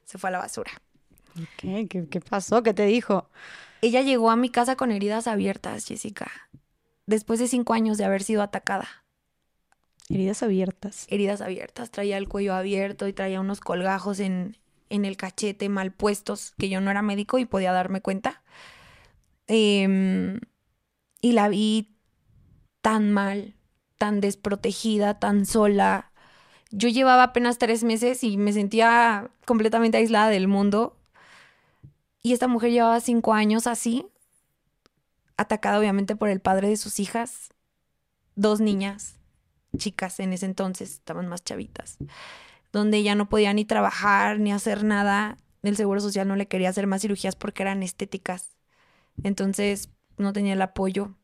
[0.03, 0.71] se fue a la basura.
[1.55, 2.61] ¿Qué, qué pasó?
[2.61, 3.29] ¿Qué te dijo?
[3.81, 6.29] Ella llegó a mi casa con heridas abiertas, Jessica,
[7.05, 8.89] después de cinco años de haber sido atacada.
[10.09, 11.07] Heridas abiertas.
[11.07, 11.89] Heridas abiertas.
[11.89, 14.57] Traía el cuello abierto y traía unos colgajos en,
[14.89, 18.43] en el cachete mal puestos, que yo no era médico y podía darme cuenta.
[19.47, 20.41] Em,
[21.21, 21.95] y la vi
[22.81, 23.55] tan mal,
[23.99, 26.11] tan desprotegida, tan sola.
[26.71, 30.97] Yo llevaba apenas tres meses y me sentía completamente aislada del mundo.
[32.23, 34.07] Y esta mujer llevaba cinco años así,
[35.37, 37.49] atacada obviamente por el padre de sus hijas,
[38.35, 39.19] dos niñas
[39.77, 41.97] chicas en ese entonces, estaban más chavitas,
[42.71, 45.37] donde ya no podía ni trabajar ni hacer nada.
[45.61, 48.55] El Seguro Social no le quería hacer más cirugías porque eran estéticas.
[49.23, 51.15] Entonces no tenía el apoyo.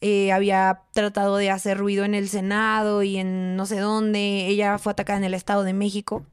[0.00, 4.46] Eh, había tratado de hacer ruido en el Senado y en no sé dónde.
[4.46, 6.26] Ella fue atacada en el Estado de México.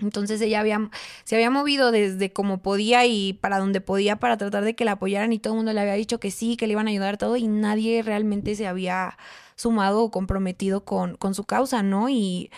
[0.00, 0.90] Entonces ella había,
[1.24, 4.92] se había movido desde como podía y para donde podía para tratar de que la
[4.92, 7.18] apoyaran y todo el mundo le había dicho que sí, que le iban a ayudar
[7.18, 9.18] todo y nadie realmente se había
[9.56, 12.08] sumado o comprometido con, con su causa, ¿no?
[12.08, 12.50] Y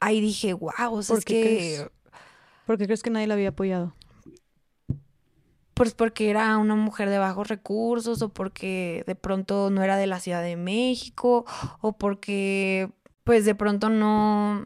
[0.00, 1.86] ahí dije, wow, o sea, es que...
[2.64, 3.94] ¿Por qué crees que nadie la había apoyado?
[5.76, 10.06] Pues porque era una mujer de bajos recursos o porque de pronto no era de
[10.06, 11.44] la Ciudad de México
[11.80, 12.90] o porque
[13.24, 14.64] pues de pronto no...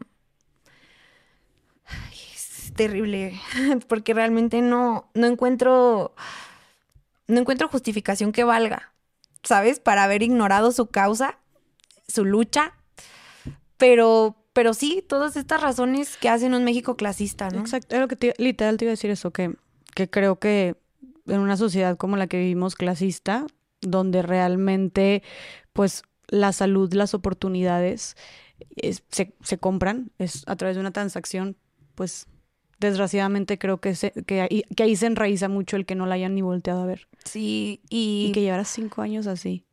[2.13, 3.39] es terrible
[3.87, 6.15] porque realmente no, no encuentro...
[7.27, 8.91] No encuentro justificación que valga.
[9.43, 9.79] ¿sabes?
[9.79, 11.39] Para haber ignorado su causa,
[12.07, 12.73] su lucha.
[13.77, 17.61] Pero, pero sí, todas estas razones que hacen un México clasista, ¿no?
[17.61, 17.95] Exacto,
[18.37, 19.55] literal te iba a decir eso, que,
[19.95, 20.75] que creo que
[21.31, 23.45] en una sociedad como la que vivimos clasista,
[23.81, 25.23] donde realmente,
[25.73, 28.15] pues, la salud, las oportunidades
[29.09, 31.57] se, se compran, es a través de una transacción,
[31.95, 32.27] pues
[32.79, 36.15] desgraciadamente creo que, se, que, ahí, que ahí se enraiza mucho el que no la
[36.15, 37.07] hayan ni volteado a ver.
[37.25, 38.27] Sí, y...
[38.29, 39.65] Y que llevara cinco años así.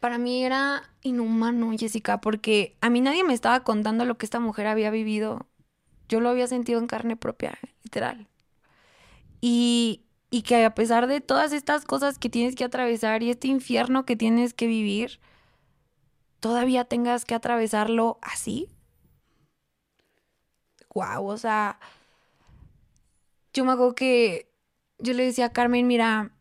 [0.00, 4.40] Para mí era inhumano, Jessica, porque a mí nadie me estaba contando lo que esta
[4.40, 5.46] mujer había vivido.
[6.08, 8.28] Yo lo había sentido en carne propia, literal.
[9.40, 10.03] Y,
[10.34, 14.04] y que a pesar de todas estas cosas que tienes que atravesar y este infierno
[14.04, 15.20] que tienes que vivir,
[16.40, 18.68] todavía tengas que atravesarlo así.
[20.90, 21.78] Guau, o sea,
[23.52, 24.50] yo me acuerdo que
[24.98, 26.32] yo le decía a Carmen, mira,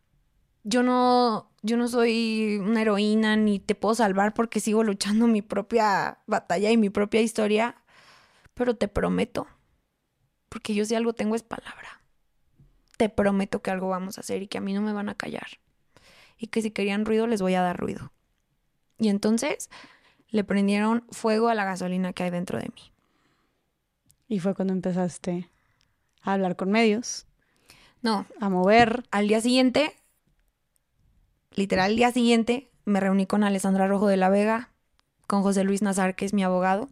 [0.64, 5.44] yo no, yo no soy una heroína ni te puedo salvar porque sigo luchando mi
[5.44, 7.76] propia batalla y mi propia historia,
[8.56, 9.46] pero te prometo,
[10.50, 12.03] porque yo si algo tengo es palabra,
[12.98, 15.16] te prometo que algo vamos a hacer y que a mí no me van a
[15.16, 15.48] callar
[16.44, 18.12] y que si querían ruido les voy a dar ruido.
[18.98, 19.70] Y entonces
[20.28, 22.92] le prendieron fuego a la gasolina que hay dentro de mí.
[24.28, 25.50] Y fue cuando empezaste
[26.22, 27.28] a hablar con medios.
[28.02, 28.26] No.
[28.42, 29.06] A mover.
[29.12, 29.96] Al día siguiente,
[31.52, 34.70] literal, al día siguiente, me reuní con Alessandra Rojo de la Vega,
[35.28, 36.90] con José Luis Nazar, que es mi abogado.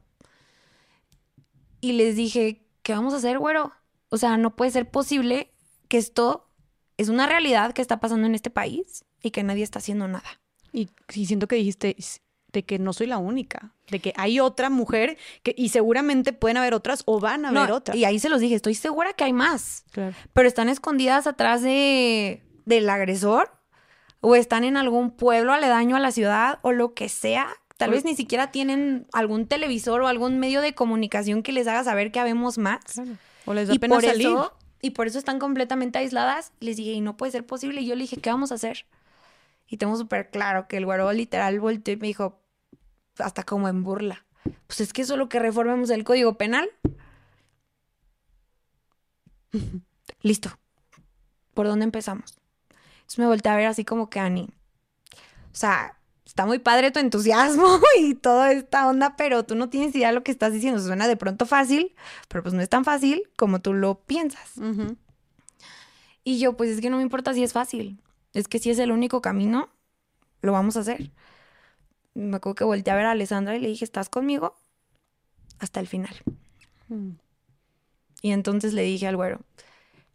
[1.82, 3.74] Y les dije, ¿qué vamos a hacer, güero?
[4.08, 5.52] O sea, no puede ser posible
[5.92, 6.48] que esto
[6.95, 10.40] es una realidad que está pasando en este país y que nadie está haciendo nada.
[10.72, 11.98] Y, y siento que dijiste,
[12.53, 16.56] de que no soy la única, de que hay otra mujer que, y seguramente pueden
[16.56, 17.98] haber otras o van a haber otras.
[17.98, 19.84] Y ahí se los dije, estoy segura que hay más,
[20.32, 23.52] pero están escondidas atrás de, del agresor
[24.22, 27.50] o están en algún pueblo aledaño a la ciudad o lo que sea.
[27.76, 31.84] Tal vez ni siquiera tienen algún televisor o algún medio de comunicación que les haga
[31.84, 32.80] saber que habemos más.
[33.45, 34.38] O les da pena salir.
[34.82, 36.53] Y por eso están completamente aisladas.
[36.60, 37.82] Les dije, y no puede ser posible.
[37.82, 38.85] Y yo le dije, ¿qué vamos a hacer?
[39.68, 42.42] Y tengo súper claro que el güero literal volteó y me dijo,
[43.18, 44.26] hasta como en burla.
[44.68, 46.69] Pues es que solo que reformemos el código penal.
[50.22, 50.58] Listo.
[51.53, 52.38] ¿Por dónde empezamos?
[53.01, 54.50] Entonces me volteé a ver así como que Ani.
[55.51, 55.98] O sea,
[56.32, 60.14] está muy padre tu entusiasmo y toda esta onda, pero tú no tienes idea de
[60.14, 60.80] lo que estás diciendo.
[60.80, 61.93] Suena de pronto fácil,
[62.30, 64.53] pero pues no es tan fácil como tú lo piensas.
[66.24, 68.00] Y yo, pues es que no me importa si es fácil.
[68.34, 69.68] Es que si es el único camino,
[70.42, 71.11] lo vamos a hacer.
[72.14, 74.56] Me acuerdo que volteé a ver a Alessandra y le dije, ¿estás conmigo?
[75.60, 76.16] Hasta el final.
[76.88, 77.10] Mm.
[78.22, 79.42] Y entonces le dije al güero,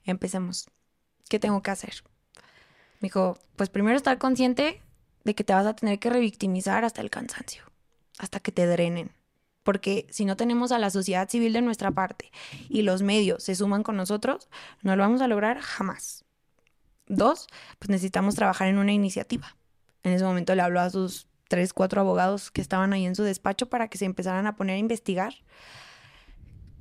[0.04, 0.70] empecemos.
[1.28, 1.92] ¿Qué tengo que hacer?
[3.00, 4.80] Me dijo, pues primero estar consciente
[5.26, 7.64] de que te vas a tener que revictimizar hasta el cansancio,
[8.16, 9.10] hasta que te drenen.
[9.64, 12.30] Porque si no tenemos a la sociedad civil de nuestra parte
[12.68, 14.48] y los medios se suman con nosotros,
[14.82, 16.24] no lo vamos a lograr jamás.
[17.08, 17.48] Dos,
[17.80, 19.56] pues necesitamos trabajar en una iniciativa.
[20.04, 23.24] En ese momento le habló a sus tres, cuatro abogados que estaban ahí en su
[23.24, 25.34] despacho para que se empezaran a poner a investigar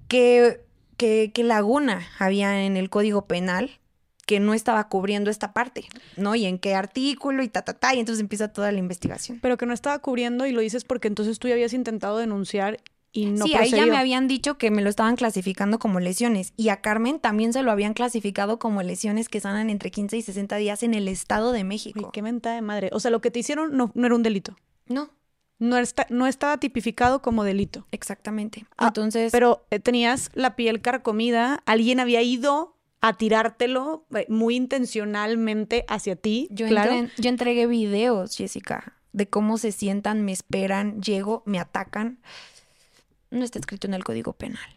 [0.07, 0.63] qué,
[0.97, 3.79] qué, qué laguna había en el Código Penal
[4.25, 5.85] que no estaba cubriendo esta parte,
[6.17, 6.35] ¿no?
[6.35, 9.39] Y en qué artículo y ta, ta, ta, y entonces empieza toda la investigación.
[9.41, 12.79] Pero que no estaba cubriendo y lo dices porque entonces tú ya habías intentado denunciar
[13.11, 16.53] y no Sí, ahí ya me habían dicho que me lo estaban clasificando como lesiones
[16.57, 20.21] y a Carmen también se lo habían clasificado como lesiones que sanan entre 15 y
[20.21, 22.11] 60 días en el Estado de México.
[22.11, 22.89] qué mentada de madre.
[22.91, 24.57] O sea, lo que te hicieron no, no era un delito.
[24.87, 25.11] No.
[25.57, 27.87] No, está, no estaba tipificado como delito.
[27.91, 28.65] Exactamente.
[28.75, 29.31] Ah, entonces.
[29.31, 32.74] Pero eh, tenías la piel carcomida, alguien había ido
[33.05, 36.47] a tirártelo eh, muy intencionalmente hacia ti.
[36.49, 37.07] Yo, claro.
[37.17, 42.19] yo entregué videos, Jessica, de cómo se sientan, me esperan, llego, me atacan.
[43.29, 44.75] No está escrito en el Código Penal.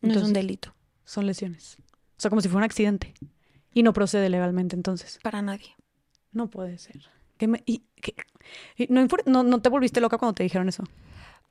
[0.00, 0.74] No es un delito.
[1.04, 1.76] Son lesiones.
[2.16, 3.14] O sea, como si fuera un accidente.
[3.72, 5.20] Y no procede legalmente entonces.
[5.22, 5.76] Para nadie.
[6.32, 7.02] No puede ser.
[8.88, 10.82] no, no te volviste loca cuando te dijeron eso?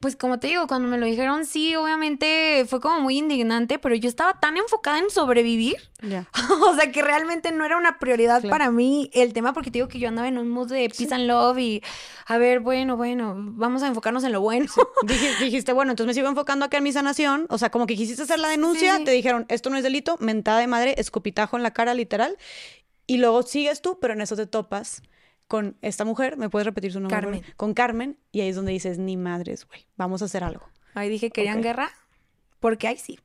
[0.03, 3.95] Pues como te digo, cuando me lo dijeron, sí, obviamente fue como muy indignante, pero
[3.95, 5.77] yo estaba tan enfocada en sobrevivir.
[6.61, 9.87] o sea, que realmente no era una prioridad para mí el tema, porque te digo
[9.87, 11.81] que yo andaba en un mood de peace and love y,
[12.25, 14.69] a ver, bueno, bueno, vamos a enfocarnos en lo bueno.
[15.39, 17.45] dijiste, bueno, entonces me sigo enfocando acá en mi sanación.
[17.47, 20.59] O sea, como que quisiste hacer la denuncia, te dijeron, esto no es delito, mentada
[20.59, 22.37] de madre, escupitajo en la cara, literal.
[23.07, 25.01] Y luego sigues tú, pero en eso te topas
[25.47, 27.19] con esta mujer, ¿me puedes repetir su nombre?
[27.19, 27.43] Carmen.
[27.55, 30.67] Con Carmen, y ahí es donde dices, ni madres, güey, vamos a hacer algo.
[30.93, 31.91] Ahí dije, ¿querían guerra?
[32.59, 33.19] Porque ahí sí.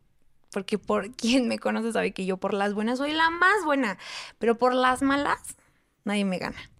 [0.52, 3.98] Porque por quien me conoce sabe que yo por las buenas soy la más buena,
[4.38, 5.56] pero por las malas
[6.05, 6.70] nadie me gana.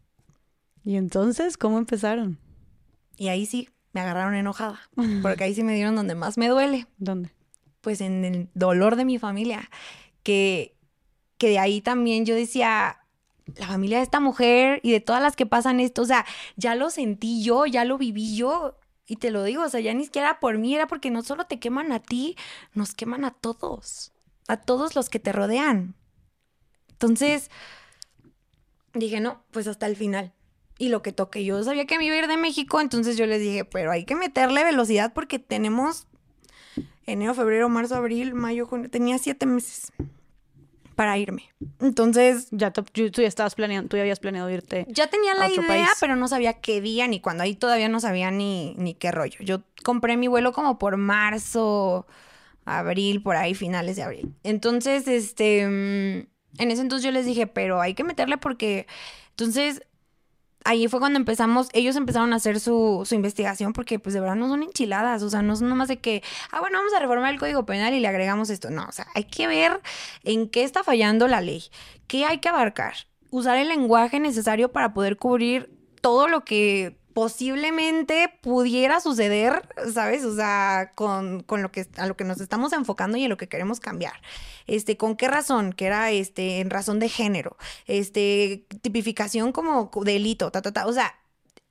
[0.85, 2.39] ¿Y entonces cómo empezaron?
[3.17, 4.81] Y ahí sí, me agarraron enojada,
[5.23, 6.87] porque ahí sí me dieron donde más me duele.
[6.99, 7.31] ¿Dónde?
[7.81, 9.69] Pues en el dolor de mi familia,
[10.23, 10.77] que,
[11.37, 12.98] que de ahí también yo decía,
[13.57, 16.25] la familia de esta mujer y de todas las que pasan esto, o sea,
[16.57, 18.77] ya lo sentí yo, ya lo viví yo.
[19.07, 21.47] Y te lo digo, o sea, ya ni siquiera por mí, era porque no solo
[21.47, 22.37] te queman a ti,
[22.75, 24.13] nos queman a todos,
[24.49, 25.95] a todos los que te rodean.
[26.91, 27.51] Entonces,
[28.93, 30.35] dije, no, pues hasta el final.
[30.77, 33.27] Y lo que toque, yo sabía que me iba a ir de México, entonces yo
[33.27, 36.07] les dije, pero hay que meterle velocidad porque tenemos
[37.07, 39.91] enero, febrero, marzo, abril, mayo, junio, tenía siete meses
[40.99, 41.45] para irme.
[41.79, 42.49] Entonces...
[42.51, 44.85] Ya tú, ya estabas planeando, tú ya habías planeado irte.
[44.89, 47.45] Ya tenía la idea, pero no sabía qué día ni cuándo.
[47.45, 49.39] Ahí todavía no sabía ni, ni qué rollo.
[49.43, 52.09] Yo compré mi vuelo como por marzo,
[52.65, 54.35] abril, por ahí, finales de abril.
[54.43, 55.69] Entonces, este...
[55.69, 56.27] Mm,
[56.61, 58.89] en ese entonces yo les dije, pero hay que meterle porque...
[59.31, 59.83] Entonces,
[60.65, 64.37] ahí fue cuando empezamos, ellos empezaron a hacer su, su, investigación porque pues de verdad
[64.37, 67.33] no son enchiladas, o sea, no son nomás de que, ah, bueno, vamos a reformar
[67.33, 69.81] el Código Penal y le agregamos esto, no, o sea, hay que ver
[70.25, 71.65] en qué está fallando la ley,
[72.07, 72.95] qué hay que abarcar,
[73.31, 75.71] usar el lenguaje necesario para poder cubrir
[76.01, 80.25] todo lo que posiblemente pudiera suceder, ¿sabes?
[80.25, 83.49] O sea, con, lo que a lo que nos estamos enfocando y en lo que
[83.49, 84.15] queremos cambiar.
[84.67, 85.73] Este, ¿con qué razón?
[85.73, 87.57] Que era este, en razón de género,
[87.87, 90.87] este, tipificación como delito, ta, ta, ta.
[90.87, 91.15] O sea,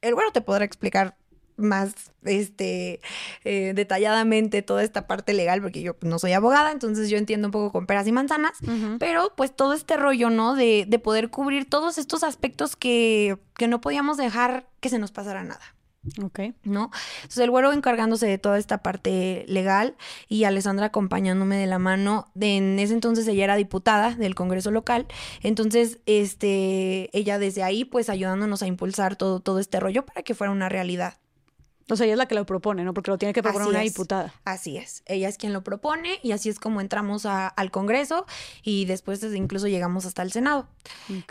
[0.02, 1.16] el bueno te podrá explicar
[1.58, 1.94] más
[2.24, 3.02] este
[3.44, 7.52] eh, detalladamente toda esta parte legal porque yo no soy abogada entonces yo entiendo un
[7.52, 8.54] poco con peras y manzanas
[9.00, 13.68] pero pues todo este rollo no de, de poder cubrir todos estos aspectos que, que
[13.68, 15.76] no podíamos dejar que se nos pasara nada
[16.24, 16.40] Ok.
[16.64, 16.90] ¿No?
[17.18, 19.96] Entonces el güero encargándose de toda esta parte legal
[20.30, 22.32] y Alessandra acompañándome de la mano.
[22.40, 25.08] en ese entonces ella era diputada del Congreso local.
[25.42, 30.36] Entonces, este, ella desde ahí, pues ayudándonos a impulsar todo, todo este rollo para que
[30.36, 31.16] fuera una realidad.
[31.90, 32.94] O sea, ella es la que lo propone, ¿no?
[32.94, 34.34] Porque lo tiene que proponer una diputada.
[34.44, 35.04] Así es.
[35.06, 38.26] Ella es quien lo propone y así es como entramos al Congreso
[38.62, 40.68] y después incluso llegamos hasta el Senado.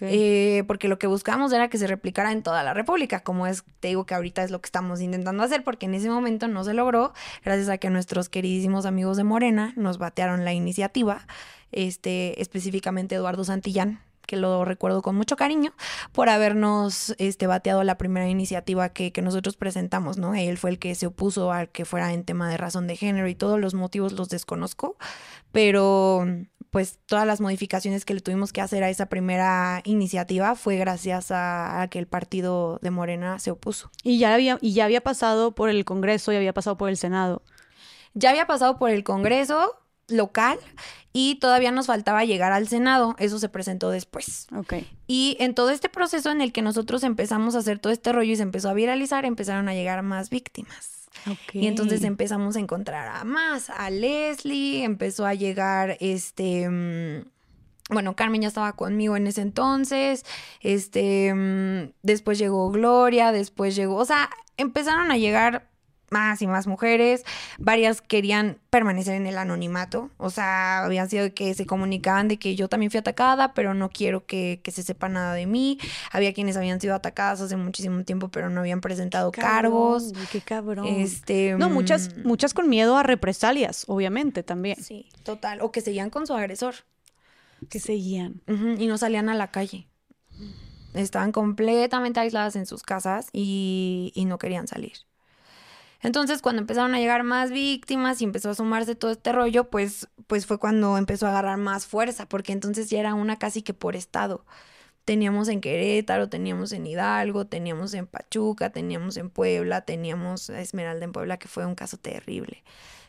[0.01, 3.65] Eh, porque lo que buscamos era que se replicara en toda la República, como es,
[3.81, 6.65] te digo que ahorita es lo que estamos intentando hacer, porque en ese momento no
[6.65, 7.13] se logró,
[7.45, 11.27] gracias a que nuestros queridísimos amigos de Morena nos batearon la iniciativa,
[11.73, 15.73] este, específicamente Eduardo Santillán, que lo recuerdo con mucho cariño,
[16.13, 20.35] por habernos este, bateado la primera iniciativa que, que, nosotros presentamos, ¿no?
[20.35, 23.29] Él fue el que se opuso a que fuera en tema de razón de género
[23.29, 24.97] y todos los motivos los desconozco,
[25.53, 26.27] pero
[26.71, 31.31] pues todas las modificaciones que le tuvimos que hacer a esa primera iniciativa fue gracias
[31.31, 33.91] a, a que el partido de Morena se opuso.
[34.03, 36.99] Y ya, había, y ya había pasado por el Congreso y había pasado por el
[36.99, 37.43] Senado.
[38.13, 39.79] Ya había pasado por el Congreso,
[40.09, 40.59] local
[41.13, 43.17] y todavía nos faltaba llegar al Senado.
[43.19, 44.49] Eso se presentó después.
[45.07, 48.33] Y en todo este proceso en el que nosotros empezamos a hacer todo este rollo
[48.33, 51.09] y se empezó a viralizar, empezaron a llegar más víctimas.
[51.23, 51.65] Okay.
[51.65, 56.69] Y entonces empezamos a encontrar a más, a Leslie, empezó a llegar este...
[56.69, 57.25] Mm,
[57.89, 60.25] bueno, Carmen ya estaba conmigo en ese entonces,
[60.61, 65.69] este, mm, después llegó Gloria, después llegó, o sea, empezaron a llegar
[66.11, 67.25] más y más mujeres,
[67.59, 72.55] varias querían permanecer en el anonimato, o sea, habían sido que se comunicaban de que
[72.55, 75.79] yo también fui atacada, pero no quiero que, que se sepa nada de mí,
[76.13, 80.05] había quienes habían sido atacadas hace muchísimo tiempo, pero no habían presentado qué cargos.
[80.13, 80.87] Cabrón, qué cabrón.
[80.87, 84.83] Este, no, muchas, muchas con miedo a represalias, obviamente, también.
[84.83, 86.75] Sí, total, o que seguían con su agresor.
[87.71, 88.43] Que seguían.
[88.47, 89.89] Uh -huh, y no salían a la calle.
[90.95, 94.93] Estaban completamente aisladas en sus casas y, y no querían salir.
[96.03, 100.09] Entonces, cuando empezaron a llegar más víctimas y empezó a sumarse todo este rollo, pues,
[100.27, 103.75] pues fue cuando empezó a agarrar más fuerza, porque entonces ya era una casi que
[103.75, 104.45] por estado.
[105.05, 111.05] Teníamos en Querétaro, teníamos en Hidalgo, teníamos en Pachuca, teníamos en Puebla, teníamos a Esmeralda
[111.05, 112.65] en Puebla, que fue un caso terrible.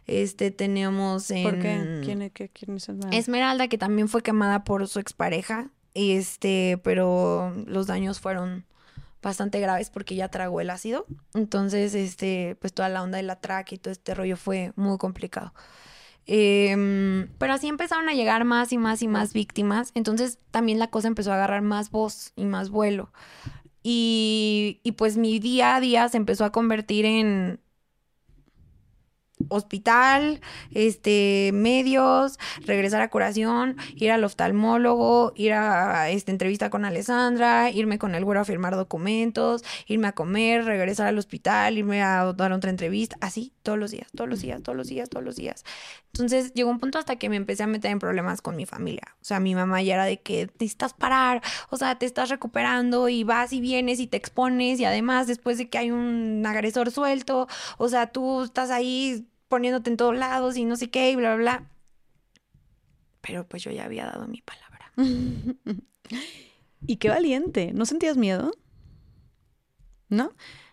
[0.06, 1.44] Este, teníamos en...
[1.44, 2.02] ¿Por qué?
[2.04, 3.18] ¿Quién, qué, quién es Esmeralda?
[3.18, 8.66] Esmeralda, que también fue quemada por su expareja, este, pero los daños fueron
[9.28, 11.06] bastante graves porque ya tragó el ácido.
[11.34, 13.40] Entonces, este, pues toda la onda de la
[13.70, 15.54] y todo este rollo fue muy complicado.
[16.26, 19.92] Eh, pero así empezaron a llegar más y más y más víctimas.
[19.94, 23.12] Entonces también la cosa empezó a agarrar más voz y más vuelo.
[23.84, 27.62] Y, y pues mi día a día se empezó a convertir en
[29.50, 37.70] hospital, este, medios, regresar a curación, ir al oftalmólogo, ir a esta entrevista con Alessandra,
[37.72, 42.34] irme con el güero a firmar documentos, irme a comer, regresar al hospital, irme a
[42.34, 45.36] dar otra entrevista, así, todos los días, todos los días, todos los días, todos los
[45.36, 45.64] días.
[46.14, 49.16] Entonces llegó un punto hasta que me empecé a meter en problemas con mi familia.
[49.22, 53.10] O sea, mi mamá ya era de que necesitas parar, o sea, te estás recuperando
[53.10, 56.92] y vas y vienes y te expones y además después de que hay un agresor
[56.92, 61.16] suelto, o sea, tú estás ahí poniéndote en todos lados y no sé qué y
[61.16, 61.72] bla, bla, bla.
[63.22, 64.92] Pero pues yo ya había dado mi palabra.
[66.88, 67.72] y qué valiente.
[67.74, 68.52] ¿No sentías miedo?
[70.10, 70.32] ¿No?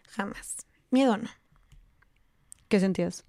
[0.08, 0.66] Jamás.
[0.90, 1.28] Miedo no.
[2.68, 3.24] ¿Qué sentías?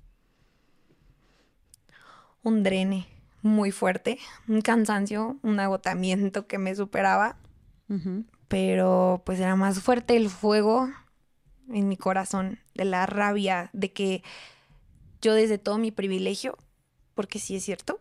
[2.44, 3.08] Un drene
[3.42, 7.38] muy fuerte, un cansancio, un agotamiento que me superaba.
[7.90, 8.26] Uh -huh.
[8.48, 10.90] Pero pues era más fuerte el fuego
[11.70, 14.24] en mi corazón, de la rabia, de que
[15.26, 16.56] yo desde todo mi privilegio,
[17.16, 18.00] porque sí es cierto,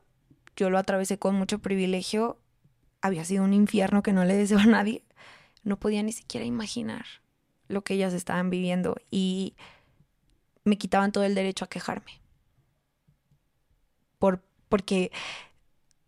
[0.56, 2.38] yo lo atravesé con mucho privilegio,
[3.00, 5.02] había sido un infierno que no le deseo a nadie,
[5.62, 7.06] no podía ni siquiera imaginar
[7.68, 9.54] lo que ellas estaban viviendo y
[10.64, 12.20] me quitaban todo el derecho a quejarme.
[14.18, 15.10] Por, porque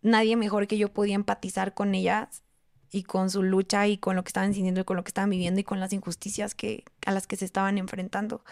[0.03, 2.43] nadie mejor que yo podía empatizar con ellas
[2.91, 5.31] y con su lucha y con lo que estaban sintiendo y con lo que estaban
[5.31, 8.45] viviendo y con las injusticias que, a las que se estaban enfrentando.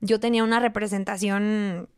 [0.00, 1.90] Yo tenía una representación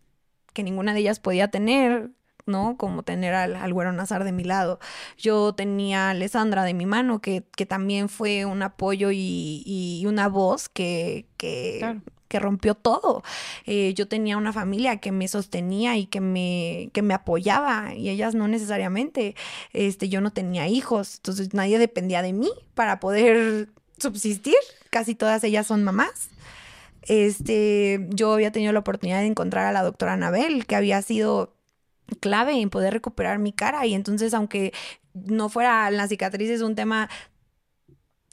[0.59, 2.11] que ninguna de ellas podía tener,
[2.45, 2.77] ¿no?
[2.77, 4.81] Como tener al, al güero Nazar de mi lado.
[5.17, 10.05] Yo tenía a Alessandra de mi mano, que, que también fue un apoyo y, y
[10.07, 12.01] una voz que, que, claro.
[12.27, 13.23] que rompió todo.
[13.67, 18.09] Eh, yo tenía una familia que me sostenía y que me, que me apoyaba, y
[18.09, 19.37] ellas no necesariamente.
[19.73, 24.57] Este, yo no tenía hijos, entonces nadie dependía de mí para poder subsistir.
[24.91, 26.31] Casi todas ellas son mamás
[27.09, 31.55] este, yo había tenido la oportunidad de encontrar a la doctora Anabel, que había sido
[32.21, 33.87] clave en poder recuperar mi cara.
[33.87, 34.73] Y entonces, aunque
[35.15, 37.09] no fuera las cicatrices un tema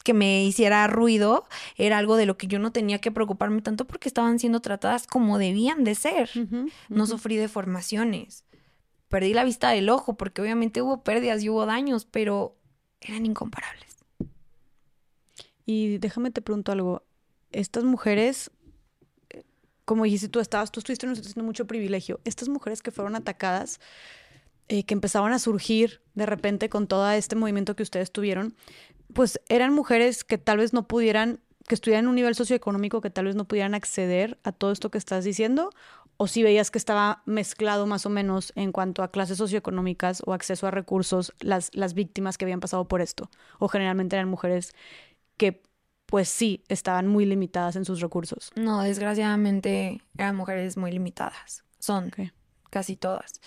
[0.03, 1.47] que me hiciera ruido,
[1.77, 5.07] era algo de lo que yo no tenía que preocuparme tanto porque estaban siendo tratadas
[5.07, 6.29] como debían de ser.
[6.35, 6.71] Uh -huh, uh -huh.
[6.89, 8.43] No sufrí deformaciones.
[9.07, 12.55] Perdí la vista del ojo porque obviamente hubo pérdidas y hubo daños, pero
[13.01, 13.95] eran incomparables.
[15.65, 17.03] Y déjame te pregunto algo.
[17.51, 18.51] Estas mujeres
[19.85, 22.19] como dijiste tú, estabas, tú estuviste en mucho privilegio.
[22.25, 23.79] Estas mujeres que fueron atacadas,
[24.67, 28.55] eh, que empezaban a surgir de repente con todo este movimiento que ustedes tuvieron,
[29.13, 33.11] pues eran mujeres que tal vez no pudieran, que estuvieran en un nivel socioeconómico que
[33.11, 35.69] tal vez no pudieran acceder a todo esto que estás diciendo,
[36.17, 40.33] o si veías que estaba mezclado más o menos en cuanto a clases socioeconómicas o
[40.33, 44.73] acceso a recursos las, las víctimas que habían pasado por esto, o generalmente eran mujeres
[45.37, 45.61] que
[46.15, 48.53] pues sí estaban muy limitadas en sus recursos.
[48.55, 52.09] No, desgraciadamente eran mujeres muy limitadas, son
[52.69, 53.41] casi todas.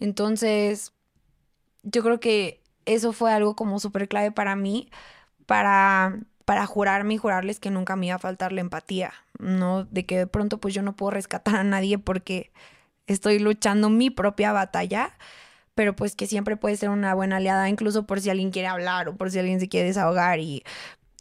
[0.00, 0.94] Entonces,
[1.82, 4.88] yo creo que eso fue algo como súper clave para mí,
[5.44, 9.84] para para jurarme y jurarles que nunca me iba a faltar la empatía, ¿no?
[9.84, 12.50] De que de pronto pues yo no puedo rescatar a nadie porque
[13.06, 15.18] estoy luchando mi propia batalla,
[15.74, 19.10] pero pues que siempre puede ser una buena aliada, incluso por si alguien quiere hablar
[19.10, 20.64] o por si alguien se quiere desahogar y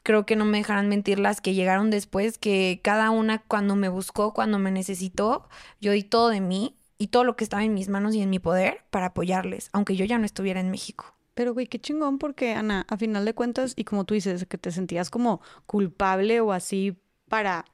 [0.05, 3.89] creo que no me dejarán mentir las que llegaron después, que cada una cuando me
[3.89, 5.49] buscó, cuando me necesitó,
[5.81, 8.29] yo di todo de mí y todo lo que estaba en mis manos y en
[8.29, 11.15] mi poder para apoyarles, aunque yo ya no estuviera en México.
[11.33, 14.59] Pero, güey, qué chingón porque, Ana, a final de cuentas, y como tú dices, que
[14.59, 17.65] te sentías como culpable o así para,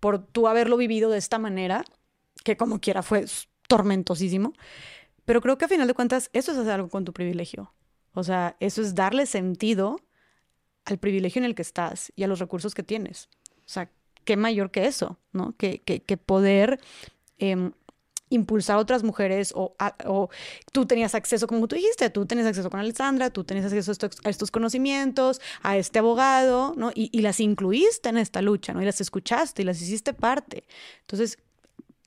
[0.00, 1.84] por tú haberlo vivido de esta manera,
[2.42, 3.26] que como quiera fue
[3.68, 4.54] tormentosísimo,
[5.26, 7.74] pero creo que a final de cuentas eso es hacer algo con tu privilegio.
[8.14, 10.00] O sea, eso es darle sentido
[10.86, 13.28] al privilegio en el que estás y a los recursos que tienes.
[13.58, 13.90] O sea,
[14.24, 15.54] qué mayor que eso, ¿no?
[15.58, 15.80] Que,
[16.24, 16.80] poder
[17.38, 17.70] eh,
[18.30, 19.74] impulsar a otras mujeres o,
[20.04, 20.30] o,
[20.72, 23.92] tú tenías acceso, como tú dijiste, tú tenías acceso con Alexandra, tú tenías acceso
[24.24, 26.90] a estos, conocimientos, a este abogado, ¿no?
[26.94, 28.82] Y, y, las incluiste en esta lucha, ¿no?
[28.82, 30.64] Y las escuchaste y las hiciste parte.
[31.02, 31.38] Entonces,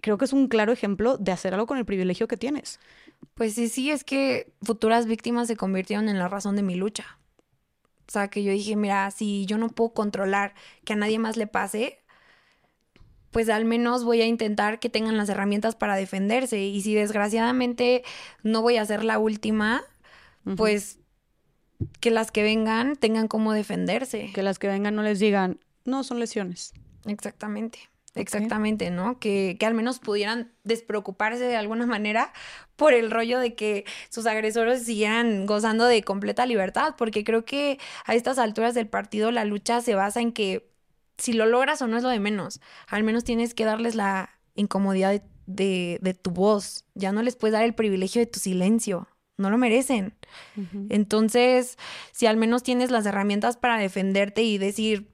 [0.01, 2.79] creo que es un claro ejemplo de hacer algo con el privilegio que tienes.
[3.33, 7.18] Pues sí, sí, es que futuras víctimas se convirtieron en la razón de mi lucha.
[8.09, 11.37] O sea, que yo dije, mira, si yo no puedo controlar que a nadie más
[11.37, 11.99] le pase,
[13.29, 16.59] pues al menos voy a intentar que tengan las herramientas para defenderse.
[16.59, 18.03] Y si desgraciadamente
[18.41, 19.83] no voy a ser la última,
[20.57, 20.97] pues
[21.99, 24.31] que las que vengan tengan cómo defenderse.
[24.33, 26.73] Que las que vengan no les digan, no, son lesiones.
[27.05, 27.88] Exactamente.
[28.15, 29.19] Exactamente, ¿no?
[29.19, 32.33] Que, que, al menos pudieran despreocuparse de alguna manera
[32.75, 37.77] por el rollo de que sus agresores siguieran gozando de completa libertad, porque creo que
[38.05, 40.69] a estas alturas del partido la lucha se basa en que
[41.19, 42.61] si lo logras o no es lo de menos.
[42.87, 46.85] Al menos tienes que darles la incomodidad de, tu voz.
[46.95, 49.07] Ya no les puedes dar el privilegio de tu silencio.
[49.37, 50.13] No lo merecen.
[50.89, 51.77] Entonces,
[52.11, 55.09] si al menos tienes las herramientas para defenderte y decir,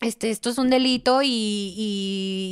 [0.00, 1.74] este, esto es un delito y,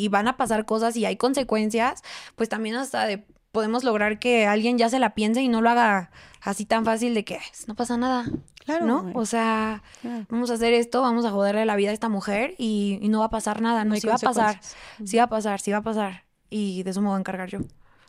[0.01, 2.03] y, van a pasar cosas y hay consecuencias,
[2.37, 5.71] pues también hasta de, podemos lograr que alguien ya se la piense y no lo
[5.71, 8.27] haga así tan fácil de que no pasa nada.
[8.65, 8.87] Claro.
[8.87, 9.13] ¿No?
[9.15, 9.83] O sea,
[10.31, 13.27] vamos a hacer esto, vamos a joderle la vida a esta mujer y, no va
[13.27, 13.95] a pasar nada, ¿no?
[13.97, 14.61] sí va a pasar,
[15.05, 16.25] sí va a pasar, sí va a pasar.
[16.49, 17.59] Y de eso me voy a encargar yo.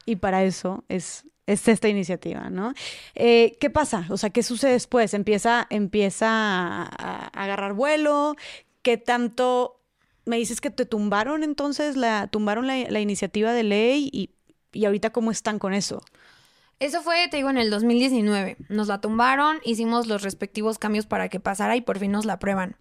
[0.06, 2.74] Y para eso es, es esta iniciativa, ¿no?
[3.14, 4.06] Eh, ¿Qué pasa?
[4.10, 5.14] O sea, ¿qué sucede después?
[5.14, 8.36] Empieza, empieza a, agarrar vuelo.
[8.86, 9.82] ¿Qué tanto
[10.26, 14.30] me dices que te tumbaron entonces, la, tumbaron la, la iniciativa de ley y,
[14.74, 16.04] y ahorita cómo están con eso?
[16.78, 18.58] Eso fue, te digo, en el 2019.
[18.70, 22.34] Nos la tumbaron, hicimos los respectivos cambios para que pasara y por fin nos la
[22.34, 22.78] aprueban.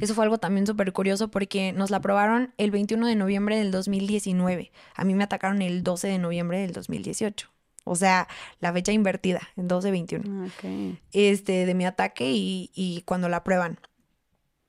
[0.00, 3.72] Eso fue algo también súper curioso porque nos la aprobaron el 21 de noviembre del
[3.72, 4.70] 2019.
[4.94, 7.50] A mí me atacaron el 12 de noviembre del 2018.
[7.82, 8.28] O sea,
[8.60, 10.52] la fecha invertida, el 12-21.
[10.54, 11.00] Okay.
[11.10, 13.80] Este, de mi ataque y, y cuando la aprueban.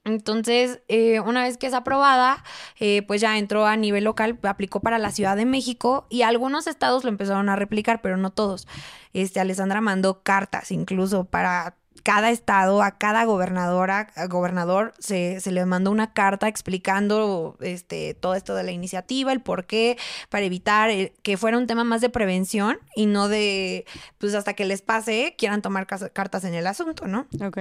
[0.06, 2.44] Entonces, eh, una vez que es aprobada,
[2.80, 6.68] eh, pues ya entró a nivel local, aplicó para la Ciudad de México y algunos
[6.68, 8.68] estados lo empezaron a replicar, pero no todos.
[9.14, 15.66] Este, Alessandra mandó cartas incluso para cada estado, a cada gobernadora, gobernador, se, se, le
[15.66, 19.98] mandó una carta explicando este, todo esto de la iniciativa, el por qué,
[20.30, 23.86] para evitar eh, que fuera un tema más de prevención y no de,
[24.18, 27.28] pues hasta que les pase, quieran tomar cartas en el asunto, ¿no?
[27.46, 27.58] Ok.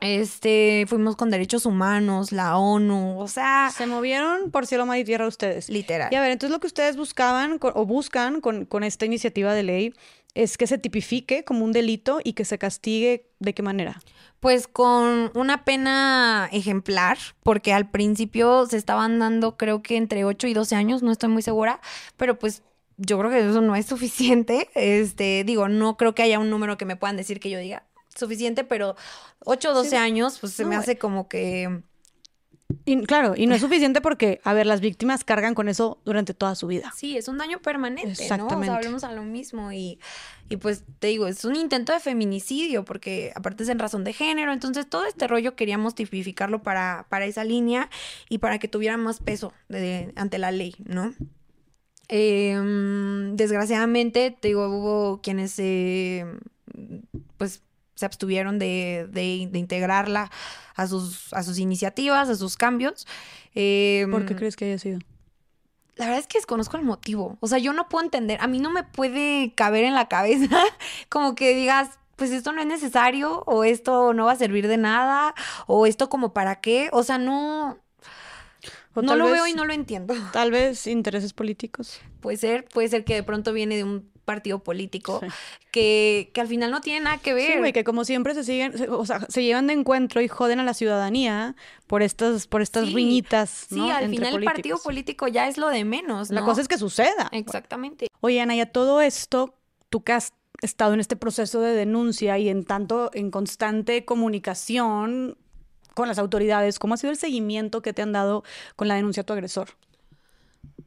[0.00, 3.70] Este, fuimos con derechos humanos, la ONU, o sea...
[3.76, 5.68] Se movieron por cielo, mar y tierra ustedes.
[5.68, 6.08] Literal.
[6.10, 9.62] Y a ver, entonces lo que ustedes buscaban o buscan con, con esta iniciativa de
[9.62, 9.94] ley
[10.34, 14.00] es que se tipifique como un delito y que se castigue de qué manera.
[14.38, 20.46] Pues con una pena ejemplar, porque al principio se estaban dando creo que entre 8
[20.46, 21.80] y 12 años, no estoy muy segura,
[22.16, 22.62] pero pues
[22.96, 24.68] yo creo que eso no es suficiente.
[24.74, 27.84] Este, digo, no creo que haya un número que me puedan decir que yo diga,
[28.14, 28.96] suficiente, pero
[29.44, 31.82] 8 o 12 años, pues se me hace como que...
[32.84, 36.34] Y, claro, y no es suficiente porque, a ver, las víctimas cargan con eso durante
[36.34, 36.92] toda su vida.
[36.96, 38.66] Sí, es un daño permanente, Exactamente.
[38.68, 38.72] ¿no?
[38.72, 39.98] O hablemos a lo mismo y,
[40.48, 44.12] y pues te digo, es un intento de feminicidio porque aparte es en razón de
[44.12, 47.90] género, entonces todo este rollo queríamos tipificarlo para, para esa línea
[48.28, 51.12] y para que tuviera más peso de, ante la ley, ¿no?
[52.12, 56.24] Em, desgraciadamente, te digo, hubo quienes, eh,
[57.36, 57.62] pues
[58.00, 60.30] se abstuvieron de, de, integrarla
[60.74, 63.06] a sus, a sus iniciativas, a sus cambios.
[63.52, 65.00] ¿Por qué crees que haya sido?
[65.96, 67.36] La verdad es que desconozco el motivo.
[67.40, 68.40] O sea, yo no puedo entender.
[68.40, 70.58] A mí no me puede caber en la cabeza
[71.10, 74.78] como que digas, pues esto no es necesario o esto no va a servir de
[74.78, 75.34] nada
[75.66, 76.88] o esto como para qué.
[76.92, 77.78] O sea, no...
[78.94, 80.14] no lo veo y no lo entiendo.
[80.32, 82.00] Tal vez intereses políticos.
[82.20, 85.20] Puede ser, puede ser que de pronto viene de un partido político
[85.72, 87.52] que, que, al final no tiene nada que ver.
[87.52, 90.60] Sí, güey, que como siempre se siguen, o sea, se llevan de encuentro y joden
[90.60, 91.56] a la ciudadanía
[91.88, 93.66] por estas, por estas riñitas.
[93.70, 93.86] ¿no?
[93.86, 96.30] Sí, al final el partido político ya es lo de menos.
[96.30, 97.28] La cosa es que suceda.
[97.32, 98.06] Exactamente.
[98.20, 99.56] Oye, Ana, ya todo esto,
[99.88, 105.36] tú que has estado en este proceso de denuncia y en tanto, en constante comunicación
[105.94, 108.44] con las autoridades, ¿cómo ha sido el seguimiento que te han dado
[108.76, 109.70] con la denuncia a tu agresor?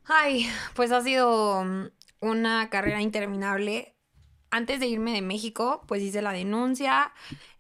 [0.06, 1.66] Ay, pues ha sido
[2.24, 3.96] una carrera interminable.
[4.50, 7.12] Antes de irme de México, pues hice la denuncia.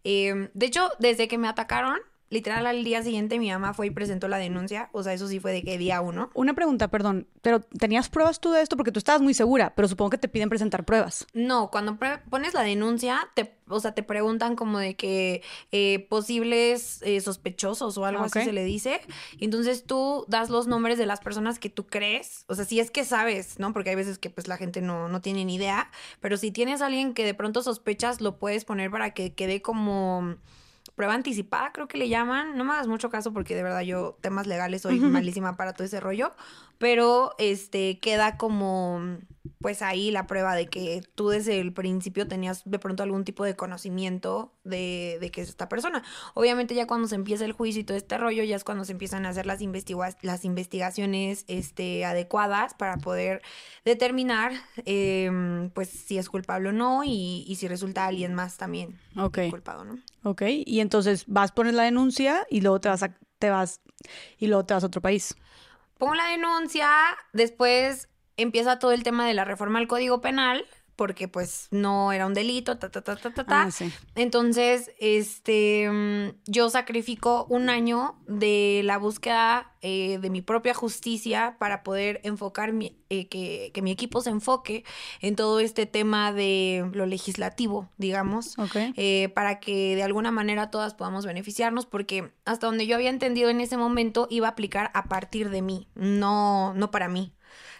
[0.03, 1.99] Em, de hecho, desde que me atacaron,
[2.33, 4.89] literal al día siguiente mi mamá fue y presentó la denuncia.
[4.91, 6.29] O sea, eso sí fue de que día uno.
[6.33, 8.75] Una pregunta, perdón, pero ¿tenías pruebas tú de esto?
[8.75, 11.25] Porque tú estabas muy segura, pero supongo que te piden presentar pruebas.
[11.33, 11.97] No, cuando
[12.29, 17.97] pones la denuncia, te, o sea, te preguntan como de que eh, posibles eh, sospechosos
[17.97, 19.01] o algo así se le dice.
[19.39, 22.45] Entonces tú das los nombres de las personas que tú crees.
[22.47, 23.73] O sea, si es que sabes, ¿no?
[23.73, 25.91] Porque hay veces que pues la gente no, no tiene ni idea.
[26.19, 29.61] Pero si tienes a alguien que de pronto sospechas, lo puedes poner para que quede
[29.61, 30.37] como
[30.95, 32.57] prueba anticipada, creo que le llaman.
[32.57, 35.85] No me hagas mucho caso porque de verdad yo temas legales soy malísima para todo
[35.85, 36.33] ese rollo,
[36.77, 39.19] pero este queda como
[39.59, 43.43] pues ahí la prueba de que tú desde el principio tenías de pronto algún tipo
[43.43, 46.03] de conocimiento de, de que es esta persona.
[46.33, 48.93] Obviamente ya cuando se empieza el juicio y todo este rollo, ya es cuando se
[48.93, 49.59] empiezan a hacer las,
[50.21, 53.41] las investigaciones este, adecuadas para poder
[53.83, 54.53] determinar
[54.85, 58.99] em, pues si es culpable o no y, y si resulta alguien más también
[59.49, 59.99] culpado, ¿no?
[60.23, 63.81] Ok, y entonces vas a poner la denuncia y luego te vas a, te vas
[64.37, 65.35] y luego te vas a otro país.
[66.03, 66.89] Pongo la denuncia,
[67.31, 70.65] después empieza todo el tema de la reforma al Código Penal,
[70.95, 73.61] porque pues no era un delito, ta, ta, ta, ta, ta, ta.
[73.63, 73.69] Ah,
[74.15, 81.57] Entonces, este, mm, yo sacrifico un año de la búsqueda eh, de mi propia justicia
[81.59, 84.85] para poder enfocar, mi, eh, que, que, mi equipo se enfoque
[85.19, 88.55] en todo este tema de lo legislativo, digamos,
[88.95, 93.49] eh, para que de alguna manera todas podamos beneficiarnos, porque hasta donde yo había entendido
[93.49, 97.33] en ese momento iba a aplicar a partir de mí, no, no para mí,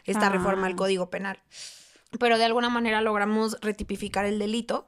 [0.04, 0.76] esta reforma al ah.
[0.76, 1.40] Código Penal
[2.20, 4.88] pero de alguna manera logramos retipificar el delito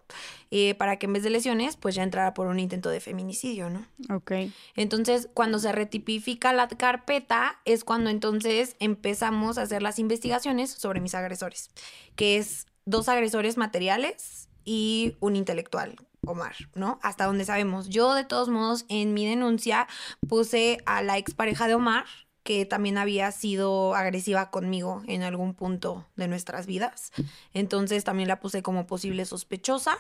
[0.52, 3.70] eh, para que en vez de lesiones, pues ya entrara por un intento de feminicidio,
[3.70, 3.86] ¿no?
[4.14, 4.32] Ok.
[4.76, 11.02] Entonces, cuando se retipifica la carpeta, es cuando entonces empezamos a hacer las investigaciones sobre
[11.02, 11.70] mis agresores,
[12.16, 15.96] que es dos agresores materiales y un intelectual,
[16.28, 17.00] Omar, ¿no?
[17.04, 17.90] Hasta donde sabemos.
[17.90, 19.88] Yo, de todos modos, en mi denuncia
[20.28, 22.06] puse a la expareja de Omar,
[22.46, 27.12] que también había sido agresiva conmigo en algún punto de nuestras vidas.
[27.56, 29.98] Entonces también la puse como posible sospechosa.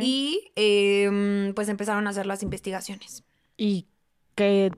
[0.00, 3.22] Y em, pues empezaron a hacer las investigaciones.
[3.58, 3.86] ¿Y
[4.34, 4.72] qué,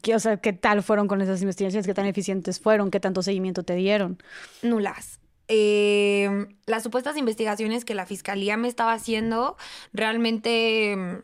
[0.00, 1.84] qué, o sea, qué tal fueron con esas investigaciones?
[1.84, 2.92] ¿Qué tan eficientes fueron?
[2.92, 4.22] ¿Qué tanto seguimiento te dieron?
[4.62, 5.18] Nulas.
[5.48, 9.56] Em, las supuestas investigaciones que la fiscalía me estaba haciendo
[9.92, 11.22] realmente em,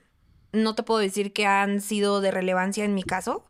[0.54, 3.44] no te puedo decir que han sido de relevancia en mi caso.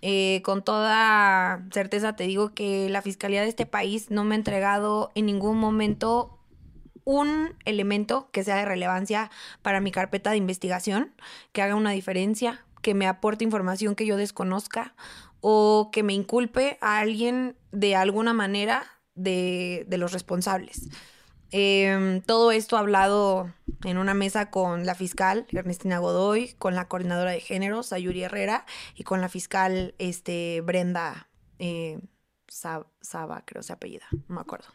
[0.00, 4.38] Eh, con toda certeza te digo que la Fiscalía de este país no me ha
[4.38, 6.38] entregado en ningún momento
[7.04, 9.30] un elemento que sea de relevancia
[9.62, 11.12] para mi carpeta de investigación,
[11.52, 14.94] que haga una diferencia, que me aporte información que yo desconozca
[15.40, 20.88] o que me inculpe a alguien de alguna manera de, de los responsables.
[21.52, 23.52] Em, todo esto hablado
[23.84, 28.64] en una mesa con la fiscal Ernestina Godoy, con la coordinadora de género Sayuri Herrera
[28.94, 32.00] y con la fiscal este, Brenda eh,
[32.48, 34.68] Saba, creo se apellida, no me acuerdo.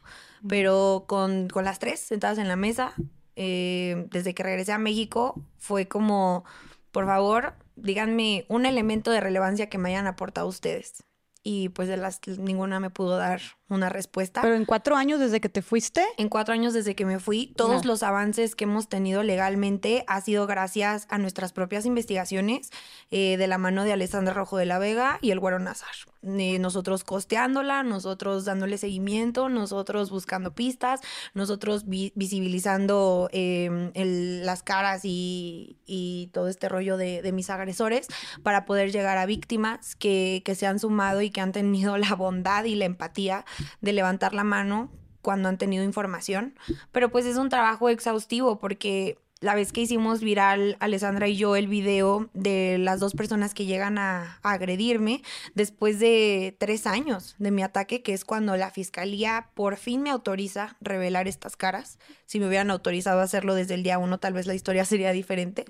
[0.48, 2.94] Pero con, las tres sentadas en la mesa,
[3.36, 6.46] em, desde que regresé a México, fue como,
[6.92, 11.04] por favor, díganme un elemento de relevancia que me hayan aportado ustedes.
[11.44, 14.42] Y pues de las ninguna me pudo dar una respuesta.
[14.42, 16.06] Pero en cuatro años desde que te fuiste.
[16.18, 20.22] En cuatro años desde que me fui, todos los avances que hemos tenido legalmente ha
[20.22, 22.72] sido gracias a nuestras propias investigaciones
[23.12, 25.88] eh, de la mano de Alessandra Rojo de la Vega y el Güero Nazar.
[26.24, 31.00] Eh, nosotros costeándola, nosotros dándole seguimiento, nosotros buscando pistas,
[31.34, 38.08] nosotros visibilizando em, las caras y, y, todo este rollo de, de, mis agresores
[38.44, 42.16] para poder llegar a víctimas que, que se han sumado y que han tenido la
[42.16, 43.46] bondad y la empatía
[43.82, 46.56] de levantar la mano cuando han tenido información,
[46.92, 51.56] pero pues es un trabajo exhaustivo porque la vez que hicimos viral Alessandra y yo
[51.56, 55.22] el video de las dos personas que llegan a, agredirme
[55.56, 60.10] después de tres años de mi ataque, que es cuando la fiscalía por fin me
[60.10, 62.00] autoriza revelar estas caras.
[62.26, 65.12] Si me hubieran autorizado a hacerlo desde el día uno, tal vez la historia sería
[65.12, 65.66] diferente.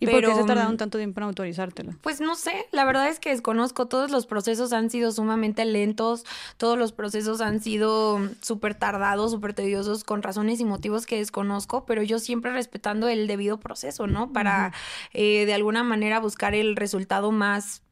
[0.00, 1.92] ¿Y por qué se tardaron mm, tanto tiempo en autorizártelo?
[2.00, 3.86] Pues no sé, la verdad es que desconozco.
[3.86, 6.24] Todos los procesos han sido sumamente lentos,
[6.56, 11.84] todos los procesos han sido súper tardados, súper tediosos, con razones y motivos que desconozco,
[11.84, 14.32] pero yo siempre respetando el debido proceso, ¿no?
[14.32, 14.72] Para
[15.12, 17.82] eh, de alguna manera buscar el resultado más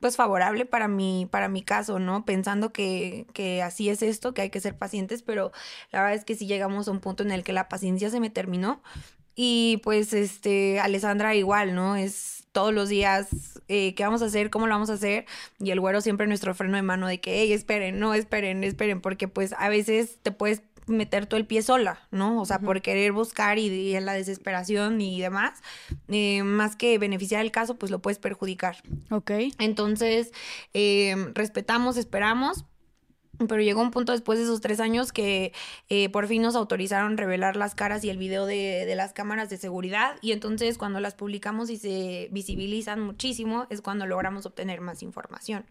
[0.00, 2.24] pues favorable para mi, para mi caso, ¿no?
[2.24, 5.52] Pensando que, que, así es esto, que hay que ser pacientes, pero
[5.90, 8.20] la verdad es que si llegamos a un punto en el que la paciencia se
[8.20, 8.82] me terminó.
[9.34, 11.96] Y pues, este, Alessandra igual, ¿no?
[11.96, 14.50] Es todos los días, eh, ¿qué vamos a hacer?
[14.50, 15.26] ¿Cómo lo vamos a hacer?
[15.60, 19.00] Y el güero siempre nuestro freno de mano de que, hey, esperen, no, esperen, esperen,
[19.00, 22.40] porque pues a veces te puedes meter todo el pie sola, ¿no?
[22.40, 25.60] O sea, por querer buscar y, en la desesperación y demás,
[26.08, 28.76] eh, más que beneficiar el caso, pues lo puedes perjudicar.
[29.10, 29.30] Ok.
[29.58, 30.32] Entonces,
[30.74, 32.64] eh, respetamos, esperamos,
[33.46, 35.52] pero llegó un punto después de esos tres años que
[35.88, 39.48] eh, por fin nos autorizaron revelar las caras y el video de, de, las cámaras
[39.50, 40.16] de seguridad.
[40.22, 45.64] Y entonces cuando las publicamos y se visibilizan muchísimo es cuando logramos obtener más información.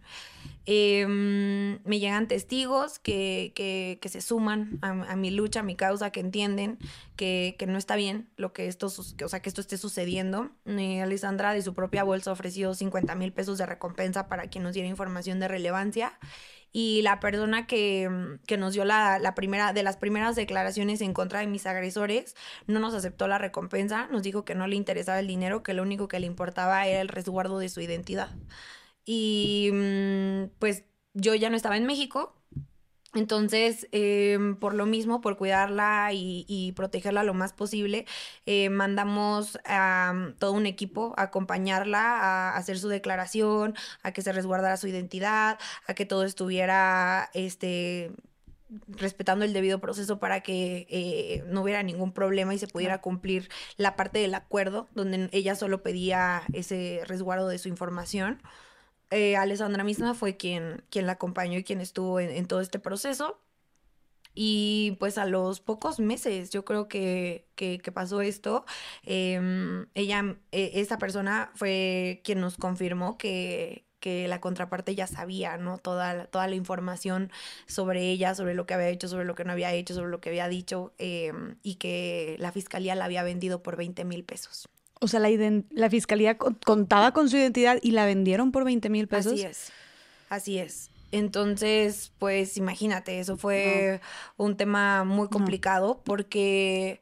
[0.69, 6.11] Em, me llegan testigos que, que, que se suman a, mi lucha, a mi causa,
[6.11, 6.77] que entienden
[7.15, 10.49] que, que, no está bien lo que esto, o sea, que esto esté sucediendo.
[10.65, 14.73] Eh, Alessandra de su propia bolsa ofreció 50 mil pesos de recompensa para quien nos
[14.73, 16.19] diera información de relevancia
[16.79, 21.01] y la persona que, mm, que nos dio la, la, primera, de las primeras declaraciones
[21.01, 22.35] en contra de mis agresores,
[22.67, 25.81] no nos aceptó la recompensa, nos dijo que no le interesaba el dinero, que lo
[25.81, 28.29] único que le importaba era el resguardo de su identidad.
[29.05, 30.83] Y mm, pues
[31.15, 32.35] yo ya no estaba en México,
[33.15, 38.05] entonces, em, por lo mismo, por cuidarla y, protegerla lo más posible,
[38.45, 44.21] eh, mandamos a mm, todo un equipo a acompañarla a hacer su declaración, a que
[44.21, 48.11] se resguardara su identidad, a que todo estuviera este
[48.89, 53.49] respetando el debido proceso para que eh, no hubiera ningún problema y se pudiera cumplir
[53.77, 58.41] la parte del acuerdo donde ella solo pedía ese resguardo de su información
[59.11, 63.39] eh, Alessandra misma fue quien, quien la acompañó y quien estuvo en, todo este proceso.
[64.33, 68.65] Y pues a los pocos meses, yo creo que, que, pasó esto,
[69.03, 75.57] em, ella, e, esta persona fue quien nos confirmó que, que la contraparte ya sabía,
[75.57, 75.79] ¿no?
[75.79, 77.31] Toda, toda la información
[77.67, 80.21] sobre ella, sobre lo que había hecho, sobre lo que no había hecho, sobre lo
[80.21, 84.69] que había dicho, em, y que la fiscalía la había vendido por 20 mil pesos.
[84.99, 85.29] O sea, la,
[85.71, 89.33] la fiscalía contaba con su identidad y la vendieron por 20 mil pesos.
[89.33, 89.71] Así es,
[90.29, 90.89] así es.
[91.11, 94.01] Entonces, pues imagínate, eso fue
[94.35, 96.99] un tema muy complicado porque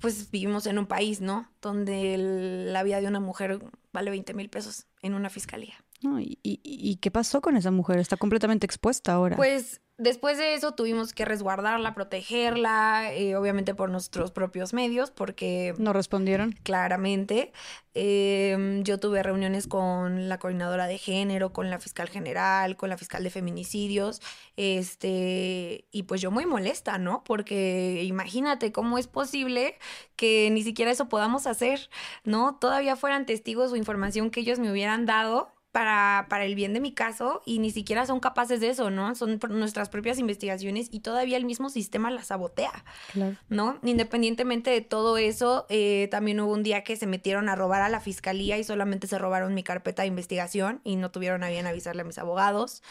[0.00, 1.48] pues vivimos en un país, ¿no?
[1.60, 3.60] Donde la vida de una mujer
[3.92, 5.74] vale 20 mil pesos en una fiscalía.
[6.00, 7.98] Y, y, qué pasó con esa mujer?
[7.98, 9.36] Está completamente expuesta ahora.
[9.36, 15.74] Pues después de eso tuvimos que resguardarla, protegerla, eh, obviamente por nuestros propios medios, porque...
[15.76, 16.52] ¿No respondieron?
[16.62, 17.52] Claramente.
[17.94, 22.96] Em, yo tuve reuniones con la coordinadora de género, con la fiscal general, con la
[22.96, 24.22] fiscal de feminicidios,
[24.56, 27.24] este, y pues yo muy molesta, ¿no?
[27.24, 29.78] Porque imagínate cómo es posible
[30.14, 31.90] que ni siquiera eso podamos hacer,
[32.22, 32.56] ¿no?
[32.60, 36.80] Todavía fueran testigos o información que ellos me hubieran dado para, para el bien de
[36.80, 39.14] mi caso y ni siquiera son capaces de eso, ¿no?
[39.14, 42.84] Son nuestras propias investigaciones y todavía el mismo sistema las sabotea,
[43.48, 43.78] ¿no?
[43.82, 47.88] Independientemente de todo eso, eh, también hubo un día que se metieron a robar a
[47.88, 51.66] la fiscalía y solamente se robaron mi carpeta de investigación y no tuvieron a bien
[51.66, 52.82] avisarle a mis abogados.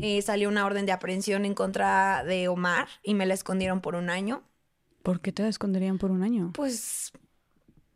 [0.00, 3.94] Eh, salió una orden de aprehensión en contra de Omar y me la escondieron por
[3.94, 4.42] un año.
[5.02, 6.52] ¿Por qué te la esconderían por un año?
[6.54, 7.12] Pues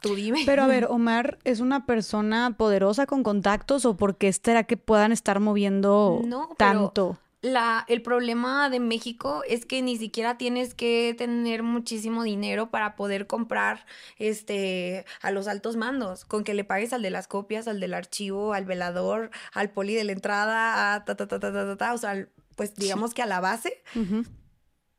[0.02, 0.42] Tú dime.
[0.44, 4.76] Pero a ver, Omar es una persona poderosa con contactos o por qué será que
[4.76, 6.22] puedan estar moviendo
[6.56, 7.18] tanto?
[7.40, 12.94] La, el problema de México es que ni siquiera tienes que tener muchísimo dinero para
[12.94, 13.84] poder comprar
[14.16, 16.24] este a los altos mandos.
[16.24, 19.94] Con que le pagues al de las copias, al del archivo, al velador, al poli
[19.94, 23.22] de la entrada, a ta ta ta ta ta, ta, o sea, pues digamos que
[23.22, 23.82] a la base.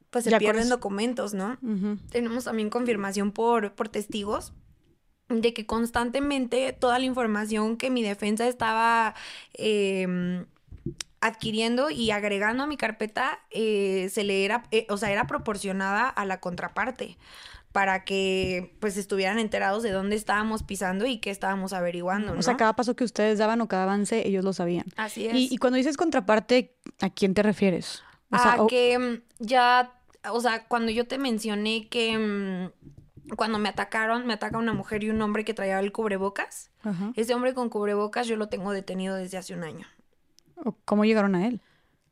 [0.09, 1.57] Pues se pierden documentos, ¿no?
[2.11, 4.51] Tenemos también confirmación por, por testigos
[5.29, 9.15] de que constantemente toda la información que mi defensa estaba
[9.53, 10.45] em,
[11.21, 16.09] adquiriendo y agregando a mi carpeta eh, se le era, eh, o sea, era proporcionada
[16.09, 17.17] a la contraparte
[17.71, 22.33] para que pues estuvieran enterados de dónde estábamos pisando y qué estábamos averiguando.
[22.33, 22.39] ¿no?
[22.39, 24.85] O sea, cada paso que ustedes daban o cada avance, ellos lo sabían.
[24.95, 25.33] Así es.
[25.35, 28.03] Y, cuando dices contraparte, ¿a quién te refieres?
[28.29, 29.93] a que mm, ya,
[30.29, 32.92] o sea, cuando yo te mencioné que mm,
[33.37, 36.71] cuando me atacaron, me ataca una mujer y un hombre que traía el cubrebocas.
[36.83, 37.11] Ajá.
[37.15, 39.87] Ese hombre con cubrebocas yo lo tengo detenido desde hace un año
[40.65, 41.61] ¿O ¿Cómo llegaron a él?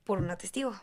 [0.03, 0.73] por una testigo.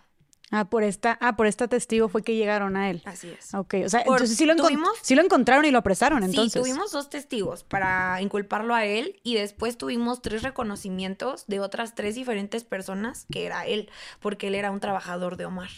[0.51, 3.03] Ah, por esta, ah, por esta testigo fue que llegaron a él.
[3.05, 3.53] Así es.
[3.53, 6.53] Ok, o sea, Por- entonces sí lo, tuvimos- sí lo encontraron y lo apresaron, entonces.
[6.55, 11.95] Sí, tuvimos dos testigos para inculparlo a él y después tuvimos tres reconocimientos de otras
[11.95, 13.91] tres diferentes personas que era él,
[14.21, 15.69] porque él era un trabajador de Omar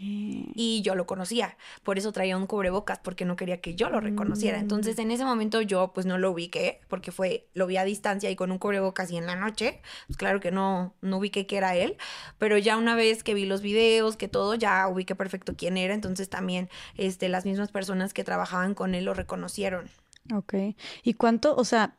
[0.00, 4.00] Y yo lo conocía, por eso traía un cubrebocas porque no quería que yo lo
[4.00, 4.58] reconociera.
[4.60, 8.30] Entonces en ese momento yo pues no lo ubiqué porque fue lo vi a distancia
[8.30, 11.56] y con un cubrebocas y en la noche, pues claro que no no ubiqué que
[11.56, 11.96] era él,
[12.38, 15.94] pero ya una vez que vi los videos, que todo ya ubiqué perfecto quién era,
[15.94, 19.90] entonces también este las mismas personas que trabajaban con él lo reconocieron.
[20.32, 20.54] Ok.
[21.02, 21.96] ¿Y cuánto, o sea,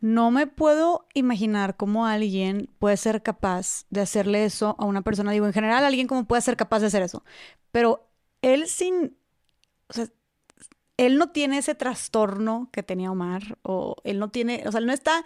[0.00, 5.32] no me puedo imaginar cómo alguien puede ser capaz de hacerle eso a una persona?
[5.32, 7.22] Digo, en general, alguien cómo puede ser capaz de hacer eso.
[7.70, 8.08] Pero
[8.42, 9.16] él sin,
[9.88, 10.08] o sea,
[10.96, 14.86] él no tiene ese trastorno que tenía Omar, o él no tiene, o sea, él
[14.86, 15.24] no está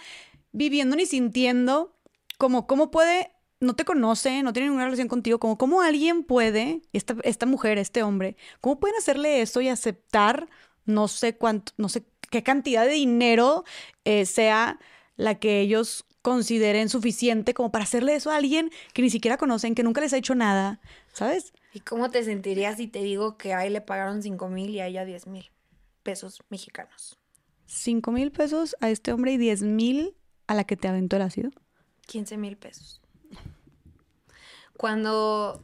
[0.52, 1.96] viviendo ni sintiendo
[2.38, 6.82] como, cómo puede, no te conoce, no tiene ninguna relación contigo, como cómo alguien puede,
[6.92, 10.48] esta, esta mujer, este hombre, cómo pueden hacerle eso y aceptar
[10.84, 13.64] no sé cuánto, no sé qué cantidad de dinero
[14.04, 14.78] eh, sea
[15.16, 19.74] la que ellos consideren suficiente como para hacerle eso a alguien que ni siquiera conocen,
[19.74, 20.80] que nunca les ha hecho nada,
[21.12, 21.52] ¿sabes?
[21.74, 24.80] ¿Y cómo te sentirías si te digo que a él le pagaron 5 mil y
[24.80, 25.50] a ella 10 mil
[26.02, 27.18] pesos mexicanos?
[27.66, 30.14] Cinco mil pesos a este hombre y diez mil
[30.46, 31.50] a la que te aventó el ácido.
[32.06, 33.00] 15 mil pesos.
[34.76, 35.62] Cuando,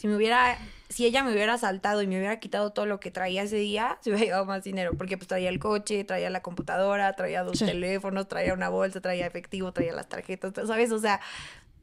[0.00, 0.56] si me hubiera,
[0.88, 3.98] si ella me hubiera saltado y me hubiera quitado todo lo que traía ese día,
[4.00, 7.58] se hubiera llevado más dinero, porque pues traía el coche, traía la computadora, traía dos
[7.58, 7.66] Sí.
[7.66, 10.90] teléfonos, traía una bolsa, traía efectivo, traía las tarjetas, ¿sabes?
[10.90, 11.20] O sea,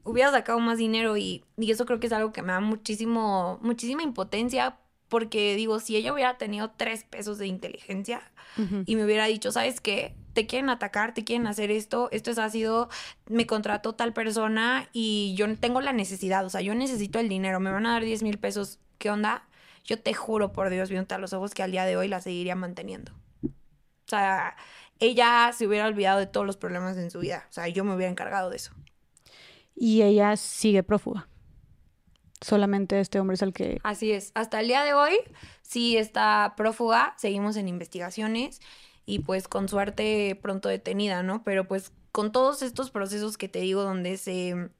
[0.02, 3.60] hubiera sacado más dinero y, y eso creo que es algo que me da muchísimo,
[3.62, 8.20] muchísima impotencia, porque digo, si ella hubiera tenido tres pesos de inteligencia,
[8.84, 10.16] y me hubiera dicho, ¿sabes qué?
[10.38, 12.88] Te quieren atacar, te quieren hacer esto, esto es ácido,
[13.26, 17.58] me contrató tal persona y yo tengo la necesidad, o sea, yo necesito el dinero,
[17.58, 19.48] me van a dar 10 mil pesos, ¿qué onda?
[19.82, 22.20] Yo te juro por Dios, viéndote a los ojos, que al día de hoy la
[22.20, 23.10] seguiría manteniendo.
[23.42, 24.54] O sea,
[25.00, 27.96] ella se hubiera olvidado de todos los problemas en su vida, o sea, yo me
[27.96, 28.72] hubiera encargado de eso.
[29.74, 31.26] Y ella sigue prófuga.
[32.40, 33.80] Solamente este hombre es el que...
[33.82, 34.30] Así es.
[34.36, 35.18] Hasta el día de hoy
[35.62, 38.60] sí está prófuga, seguimos en investigaciones
[39.08, 41.42] y pues con suerte pronto detenida, ¿no?
[41.42, 44.70] Pero pues con todos estos procesos que te digo donde se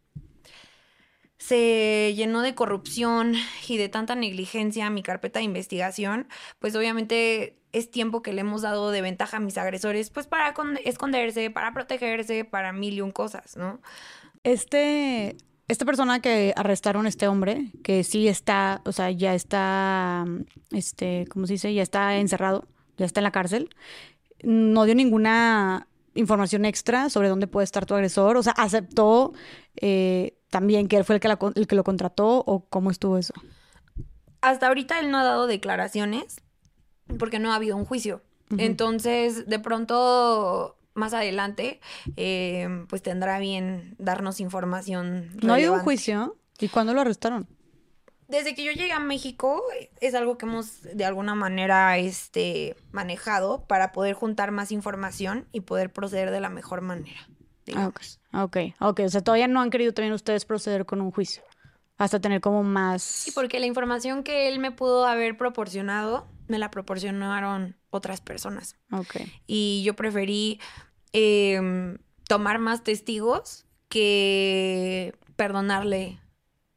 [1.38, 3.34] se llenó de corrupción
[3.68, 8.62] y de tanta negligencia mi carpeta de investigación, pues obviamente es tiempo que le hemos
[8.62, 13.00] dado de ventaja a mis agresores, pues para con- esconderse, para protegerse, para mil y
[13.02, 13.80] un cosas, ¿no?
[14.42, 15.36] Este,
[15.68, 20.24] esta persona que arrestaron, este hombre, que sí está, o sea, ya está,
[20.72, 21.74] este, ¿cómo se dice?
[21.74, 22.66] Ya está encerrado,
[22.96, 23.70] ya está en la cárcel.
[24.42, 28.36] No dio ninguna información extra sobre dónde puede estar tu agresor.
[28.36, 29.32] O sea, aceptó
[29.76, 33.18] eh, también que él fue el que, la el que lo contrató o cómo estuvo
[33.18, 33.34] eso.
[34.40, 36.40] hasta ahorita él no ha dado declaraciones
[37.18, 38.22] porque no ha habido un juicio.
[38.56, 41.80] Entonces, de pronto, más adelante,
[42.16, 45.30] eh, pues tendrá bien darnos información.
[45.42, 46.36] ¿No ha habido un juicio?
[46.58, 47.46] ¿Y cuándo lo arrestaron?
[48.28, 49.62] Desde que yo llegué a México,
[50.00, 55.62] es algo que hemos de alguna manera este, manejado para poder juntar más información y
[55.62, 57.20] poder proceder de la mejor manera.
[57.74, 58.00] Ah, ok.
[58.00, 58.20] digamos.
[58.32, 59.00] Ah, ok, ok.
[59.06, 61.42] O sea, todavía no han querido también ustedes proceder con un juicio.
[61.96, 63.02] Hasta tener como más...
[63.02, 68.76] Sí, porque la información que él me pudo haber proporcionado, me la proporcionaron otras personas.
[68.92, 69.16] Ok.
[69.46, 70.60] y yo preferí
[71.12, 71.98] em,
[72.28, 76.20] tomar más testigos que perdonarle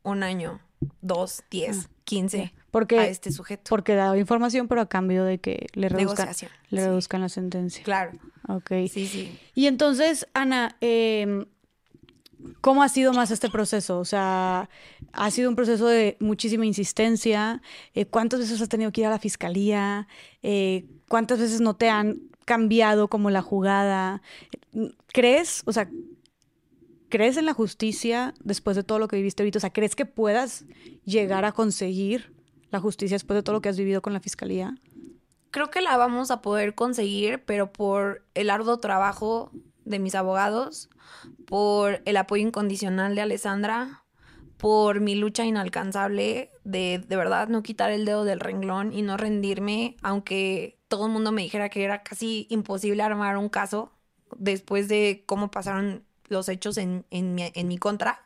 [0.03, 0.61] un año,
[1.01, 3.63] dos, diez, quince a Porque, este sujeto.
[3.69, 6.47] porque daba información, pero a cambio de que le reduzcan, le sí.
[6.71, 7.83] reduzcan la sentencia.
[7.83, 8.11] Claro,
[8.47, 8.71] Ok.
[8.89, 9.37] sí, sí.
[9.55, 11.45] Y entonces, Ana, em,
[12.61, 13.99] ¿cómo ha sido más este proceso?
[13.99, 14.69] O sea,
[15.13, 17.61] ha sido un proceso de muchísima insistencia.
[17.93, 20.07] Eh, ¿Cuántas veces has tenido que ir a la fiscalía?
[20.41, 24.21] Eh, ¿Cuántas veces no te han cambiado como la jugada?
[25.13, 25.89] ¿Crees, o sea,
[27.11, 29.59] crees en la justicia después de todo lo que viviste ahorita?
[29.59, 30.65] O sea, ¿crees que puedas
[31.05, 32.33] llegar a conseguir
[32.71, 34.75] la justicia después de todo lo que has vivido con la fiscalía?
[35.51, 39.51] Creo que la vamos a poder conseguir, pero por el arduo trabajo
[39.85, 40.89] de mis abogados,
[41.45, 44.03] por el apoyo incondicional de Alessandra,
[44.57, 49.17] por mi lucha inalcanzable de de verdad no quitar el dedo del renglón y no
[49.17, 53.91] rendirme, aunque todo el mundo me dijera que era casi imposible armar un caso
[54.37, 58.21] después de cómo pasaron los hechos en, en mi, en mi contra.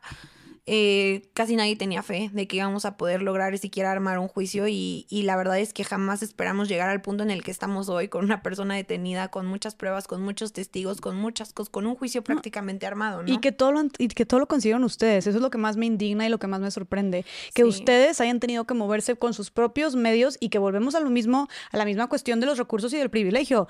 [0.67, 4.67] Eh, casi nadie tenía fe de que íbamos a poder lograr siquiera armar un juicio
[4.67, 7.87] y, y, la verdad es que jamás esperamos llegar al punto en el que estamos
[7.87, 11.85] hoy con una persona detenida, con muchas pruebas, con muchos testigos, con muchas cosas, con
[11.85, 13.31] un juicio prácticamente armado, ¿no?
[13.31, 15.77] Y que todo lo, y que todo lo consiguieron ustedes, eso es lo que más
[15.77, 19.35] me indigna y lo que más me sorprende, que ustedes hayan tenido que moverse con
[19.35, 22.57] sus propios medios y que volvemos a lo mismo, a la misma cuestión de los
[22.57, 23.67] recursos y del privilegio.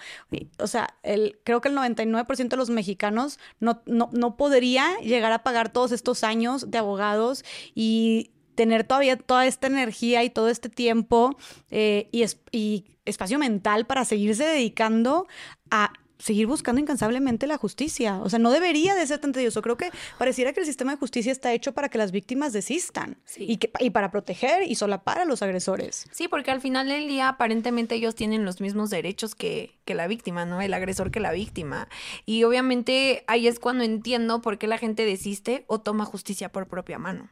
[0.59, 5.33] O sea, el, creo que el 99% de los mexicanos no, no, no podría llegar
[5.33, 10.49] a pagar todos estos años de abogados y tener todavía toda esta energía y todo
[10.49, 11.37] este tiempo
[11.69, 15.27] eh, y, y espacio mental para seguirse dedicando
[15.69, 18.19] a seguir buscando incansablemente la justicia.
[18.21, 19.61] O sea, no debería de ser tan tedioso.
[19.61, 23.17] Creo que pareciera que el sistema de justicia está hecho para que las víctimas desistan
[23.37, 26.07] y, que, y para proteger y solapar a los agresores.
[26.11, 30.07] Sí, porque al final del día aparentemente ellos tienen los mismos derechos que, que la
[30.07, 30.61] víctima, ¿no?
[30.61, 31.87] El agresor que la víctima.
[32.25, 36.67] Y obviamente ahí es cuando entiendo por qué la gente desiste o toma justicia por
[36.67, 37.29] propia mano.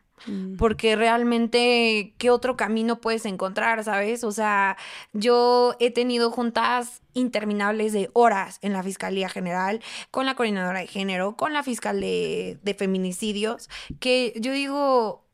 [0.58, 4.24] Porque realmente, ¿qué otro camino puedes encontrar, sabes?
[4.24, 4.78] O sea,
[5.12, 10.88] yo he tenido juntas interminables de horas en la Fiscalía General, con la coordinadora de
[10.88, 13.70] género, con la fiscal de, de feminicidios,
[14.00, 15.26] que yo digo,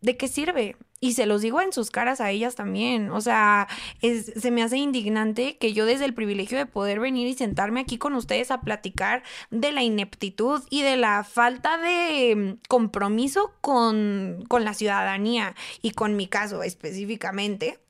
[0.00, 0.76] ¿de qué sirve?
[1.04, 3.10] Y se los digo en sus caras a ellas también.
[3.10, 3.66] O sea,
[4.00, 7.98] se me hace indignante que yo desde el privilegio de poder venir y sentarme aquí
[7.98, 14.64] con ustedes a platicar de la ineptitud y de la falta de compromiso con, con
[14.64, 17.81] la ciudadanía y con mi caso específicamente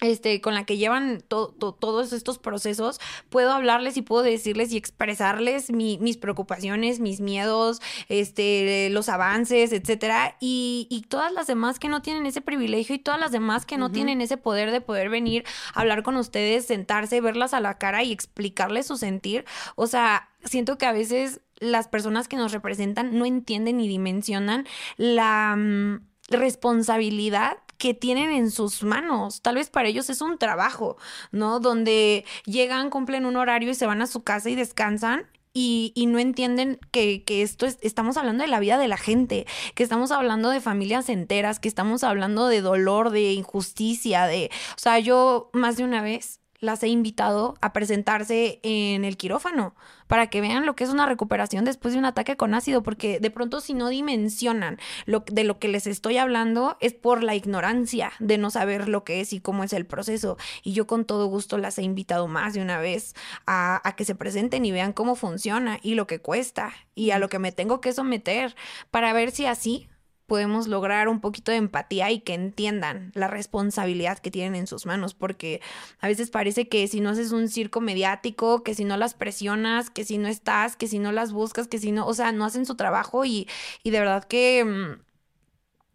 [0.00, 5.70] este, con la que llevan todos estos procesos, puedo hablarles y puedo decirles y expresarles
[5.70, 12.02] mis preocupaciones, mis miedos, este, los avances, etcétera, y, y, todas las demás que no
[12.02, 15.44] tienen ese privilegio y todas las demás que no tienen ese poder de poder venir
[15.74, 19.44] a hablar con ustedes, sentarse, verlas a la cara y explicarles su sentir.
[19.76, 24.66] O sea, siento que a veces las personas que nos representan no entienden ni dimensionan
[24.96, 29.42] la mm, responsabilidad que tienen en sus manos.
[29.42, 30.98] Tal vez para ellos es un trabajo,
[31.32, 31.58] ¿no?
[31.58, 36.20] Donde llegan, cumplen un horario y se van a su casa y descansan y, no
[36.20, 40.50] entienden que, esto es, estamos hablando de la vida de la gente, que estamos hablando
[40.50, 45.76] de familias enteras, que estamos hablando de dolor, de injusticia, de, o sea, yo más
[45.76, 49.74] de una vez las he invitado a presentarse en el quirófano
[50.06, 53.18] para que vean lo que es una recuperación después de un ataque con ácido, porque
[53.18, 57.34] de pronto si no dimensionan lo, de lo que les estoy hablando es por la
[57.34, 60.38] ignorancia de no saber lo que es y cómo es el proceso.
[60.62, 64.04] Y yo con todo gusto las he invitado más de una vez a, a que
[64.04, 67.50] se presenten y vean cómo funciona y lo que cuesta y a lo que me
[67.50, 68.54] tengo que someter
[68.92, 69.88] para ver si así
[70.32, 74.86] podemos lograr un poquito de empatía y que entiendan la responsabilidad que tienen en sus
[74.86, 75.60] manos, porque
[76.00, 79.90] a veces parece que si no haces un circo mediático, que si no las presionas,
[79.90, 82.46] que si no estás, que si no las buscas, que si no, o sea, no
[82.46, 83.46] hacen su trabajo y,
[83.82, 85.02] y de verdad que mm,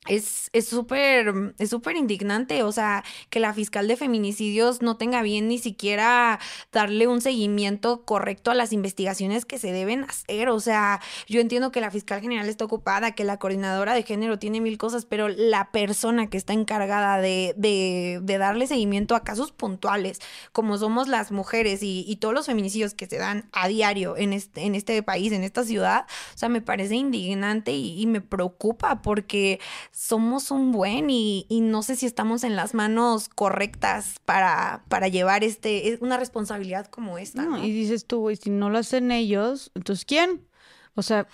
[0.07, 5.47] es súper es súper indignante, o sea, que la fiscal de feminicidios no tenga bien
[5.47, 6.39] ni siquiera
[6.71, 11.71] darle un seguimiento correcto a las investigaciones que se deben hacer, o sea, yo entiendo
[11.71, 15.27] que la fiscal general está ocupada, que la coordinadora de género tiene mil cosas, pero
[15.27, 20.19] la persona que está encargada de, de, de darle seguimiento a casos puntuales,
[20.51, 24.33] como somos las mujeres y, y, todos los feminicidios que se dan a diario en
[24.33, 28.21] este, en este país, en esta ciudad, o sea, me parece indignante y, y me
[28.21, 29.59] preocupa porque
[29.97, 35.43] somos un buen y, no sé si estamos en las manos correctas para, para llevar
[35.43, 37.43] este, una responsabilidad como esta.
[37.43, 40.45] No, Y dices tú, güey, si no lo hacen ellos, entonces ¿quién?
[40.93, 41.27] O sea,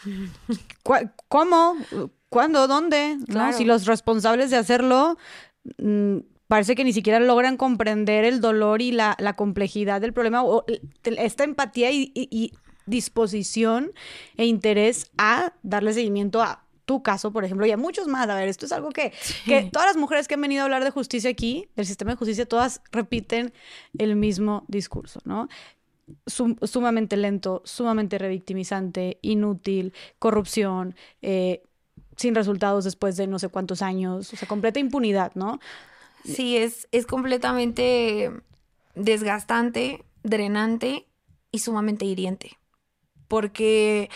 [1.28, 1.76] ¿cómo?
[2.30, 2.70] ¿Cuándo?
[2.70, 3.18] ¿Dónde?
[3.58, 5.18] Si los responsables de hacerlo
[5.78, 10.64] mm, parece que ni siquiera logran comprender el dolor y la, complejidad del problema o
[11.04, 12.54] esta empatía y
[12.86, 13.92] disposición
[14.38, 18.30] e interés a darle seguimiento a tu caso, por ejemplo, y a muchos más.
[18.30, 19.14] A ver, esto es algo que,
[19.46, 22.18] que todas las mujeres que han venido a hablar de justicia aquí, del sistema de
[22.18, 23.54] justicia, todas repiten
[23.98, 25.48] el mismo discurso, ¿no?
[26.28, 31.64] sumamente lento, sumamente revictimizante, inútil, corrupción, eh,
[32.18, 35.60] sin resultados después de no sé cuántos años, o sea, completa impunidad, ¿no?
[36.26, 38.32] Sí, es, es completamente
[38.96, 41.08] desgastante, drenante
[41.52, 42.58] y sumamente hiriente.
[43.28, 44.10] Porque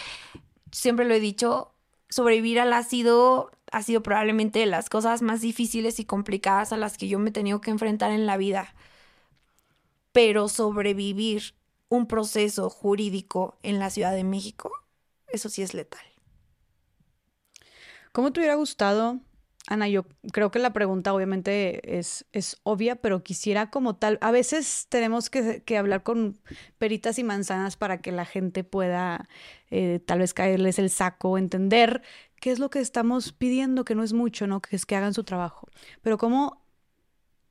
[0.72, 1.74] siempre lo he dicho,
[2.10, 6.98] sobrevivir al ácido ha sido probablemente de las cosas más difíciles y complicadas a las
[6.98, 8.74] que yo me he tenido que enfrentar en la vida.
[10.12, 11.54] Pero sobrevivir
[11.90, 14.72] un proceso jurídico en la Ciudad de México,
[15.28, 16.02] eso sí es letal.
[18.14, 19.20] ¿Cómo te hubiera gustado
[19.70, 24.32] Ana, yo creo que la pregunta obviamente es, es obvia, pero quisiera como tal, a
[24.32, 26.40] veces tenemos que, hablar con
[26.78, 29.28] peritas y manzanas para que la gente pueda
[29.70, 32.02] eh, tal vez caerles el saco, entender
[32.40, 34.62] qué es lo que estamos pidiendo, que no es mucho, ¿no?
[34.62, 35.68] Que es que hagan su trabajo.
[36.02, 36.64] Pero cómo,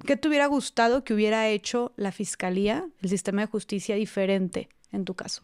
[0.06, 5.04] ¿qué te hubiera gustado que hubiera hecho la fiscalía, el sistema de justicia diferente en
[5.04, 5.42] tu caso?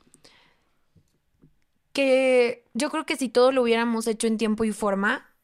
[1.92, 5.34] Que yo creo que si todo lo hubiéramos hecho en tiempo y forma,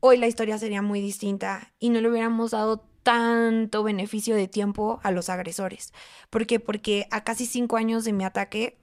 [0.00, 4.98] hoy la historia sería muy distinta y no le hubiéramos dado tanto beneficio de tiempo
[5.04, 5.92] a los agresores.
[6.28, 6.58] ¿Por qué?
[6.58, 8.78] Porque a casi cinco años de mi ataque,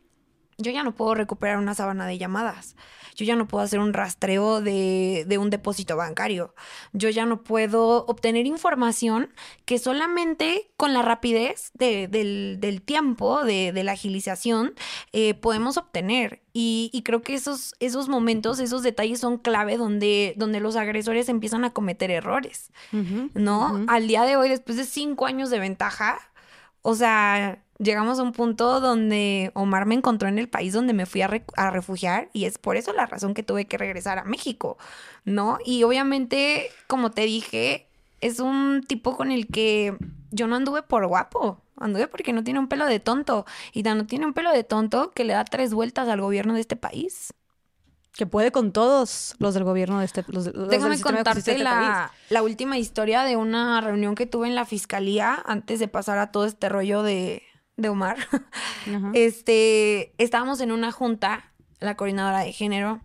[0.57, 2.75] yo ya no puedo recuperar una sábana de llamadas.
[3.15, 6.53] Yo ya no puedo hacer un rastreo de, un depósito bancario.
[6.93, 9.29] Yo ya no puedo obtener información
[9.65, 14.73] que solamente con la rapidez del, tiempo, de, la agilización,
[15.11, 16.41] eh, podemos obtener.
[16.53, 21.65] Y, creo que esos, esos momentos, esos detalles son clave donde, donde los agresores empiezan
[21.65, 22.71] a cometer errores,
[23.33, 23.85] ¿no?
[23.87, 26.19] Al día de hoy, después de cinco años de ventaja,
[26.81, 31.05] o sea, llegamos a un punto donde Omar me encontró en el país donde me
[31.05, 31.27] fui a,
[31.71, 34.77] refugiar y es por eso la razón que tuve que regresar a México,
[35.25, 35.57] ¿no?
[35.65, 37.87] Y obviamente, como te dije,
[38.21, 39.97] es un tipo con el que
[40.31, 44.05] yo no anduve por guapo, anduve porque no tiene un pelo de tonto y no
[44.05, 47.33] tiene un pelo de tonto que le da tres vueltas al gobierno de este país.
[48.13, 52.43] Que puede con todos los del gobierno de este los, Déjame contarte este la, la,
[52.43, 56.45] última historia de una reunión que tuve en la fiscalía antes de pasar a todo
[56.45, 57.41] este rollo de,
[57.77, 58.17] de Omar,
[59.13, 63.01] este, estábamos en una junta, la coordinadora de género,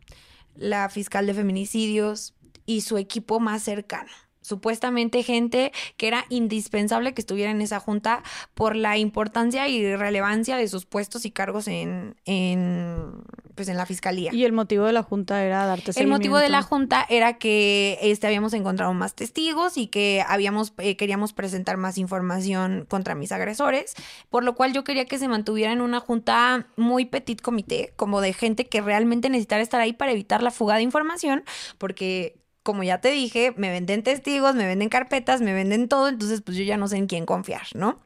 [0.55, 2.35] la fiscal de feminicidios
[2.67, 4.11] y su equipo más cercano
[4.49, 8.23] supuestamente gente que era indispensable que estuviera en esa junta
[8.55, 13.23] por la importancia y relevancia de sus puestos y cargos en, en
[13.55, 14.33] pues en la fiscalía.
[14.33, 17.99] Y el motivo de la junta era darte El motivo de la junta era que
[18.01, 23.33] este habíamos encontrado más testigos y que habíamos eh, queríamos presentar más información contra mis
[23.33, 23.95] agresores,
[24.31, 28.21] por lo cual yo quería que se mantuviera en una junta muy petit comité, como
[28.21, 31.45] de gente que realmente necesitara estar ahí para evitar la fuga de información,
[31.79, 36.43] porque como ya te dije, me venden testigos, me venden carpetas, me venden todo, entonces
[36.43, 37.99] pues yo ya no sé en quién confiar, ¿no?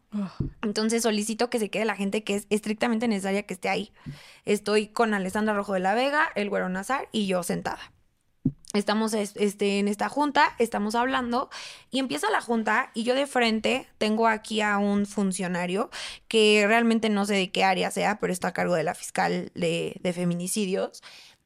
[0.62, 3.92] Entonces solicito que se quede la gente que es estrictamente necesaria que esté ahí.
[4.44, 7.80] Estoy con Alessandra Rojo de la Vega, el Güero Nazar y yo sentada.
[8.72, 11.50] Estamos este, en esta junta, estamos hablando
[11.90, 15.90] y empieza la junta y yo de frente tengo aquí a un funcionario
[16.28, 19.50] que realmente no sé de qué área sea, pero está a cargo de la fiscal
[19.56, 21.02] de, de feminicidios.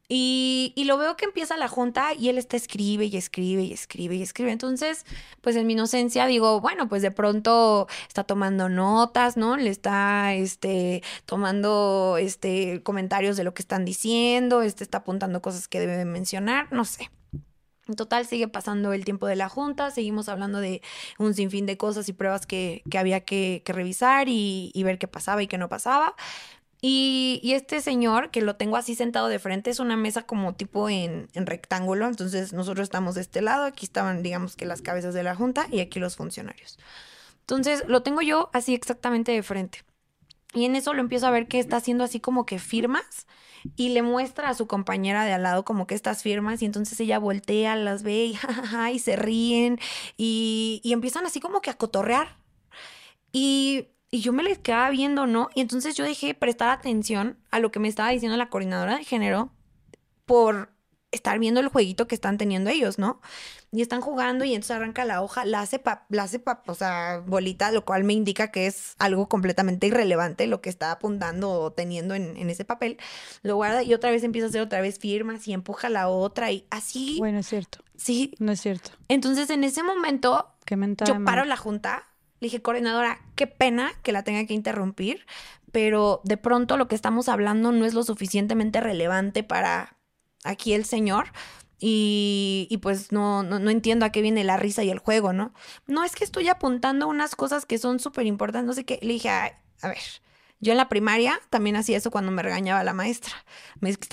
[0.08, 4.14] Y, lo veo que empieza la junta y él está escribe y escribe y escribe
[4.14, 4.52] y escribe.
[4.52, 5.04] Entonces,
[5.40, 9.56] pues en mi inocencia digo, bueno, pues de pronto está tomando notas, ¿no?
[9.56, 15.66] Le está este, tomando este, comentarios de lo que están diciendo, este, está apuntando cosas
[15.66, 17.10] que debe mencionar, no sé.
[17.88, 20.82] En total sigue pasando el tiempo de la junta, seguimos hablando de
[21.18, 25.42] un sinfín de cosas y pruebas que, había que, revisar y, y, ver qué pasaba
[25.42, 26.16] y qué no pasaba.
[26.88, 30.88] Y, este señor, que lo tengo así sentado de frente, es una mesa como tipo
[30.88, 32.06] en, rectángulo.
[32.06, 35.66] Entonces nosotros estamos de este lado, aquí estaban, digamos que las cabezas de la junta
[35.72, 36.78] y aquí los funcionarios.
[37.40, 39.82] Entonces lo tengo yo así exactamente de frente.
[40.54, 43.26] Y en eso lo empiezo a ver que está haciendo así como que firmas
[43.74, 47.00] y le muestra a su compañera de al lado como que estas firmas y entonces
[47.00, 48.32] ella voltea, las ve
[48.92, 49.80] y, se ríen
[50.16, 52.36] y, y empiezan así como que a cotorrear.
[53.32, 55.50] Y y yo me les quedaba viendo, ¿no?
[55.54, 59.04] Y entonces yo dejé prestar atención a lo que me estaba diciendo la coordinadora de
[59.04, 59.52] género
[60.24, 60.72] por
[61.12, 63.20] estar viendo el jueguito que están teniendo ellos, ¿no?
[63.72, 67.70] Y están jugando y entonces arranca la hoja, la hace, la hace o sea, bolita,
[67.72, 72.14] lo cual me indica que es algo completamente irrelevante lo que está apuntando o teniendo
[72.14, 72.96] en, en, ese papel.
[73.42, 76.50] Lo guarda y otra vez empieza a hacer otra vez firmas y empuja la otra
[76.52, 77.16] y así.
[77.18, 77.80] Bueno, es cierto.
[77.96, 78.34] Sí.
[78.38, 78.92] No es cierto.
[79.08, 82.08] Entonces en ese momento Qué yo paro la junta
[82.40, 85.26] le dije, coordinadora, qué pena que la tenga que interrumpir,
[85.72, 89.96] pero de pronto lo que estamos hablando no es lo suficientemente relevante para
[90.44, 91.32] aquí el señor.
[91.78, 95.34] Y, y pues no, no, no, entiendo a qué viene la risa y el juego,
[95.34, 95.52] ¿no?
[95.86, 98.98] No es que estoy apuntando unas cosas que son súper importantes, no sé qué.
[99.02, 99.98] Le dije, a ver,
[100.66, 103.32] yo en la primaria también hacía eso cuando me regañaba la maestra.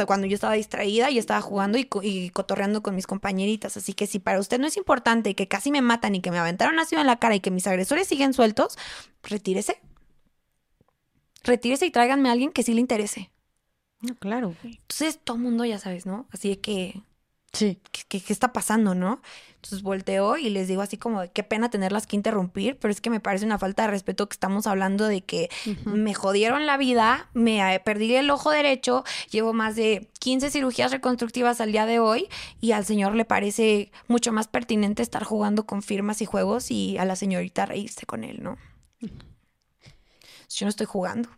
[0.06, 3.75] Cuando yo estaba distraída y estaba jugando y, cotorreando con mis compañeritas.
[3.75, 6.38] Así que si para usted no es importante que casi me matan y que me
[6.38, 8.77] aventaron ácido en la cara y que mis agresores siguen sueltos,
[9.23, 9.82] retírese.
[11.43, 13.32] Retírese y tráiganme a alguien que sí le interese.
[14.01, 14.56] No, claro.
[14.64, 16.27] Entonces todo el mundo ya sabes, ¿no?
[16.32, 17.01] Así de que
[17.53, 17.80] Sí.
[17.91, 19.22] ¿Qué, ¿Qué, está pasando, no?
[19.64, 23.09] Entonces volteo y les digo así como, qué pena tenerlas que interrumpir, pero es que
[23.09, 25.50] me parece una falta de respeto que estamos hablando de que
[25.85, 31.61] me jodieron la vida, me perdí el ojo derecho, llevo más de 15 cirugías reconstructivas
[31.61, 32.27] al día de hoy
[32.59, 36.98] y al señor le parece mucho más pertinente estar jugando con firmas y juegos y
[36.98, 38.58] a la señorita reírse con él, ¿no?
[39.00, 41.30] Yo no estoy jugando.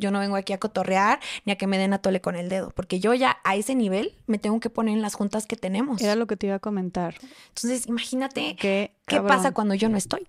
[0.00, 2.48] Yo no vengo aquí a cotorrear ni a que me den a tole con el
[2.48, 5.54] dedo, porque yo ya a ese nivel me tengo que poner en las juntas que
[5.56, 6.00] tenemos.
[6.02, 7.14] Era lo que te iba a comentar.
[7.48, 10.26] Entonces, imagínate Qué, qué pasa cuando yo no estoy.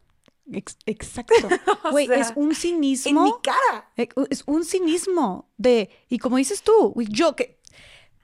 [0.51, 1.33] Ex- exacto.
[1.85, 3.23] O Güey, sea, es un En cinismo.
[3.23, 3.89] mi cara.
[3.97, 7.57] Eh, Es un cinismo de, y como dices tú, yo que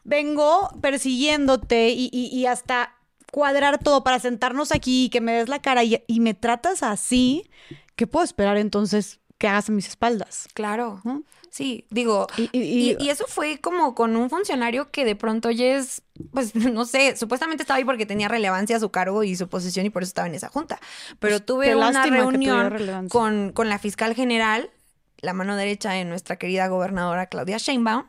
[0.03, 2.93] vengo persiguiéndote y, y- y hasta
[3.31, 6.81] cuadrar todo para sentarnos aquí y que me des la cara y, y me tratas
[6.83, 7.49] así,
[7.95, 10.47] ¿qué puedo esperar entonces que hagas a mis espaldas?
[10.53, 11.01] Claro.
[11.03, 11.23] ¿no?
[11.57, 15.15] Sí, digo, Y, y- Y, y- y eso fue como con un funcionario que de
[15.15, 19.23] pronto ya es, pues no sé, supuestamente estaba ahí porque tenía relevancia a su cargo
[19.23, 20.79] y su posición y por eso estaba en esa junta.
[21.19, 22.75] Pero Pues, tuve una reunión
[23.09, 24.69] con, con la fiscal general,
[25.19, 28.05] la mano derecha de nuestra querida gobernadora Claudia Sheinbaum,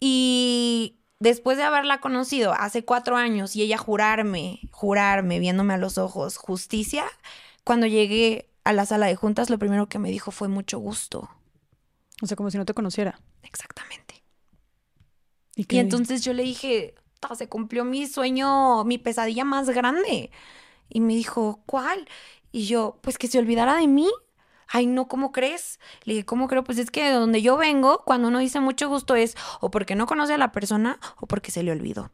[0.00, 5.96] y después de haberla conocido hace cuatro años y ella jurarme, jurarme, viéndome a los
[5.98, 7.04] ojos, justicia,
[7.64, 11.30] cuando llegué a la sala de juntas, lo primero que me dijo fue mucho gusto.
[12.22, 13.20] O sea, como si no te conociera.
[13.42, 14.22] Exactamente.
[15.56, 20.30] Y, entonces yo le dije, "Ta, se cumplió mi sueño, mi pesadilla más grande.
[20.88, 22.08] Y me dijo, ¿cuál?
[22.52, 24.08] Y yo, pues que se olvidara de mí.
[24.68, 25.80] Ay, no, ¿cómo crees?
[26.04, 26.64] Le dije, ¿cómo creo?
[26.64, 29.96] Pues es que de donde yo vengo, cuando uno dice mucho gusto es o porque
[29.96, 32.12] no conoce a la persona o porque se le olvidó.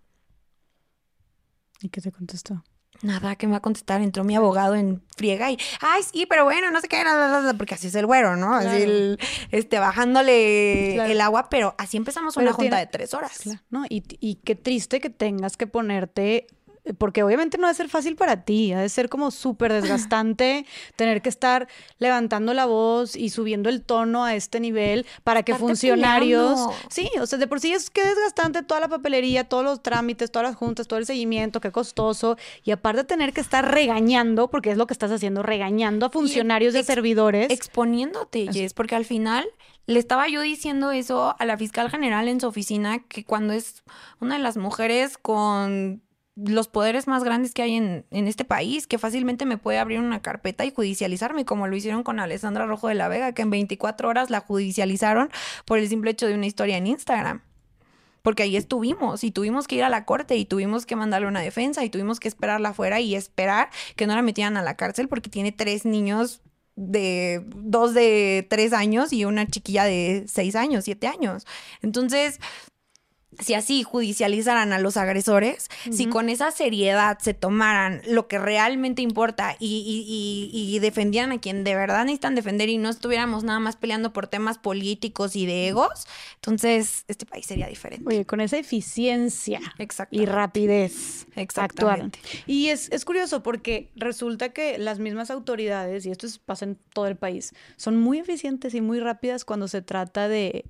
[1.80, 2.64] ¿Y qué te contestó?
[3.02, 4.00] Nada, que me va a contestar.
[4.02, 7.28] Entró mi abogado en friega y, ay, sí, pero bueno, no sé qué, la, la,
[7.28, 8.54] la, la", porque así es el güero, ¿no?
[8.54, 9.18] Así el,
[9.50, 11.12] este, bajándole Claro.
[11.12, 13.38] el agua, pero así empezamos Pero una junta de tres horas.
[13.38, 13.84] Claro, ¿no?
[13.88, 16.46] Y, y qué triste que tengas que ponerte,
[16.94, 20.67] porque obviamente no va a ser fácil para ti, ha de ser como súper desgastante
[20.97, 21.68] tener que estar
[21.99, 26.52] levantando la voz y subiendo el tono a este nivel para que Estarte funcionarios...
[26.55, 26.75] peleando.
[26.91, 30.31] Sí, o sea, de por sí es que desgastante toda la papelería, todos los trámites,
[30.31, 34.70] todas las juntas, todo el seguimiento, qué costoso, y aparte tener que estar regañando, porque
[34.70, 37.50] es lo que estás haciendo, regañando a funcionarios y ex- servidores.
[37.50, 39.47] exponiéndote, Jess, porque al final
[39.86, 43.83] le estaba yo diciendo eso a la fiscal general en su oficina, que cuando es
[44.20, 46.02] una de las mujeres con
[46.47, 49.99] los poderes más grandes que hay en, en este país, que fácilmente me puede abrir
[49.99, 53.50] una carpeta y judicializarme, como lo hicieron con Alessandra Rojo de la Vega, que en
[53.50, 55.31] 24 horas la judicializaron
[55.65, 57.42] por el simple hecho de una historia en Instagram.
[58.23, 61.41] Porque ahí estuvimos y tuvimos que ir a la corte y tuvimos que mandarle una
[61.41, 65.08] defensa y tuvimos que esperarla afuera y esperar que no la metieran a la cárcel
[65.08, 66.42] porque tiene tres niños
[66.76, 71.47] de dos de tres años y una chiquilla de seis años, siete años.
[71.83, 72.39] Entonces,
[73.39, 79.02] si así judicializaran a los agresores, si con esa seriedad se tomaran lo que realmente
[79.02, 83.44] importa y, y- y- y defendieran a quien de verdad necesitan defender y no estuviéramos
[83.44, 88.05] nada más peleando por temas políticos y de egos, entonces este país sería diferente.
[88.08, 89.60] Oye, con esa eficiencia
[90.23, 91.26] y rapidez.
[91.36, 92.18] Exactamente.
[92.47, 96.76] Y es, es curioso porque resulta que las mismas autoridades, y esto es- pasa en
[96.92, 100.65] todo el país, son muy eficientes y muy rápidas cuando se trata de,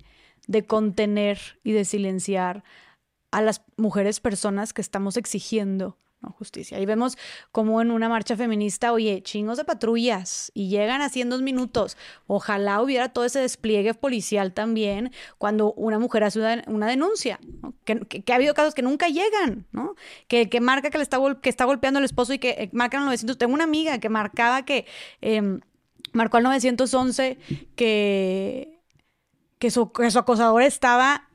[0.49, 2.63] de contener y de silenciar
[3.31, 5.95] a las mujeres personas que estamos exigiendo
[6.27, 6.79] justicia.
[6.79, 7.17] Y vemos
[7.51, 11.95] como en una marcha feminista, oye, chingos de patrullas y llegan así en dos minutos.
[12.27, 17.39] Ojalá hubiera todo ese despliegue policial también cuando una mujer hace una, denuncia,
[17.85, 19.95] que, que- ha habido casos que nunca llegan, ¿no?
[20.27, 23.01] Que, que marca que le está, que está golpeando al esposo y que eh, marcan
[23.01, 23.37] al 900.
[23.37, 24.85] Tengo una amiga que marcaba que
[25.21, 25.61] em,
[26.11, 27.37] marcó al 911
[27.77, 28.78] que
[29.59, 31.27] que su, que su acosador estaba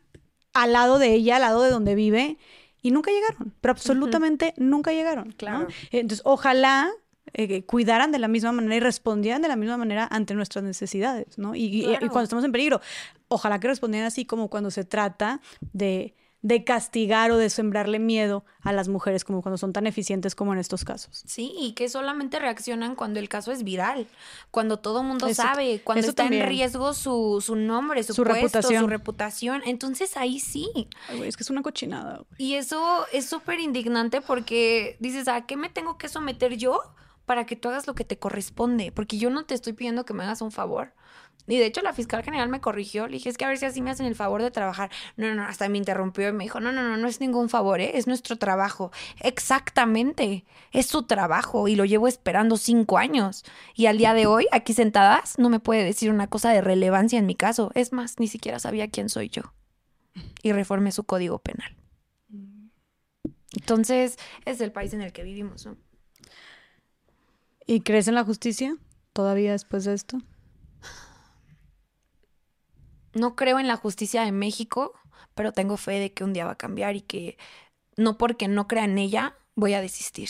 [0.53, 2.39] al lado de ella, al lado de donde vive,
[2.83, 5.28] y nunca llegaron, pero absolutamente nunca llegaron.
[5.28, 5.35] ¿no?
[5.36, 5.69] Claro.
[5.91, 6.91] Entonces, ojalá
[7.33, 11.39] eh, cuidaran de la misma manera y respondieran de la misma manera ante nuestras necesidades,
[11.39, 11.55] ¿no?
[11.55, 12.09] Y, y- y Claro.
[12.11, 12.81] cuando estamos en peligro,
[13.28, 15.41] ojalá que respondieran así como cuando se trata
[15.73, 16.15] de,
[16.47, 20.52] de castigar o de sembrarle miedo a las mujeres, como cuando son tan eficientes como
[20.52, 21.23] en estos casos.
[21.26, 24.06] Sí, y que solamente reaccionan cuando el caso es viral,
[24.50, 26.42] cuando todo el mundo Eso- sabe, cuando está también.
[26.42, 28.82] en riesgo su, su nombre, su, Su puesto, reputación.
[28.82, 29.62] su reputación.
[29.64, 30.68] Entonces ahí sí.
[31.08, 32.24] Ay, es que es una cochinada.
[32.36, 36.78] Y eso es súper indignante porque dices, ¿a qué me tengo que someter yo
[37.24, 38.92] para que tú hagas lo que te corresponde?
[38.92, 40.92] Porque yo no te estoy pidiendo que me hagas un favor.
[41.47, 43.06] Y de hecho la fiscal general me corrigió.
[43.06, 44.90] Le dije, es que a ver si así me hacen el favor de trabajar.
[45.16, 47.81] No, no, hasta me interrumpió y me dijo, no, no, no, no es ningún favor,
[47.81, 47.92] ¿eh?
[47.94, 48.92] es nuestro trabajo.
[49.20, 53.44] Exactamente, es su trabajo y lo llevo esperando cinco años.
[53.74, 57.18] Y al día de hoy, aquí sentadas, no me puede decir una cosa de relevancia
[57.18, 57.70] en mi caso.
[57.74, 59.42] Es más, ni siquiera sabía quién soy yo.
[60.42, 61.76] Y reformé su código penal.
[63.52, 65.76] Entonces, es el país en el que vivimos, ¿no?
[67.66, 68.76] ¿Y crees en la justicia
[69.12, 70.18] todavía después de esto?
[73.15, 74.93] No creo en la justicia de México,
[75.34, 77.36] pero tengo fe de que un día va a cambiar y que
[77.97, 80.28] no porque no crea en ella voy a desistir.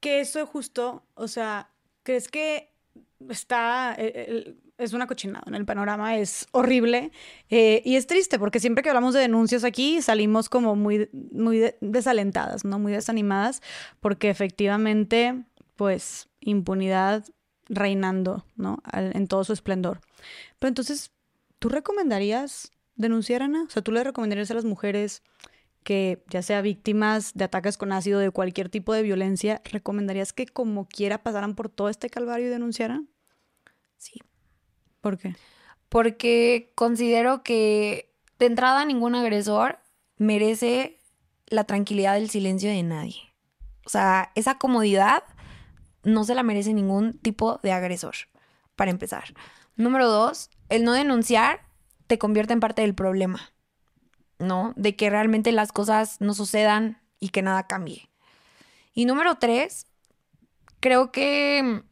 [0.00, 1.70] Que eso es justo, o sea,
[2.02, 2.72] ¿crees que
[3.28, 5.44] está, el- es una cochinada.
[5.46, 7.12] En el panorama es horrible
[7.50, 11.72] eh, y es triste porque siempre que hablamos de denuncias aquí salimos como muy, muy
[11.80, 12.78] desalentadas, ¿no?
[12.80, 13.62] Muy desanimadas
[14.00, 15.44] porque efectivamente,
[15.76, 17.24] pues, impunidad
[17.68, 18.82] reinando, ¿no?
[18.92, 20.00] en todo su esplendor.
[20.58, 21.12] Pero entonces,
[21.62, 23.62] ¿tú recomendarías denunciar, Ana?
[23.62, 25.22] O sea, ¿tú le recomendarías a las mujeres
[25.84, 30.46] que ya sea víctimas de ataques con ácido, de cualquier tipo de violencia, ¿recomendarías que
[30.46, 33.08] como quiera pasaran por todo este calvario y denunciaran?
[33.96, 34.20] Sí.
[35.00, 35.36] ¿Por qué?
[35.88, 39.78] Porque considero que de entrada ningún agresor
[40.16, 40.98] merece
[41.46, 43.20] la tranquilidad del silencio de nadie.
[43.86, 45.22] O sea, esa comodidad
[46.02, 48.14] no se la merece ningún tipo de agresor,
[48.74, 49.32] para empezar.
[49.76, 51.60] Número dos, el no denunciar
[52.06, 53.52] te convierte en parte del problema.
[54.42, 54.74] ¿no?
[54.76, 58.10] De que realmente las cosas no sucedan y que nada cambie.
[58.92, 59.86] Y número tres,
[60.80, 61.82] creo que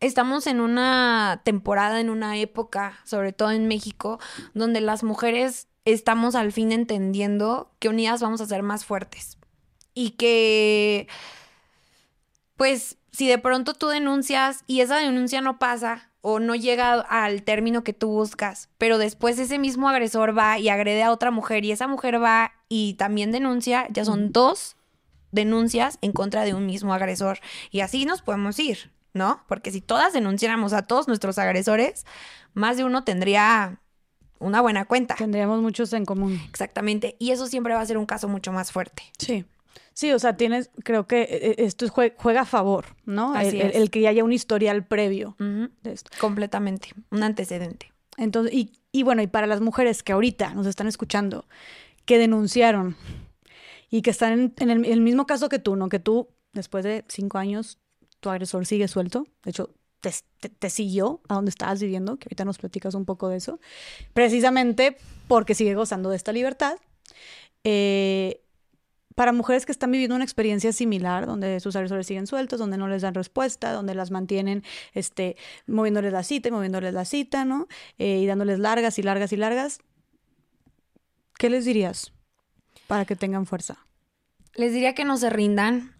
[0.00, 4.20] estamos en una temporada, en una época, sobre todo en México,
[4.52, 9.38] donde las mujeres estamos al fin entendiendo que unidas vamos a ser más fuertes.
[9.94, 11.08] Y que,
[12.56, 17.42] pues, si de pronto tú denuncias y esa denuncia no pasa, o no llega al
[17.42, 21.66] término que tú buscas, pero después ese mismo agresor va y agrede a otra mujer
[21.66, 24.76] y esa mujer va y también denuncia, ya son dos
[25.32, 27.40] denuncias en contra de un mismo agresor.
[27.70, 29.44] Y así nos podemos ir, ¿no?
[29.48, 32.06] Porque si todas denunciáramos a todos nuestros agresores,
[32.54, 33.82] más de uno tendría
[34.38, 35.16] una buena cuenta.
[35.16, 36.40] Tendríamos muchos en común.
[36.48, 37.16] Exactamente.
[37.18, 39.02] Y eso siempre va a ser un caso mucho más fuerte.
[39.18, 39.44] Sí.
[39.94, 43.32] Sí, o sea, tienes, creo que eh, eh, esto juega a favor, ¿no?
[43.32, 43.76] Así el, es.
[43.76, 46.10] el, que haya un historial previo de esto.
[46.20, 47.92] Completamente, un antecedente.
[48.16, 51.46] Entonces, y, y bueno, y para las mujeres que ahorita nos están escuchando,
[52.04, 52.96] que denunciaron
[53.88, 55.88] y que están en, en el, el, mismo caso que tú, ¿no?
[55.88, 57.78] Que tú, después de cinco años,
[58.18, 59.28] tu agresor sigue suelto.
[59.44, 63.04] De hecho, te, te, te siguió a donde estabas viviendo, que ahorita nos platicas un
[63.04, 63.60] poco de eso,
[64.12, 64.96] precisamente
[65.28, 66.78] porque sigue gozando de esta libertad.
[67.62, 68.43] Eh,
[69.14, 72.88] para mujeres que están viviendo una experiencia similar, donde sus agresores siguen sueltos, donde no
[72.88, 75.36] les dan respuesta, donde las mantienen este,
[75.66, 77.68] moviéndoles la cita y moviéndoles la cita, ¿no?
[77.98, 79.78] Eh, y dándoles largas y largas y largas,
[81.38, 82.12] ¿qué les dirías
[82.86, 83.86] para que tengan fuerza?
[84.54, 85.94] Les diría que no se rindan,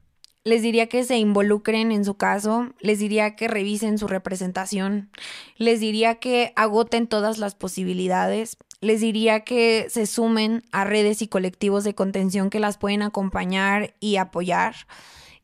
[0.44, 5.10] les diría que se involucren en su caso, les diría que revisen su representación,
[5.56, 11.28] les diría que agoten todas las posibilidades, les diría que se sumen a redes y
[11.28, 14.74] colectivos de contención que las pueden acompañar y apoyar,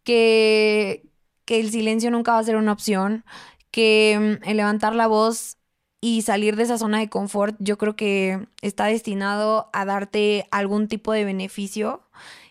[0.04, 1.08] que,
[1.44, 3.24] que el silencio nunca va a ser una opción,
[3.70, 5.56] que mm, el levantar la voz
[6.00, 10.88] y salir de esa zona de confort yo creo que está destinado a darte algún
[10.88, 12.02] tipo de beneficio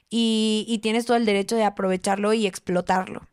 [0.10, 3.28] y, tienes todo el derecho de aprovecharlo y explotarlo.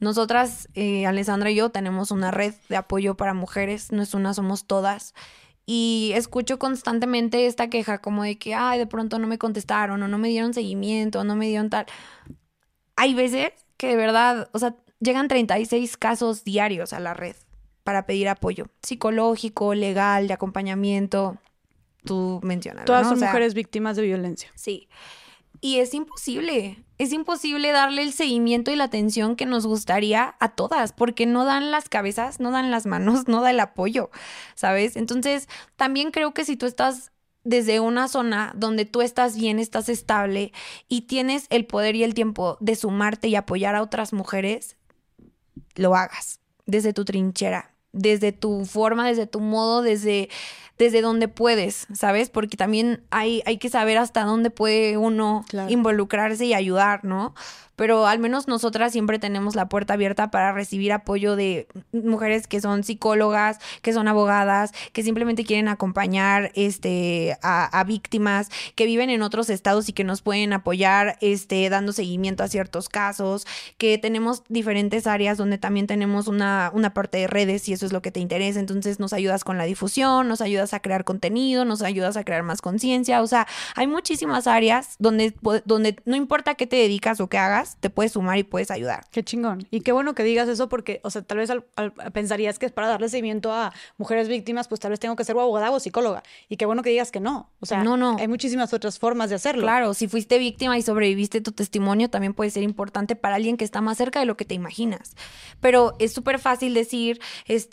[0.00, 4.32] Nosotras, eh, Alessandra y yo, tenemos una red de apoyo para mujeres, no es una,
[4.32, 5.14] somos todas.
[5.66, 10.08] Y escucho constantemente esta queja como de que, ay, de pronto no me contestaron o
[10.08, 11.86] no me dieron seguimiento o no me dieron tal.
[12.96, 17.36] Hay veces que de verdad, o sea, llegan 36 casos diarios a la red
[17.82, 21.38] para pedir apoyo psicológico, legal, de acompañamiento.
[22.04, 22.84] Tú mencionas.
[22.84, 23.10] Todas ¿no?
[23.10, 24.50] son o sea, mujeres víctimas de violencia.
[24.54, 24.88] Sí.
[25.60, 30.54] Y es imposible, es imposible darle el seguimiento y la atención que nos gustaría a
[30.54, 34.10] todas, porque no dan las cabezas, no dan las manos, no da el apoyo,
[34.54, 34.96] ¿sabes?
[34.96, 37.10] Entonces, también creo que si tú estás
[37.42, 40.52] desde una zona donde tú estás bien, estás estable
[40.88, 44.76] y tienes el poder y el tiempo de sumarte y apoyar a otras mujeres,
[45.74, 50.30] lo hagas desde tu trinchera, desde tu forma, desde tu modo, desde
[50.78, 52.30] desde donde puedes, ¿sabes?
[52.30, 55.70] Porque también hay, hay que saber hasta dónde puede uno Claro.
[55.70, 57.34] involucrarse y ayudar, ¿no?
[57.76, 62.60] Pero al menos nosotras siempre tenemos la puerta abierta para recibir apoyo de mujeres que
[62.60, 69.10] son psicólogas, que son abogadas, que simplemente quieren acompañar este, a, a víctimas, que viven
[69.10, 73.46] en otros estados y que nos pueden apoyar este, dando seguimiento a ciertos casos,
[73.78, 77.92] que tenemos diferentes áreas donde también tenemos una, una parte de redes, si eso es
[77.92, 78.60] lo que te interesa.
[78.60, 82.42] Entonces nos ayudas con la difusión, nos ayudas a crear contenido, nos ayudas a crear
[82.42, 83.22] más conciencia.
[83.22, 87.63] O sea, hay muchísimas áreas donde, donde no importa qué te dedicas o qué hagas,
[87.80, 89.04] te puedes sumar y puedes ayudar.
[89.10, 89.66] Qué chingón.
[89.70, 92.66] Y qué bueno que digas eso porque, o sea, tal vez al- al- pensarías que
[92.66, 95.70] es para darle seguimiento a mujeres víctimas, pues tal vez tengo que ser o abogada
[95.70, 96.22] o psicóloga.
[96.48, 97.50] Y qué bueno que digas que no.
[97.60, 98.16] O sea, No, no.
[98.18, 99.62] hay muchísimas otras formas de hacerlo.
[99.62, 103.64] Claro, si fuiste víctima y sobreviviste, tu testimonio también puede ser importante para alguien que
[103.64, 105.14] está más cerca de lo que te imaginas.
[105.60, 107.20] Pero es súper fácil decir,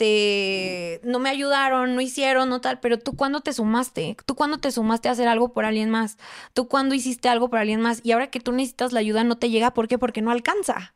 [0.05, 4.17] este, no me ayudaron, no hicieron, no tal, pero tú cuándo te sumaste?
[4.25, 6.17] ¿Tú cuándo te sumaste a hacer algo por alguien más?
[6.53, 8.01] ¿Tú cuándo hiciste algo por alguien más?
[8.03, 9.97] Y ahora que tú necesitas la ayuda no te llega, ¿por qué?
[9.97, 10.93] Porque no alcanza.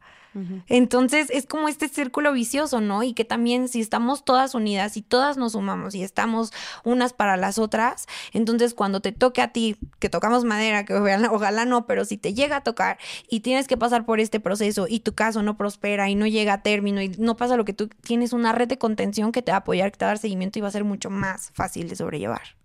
[0.67, 3.03] Entonces es como este círculo vicioso, ¿no?
[3.03, 6.51] Y que también si estamos todas unidas y todas nos sumamos y estamos
[6.83, 11.63] unas para las otras, entonces cuando te toque a ti, que tocamos madera, que ojalá,
[11.63, 12.97] no, pero si te llega a tocar
[13.29, 16.53] y tienes que pasar por este proceso y tu caso no prospera y no llega
[16.53, 19.51] a término y no pasa lo que tú tienes una red de contención que te
[19.53, 21.51] va a apoyar, que te va a dar seguimiento y va a ser mucho más
[21.53, 22.64] fácil de sobrellevar.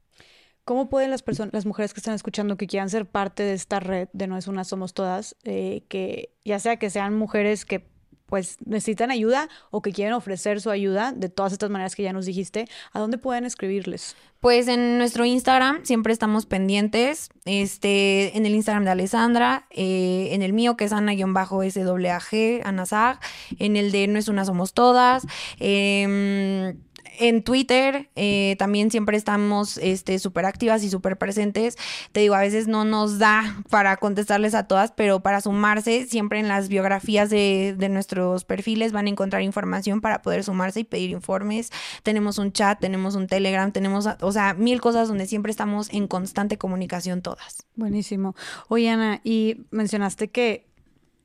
[0.64, 3.80] ¿Cómo pueden las personas, las mujeres que están escuchando que quieran ser parte de esta
[3.80, 7.90] red de No es una, somos todas, eh, que ya sea que sean mujeres que
[8.30, 12.12] pues necesitan ayuda o que quieren ofrecer su ayuda de todas estas maneras que ya
[12.12, 14.16] nos dijiste, ¿a dónde pueden escribirles?
[14.38, 20.42] Pues en nuestro Instagram siempre estamos pendientes, este, en el Instagram de Alessandra, eh, en
[20.42, 23.18] el mío que es Ana-SWAG, Anasag,
[23.58, 25.26] en el de No es una, somos todas,
[25.58, 26.76] eh,
[27.20, 31.76] en Twitter eh, también siempre estamos este, súper activas y súper presentes.
[32.12, 36.40] Te digo, a veces no nos da para contestarles a todas, pero para sumarse, siempre
[36.40, 40.84] en las biografías de, de nuestros perfiles van a encontrar información para poder sumarse y
[40.84, 41.70] pedir informes.
[42.02, 46.08] Tenemos un chat, tenemos un Telegram, tenemos, o sea, mil cosas donde siempre estamos en
[46.08, 47.66] constante comunicación todas.
[47.76, 48.34] Buenísimo.
[48.68, 50.66] Oye, Ana, y mencionaste que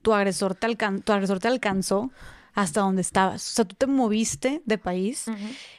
[0.02, 2.12] tu agresor te, tu agresor te alcanzó
[2.56, 3.52] hasta donde estabas.
[3.52, 5.26] O sea, tú te moviste de país,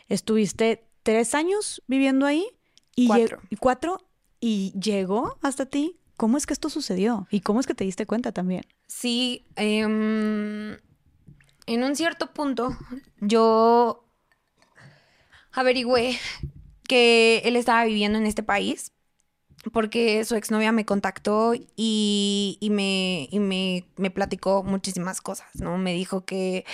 [0.08, 2.46] estuviste tres años viviendo ahí
[2.94, 3.40] y cuatro.
[3.50, 4.08] y cuatro
[4.40, 5.98] y llegó hasta ti.
[6.16, 7.26] ¿Cómo es que esto sucedió?
[7.30, 8.62] ¿Y cómo es que te diste cuenta también?
[8.86, 10.76] Sí, em,
[11.66, 12.76] en un cierto punto
[13.20, 14.08] yo
[15.52, 16.18] averigüé
[16.88, 18.92] que él estaba viviendo en este país
[19.72, 23.28] porque su exnovia me contactó y, me,
[23.96, 25.78] me, platicó muchísimas cosas, ¿no?
[25.78, 26.64] Me dijo que,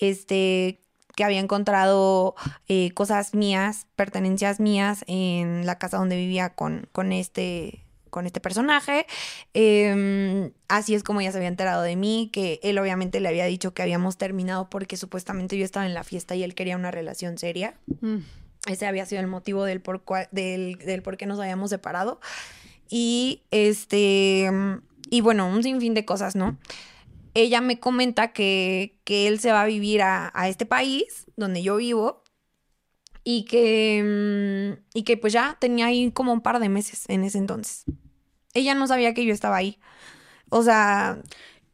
[0.00, 0.80] este,
[1.16, 2.34] que había encontrado
[2.68, 8.40] eh, cosas mías, pertenencias mías en la casa donde vivía con, con este con este
[8.40, 9.06] personaje.
[9.54, 13.46] Em, así es como ella se había enterado de mí, que él obviamente le había
[13.46, 16.90] dicho que habíamos terminado porque supuestamente yo estaba en la fiesta y él quería una
[16.90, 17.74] relación seria.
[18.02, 18.18] Mm.
[18.66, 22.20] Ese había sido el motivo del por, del, del por qué nos habíamos separado.
[22.88, 24.50] Y este,
[25.10, 26.58] y bueno, un sinfín de cosas, ¿no?
[27.34, 31.62] Ella me comenta que, que él se va a vivir a, a, este país donde
[31.62, 32.22] yo vivo
[33.24, 37.38] y que, y que pues ya tenía ahí como un par de meses en ese
[37.38, 37.84] entonces.
[38.52, 39.78] Ella no sabía que yo estaba ahí.
[40.50, 41.18] O sea...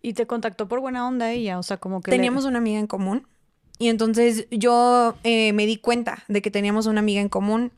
[0.00, 1.58] ¿Y te contactó por buena onda ella?
[1.58, 2.12] O sea, como que...
[2.12, 3.26] Teníamos una amiga en común
[3.78, 7.72] y entonces yo eh, me di cuenta de que teníamos una amiga en común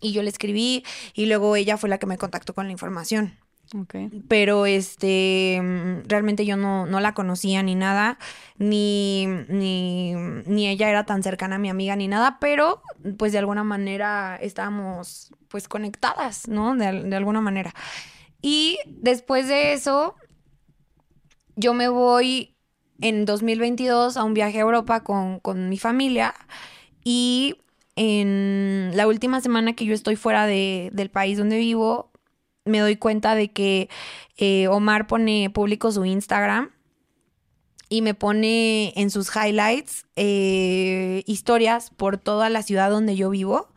[0.00, 3.36] y yo le escribí y luego ella fue la que me contactó con la información.
[3.74, 4.08] Okay.
[4.28, 5.60] Pero este,
[6.06, 8.18] realmente yo no, no la conocía ni nada,
[8.56, 12.82] ni, ni, ni, ella era tan cercana a mi amiga ni nada, pero
[13.18, 16.74] pues de alguna manera estábamos pues conectadas, ¿no?
[16.76, 17.74] De, de alguna manera.
[18.40, 20.14] Y después de eso,
[21.56, 22.57] yo me voy
[23.00, 26.34] en 2022 a un viaje a Europa con, mi familia
[27.04, 27.56] y
[27.96, 32.10] en la última semana que yo estoy fuera del país donde vivo,
[32.64, 33.88] me doy cuenta de que
[34.36, 36.70] eh, Omar pone público su Instagram
[37.88, 43.68] y me pone en sus highlights eh, historias por toda la ciudad donde yo vivo.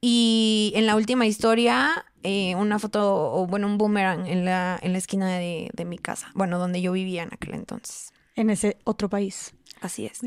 [0.00, 4.92] Y en la última historia, eh, una foto, o bueno, un boomerang en la, en
[4.92, 8.78] la esquina de, de mi casa, bueno, donde yo vivía en aquel entonces en ese
[8.84, 9.54] otro país.
[9.80, 10.18] Así es.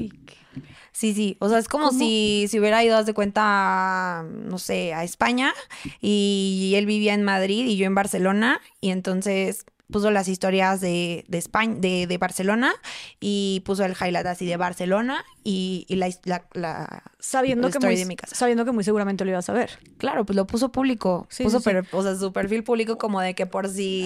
[0.91, 1.37] Sí, sí.
[1.39, 5.53] O sea, es como si se hubiera ido, haz de cuenta, no sé, a España
[5.99, 8.61] y él vivía en Madrid y yo en Barcelona.
[8.81, 12.73] Y entonces puso las historias de, de España, de, de, Barcelona
[13.19, 16.09] y puso el highlight así de Barcelona y, y la,
[16.53, 18.35] la, sabiendo que muy, de mi casa.
[18.35, 19.79] Sabiendo que muy seguramente lo ibas a ver.
[19.97, 21.25] Claro, pues lo puso público.
[21.29, 21.57] Sí, puso
[21.91, 24.05] o sea, su perfil público como de que por si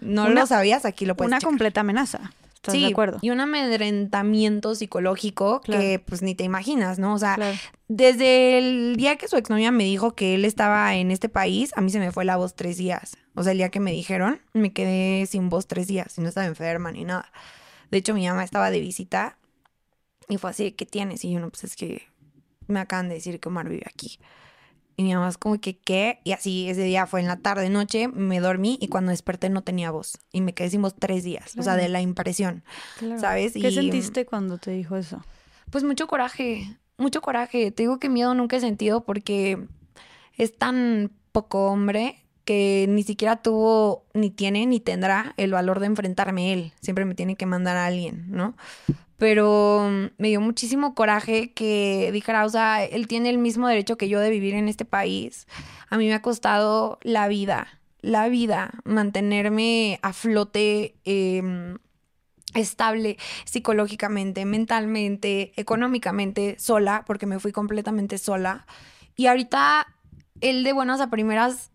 [0.00, 2.32] no lo sabías, aquí lo puedes Una completa amenaza
[2.72, 3.18] sí, de acuerdo?
[3.22, 7.14] Y un amedrentamiento psicológico que pues ni te imaginas, ¿no?
[7.14, 7.38] O sea,
[7.88, 11.80] desde el día que su exnovia me dijo que él estaba en este país, a
[11.80, 13.16] mí se me fue la voz tres días.
[13.34, 16.28] O sea, el día que me dijeron, me quedé sin voz tres días y no
[16.28, 17.30] estaba enferma ni nada.
[17.90, 19.38] De hecho, mi mamá estaba de visita
[20.28, 21.24] y fue así, ¿qué tienes?
[21.24, 22.02] Y yo, no, pues es que
[22.66, 24.18] me acaban de decir que Omar vive aquí.
[24.96, 26.20] Y mi mamá es como que, ¿qué?
[26.24, 29.62] Y así ese día fue en la tarde, noche, me dormí y cuando desperté no
[29.62, 30.18] tenía voz.
[30.32, 32.64] Y me quedé sin voz tres días, o sea, de la impresión,
[33.18, 33.52] ¿sabes?
[33.52, 35.22] ¿Qué sentiste cuando te dijo eso?
[35.70, 37.70] Pues mucho coraje, mucho coraje.
[37.70, 39.58] Te digo que miedo nunca he sentido porque
[40.36, 45.86] es tan poco hombre que ni siquiera tuvo, ni tiene, ni tendrá el valor de
[45.86, 46.72] enfrentarme él.
[46.80, 48.56] Siempre me tiene que mandar a alguien, ¿no?
[49.18, 53.96] Pero mm, me dio muchísimo coraje que dijera, o sea, él tiene el mismo derecho
[53.96, 55.46] que yo de vivir en este país.
[55.88, 61.78] A mí me ha costado la vida, la vida, mantenerme a flote em,
[62.54, 68.66] estable psicológicamente, mentalmente, económicamente, sola, porque me fui completamente sola.
[69.16, 69.86] Y ahorita
[70.40, 71.70] él de buenas a primeras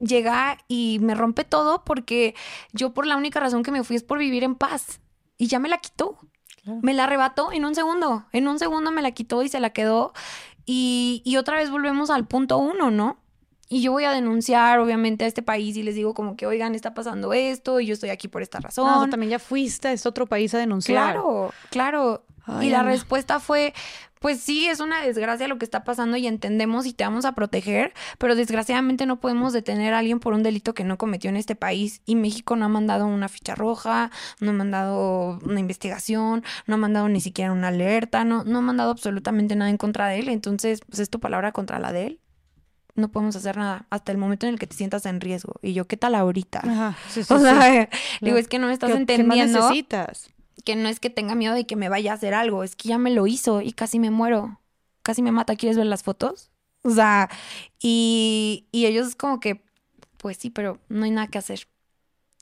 [0.00, 2.34] llega y me rompe todo porque
[2.72, 5.00] yo por la única razón que me fui es por vivir en paz.
[5.36, 6.18] Y ya me la quitó.
[6.82, 8.24] Me la arrebató en un segundo.
[8.32, 10.12] En un segundo me la quitó y se la quedó.
[10.66, 13.18] Y, y otra vez volvemos al punto uno, ¿no?
[13.68, 16.74] Y yo voy a denunciar, obviamente, a este país y les digo como que, oigan,
[16.74, 18.86] está pasando esto y yo estoy aquí por esta razón.
[18.86, 21.14] No, también ya fuiste a este otro país a denunciar.
[21.14, 22.24] Claro, claro.
[22.60, 23.72] y la respuesta fue,
[24.24, 27.32] pues sí, es una desgracia lo que está pasando y entendemos y te vamos a
[27.32, 31.36] proteger, pero desgraciadamente no podemos detener a alguien por un delito que no cometió en
[31.36, 32.00] este país.
[32.06, 36.78] Y México no ha mandado una ficha roja, no ha mandado una investigación, no ha
[36.78, 40.30] mandado ni siquiera una alerta, no, no ha mandado absolutamente nada en contra de él.
[40.30, 42.20] Entonces, pues es tu palabra contra la de él
[42.94, 45.54] no podemos hacer nada hasta el momento en el que te sientas en riesgo.
[45.62, 46.60] Y yo, ¿qué tal ahorita?
[46.60, 47.88] Ajá, sí, sí, o sea,
[48.20, 49.58] digo, es que no me estás entendiendo.
[49.58, 50.30] ¿qué necesitas?
[50.64, 52.88] Que no es que tenga miedo de que me vaya a hacer algo, es que
[52.88, 54.60] ya me lo hizo y casi me muero.
[55.02, 55.56] Casi me mata.
[55.56, 56.50] ¿Quieres ver las fotos?
[56.82, 57.30] O sea,
[57.80, 59.64] y, y ellos como que,
[60.18, 61.68] pues sí, pero no hay nada que hacer.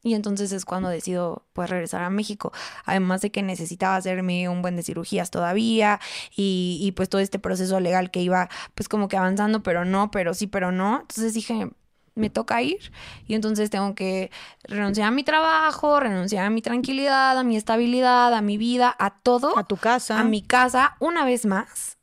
[0.05, 2.53] Y entonces es cuando decido pues regresar a México.
[2.85, 6.01] Además de que necesitaba hacerme un buen de cirugías todavía
[6.35, 10.11] y, y, pues todo este proceso legal que iba pues como que avanzando, pero no,
[10.11, 11.01] pero sí, pero no.
[11.03, 11.71] Entonces dije,
[12.15, 12.93] me toca ir
[13.27, 14.31] y entonces tengo que
[14.65, 19.11] renunciar a mi trabajo, renunciar a mi tranquilidad, a mi estabilidad, a mi vida, a
[19.11, 19.59] todo.
[19.59, 20.19] A tu casa.
[20.19, 21.99] A mi casa una vez más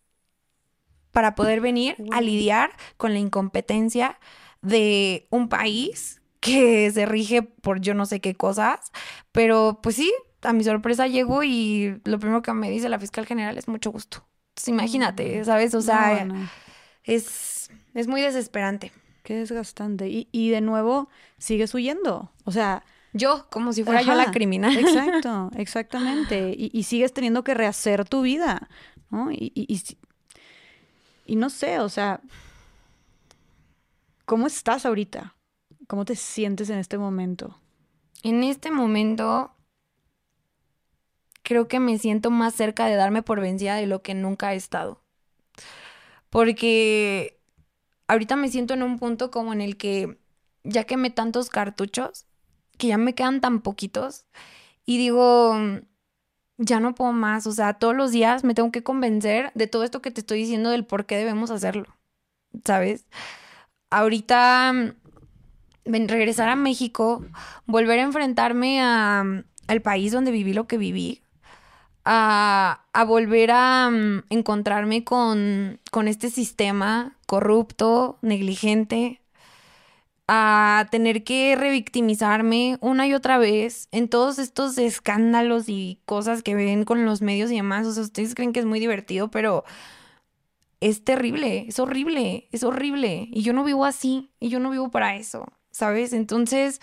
[1.12, 4.20] para poder venir a lidiar con la incompetencia
[4.62, 8.92] de un país que se rige por yo no sé qué cosas,
[9.32, 13.26] pero pues sí, a mi sorpresa llego y lo primero que me dice la fiscal
[13.26, 14.26] general es mucho gusto.
[14.50, 15.46] Entonces imagínate, mm.
[15.46, 15.74] ¿sabes?
[15.74, 16.28] O sea,
[17.04, 18.92] Es, es muy desesperante.
[19.24, 20.10] Qué desgastante.
[20.10, 22.32] Y, y de nuevo, sigues huyendo.
[22.46, 22.84] O sea...
[23.12, 24.78] Yo, como si fuera yo la criminal.
[24.78, 26.54] Exacto, exactamente.
[26.56, 28.70] Y, y, sigues teniendo que rehacer tu vida,
[29.10, 29.32] ¿no?
[29.32, 29.82] Y, y,
[31.26, 32.22] y no sé, o sea,
[34.26, 35.36] ¿cómo estás ahorita?
[35.88, 37.60] ¿Cómo te sientes en este momento?
[38.22, 39.56] En este momento
[41.42, 44.56] creo que me siento más cerca de darme por vencida de lo que nunca he
[44.56, 45.02] estado.
[46.30, 47.39] Porque
[48.10, 50.18] ahorita me siento en un punto como en el que
[50.64, 52.26] ya quemé tantos cartuchos,
[52.78, 54.26] que ya me quedan tan poquitos,
[54.86, 55.56] y digo,
[56.58, 59.84] ya no puedo más, o sea, todos los días me tengo que convencer de todo
[59.84, 61.86] esto que te estoy diciendo del por qué debemos hacerlo,
[62.66, 63.06] ¿sabes?
[63.92, 64.74] Ahorita
[65.86, 67.24] regresar a México,
[67.68, 69.24] volver a enfrentarme a,
[69.68, 71.22] al país donde viví lo que viví,
[72.06, 79.22] a, volver a um, encontrarme con, con este sistema corrupto, negligente,
[80.28, 86.56] a tener que revictimizarme una y otra vez en todos estos escándalos y cosas que
[86.56, 87.88] ven con los medios y demás.
[87.88, 89.64] O sea, ustedes creen que es muy divertido, pero
[90.82, 93.28] es terrible, es horrible, es horrible.
[93.32, 95.46] Y yo no vivo así, y yo no vivo para eso.
[95.72, 96.14] ¿sabes?
[96.14, 96.82] Entonces,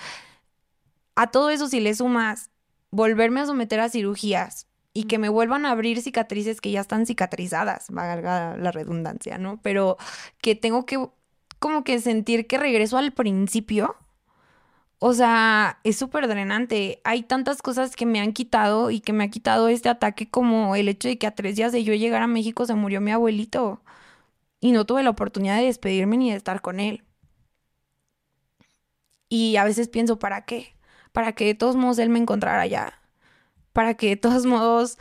[1.14, 2.50] a todo eso si le sumas
[2.90, 7.04] volverme a someter a cirugías y que me vuelvan a abrir cicatrices que ya están
[7.06, 9.60] cicatrizadas, valga la redundancia, ¿no?
[9.62, 9.98] Pero
[10.40, 11.06] que tengo que
[11.58, 13.96] como que sentir que regreso al principio.
[14.98, 17.00] O sea, es súper drenante.
[17.04, 20.74] Hay tantas cosas que me han quitado y que me ha quitado este ataque como
[20.76, 23.10] el hecho de que a tres días de yo llegar a México se murió mi
[23.12, 23.82] abuelito
[24.60, 27.04] y no tuve la oportunidad de despedirme ni de estar con él.
[29.28, 30.76] Y a veces pienso, ¿para qué?
[31.12, 33.00] Para que de todos modos él me encontrara allá.
[33.76, 34.96] Para que de todos modos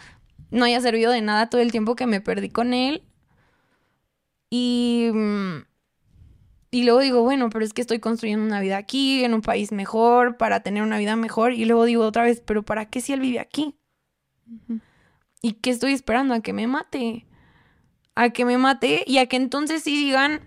[0.52, 3.04] no haya servido de nada todo el tiempo que me perdí con él.
[4.50, 5.64] Y, mm,
[6.72, 9.72] y luego digo, bueno, pero es que estoy construyendo una vida aquí, en un país
[9.72, 11.54] mejor, para tener una vida mejor.
[11.54, 13.78] Y luego digo otra vez, pero ¿para qué si él vive aquí?
[15.42, 16.34] ¿Y qué estoy esperando?
[16.34, 17.26] A que me mate.
[18.14, 20.42] A que me mate y a que entonces sí digan,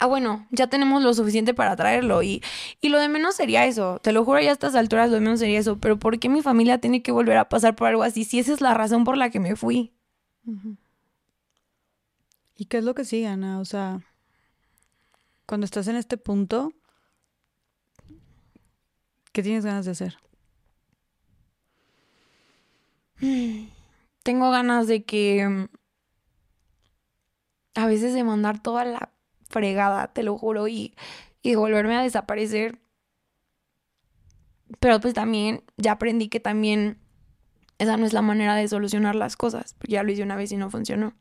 [0.00, 2.22] ah, bueno, ya tenemos lo suficiente para traerlo.
[2.22, 2.42] Y,
[2.80, 4.00] y lo de menos sería eso.
[4.02, 5.78] Te lo juro, ya a estas alturas lo de menos sería eso.
[5.78, 8.24] Pero ¿por qué mi familia tiene que volver a pasar por algo así?
[8.24, 9.92] Si esa es la razón por la que me fui.
[12.56, 13.60] ¿Y qué es lo que sigue, Ana?
[13.60, 14.00] O sea,
[15.46, 16.72] cuando estás en este punto,
[19.32, 20.16] ¿qué tienes ganas de hacer?
[24.22, 25.68] Tengo ganas de que mm,
[27.74, 29.12] a veces de mandar toda la
[29.50, 30.94] fregada, te lo juro, y,
[31.42, 32.78] y volverme a desaparecer.
[34.78, 36.98] Pero pues también ya aprendí que también
[37.78, 39.76] esa no es la manera de solucionar las cosas.
[39.86, 41.14] Ya lo hice una vez y no funcionó.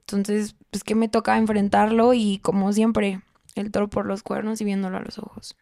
[0.00, 3.22] Entonces, pues que me toca enfrentarlo y como siempre,
[3.54, 5.56] el toro por los cuernos y viéndolo a los ojos.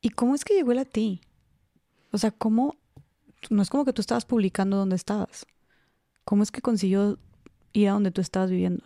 [0.00, 1.20] ¿Y cómo es que llegó él a ti?
[2.10, 2.76] O sea, ¿cómo
[3.50, 5.46] no es como que tú estabas publicando dónde estabas.
[6.24, 7.18] ¿Cómo es que consiguió
[7.72, 8.84] ir a donde tú estabas viviendo?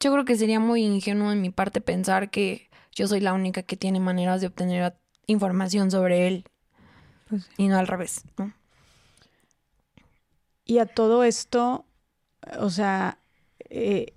[0.00, 3.62] Yo creo que sería muy ingenuo en mi parte pensar que yo soy la única
[3.62, 4.94] que tiene maneras de obtener
[5.26, 6.44] información sobre él.
[7.28, 8.52] Pues y no al revés, ¿no?
[10.64, 11.86] Y a todo esto,
[12.58, 13.18] o sea,
[13.70, 14.14] eh,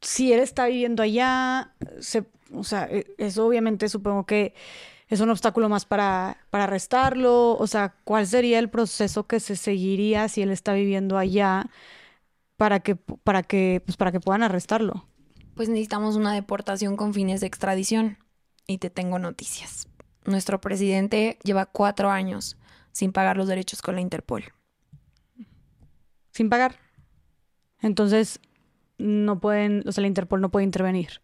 [0.00, 4.54] si él está viviendo allá, se, o sea, e, eso obviamente supongo que
[5.08, 7.56] es un obstáculo más para, para arrestarlo.
[7.56, 11.70] O sea, ¿cuál sería el proceso que se seguiría si él está viviendo allá
[12.56, 15.06] para que, para que, pues para que puedan arrestarlo?
[15.54, 18.18] Pues necesitamos una deportación con fines de extradición.
[18.66, 19.88] Y te tengo noticias.
[20.24, 22.56] Nuestro presidente lleva cuatro años
[22.90, 24.44] sin pagar los derechos con la Interpol
[26.36, 26.76] sin pagar.
[27.80, 28.40] Entonces,
[28.98, 31.20] no pueden, o sea, la Interpol no puede intervenir.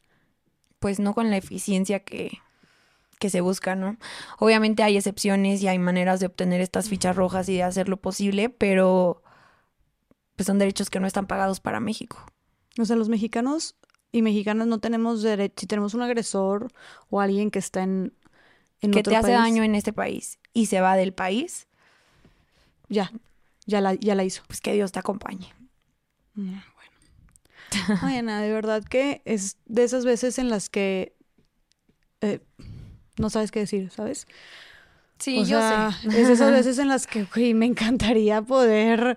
[0.78, 2.38] Pues no con la eficiencia que,
[3.18, 3.98] que se busca, ¿no?
[4.38, 7.98] Obviamente hay excepciones y hay maneras de obtener estas fichas rojas y de hacer lo
[7.98, 9.21] posible, pero
[10.42, 12.26] pues son derechos que no están pagados para México.
[12.76, 13.76] O sea, los mexicanos
[14.10, 16.72] y mexicanas no tenemos derecho, si tenemos un agresor
[17.10, 18.12] o alguien que está en,
[18.80, 21.68] en que te hace daño en este país y se va del país,
[22.88, 23.12] ya,
[23.66, 24.42] ya la, ya la hizo.
[24.48, 25.54] Pues que Dios te acompañe.
[26.34, 28.00] Mm, bueno.
[28.02, 31.14] Ay, Ana, de verdad que es de esas veces en las que
[32.20, 32.40] eh,
[33.16, 34.26] no sabes qué decir, ¿sabes?
[35.20, 36.08] Sí, yo sé.
[36.08, 39.16] Es de esas veces en las que me encantaría poder.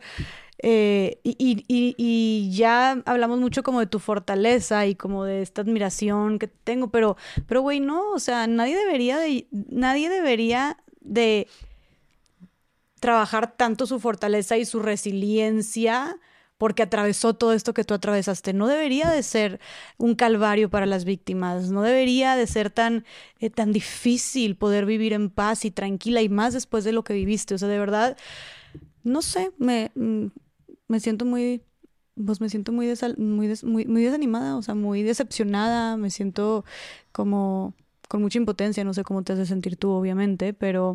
[0.60, 1.36] Eh, y,
[1.68, 6.48] y, y, ya hablamos mucho como de tu fortaleza y como de esta admiración que
[6.48, 11.48] tengo, pero, pero güey, no, o sea, nadie debería de, nadie debería de
[13.00, 16.18] trabajar tanto su fortaleza y su resiliencia
[16.58, 18.54] porque atravesó todo esto que tú atravesaste.
[18.54, 19.60] No debería de ser
[19.98, 23.06] un calvario para las víctimas, no debería de ser tan,
[23.40, 27.14] eh, tan difícil poder vivir en paz y tranquila y más después de lo que
[27.14, 27.56] viviste.
[27.56, 28.18] O sea, de verdad,
[29.04, 30.28] no sé, me, mm,
[30.88, 31.64] me siento muy,
[32.24, 36.66] pues me siento muy, muy, muy, muy desanimada, o sea, muy decepcionada, me siento
[37.12, 37.74] como
[38.08, 40.94] con mucha impotencia, no sé cómo te hace sentir tú, obviamente, pero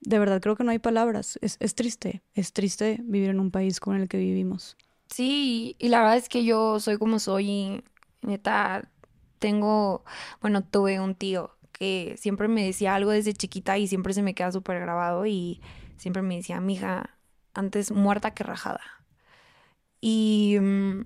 [0.00, 1.38] de verdad creo que no hay palabras.
[1.42, 4.76] Es, es triste, es triste vivir en un país con el que vivimos.
[5.08, 7.84] Sí, y la verdad es que yo soy como soy y
[8.22, 8.88] neta
[9.38, 10.04] tengo,
[10.40, 14.34] bueno, tuve un tío que siempre me decía algo desde chiquita y siempre se me
[14.34, 15.60] queda súper grabado y
[15.96, 17.18] siempre me decía, mija,
[17.54, 18.80] antes muerta que rajada.
[20.02, 21.04] Y, mm,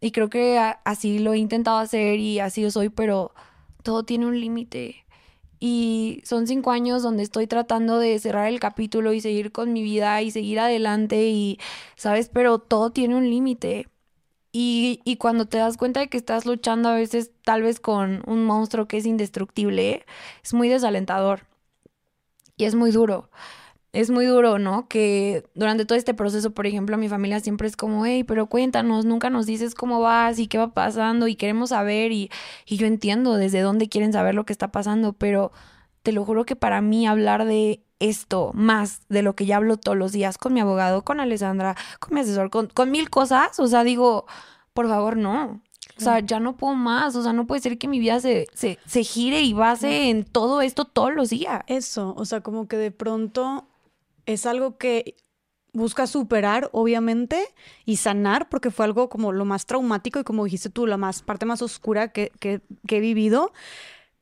[0.00, 3.34] y creo que así lo he intentado hacer y así yo soy, pero
[3.82, 5.06] todo tiene un límite.
[5.60, 9.82] Y son cinco años donde estoy tratando de cerrar el capítulo y seguir con mi
[9.82, 11.58] vida y seguir adelante y,
[11.96, 12.30] ¿sabes?
[12.30, 13.88] Pero todo tiene un límite.
[14.52, 18.22] Y, y, cuando te das cuenta de que estás luchando a veces tal vez con
[18.26, 20.04] un monstruo que es indestructible,
[20.44, 21.46] es muy desalentador.
[22.56, 23.30] Y es muy duro
[23.92, 24.86] es muy duro, ¿no?
[24.88, 29.04] Que durante todo este proceso, por ejemplo, mi familia siempre es como, hey, pero cuéntanos,
[29.04, 32.30] nunca nos dices cómo vas y qué va pasando y queremos saber y,
[32.66, 35.52] y yo entiendo desde dónde quieren saber lo que está pasando, pero
[36.02, 39.76] te lo juro que para mí hablar de esto más de lo que ya hablo
[39.76, 43.58] todos los días con mi abogado, con Alessandra, con mi asesor, con, con mil cosas,
[43.60, 44.26] o sea, digo,
[44.72, 45.60] por favor, no.
[45.98, 47.14] O sea, ya no puedo más.
[47.14, 50.24] O sea, no puede ser que mi vida se, se, se gire y base en
[50.24, 51.62] todo esto todos los días.
[51.66, 53.68] Eso, o sea, como que de pronto
[54.32, 55.16] es algo que
[55.72, 57.46] busca superar, obviamente,
[57.84, 61.22] y sanar, porque fue algo como lo más traumático y como dijiste tú, la más
[61.22, 63.52] parte más oscura que, que, he vivido.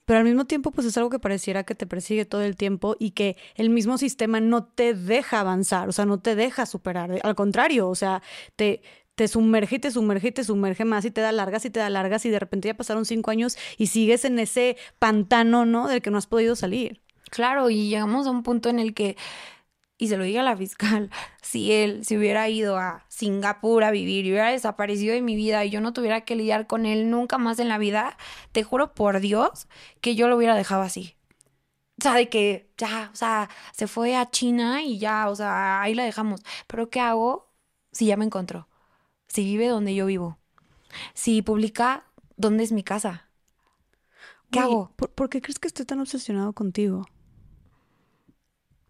[0.04, 2.96] Pero al mismo tiempo, pues es algo que pareciera que te persigue todo el tiempo
[2.98, 7.20] y que el mismo sistema no te deja avanzar, o sea, no te deja superar.
[7.22, 8.22] Al contrario, o sea,
[8.56, 8.80] te,
[9.14, 11.80] te sumerge y te sumerge y te sumerge más y te da largas y te
[11.80, 15.88] da largas y de repente ya pasaron cinco años y sigues en ese pantano, ¿no?
[15.88, 17.02] Del que no has podido salir.
[17.28, 19.16] Claro, y llegamos a un punto en el que
[19.98, 21.10] y se lo diga a la fiscal,
[21.42, 25.64] si él se hubiera ido a Singapur a vivir y hubiera desaparecido de mi vida
[25.64, 28.16] y yo no tuviera que lidiar con él nunca más en la vida,
[28.52, 29.66] te juro por Dios
[30.00, 31.16] que yo lo hubiera dejado así.
[31.98, 35.82] O sea, de que ya, o sea, se fue a China y ya, o sea,
[35.82, 36.42] ahí la dejamos.
[36.68, 37.50] Pero ¿qué hago
[37.90, 38.68] si ya me encontró?
[39.26, 40.38] Si vive donde yo vivo.
[41.14, 42.04] Si publica
[42.36, 43.28] dónde es mi casa.
[44.52, 44.92] ¿Qué hago?
[44.96, 47.04] ¿por, ¿Por qué crees que estoy tan obsesionado contigo?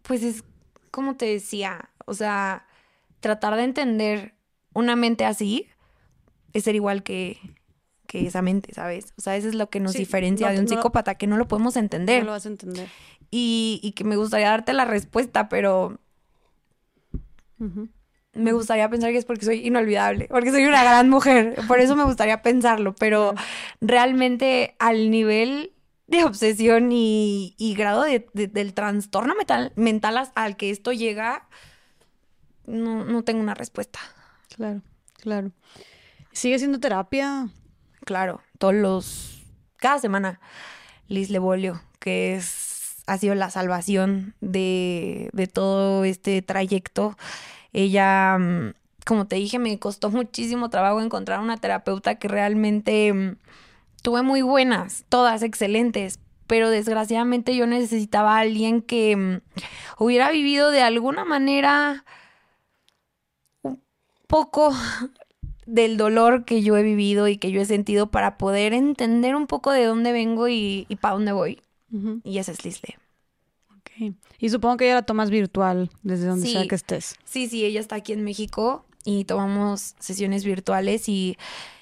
[0.03, 0.45] Pues es
[0.91, 2.67] como te decía, o sea,
[3.21, 4.35] tratar de entender
[4.75, 5.67] una mente así
[6.53, 7.39] es ser igual que,
[8.07, 9.13] que esa mente, ¿sabes?
[9.17, 11.77] O sea, eso es lo que nos diferencia de un psicópata, que no lo podemos
[11.77, 12.21] entender.
[12.21, 12.89] No lo vas a entender.
[13.31, 15.99] Y, y que me gustaría darte la respuesta, pero
[18.33, 21.57] me gustaría pensar que es porque soy inolvidable, porque soy una gran mujer.
[21.67, 23.35] Por eso me gustaría pensarlo, pero
[23.81, 25.73] realmente al nivel
[26.09, 31.47] de obsesión y, grado del trastorno mental, mental al que esto llega,
[32.67, 34.01] no, no tengo una respuesta.
[34.57, 34.81] Claro,
[35.21, 35.53] claro.
[36.33, 37.49] ¿Sigue siendo terapia?
[38.05, 39.45] Claro, todos los...
[39.77, 40.41] Cada semana,
[41.07, 47.17] Liz Lebolio, que es, ha sido la salvación de, de todo este trayecto.
[47.73, 48.73] Ella, mm,
[49.05, 53.37] como te dije, me costó muchísimo trabajo encontrar una terapeuta que realmente mm,
[54.03, 59.41] tuve muy buenas, todas excelentes, pero desgraciadamente yo necesitaba a alguien que mm,
[59.99, 62.05] hubiera vivido de alguna manera
[63.63, 63.81] un
[64.27, 64.73] poco
[65.67, 69.47] del dolor que yo he vivido y que yo he sentido para poder entender un
[69.47, 71.61] poco de dónde vengo y, para dónde voy.
[72.25, 72.99] Y esa es Lisle.
[73.79, 74.15] Ok.
[74.39, 77.17] Y supongo que ella la tomas virtual desde donde sea que estés.
[77.25, 81.39] Sí, sí, ella está aquí en México y tomamos sesiones virtuales y,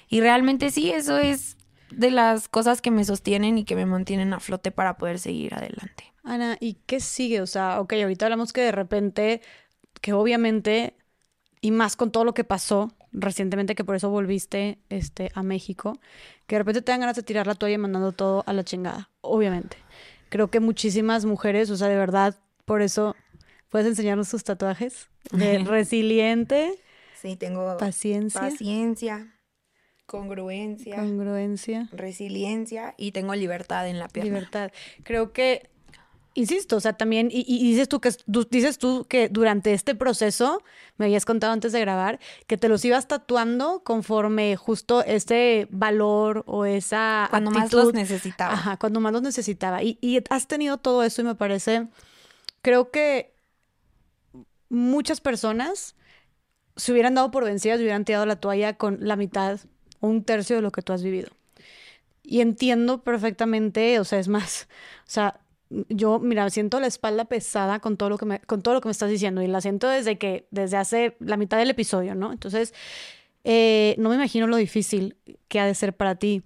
[0.07, 1.56] y realmente sí, eso es
[1.91, 5.53] de las cosas que me sostienen y que me mantienen a flote para poder seguir
[5.53, 6.13] adelante.
[6.23, 7.41] Ana, ¿y qué sigue?
[7.41, 9.41] O sea, ok, ahorita hablamos que de repente,
[10.01, 10.95] que obviamente,
[11.61, 15.99] y más con todo lo que pasó recientemente, que por eso volviste este, a México,
[16.45, 18.63] que de repente te dan ganas de tirar la toalla y mandando todo a la
[18.63, 19.77] chingada, obviamente.
[20.29, 22.35] Creo que muchísimas mujeres, o sea, de verdad,
[22.65, 23.15] por eso,
[23.69, 25.07] ¿puedes enseñarnos tus tatuajes?
[25.31, 26.73] De resiliente.
[27.21, 28.41] Sí, tengo paciencia.
[28.41, 29.36] Paciencia
[30.07, 30.95] Congruencia.
[30.95, 31.89] Congruencia.
[31.91, 34.35] Resiliencia y tengo libertad en la pierna.
[34.35, 34.71] Libertad.
[35.03, 35.69] Creo que,
[36.33, 38.11] insisto, o sea, también, y, dices tú que
[38.49, 40.63] dices tú que durante este proceso,
[40.95, 46.45] me habías contado antes de grabar, que te los ibas tatuando conforme justo ese valor
[46.47, 48.53] o esa Cuando más los necesitaba.
[48.53, 49.83] Ajá, cuando más los necesitaba.
[49.83, 51.89] Y, y has tenido todo eso y me parece,
[52.61, 53.35] creo que
[54.69, 55.97] muchas personas
[56.77, 59.59] se hubieran dado por vencidas y hubieran tirado la toalla con la mitad
[60.01, 61.29] un tercio de lo que tú has vivido.
[62.23, 64.67] Y entiendo perfectamente, o sea, es más,
[65.07, 68.73] o sea, yo, mira, siento la espalda pesada con todo lo que me, con todo
[68.75, 71.69] lo que me estás diciendo y la siento desde que, desde hace la mitad del
[71.69, 72.31] episodio, ¿no?
[72.31, 72.73] Entonces,
[73.43, 75.17] eh, no me imagino lo difícil
[75.47, 76.43] que ha de ser para ti.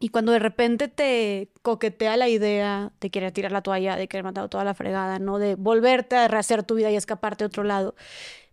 [0.00, 4.22] Y cuando de repente te coquetea la idea de querer tirar la toalla, de querer
[4.24, 5.38] matar toda la fregada, ¿no?
[5.38, 7.96] De volverte a rehacer tu vida y escaparte a otro lado.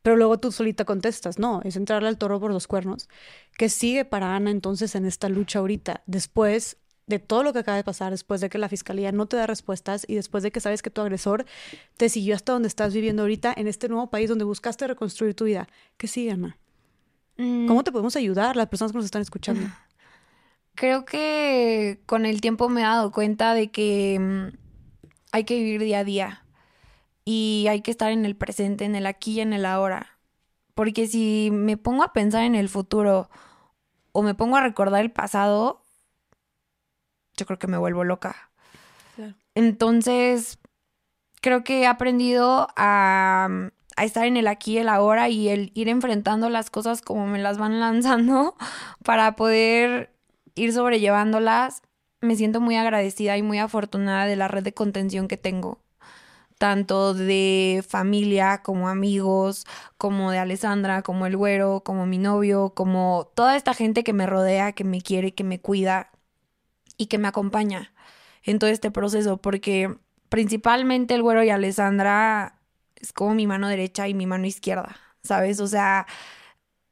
[0.05, 3.09] Pero luego tú solita contestas, no, es entrarle al toro por los cuernos.
[3.57, 6.03] ¿Qué sigue para Ana entonces en esta lucha ahorita?
[6.05, 6.77] Después
[7.07, 9.47] de todo lo que acaba de pasar, después de que la fiscalía no te da
[9.47, 11.47] respuestas y después de que sabes que tu agresor
[11.97, 15.45] te siguió hasta donde estás viviendo ahorita, en este nuevo país donde buscaste reconstruir tu
[15.45, 15.67] vida.
[15.97, 16.55] ¿Qué sigue, Ana?
[17.37, 17.65] Mm.
[17.65, 19.67] ¿Cómo te podemos ayudar las personas que nos están escuchando?
[20.75, 24.55] Creo que con el tiempo me he dado cuenta de que mm,
[25.31, 26.44] hay que vivir día a día
[27.25, 30.19] y hay que estar en el presente, en el aquí y en el ahora.
[30.75, 33.29] Porque si me pongo a pensar en el futuro
[34.11, 35.81] o me pongo a recordar el pasado,
[37.35, 38.51] yo creo que me vuelvo loca.
[39.55, 40.59] Entonces,
[41.41, 45.71] creo que he aprendido a, a, estar en el aquí y el ahora y el
[45.75, 48.55] ir enfrentando las cosas como me las van lanzando
[49.03, 50.13] para poder
[50.55, 51.81] ir sobrellevándolas.
[52.21, 55.84] Me siento muy agradecida y muy afortunada de la red de contención que tengo
[56.57, 59.65] tanto de familia como amigos,
[59.97, 64.25] como de Alessandra, como el güero, como mi novio, como toda esta gente que me
[64.25, 66.11] rodea, que me quiere, que me cuida
[66.97, 67.93] y que me acompaña
[68.43, 69.95] en todo este proceso, porque
[70.29, 72.59] principalmente el güero y Alessandra
[72.95, 75.59] es como mi mano derecha y mi mano izquierda, ¿sabes?
[75.59, 76.07] O sea,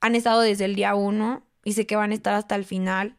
[0.02, 3.16] han estado desde el día uno y sé que van a estar hasta el final.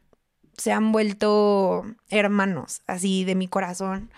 [0.57, 4.11] Se han vuelto hermanos, así de mi corazón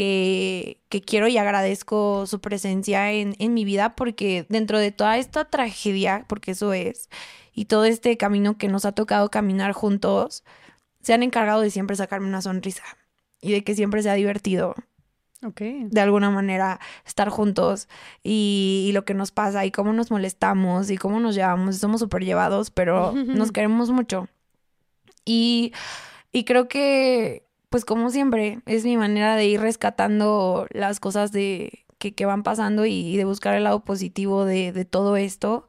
[0.00, 5.44] que, quiero y agradezco su presencia en, en mi vida porque dentro de toda esta
[5.44, 7.10] tragedia, porque eso es,
[7.52, 10.42] y todo este camino que nos ha tocado caminar juntos,
[11.02, 12.82] se han encargado de siempre sacarme una sonrisa
[13.42, 14.74] y de que siempre sea divertido.
[15.42, 15.86] Okay.
[15.90, 17.88] De alguna manera estar juntos
[18.22, 21.78] y, y, lo que nos pasa y cómo nos molestamos y cómo nos llevamos.
[21.78, 24.28] Somos súper llevados, pero nos queremos mucho.
[25.24, 25.72] Y,
[26.30, 31.86] y creo que pues como siempre, es mi manera de ir rescatando las cosas de,
[31.98, 35.68] que, van pasando y, de buscar el lado positivo de, todo esto.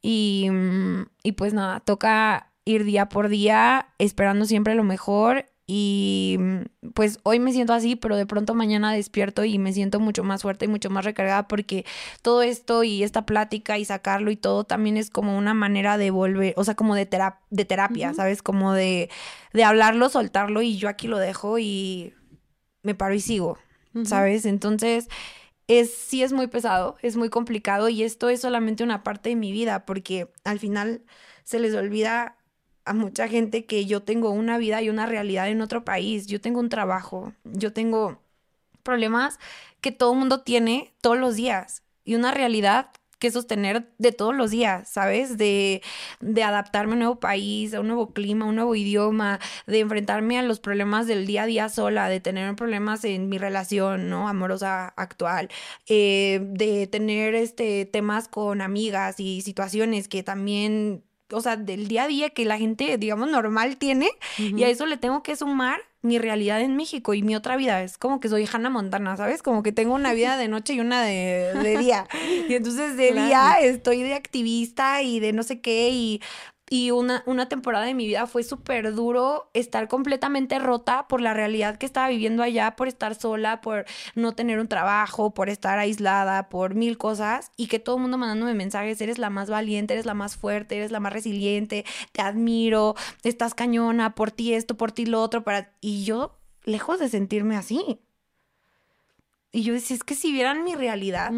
[0.00, 6.36] Y, mm, y pues nada, toca ir día por día esperando siempre lo mejor y
[6.38, 10.24] mm, pues hoy me siento así, pero de pronto mañana despierto y me siento mucho
[10.24, 11.84] más fuerte y mucho más recargada porque
[12.22, 16.10] todo esto y esta plática y sacarlo y todo también es como una manera de
[16.10, 17.08] volver, o sea, como de,
[17.50, 18.42] de terapia, ¿sabes?
[18.42, 19.08] Como de,
[19.52, 22.14] de hablarlo, soltarlo y yo aquí lo dejo y
[22.82, 23.58] me paro y sigo,
[24.04, 24.44] ¿sabes?
[24.46, 25.08] Entonces,
[25.68, 29.36] es, sí es muy pesado, es muy complicado y esto es solamente una parte de
[29.36, 31.02] mi vida porque al final
[31.44, 32.36] se les olvida
[32.84, 36.26] a mucha gente que yo tengo una vida y una realidad en otro país.
[36.26, 38.20] Yo tengo un trabajo, yo tengo
[38.82, 39.38] problemas
[39.80, 42.90] que todo mundo tiene todos los días y una realidad
[43.22, 45.38] que sostener de todos los días, ¿sabes?
[45.38, 45.80] De,
[46.18, 49.38] de adaptarme a un nuevo país, a un nuevo clima, a un nuevo idioma,
[49.68, 53.38] de enfrentarme a los problemas del día a día sola, de tener problemas en mi
[53.38, 54.28] relación, ¿no?
[54.28, 55.50] Amorosa actual,
[55.86, 62.04] eh, de tener este, temas con amigas y situaciones que también o sea, del día
[62.04, 65.80] a día que la gente, digamos, normal tiene, y a eso le tengo que sumar
[66.02, 67.82] mi realidad en México y mi otra vida.
[67.82, 69.40] Es como que soy Hannah Montana, ¿sabes?
[69.40, 72.06] Como que tengo una vida de noche y una de, día.
[72.48, 76.20] Y entonces de día estoy de activista y de no sé qué, y
[76.72, 81.34] y una, una temporada de mi vida fue súper duro estar completamente rota por la
[81.34, 83.84] realidad que estaba viviendo allá, por estar sola, por
[84.14, 88.16] no tener un trabajo, por estar aislada, por mil cosas y que todo el mundo
[88.16, 92.22] mandándome mensajes, eres la más valiente, eres la más fuerte, eres la más resiliente, te
[92.22, 95.74] admiro, estás cañona, por ti esto, por ti lo otro, para...
[95.82, 98.00] Y yo, lejos de sentirme así.
[99.52, 101.34] Y yo decía, es que si vieran mi realidad,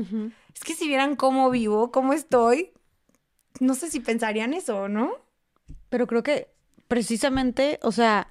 [0.54, 2.70] es que si vieran cómo vivo, cómo estoy,
[3.58, 5.23] no sé si pensarían eso, ¿no?
[5.94, 6.48] Pero creo que
[6.88, 8.26] precisamente, o sea,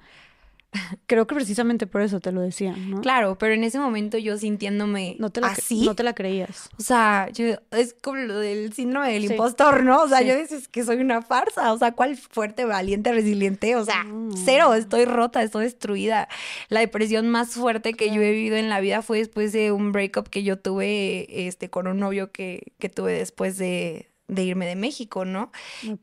[1.06, 3.00] creo que precisamente por eso te lo decía, ¿no?
[3.00, 5.82] Claro, pero en ese momento yo sintiéndome no te la así.
[5.86, 6.68] No te la creías.
[6.78, 10.02] O sea, yo, es como lo del síndrome del impostor, ¿no?
[10.02, 11.72] O sea, yo decía que soy una farsa.
[11.72, 13.76] O sea, ¿cuál fuerte, valiente, resiliente?
[13.76, 14.04] O sea,
[14.44, 16.28] cero, estoy rota, estoy destruida.
[16.68, 19.90] La depresión más fuerte que yo he vivido en la vida fue después de un
[19.92, 24.66] breakup que yo tuve este, con un novio que, que tuve después de, de irme
[24.66, 25.52] de México, ¿no?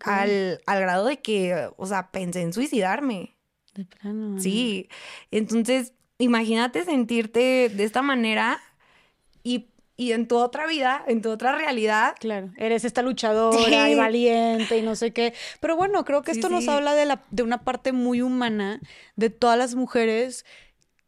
[0.06, 3.36] Al, al, grado de que, o sea, pensé en suicidarme.
[3.74, 4.40] De plano.
[4.40, 4.90] Sí.
[5.32, 8.60] Entonces, imagínate sentirte de esta manera
[9.44, 12.16] y, y, en tu otra vida, en tu otra realidad.
[12.20, 15.34] Claro, eres esta luchadora y valiente y no sé qué.
[15.60, 18.80] Pero bueno, creo que esto nos habla de, la, de una parte muy humana
[19.16, 20.46] de todas las mujeres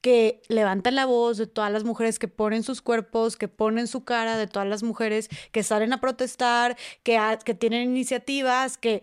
[0.04, 4.04] que levantan la voz, de todas las mujeres que ponen sus cuerpos, que ponen su
[4.04, 9.02] cara, de todas las mujeres que salen a protestar, que, que tienen iniciativas, que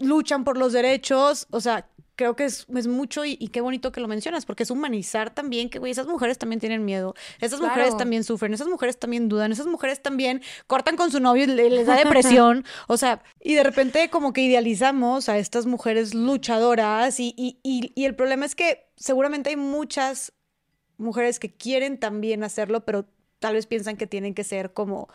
[0.00, 1.46] luchan por los derechos.
[1.52, 4.70] O sea, creo que es, es mucho y, qué bonito que lo mencionas, porque es
[4.70, 8.98] humanizar también que, güey, esas mujeres también tienen miedo, esas mujeres también sufren, esas mujeres
[8.98, 13.22] también dudan, esas mujeres también cortan con su novio y les da depresión, o sea,
[13.40, 18.16] y de repente como que idealizamos a estas mujeres luchadoras y, y, y, y el
[18.16, 20.32] problema es que seguramente hay muchas
[20.96, 23.06] mujeres que quieren también hacerlo, pero
[23.38, 25.08] tal vez piensan que tienen que ser como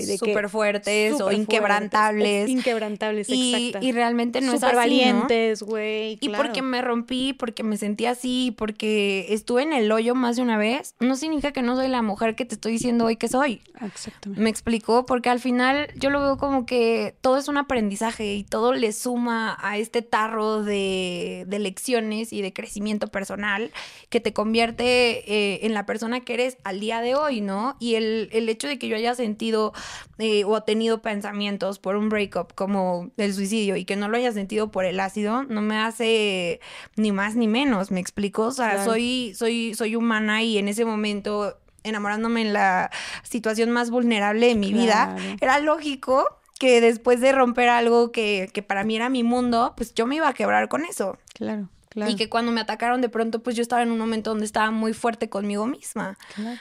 [0.00, 2.48] súper fuertes o inquebrantables.
[2.48, 6.18] inquebrantables, y, y, realmente no es así, valientes, güey.
[6.20, 10.42] Y porque me rompí, porque me sentí así, porque estuve en el hoyo más de
[10.42, 13.28] una vez, no significa que no soy la mujer que te estoy diciendo hoy que
[13.28, 13.60] soy.
[13.84, 14.42] Exactamente.
[14.42, 18.44] Me explicó, porque al final yo lo veo como que todo es un aprendizaje y
[18.44, 23.70] todo le suma a este tarro de, de lecciones y de crecimiento personal
[24.08, 27.76] que te convierte eh, en la persona que eres al día de hoy, ¿no?
[27.78, 29.72] Y el, el hecho de que yo haya sentido
[30.18, 34.16] eh, o ha tenido pensamientos por un breakup como el suicidio y que no lo
[34.16, 36.60] haya sentido por el ácido, no me hace
[36.96, 38.44] ni más ni menos, ¿me explico?
[38.44, 42.90] O sea, soy, soy, soy humana y en ese momento enamorándome en la
[43.22, 46.26] situación más vulnerable de mi vida, era lógico
[46.58, 50.16] que después de romper algo que, que para mí era mi mundo, pues yo me
[50.16, 51.18] iba a quebrar con eso.
[51.34, 51.68] Claro.
[51.94, 54.70] Y que cuando me atacaron de pronto, pues yo estaba en un momento donde estaba
[54.70, 56.18] muy fuerte conmigo misma,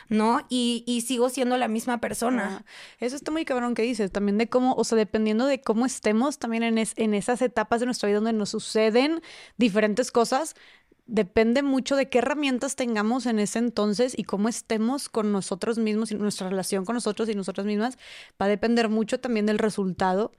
[0.09, 0.45] ¿no?
[0.49, 2.65] Y, y, sigo siendo la misma persona.
[2.99, 6.39] Eso está muy cabrón que dices, también de cómo, o sea, dependiendo de cómo estemos
[6.39, 9.21] también en, en esas etapas de nuestra vida donde nos suceden
[9.57, 10.55] diferentes cosas,
[11.11, 16.11] depende mucho de qué herramientas tengamos en ese entonces y cómo estemos con nosotros mismos
[16.11, 17.97] y nuestra relación con nosotros y nosotras mismas.
[18.41, 20.31] Va a depender mucho también del resultado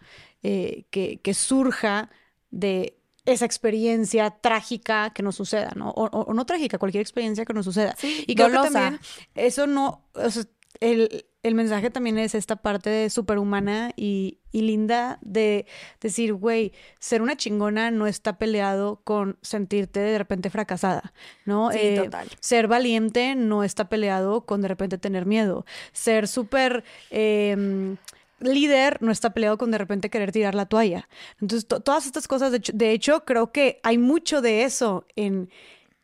[0.43, 2.11] eh, que, que surja
[2.51, 5.91] de esa experiencia trágica que nos suceda, ¿no?
[5.91, 7.97] O, no trágica, cualquier experiencia que nos suceda.
[8.03, 9.01] y creo que también
[9.35, 10.45] eso no, o sea,
[10.81, 15.67] el, el, mensaje también es esta parte de superhumana y, y linda de
[16.01, 21.13] decir, güey, ser una chingona no está peleado con sentirte de repente fracasada,
[21.45, 21.71] ¿no?
[21.71, 22.29] Sí, eh, total.
[22.41, 25.65] Ser valiente no está peleado con de repente tener miedo.
[25.93, 26.83] Ser súper...
[27.11, 27.97] Eh,
[28.43, 31.09] líder no está peleado con de repente querer tirar la toalla.
[31.41, 35.51] Entonces, todas estas cosas, de hecho, creo que hay mucho de eso en,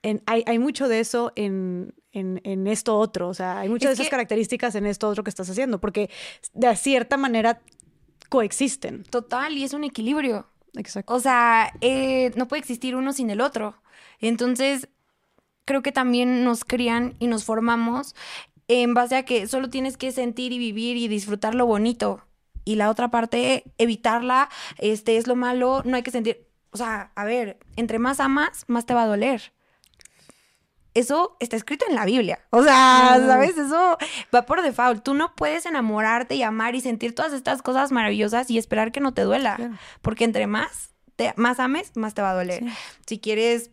[0.02, 3.90] en hay, hay, mucho de eso en, en, en, esto otro, o sea, hay muchas
[3.90, 6.10] de esas características en esto otro que estás haciendo, porque
[6.54, 7.60] de cierta manera
[8.28, 9.04] coexisten.
[9.04, 10.46] Total, y es un equilibrio.
[10.74, 11.14] Exacto.
[11.14, 13.80] O sea, eh, no puede existir uno sin el otro.
[14.20, 14.88] Entonces,
[15.64, 18.14] creo que también nos crían y nos formamos
[18.68, 22.27] en base a que solo tienes que sentir y vivir y disfrutar lo bonito
[22.68, 27.12] y la otra parte evitarla, este es lo malo, no hay que sentir O sea,
[27.14, 29.54] a ver, entre más amas, más te va a doler.
[30.92, 32.40] Eso está escrito en la Biblia.
[32.50, 33.56] O sea, ¿sabes?
[33.56, 33.96] Eso
[34.34, 35.02] va por default.
[35.02, 39.00] Tú no puedes enamorarte y amar y sentir todas estas cosas maravillosas y esperar que
[39.00, 39.78] no te duela.
[40.02, 42.64] Porque entre más, te, más ames, más te va a doler.
[43.06, 43.70] Si quieres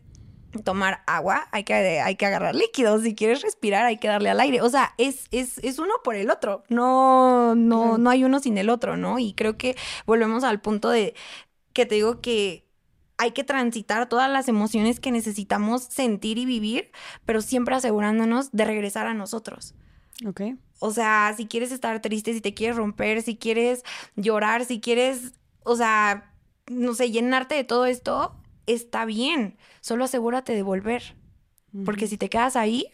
[0.64, 3.02] tomar agua, hay que, hay que agarrar líquidos.
[3.02, 4.60] Si quieres respirar, hay que darle al aire.
[4.62, 6.64] O sea, es, es, es uno por el otro.
[6.68, 9.18] No, no, no hay uno sin el otro, ¿no?
[9.18, 9.76] Y creo que
[10.06, 11.14] volvemos al punto de
[11.72, 12.66] que te digo que
[13.18, 16.90] hay que transitar todas las emociones que necesitamos sentir y vivir,
[17.24, 19.74] pero siempre asegurándonos de regresar a nosotros.
[20.26, 20.42] Ok.
[20.78, 23.82] O sea, si quieres estar triste, si te quieres romper, si quieres
[24.16, 26.34] llorar, si quieres, o sea,
[26.70, 28.36] no sé, llenarte de todo esto,
[28.66, 29.56] está bien.
[29.80, 31.16] Solo asegúrate de volver.
[31.84, 32.86] Porque si te quedas ahí,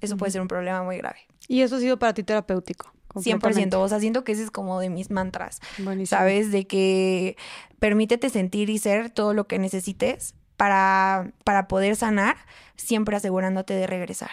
[0.00, 1.18] eso puede ser un problema muy grave.
[1.48, 2.92] ¿Y eso ha sido para ti terapéutico?
[3.14, 5.60] 100%, o sea, siento que ese es como de mis mantras,
[6.04, 6.52] ¿sabes?
[6.52, 7.36] De que
[7.78, 12.36] permítete sentir y ser todo lo que necesites para, para poder sanar,
[12.76, 14.30] siempre asegurándote de regresar.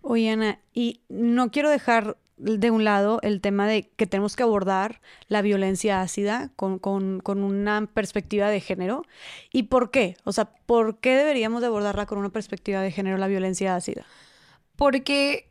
[0.00, 4.42] Oye, Ana, y no quiero dejar de un lado el tema de que tenemos que
[4.42, 9.04] abordar la violencia ácida con, con, con, una perspectiva de género.
[9.52, 10.16] ¿Y por qué?
[10.24, 14.04] O sea, ¿por qué deberíamos de abordarla con una perspectiva de género la violencia ácida?
[14.76, 15.50] Porque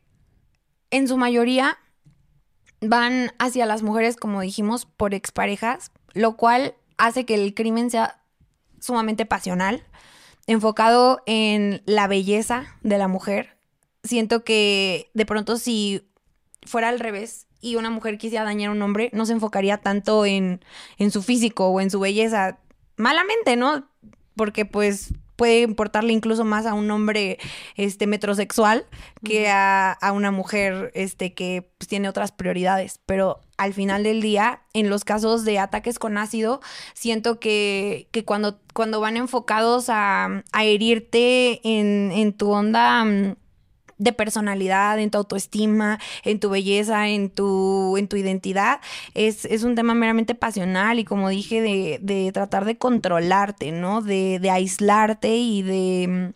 [0.91, 1.80] en su mayoría
[2.81, 8.22] van hacia las mujeres, como dijimos, por exparejas, lo cual hace que el crimen sea
[8.80, 9.83] sumamente pasional,
[10.45, 13.57] enfocado en la belleza de la mujer.
[14.03, 16.07] Siento que de pronto si
[16.66, 20.26] fuera al revés y una mujer quisiera dañar a un hombre, no se enfocaría tanto
[20.26, 20.64] en,
[20.98, 22.60] en su físico o en su belleza.
[22.98, 23.90] Malamente, ¿no?
[24.35, 27.40] Porque pues puede importarle incluso más a un hombre
[27.76, 28.85] este metrosexual
[29.24, 34.61] que a, una mujer este que pues, tiene otras prioridades pero al final del día
[34.74, 36.61] en los casos de ataques con ácido
[36.94, 43.35] siento que, que cuando, cuando van enfocados a, a herirte en, en tu onda mm,
[43.98, 48.82] de personalidad, en tu autoestima, en tu belleza, en tu, en tu identidad,
[49.14, 54.01] es, es un tema meramente pasional y como dije, de, de tratar de controlarte, ¿no?
[54.01, 56.33] De, de aislarte y de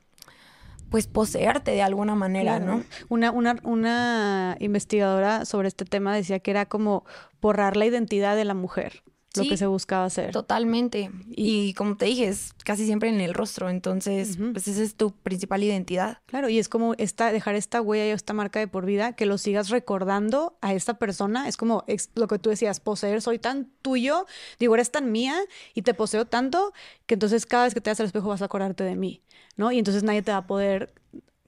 [0.90, 2.84] pues poseerte de alguna manera, ¿no?
[3.10, 7.06] Una, una, una investigadora sobre este tema decía que era como
[7.42, 9.04] borrar la identidad de la mujer
[9.40, 10.32] lo que se buscaba hacer.
[10.32, 11.12] Totalmente.
[11.30, 13.70] Y, como te dije, es casi siempre en el rostro.
[13.70, 16.20] Entonces, pues esa es tu principal identidad.
[16.26, 19.26] Claro, y es como esta, dejar esta huella y esta marca de por vida, que
[19.26, 21.48] lo sigas recordando a esta persona.
[21.48, 21.84] Es como
[22.16, 24.26] lo que tú decías, poseer, soy tan tuyo,
[24.60, 25.36] digo, eres tan mía
[25.74, 26.74] y te poseo tanto
[27.06, 29.22] que entonces cada vez que te das el espejo vas a acordarte de mí,
[29.58, 29.72] ¿no?
[29.72, 30.94] Y entonces nadie te va a poder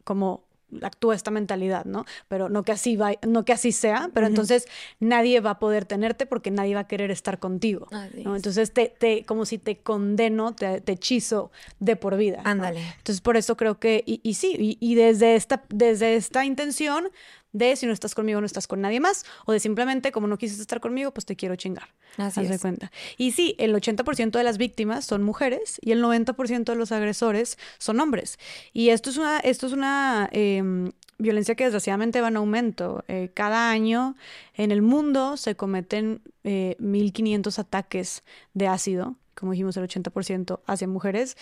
[0.04, 0.44] como
[0.82, 2.06] actúa esta mentalidad, ¿no?
[2.28, 4.68] Pero no que así va, no que así sea, pero entonces
[5.00, 7.88] nadie va a poder tenerte porque nadie va a querer estar contigo,
[8.24, 8.36] ¿no?
[8.36, 12.42] Entonces te, te, como si te condeno, te, hechizo de por vida.
[12.44, 12.82] Ándale.
[12.98, 17.10] Entonces por eso creo que, y, y sí, y, y, desde esta, desde esta intención
[17.54, 20.38] de si no estás conmigo no estás con nadie más o de simplemente como no
[20.38, 21.90] quisiste estar conmigo pues te quiero chingar.
[22.18, 22.62] Así es.
[22.62, 22.92] cuenta.
[23.18, 27.58] Y sí, el 80% de las víctimas son mujeres y el 90% de los agresores
[27.78, 28.38] son hombres.
[28.74, 33.04] Y esto es una, esto es una em, violencia que desgraciadamente va en aumento.
[33.08, 34.16] Eh, cada año
[34.56, 38.24] en el mundo se cometen 1.500 eh, ataques
[38.54, 41.38] de ácido, como dijimos el 80% hacia mujeres.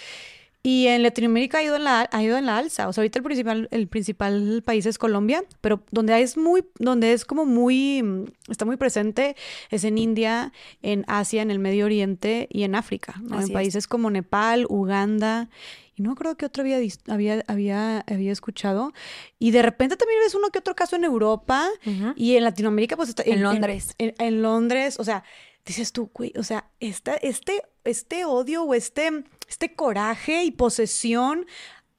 [0.62, 2.88] Y en Latinoamérica ha ido en la, ha ido en la alza.
[2.90, 7.14] O sea, ahorita el principal, el principal país es Colombia, pero donde es muy, donde
[7.14, 9.36] es como muy, mm, está muy presente
[9.70, 13.40] es en India, en Asia, en el Medio Oriente y en África, ¿no?
[13.40, 15.50] En países como Nepal, Uganda
[16.00, 16.78] y no creo que otro había,
[17.10, 18.94] había, había, había escuchado.
[19.38, 21.68] Y de repente también ves uno que otro caso en Europa
[22.16, 23.96] y en Latinoamérica, pues está en, Londres.
[23.98, 25.26] En, en, Londres, o sea,
[25.66, 31.46] dices tú, güey, o sea, esta, este, este odio o este, este coraje y posesión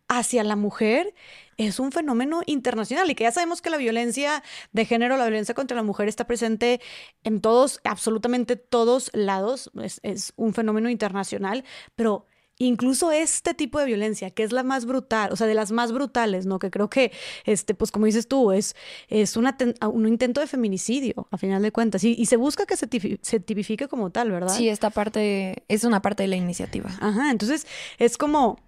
[0.09, 1.15] hacia la mujer
[1.57, 5.55] es un fenómeno internacional y que ya sabemos que la violencia de género, la violencia
[5.55, 6.81] contra la mujer está presente
[7.23, 11.65] en todos, absolutamente todos lados, es, es un fenómeno internacional,
[11.95, 12.27] pero
[12.61, 15.93] incluso este tipo de violencia, que es la más brutal, o sea, de las más
[15.93, 16.59] brutales, ¿no?
[16.59, 17.11] Que creo que,
[17.47, 18.77] este, pues como dices tú, es,
[19.09, 22.87] es un intento de feminicidio, a final de cuentas, y, y se busca que se,
[23.23, 24.55] se, tipifique como tal, ¿verdad?
[24.55, 26.91] Sí, esta parte es una parte de la iniciativa.
[27.01, 27.67] Ajá, entonces
[27.99, 28.59] es como,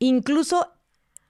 [0.00, 0.72] incluso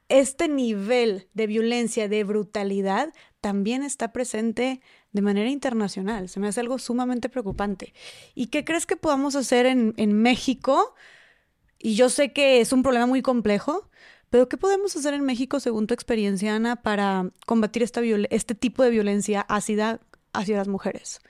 [0.08, 3.12] este nivel de violencia, de brutalidad,
[3.42, 4.80] también está presente
[5.12, 6.30] de manera internacional.
[6.30, 7.92] Se me hace algo sumamente preocupante.
[8.34, 10.94] ¿Y qué crees que podamos hacer en, en México?
[11.80, 13.88] Y yo sé que es un problema muy complejo,
[14.28, 18.00] pero ¿qué podemos hacer en México, según tu experiencia, Ana, para combatir esta
[18.30, 20.00] este tipo de violencia ácida
[20.32, 21.20] hacia las mujeres?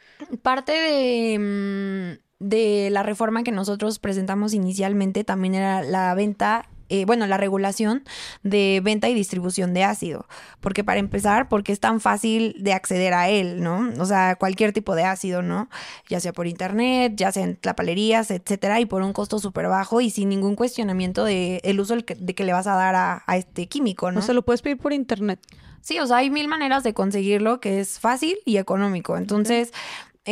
[0.42, 7.04] Parte de, mm, de la reforma que nosotros presentamos inicialmente también era la venta eh,
[7.06, 8.04] bueno, la regulación
[8.42, 10.26] de venta y distribución de ácido.
[10.60, 13.90] Porque para empezar, porque es tan fácil de acceder a él, ¿no?
[13.98, 15.70] O sea, cualquier tipo de ácido, ¿no?
[16.08, 20.00] Ya sea por internet, ya sea en tlapalerías, etcétera, y por un costo súper bajo
[20.00, 23.36] y sin ningún cuestionamiento de el uso de que le vas a dar a, a
[23.36, 24.20] este químico, ¿no?
[24.20, 25.40] O sea, lo puedes pedir por internet.
[25.82, 29.16] Sí, o sea, hay mil maneras de conseguirlo que es fácil y económico.
[29.16, 29.72] Entonces,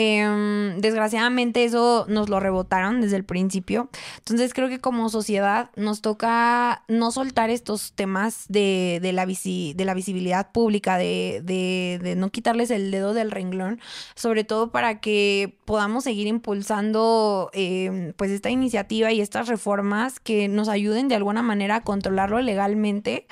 [0.01, 3.91] Em, desgraciadamente eso nos lo rebotaron desde el principio.
[4.19, 9.95] Entonces creo que como sociedad nos toca no soltar estos temas de, la, de la
[9.95, 13.81] visibilidad pública, de, de, no quitarles el dedo del renglón,
[14.15, 20.47] sobre todo para que podamos seguir impulsando em, pues esta iniciativa y estas reformas que
[20.47, 23.27] nos ayuden de alguna manera a controlarlo legalmente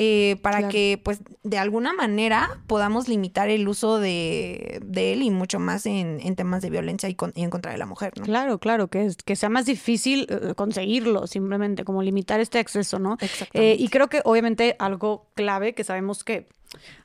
[0.00, 5.58] eh, para que pues de alguna manera podamos limitar el uso de, él y mucho
[5.58, 8.24] más en, temas de violencia y, en contra de la mujer, ¿no?
[8.24, 13.16] Claro, claro, que, que sea más difícil eh, conseguirlo, simplemente como limitar este acceso, ¿no?
[13.52, 16.46] Eh, y creo que obviamente algo clave que sabemos que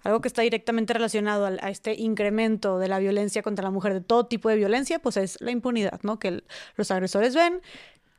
[0.03, 4.01] algo que está directamente relacionado a, este incremento de la violencia contra la mujer, de
[4.01, 6.19] todo tipo de violencia, pues es la impunidad, ¿no?
[6.19, 6.43] Que
[6.75, 7.61] los agresores ven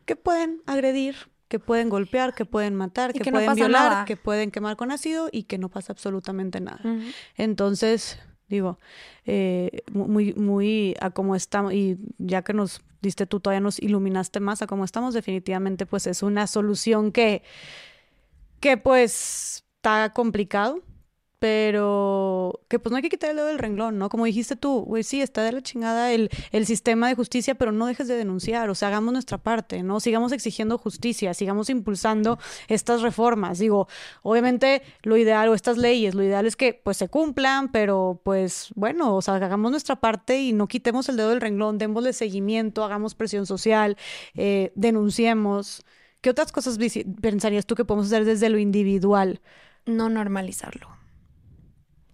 [0.07, 1.17] que pueden agredir
[1.49, 5.45] que pueden golpear, que pueden matar, que, pueden violar, que pueden quemar con ácido y
[5.45, 6.81] que no pasa absolutamente nada.
[7.37, 8.19] Entonces,
[8.55, 8.79] digo,
[9.27, 14.41] eh, muy, muy a cómo estamos, y ya que nos diste tú, todavía nos iluminaste
[14.41, 17.43] más a cómo estamos, definitivamente pues es una solución que,
[18.61, 20.81] que pues está complicado,
[21.39, 24.09] pero que pues no hay que quitar el dedo del renglón, ¿no?
[24.09, 27.73] Como dijiste tú, güey, sí, está de la chingada el, el, sistema de justicia, pero
[27.73, 30.01] no dejes de denunciar, o sea, hagamos nuestra parte, ¿no?
[30.01, 32.39] Sigamos exigiendo justicia, sigamos impulsando
[32.69, 33.59] estas reformas.
[33.59, 33.89] Digo,
[34.23, 38.69] obviamente lo ideal, o estas leyes, lo ideal es que pues se cumplan, pero pues
[38.75, 42.85] bueno, o sea, hagamos nuestra parte y no quitemos el dedo del renglón, démosle seguimiento,
[42.85, 43.97] hagamos presión social,
[44.35, 45.85] eh, denunciemos.
[46.21, 46.79] ¿Qué otras cosas
[47.21, 49.43] pensarías tú que podemos hacer desde lo individual?
[49.85, 50.94] No normalizarlo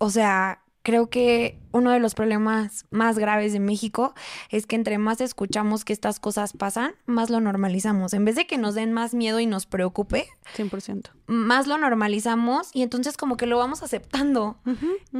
[0.00, 4.14] o sea, creo que uno de los problemas más graves de México
[4.48, 8.14] es que entre más escuchamos que estas cosas pasan, más lo normalizamos.
[8.14, 11.10] En vez de que nos den más miedo y nos preocupe, 100%.
[11.26, 14.58] Más lo normalizamos y entonces como que lo vamos aceptando.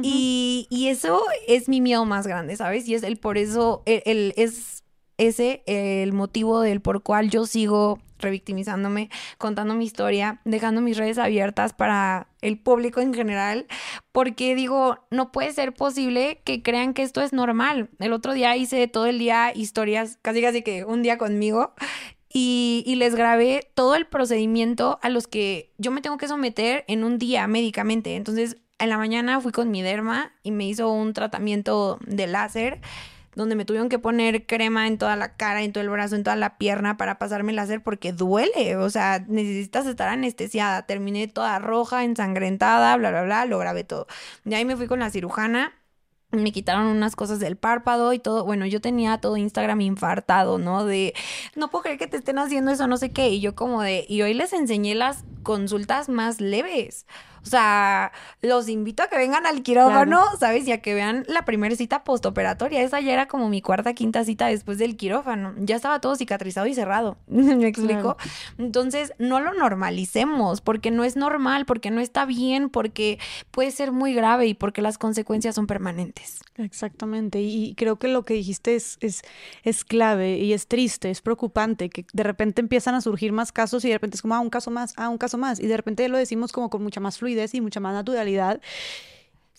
[0.01, 2.87] Y, y, eso es mi miedo más grande, ¿sabes?
[2.87, 4.83] Y es el por eso, el, es
[5.17, 11.19] ese el motivo del por cual yo sigo revictimizándome, contando mi historia, dejando mis redes
[11.19, 13.67] abiertas para el público en general,
[14.11, 17.89] porque digo, no puede ser posible que crean que esto es normal.
[17.99, 21.73] El otro día hice todo el día historias, casi casi que un día conmigo,
[22.33, 26.85] y, y, les grabé todo el procedimiento a los que yo me tengo que someter
[26.87, 28.15] en un día médicamente.
[28.15, 32.79] Entonces, en la mañana fui con mi derma y me hizo un tratamiento de láser
[33.35, 36.23] donde me tuvieron que poner crema en toda la cara, en todo el brazo, en
[36.23, 40.85] toda la pierna para pasarme el láser porque duele, o sea, necesitas estar anestesiada.
[40.85, 44.07] Terminé toda roja, ensangrentada, bla, bla, bla, lo grabé todo.
[44.43, 45.73] De ahí me fui con la cirujana
[46.31, 48.45] me quitaron unas cosas del párpado y todo.
[48.45, 50.85] Bueno, yo tenía todo Instagram infartado, ¿no?
[50.85, 51.13] De,
[51.55, 53.29] no puedo creer que te estén haciendo eso, no sé qué.
[53.29, 57.05] Y yo como de, y hoy les enseñé las consultas más leves.
[57.43, 58.11] O sea,
[58.41, 60.67] los invito a que vengan al quirófano, ¿sabes?
[60.67, 62.81] Y a que vean la primera cita postoperatoria.
[62.81, 65.55] Esa ya era como mi cuarta, quinta cita después del quirófano.
[65.57, 67.17] Ya estaba todo cicatrizado y cerrado.
[67.27, 68.15] ¿Me explico?
[68.59, 73.17] Entonces, no lo normalicemos, porque no es normal, porque no está bien, porque
[73.49, 76.41] puede ser muy grave y porque las consecuencias son permanentes.
[76.57, 77.41] Exactamente.
[77.41, 79.23] Y creo que lo que dijiste es, es,
[79.63, 83.83] es clave y es triste, es preocupante, que de repente empiezan a surgir más casos
[83.83, 85.59] y de repente es como, ah, un caso más, ah, un caso más.
[85.59, 88.61] Y de repente lo decimos como con mucha más fluidez y mucha más naturalidad.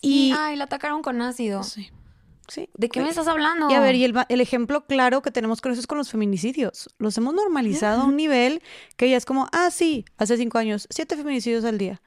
[0.01, 1.63] y, ay, la atacaron con ácido.
[1.63, 1.91] Sí.
[2.49, 2.69] Sí.
[2.75, 3.71] ¿De qué me estás hablando?
[3.71, 6.91] Y a ver, y el, ejemplo claro que tenemos con eso es con los feminicidios.
[6.99, 8.63] Los hemos normalizado a un nivel
[8.97, 12.03] que ya es como, ah, sí, hace cinco años, siete feminicidios al día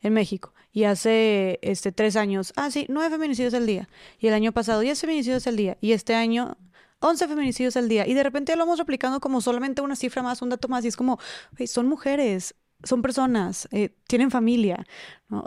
[0.00, 0.54] en México.
[0.72, 3.88] Y hace este, tres años, ah, sí, nueve feminicidios al día.
[4.18, 5.76] Y el año pasado, diez feminicidios al día.
[5.80, 6.56] Y este año,
[7.00, 8.06] once feminicidios al día.
[8.06, 10.84] Y de repente lo vamos replicando como solamente una cifra más, un dato más.
[10.84, 11.18] Y es como,
[11.66, 14.86] son mujeres son personas, eh, tienen familia.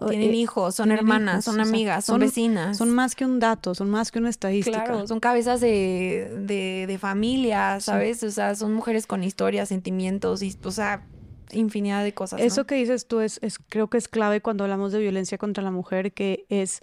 [0.07, 2.77] Tienen eh, hijos, son hermanas, son amigas, son, vecinas.
[2.77, 4.83] Son más que un dato, son más que una estadística.
[4.83, 8.23] Claro, son cabezas de, de, familia, ¿sabes?
[8.23, 11.05] O sea, son mujeres con historias, sentimientos, y, o sea,
[11.51, 12.39] infinidad de cosas.
[12.39, 15.63] Eso que dices tú es, es, creo que es clave cuando hablamos de violencia contra
[15.63, 16.79] la mujer, que es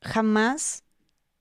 [0.00, 0.84] jamás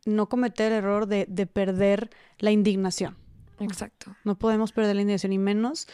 [0.06, 3.18] no cometer el error de, de perder la indignación.
[3.60, 4.16] Exacto.
[4.24, 5.88] No podemos perder la indignación y menos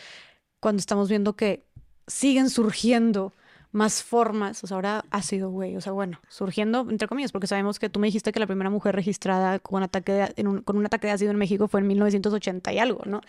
[0.60, 1.67] cuando estamos viendo que
[2.08, 3.34] siguen surgiendo
[3.72, 7.48] más formas, o sea, ahora ha sido, güey, o sea, bueno, surgiendo, entre comillas, porque
[7.48, 10.86] sabemos que tú me dijiste que la primera mujer registrada con, ataque de, con un
[10.86, 13.22] ataque de ácido en México fue en 1980 y algo, ¿no?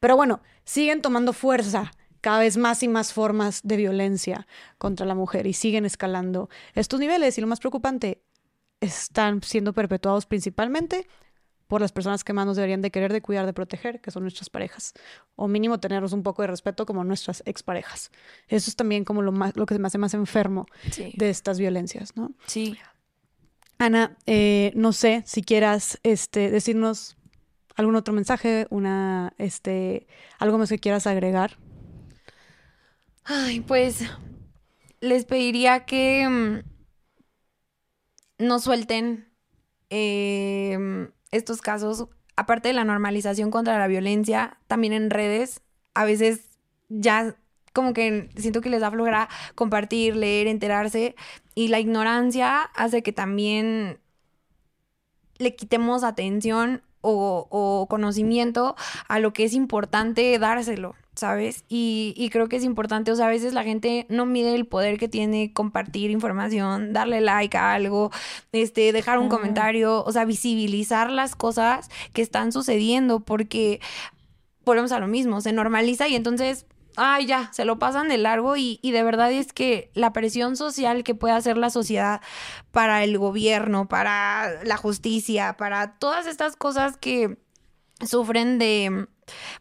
[0.00, 4.46] Pero bueno, siguen tomando fuerza cada vez más y más formas de violencia
[4.78, 8.22] contra la mujer y siguen escalando estos niveles y lo más preocupante,
[8.80, 11.06] están siendo perpetuados principalmente
[11.66, 14.22] por las personas que más nos deberían de querer, de cuidar, de proteger, que son
[14.22, 14.94] nuestras parejas.
[15.34, 18.10] O mínimo tenernos un poco de respeto como nuestras exparejas.
[18.48, 20.66] Eso es también como lo, más, lo que me hace más enfermo
[21.14, 22.32] de estas violencias, ¿no?
[22.46, 22.78] Sí.
[23.78, 27.16] Ana, eh, no sé si quieras este, decirnos
[27.74, 30.06] algún otro mensaje, una, este,
[30.38, 31.58] algo más que quieras agregar.
[33.24, 34.04] Ay, pues
[35.00, 36.62] les pediría que mm,
[38.38, 39.28] no suelten
[39.90, 45.62] eh, estos casos, aparte de la normalización contra la violencia, también en redes,
[45.94, 46.48] a veces
[46.88, 47.36] ya
[47.72, 51.14] como que siento que les da flojera compartir, leer, enterarse,
[51.54, 53.98] y la ignorancia hace que también
[55.38, 58.76] le quitemos atención o, o conocimiento
[59.08, 60.94] a lo que es importante dárselo.
[61.16, 61.64] ¿Sabes?
[61.68, 64.98] Y, creo que es importante, o sea, a veces la gente no mide el poder
[64.98, 68.10] que tiene compartir información, darle like a algo,
[68.52, 73.80] este, dejar un comentario, o sea, visibilizar las cosas que están sucediendo, porque
[74.64, 78.56] volvemos a lo mismo, se normaliza y entonces ay, ya, se lo pasan de largo
[78.56, 82.22] y, y, de verdad es que la presión social que puede hacer la sociedad
[82.72, 87.36] para el gobierno, para la justicia, para todas estas cosas que
[88.04, 89.08] sufren de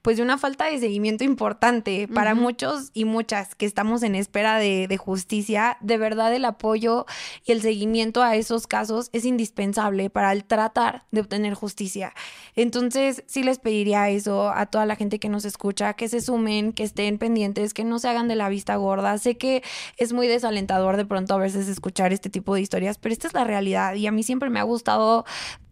[0.01, 4.57] pues de una falta de seguimiento importante para muchos y muchas que estamos en espera
[4.57, 5.77] de, justicia.
[5.81, 7.05] De verdad el apoyo
[7.45, 12.13] y el seguimiento a esos casos es indispensable para el tratar de obtener justicia.
[12.55, 16.71] Entonces sí les pediría eso a toda la gente que nos escucha, que se sumen,
[16.71, 19.17] que estén pendientes, que no se hagan de la vista gorda.
[19.17, 19.63] Sé que
[19.97, 23.33] es muy desalentador de pronto a veces escuchar este tipo de historias, pero esta es
[23.33, 25.25] la realidad y a mí siempre me ha gustado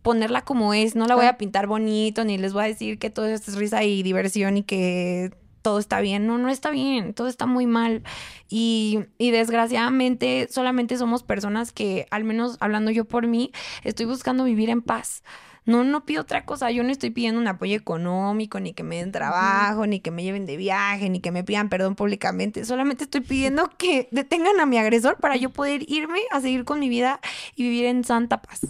[0.04, 3.10] ponerla como es, no la voy a pintar bonito, ni les voy a decir que
[3.10, 5.32] todo esto es risa y diversión y que
[5.64, 6.28] todo está bien.
[6.28, 8.04] No, no está bien, todo está muy mal.
[8.50, 13.52] Y, y, desgraciadamente solamente somos personas que, al menos hablando yo por mí,
[13.84, 15.24] estoy buscando vivir en paz.
[15.66, 16.72] No, no pido otra cosa.
[16.72, 20.24] Yo no estoy pidiendo un apoyo económico, ni que me den trabajo, ni que me
[20.24, 22.66] lleven de viaje, ni que me pidan perdón públicamente.
[22.66, 26.80] Solamente estoy pidiendo que detengan a mi agresor para yo poder irme a seguir con
[26.80, 27.20] mi vida
[27.56, 28.62] y vivir en santa paz,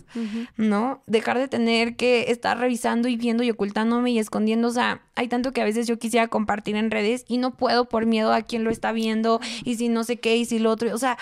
[0.58, 1.02] ¿no?
[1.08, 4.68] Dejar de tener que estar revisando y viendo y ocultándome y escondiendo.
[4.68, 7.90] O sea, hay tanto que a veces yo quisiera compartir en redes y no puedo
[7.90, 10.72] por miedo a quien lo está viendo y si no sé qué y si lo
[10.72, 10.94] otro.
[10.94, 11.18] O sea.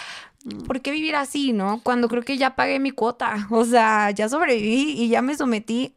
[0.67, 1.81] ¿Por qué vivir así, no?
[1.83, 5.95] Cuando creo que ya pagué mi cuota, o sea, ya sobreviví y ya me sometí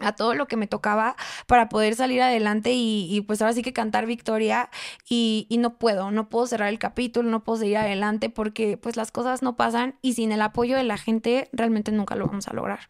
[0.00, 3.72] a todo lo que me tocaba para poder salir adelante y, pues ahora sí que
[3.72, 4.70] cantar victoria
[5.08, 8.96] y, y, no puedo, no puedo cerrar el capítulo, no puedo seguir adelante porque pues
[8.96, 12.48] las cosas no pasan y sin el apoyo de la gente realmente nunca lo vamos
[12.48, 12.88] a lograr.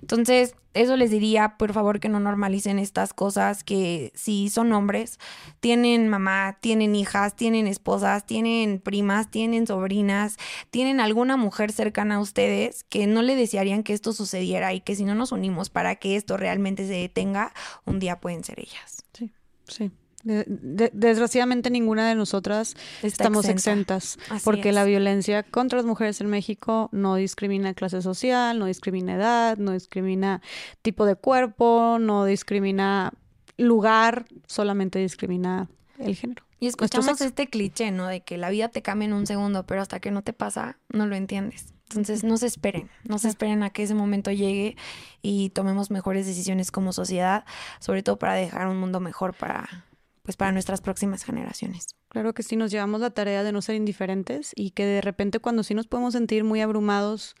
[0.00, 5.18] Entonces, eso les diría, por favor, que no normalicen estas cosas, que si son hombres,
[5.60, 10.36] tienen mamá, tienen hijas, tienen esposas, tienen primas, tienen sobrinas,
[10.70, 14.96] tienen alguna mujer cercana a ustedes que no le desearían que esto sucediera y que
[14.96, 17.52] si no nos unimos para que esto realmente se detenga,
[17.84, 19.04] un día pueden ser ellas.
[19.12, 19.32] Sí,
[19.68, 19.90] sí
[20.24, 27.16] desgraciadamente ninguna de nosotras estamos exentas porque la violencia contra las mujeres en México no
[27.16, 30.40] discrimina clase social, no discrimina edad, no discrimina
[30.82, 33.12] tipo de cuerpo, no discrimina
[33.56, 36.44] lugar, solamente discrimina el género.
[36.60, 38.06] Y escuchamos este cliché, ¿no?
[38.06, 40.78] De que la vida te cambia en un segundo, pero hasta que no te pasa,
[40.88, 41.74] no lo entiendes.
[41.90, 44.76] Entonces, no se esperen, no se esperen a que ese momento llegue
[45.20, 47.44] y tomemos mejores decisiones como sociedad,
[47.80, 49.84] sobre todo para dejar un mundo mejor para,
[50.24, 51.94] pues para nuestras próximas generaciones.
[52.08, 55.38] Claro que sí, nos llevamos la tarea de no ser indiferentes y que de repente
[55.38, 57.36] cuando sí nos podemos sentir muy abrumados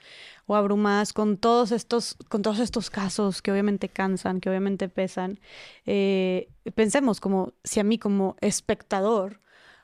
[0.46, 5.40] o abrumadas con todos estos, con todos estos casos que obviamente cansan, que obviamente pesan,
[5.86, 9.40] eh, pensemos como si a mí como espectador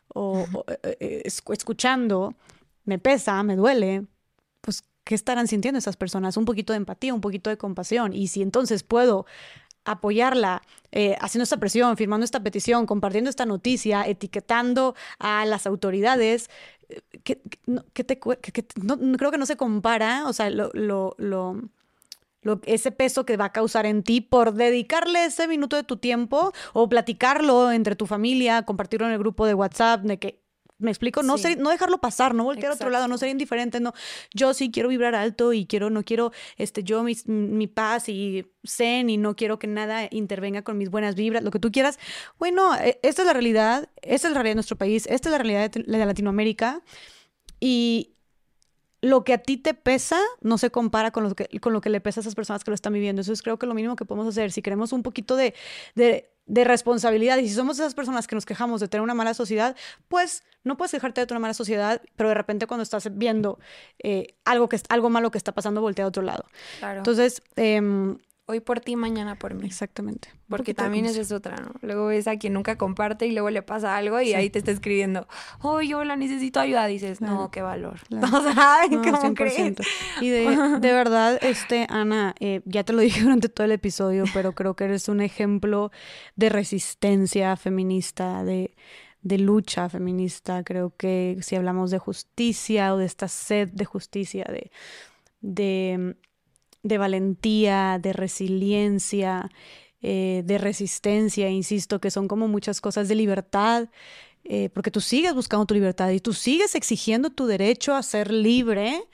[0.08, 0.44] o,
[0.82, 2.34] eh, eh, escuchando
[2.84, 4.04] me pesa, me duele,
[4.60, 6.36] pues ¿qué estarán sintiendo esas personas?
[6.36, 8.12] Un poquito de empatía, un poquito de compasión.
[8.12, 9.24] Y si entonces puedo
[9.84, 16.50] apoyarla, eh, haciendo esta presión, firmando esta petición, compartiendo esta noticia, etiquetando a las autoridades,
[16.88, 21.14] eh, que, te, creo que no se compara, o sea, lo, lo,
[22.64, 26.52] ese peso que va a causar en ti por dedicarle ese minuto de tu tiempo
[26.72, 30.39] o platicarlo entre tu familia, compartirlo en el grupo de WhatsApp, de que
[30.80, 33.80] me explico, no, ser, no dejarlo pasar, no voltear a otro lado, no ser indiferente,
[33.80, 33.92] no.
[34.34, 38.46] Yo sí quiero vibrar alto y quiero, no quiero, este, yo mi, mi paz y
[38.66, 41.98] zen y no quiero que nada intervenga con mis buenas vibras, lo que tú quieras.
[42.38, 45.32] Bueno, e, esta es la realidad, esta es la realidad de nuestro país, esta es
[45.32, 46.82] la realidad de, Latinoamérica
[47.60, 48.14] y
[49.02, 51.90] lo que a ti te pesa no se compara con lo que, con lo que
[51.90, 53.22] le pesa a esas personas que lo están viviendo.
[53.22, 54.52] Eso es creo que lo mínimo que podemos hacer.
[54.52, 55.54] Si queremos un poquito de,
[55.94, 59.34] de, de responsabilidad y si somos esas personas que nos quejamos de tener una mala
[59.34, 59.76] sociedad,
[60.08, 63.60] pues no puedes quejarte de tener una mala sociedad, pero de repente cuando estás viendo
[64.02, 66.44] eh, algo, que, algo malo que está pasando, voltea a otro lado.
[66.80, 66.98] Claro.
[66.98, 67.80] Entonces, eh,
[68.50, 69.64] Hoy por ti, mañana por mí.
[69.66, 70.28] exactamente.
[70.48, 71.72] Porque también esa es otra, ¿no?
[71.82, 74.34] Luego ves a quien nunca comparte y luego le pasa algo y Sí.
[74.34, 75.28] ahí te está escribiendo,
[75.62, 76.86] oh, yo la necesito ayuda.
[76.86, 77.34] Dices, Claro.
[77.34, 78.00] no, qué valor.
[78.08, 78.26] Claro.
[78.38, 79.34] O sea, No, ¿cómo 100%.
[79.34, 79.76] crees?
[80.20, 84.24] Y de, de verdad, este, Ana, eh, ya te lo dije durante todo el episodio,
[84.34, 85.92] pero creo que eres un ejemplo
[86.34, 88.74] de resistencia feminista, de,
[89.22, 90.64] de lucha feminista.
[90.64, 94.70] Creo que si hablamos de justicia o de esta sed de justicia, de,
[95.40, 96.16] de,
[96.82, 99.50] de valentía, de resiliencia,
[100.02, 103.88] eh, de resistencia, insisto, que son como muchas cosas de libertad,
[104.44, 108.30] eh, porque tú sigues buscando tu libertad y tú sigues exigiendo tu derecho a ser
[108.32, 109.04] libre,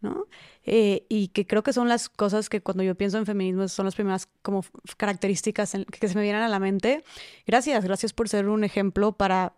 [0.00, 0.26] ¿no?
[0.64, 3.86] Eh, y que creo que son las cosas que cuando yo pienso en feminismo son
[3.86, 4.64] las primeras como
[4.96, 7.02] características que se me vienen a la mente.
[7.46, 9.54] Gracias, gracias por ser un ejemplo para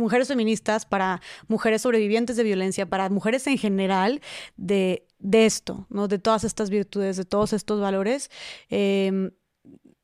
[0.00, 4.20] mujeres feministas, para mujeres sobrevivientes de violencia, para mujeres en general
[4.56, 6.08] de, de esto, ¿no?
[6.08, 8.30] De todas estas virtudes, de todos estos valores.
[8.70, 9.30] Eh,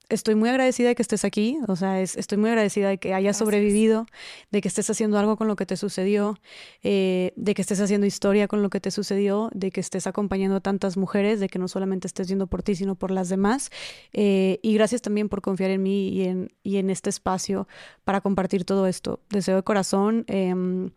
[0.08, 3.08] estoy muy agradecida de que estés aquí, o sea, es- estoy muy agradecida de que
[3.14, 3.38] hayas Gracias.
[3.38, 4.06] sobrevivido,
[4.50, 6.38] de que estés haciendo algo con lo que te sucedió,
[6.82, 10.56] eh, de que estés haciendo historia con lo que te sucedió, de que estés acompañando
[10.56, 13.70] a tantas mujeres, de que no solamente estés viendo por ti, sino por las demás.
[14.12, 17.66] Eh, y gracias también por confiar en mí y en, y en este espacio
[18.04, 19.20] para compartir todo esto.
[19.30, 20.90] Deseo de corazón em,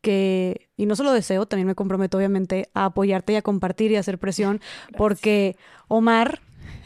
[0.00, 3.96] que, y no solo deseo, también me comprometo obviamente a apoyarte y a compartir y
[3.96, 4.60] a hacer presión,
[4.96, 5.56] porque
[5.88, 6.40] Omar,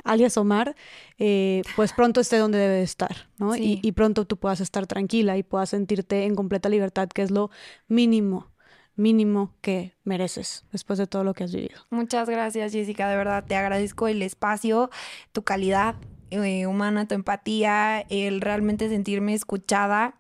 [0.05, 0.75] alias Omar,
[1.19, 3.55] eh, pues pronto esté donde debe de estar, ¿no?
[3.55, 3.81] Sí.
[3.83, 7.31] Y, y pronto tú puedas estar tranquila y puedas sentirte en completa libertad, que es
[7.31, 7.51] lo
[7.89, 8.51] mínimo,
[8.97, 11.81] mínimo que mereces después de todo lo que has vivido.
[11.91, 13.09] Muchas gracias, Jessica.
[13.09, 14.91] De verdad, te agradezco el espacio,
[15.33, 15.97] tu calidad
[16.31, 20.15] eh, humana, tu empatía, el realmente sentirme escuchada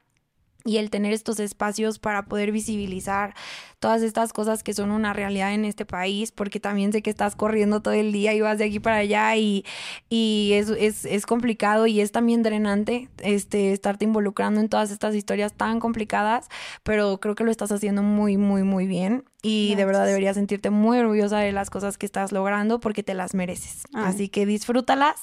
[0.64, 3.34] y el tener estos espacios para poder visibilizar
[3.82, 7.34] todas estas cosas que son una realidad en este país, porque también sé que estás
[7.34, 9.64] corriendo todo el día y vas de aquí para allá y,
[10.08, 15.16] y es, es, es complicado y es también drenante este, estarte involucrando en todas estas
[15.16, 16.48] historias tan complicadas,
[16.84, 20.70] pero creo que lo estás haciendo muy, muy, muy bien y de verdad deberías sentirte
[20.70, 23.82] muy orgullosa de las cosas que estás logrando porque te las mereces.
[23.92, 24.04] Ay.
[24.06, 25.16] Así que disfrútalas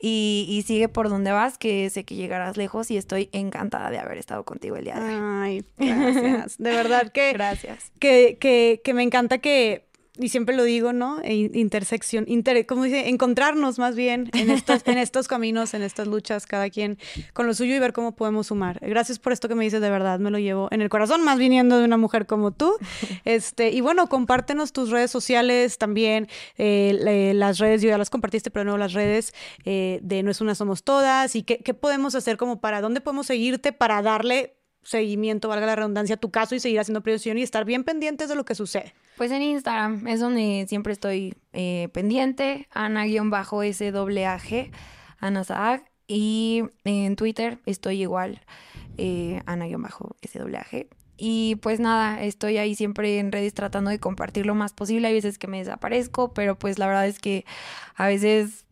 [0.00, 3.98] y, y sigue por donde vas, que sé que llegarás lejos y estoy encantada de
[3.98, 5.20] haber estado contigo el día de hoy.
[5.20, 6.56] Ay, gracias.
[6.56, 7.92] De verdad que, Gracias.
[7.98, 8.05] que,
[8.40, 9.84] que, que me encanta que,
[10.18, 11.20] y siempre lo digo, ¿no?
[11.22, 13.10] E in- Intersección, inter, ¿cómo dice?
[13.10, 16.96] Encontrarnos más bien en estos, en estos caminos, en estas luchas, cada quien
[17.34, 18.78] con lo suyo y ver cómo podemos sumar.
[18.80, 21.38] Gracias por esto que me dices, de verdad, me lo llevo en el corazón, más
[21.38, 22.72] viniendo de una mujer como tú.
[23.26, 28.08] Este, y bueno, compártenos tus redes sociales también, eh, le- las redes, yo ya las
[28.08, 29.34] compartiste, pero no las redes
[29.66, 33.02] eh, de No es una Somos Todas y qué, qué podemos hacer como para, ¿dónde
[33.02, 34.55] podemos seguirte para darle
[34.86, 38.28] seguimiento, valga la redundancia, a tu caso y seguir haciendo presión y estar bien pendientes
[38.28, 38.94] de lo que sucede.
[39.16, 43.50] Pues en Instagram es donde siempre estoy eh, pendiente, Ana-SAG,
[45.18, 45.84] Ana Saag.
[46.08, 48.40] Y en Twitter estoy igual,
[48.96, 50.86] eh, Ana-SAG.
[51.16, 55.08] Y pues nada, estoy ahí siempre en redes tratando de compartir lo más posible.
[55.08, 57.44] Hay veces que me desaparezco, pero pues la verdad es que
[57.96, 58.65] a veces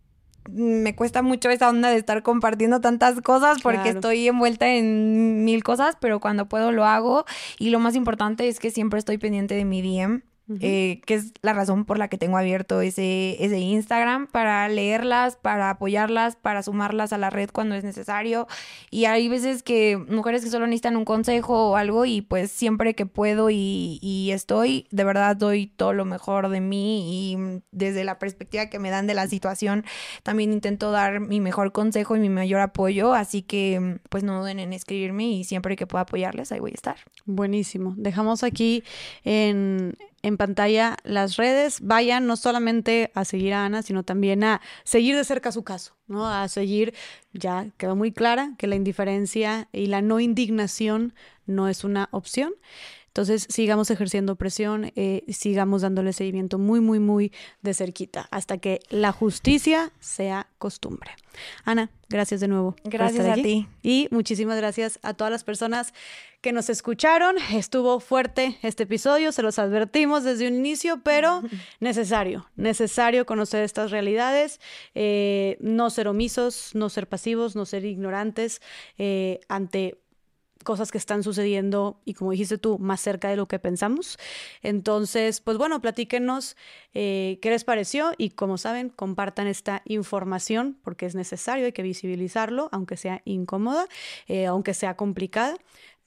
[0.51, 3.99] me cuesta mucho esa onda de estar compartiendo tantas cosas porque Claro.
[3.99, 7.25] estoy envuelta en mil cosas, pero cuando puedo lo hago.
[7.59, 10.23] Y lo más importante es que siempre estoy pendiente de mi DM.
[10.61, 15.37] Eh, que es la razón por la que tengo abierto ese, ese Instagram, para leerlas,
[15.37, 18.47] para apoyarlas, para sumarlas a la red cuando es necesario.
[18.91, 22.95] Y hay veces que mujeres que solo necesitan un consejo o algo y pues siempre
[22.95, 28.05] que puedo y, y estoy, de verdad doy todo lo mejor de mí y desde
[28.05, 29.85] la perspectiva que me dan de la situación,
[30.23, 33.15] también intento dar mi mejor consejo y mi mayor apoyo.
[33.15, 36.75] Así que pues no duden en escribirme y siempre que pueda apoyarles, ahí voy a
[36.75, 36.97] estar.
[37.25, 37.95] Buenísimo.
[37.97, 38.85] Dejamos aquí
[39.25, 41.81] en, en pantalla las redes.
[41.83, 45.97] Vayan no solamente a seguir a Ana, sino también a seguir de cerca su caso,
[46.07, 46.27] ¿no?
[46.27, 46.94] A seguir,
[47.35, 52.55] ya quedó muy clara que la indiferencia y la no indignación no es una opción.
[53.15, 57.31] Entonces, sigamos ejerciendo presión, eh, sigamos dándole seguimiento muy, muy, muy
[57.62, 61.12] de cerquita, hasta que la justicia sea costumbre.
[61.65, 62.75] Ana, gracias de nuevo.
[62.83, 63.68] Gracias a ti.
[63.84, 65.94] Y muchísimas gracias a todas las personas
[66.41, 67.36] que nos escucharon.
[67.52, 71.41] Estuvo fuerte este episodio, se los advertimos desde un inicio, pero
[71.78, 74.60] necesario, necesario conocer estas realidades,
[74.97, 78.60] eh, no ser omisos, no ser pasivos, no ser ignorantes
[78.99, 80.01] eh, ante
[80.65, 84.18] cosas que están sucediendo y como dijiste tú, más cerca de lo que pensamos.
[84.62, 86.57] Entonces, pues bueno, platíquenos
[86.93, 91.83] eh, qué les pareció y como saben, compartan esta información porque es necesario, hay que
[91.83, 93.86] visibilizarlo, aunque sea incómoda,
[94.26, 95.57] eh, aunque sea complicada,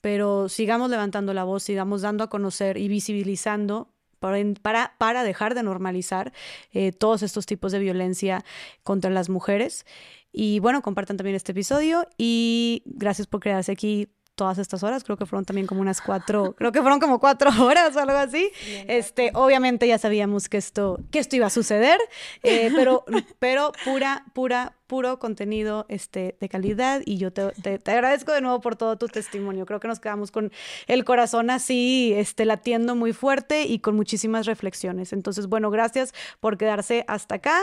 [0.00, 3.88] pero sigamos levantando la voz, sigamos dando a conocer y visibilizando
[4.18, 6.32] para, para, dejar de normalizar
[6.72, 8.44] eh, todos estos tipos de violencia
[8.82, 9.86] contra las mujeres.
[10.32, 14.08] Y bueno, compartan también este episodio y gracias por quedarse aquí
[14.38, 17.50] todas estas horas, creo que fueron también como unas cuatro, creo que fueron como cuatro
[17.62, 18.50] horas o algo así.
[18.86, 21.98] Este, obviamente ya sabíamos que esto, que esto iba a suceder,
[22.42, 23.04] eh, pero,
[23.38, 28.60] pero pura, pura, puro contenido este, de calidad y yo te, te, agradezco de nuevo
[28.60, 29.66] por todo tu testimonio.
[29.66, 30.52] Creo que nos quedamos con
[30.86, 35.12] el corazón así, este, latiendo muy fuerte y con muchísimas reflexiones.
[35.12, 37.60] Entonces, bueno, gracias por quedarse hasta acá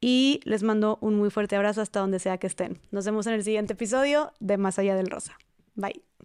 [0.00, 2.80] y les mando un muy fuerte abrazo hasta donde sea que estén.
[2.90, 5.38] Nos vemos en el siguiente episodio de Más allá del Rosa.
[5.76, 6.15] Bye.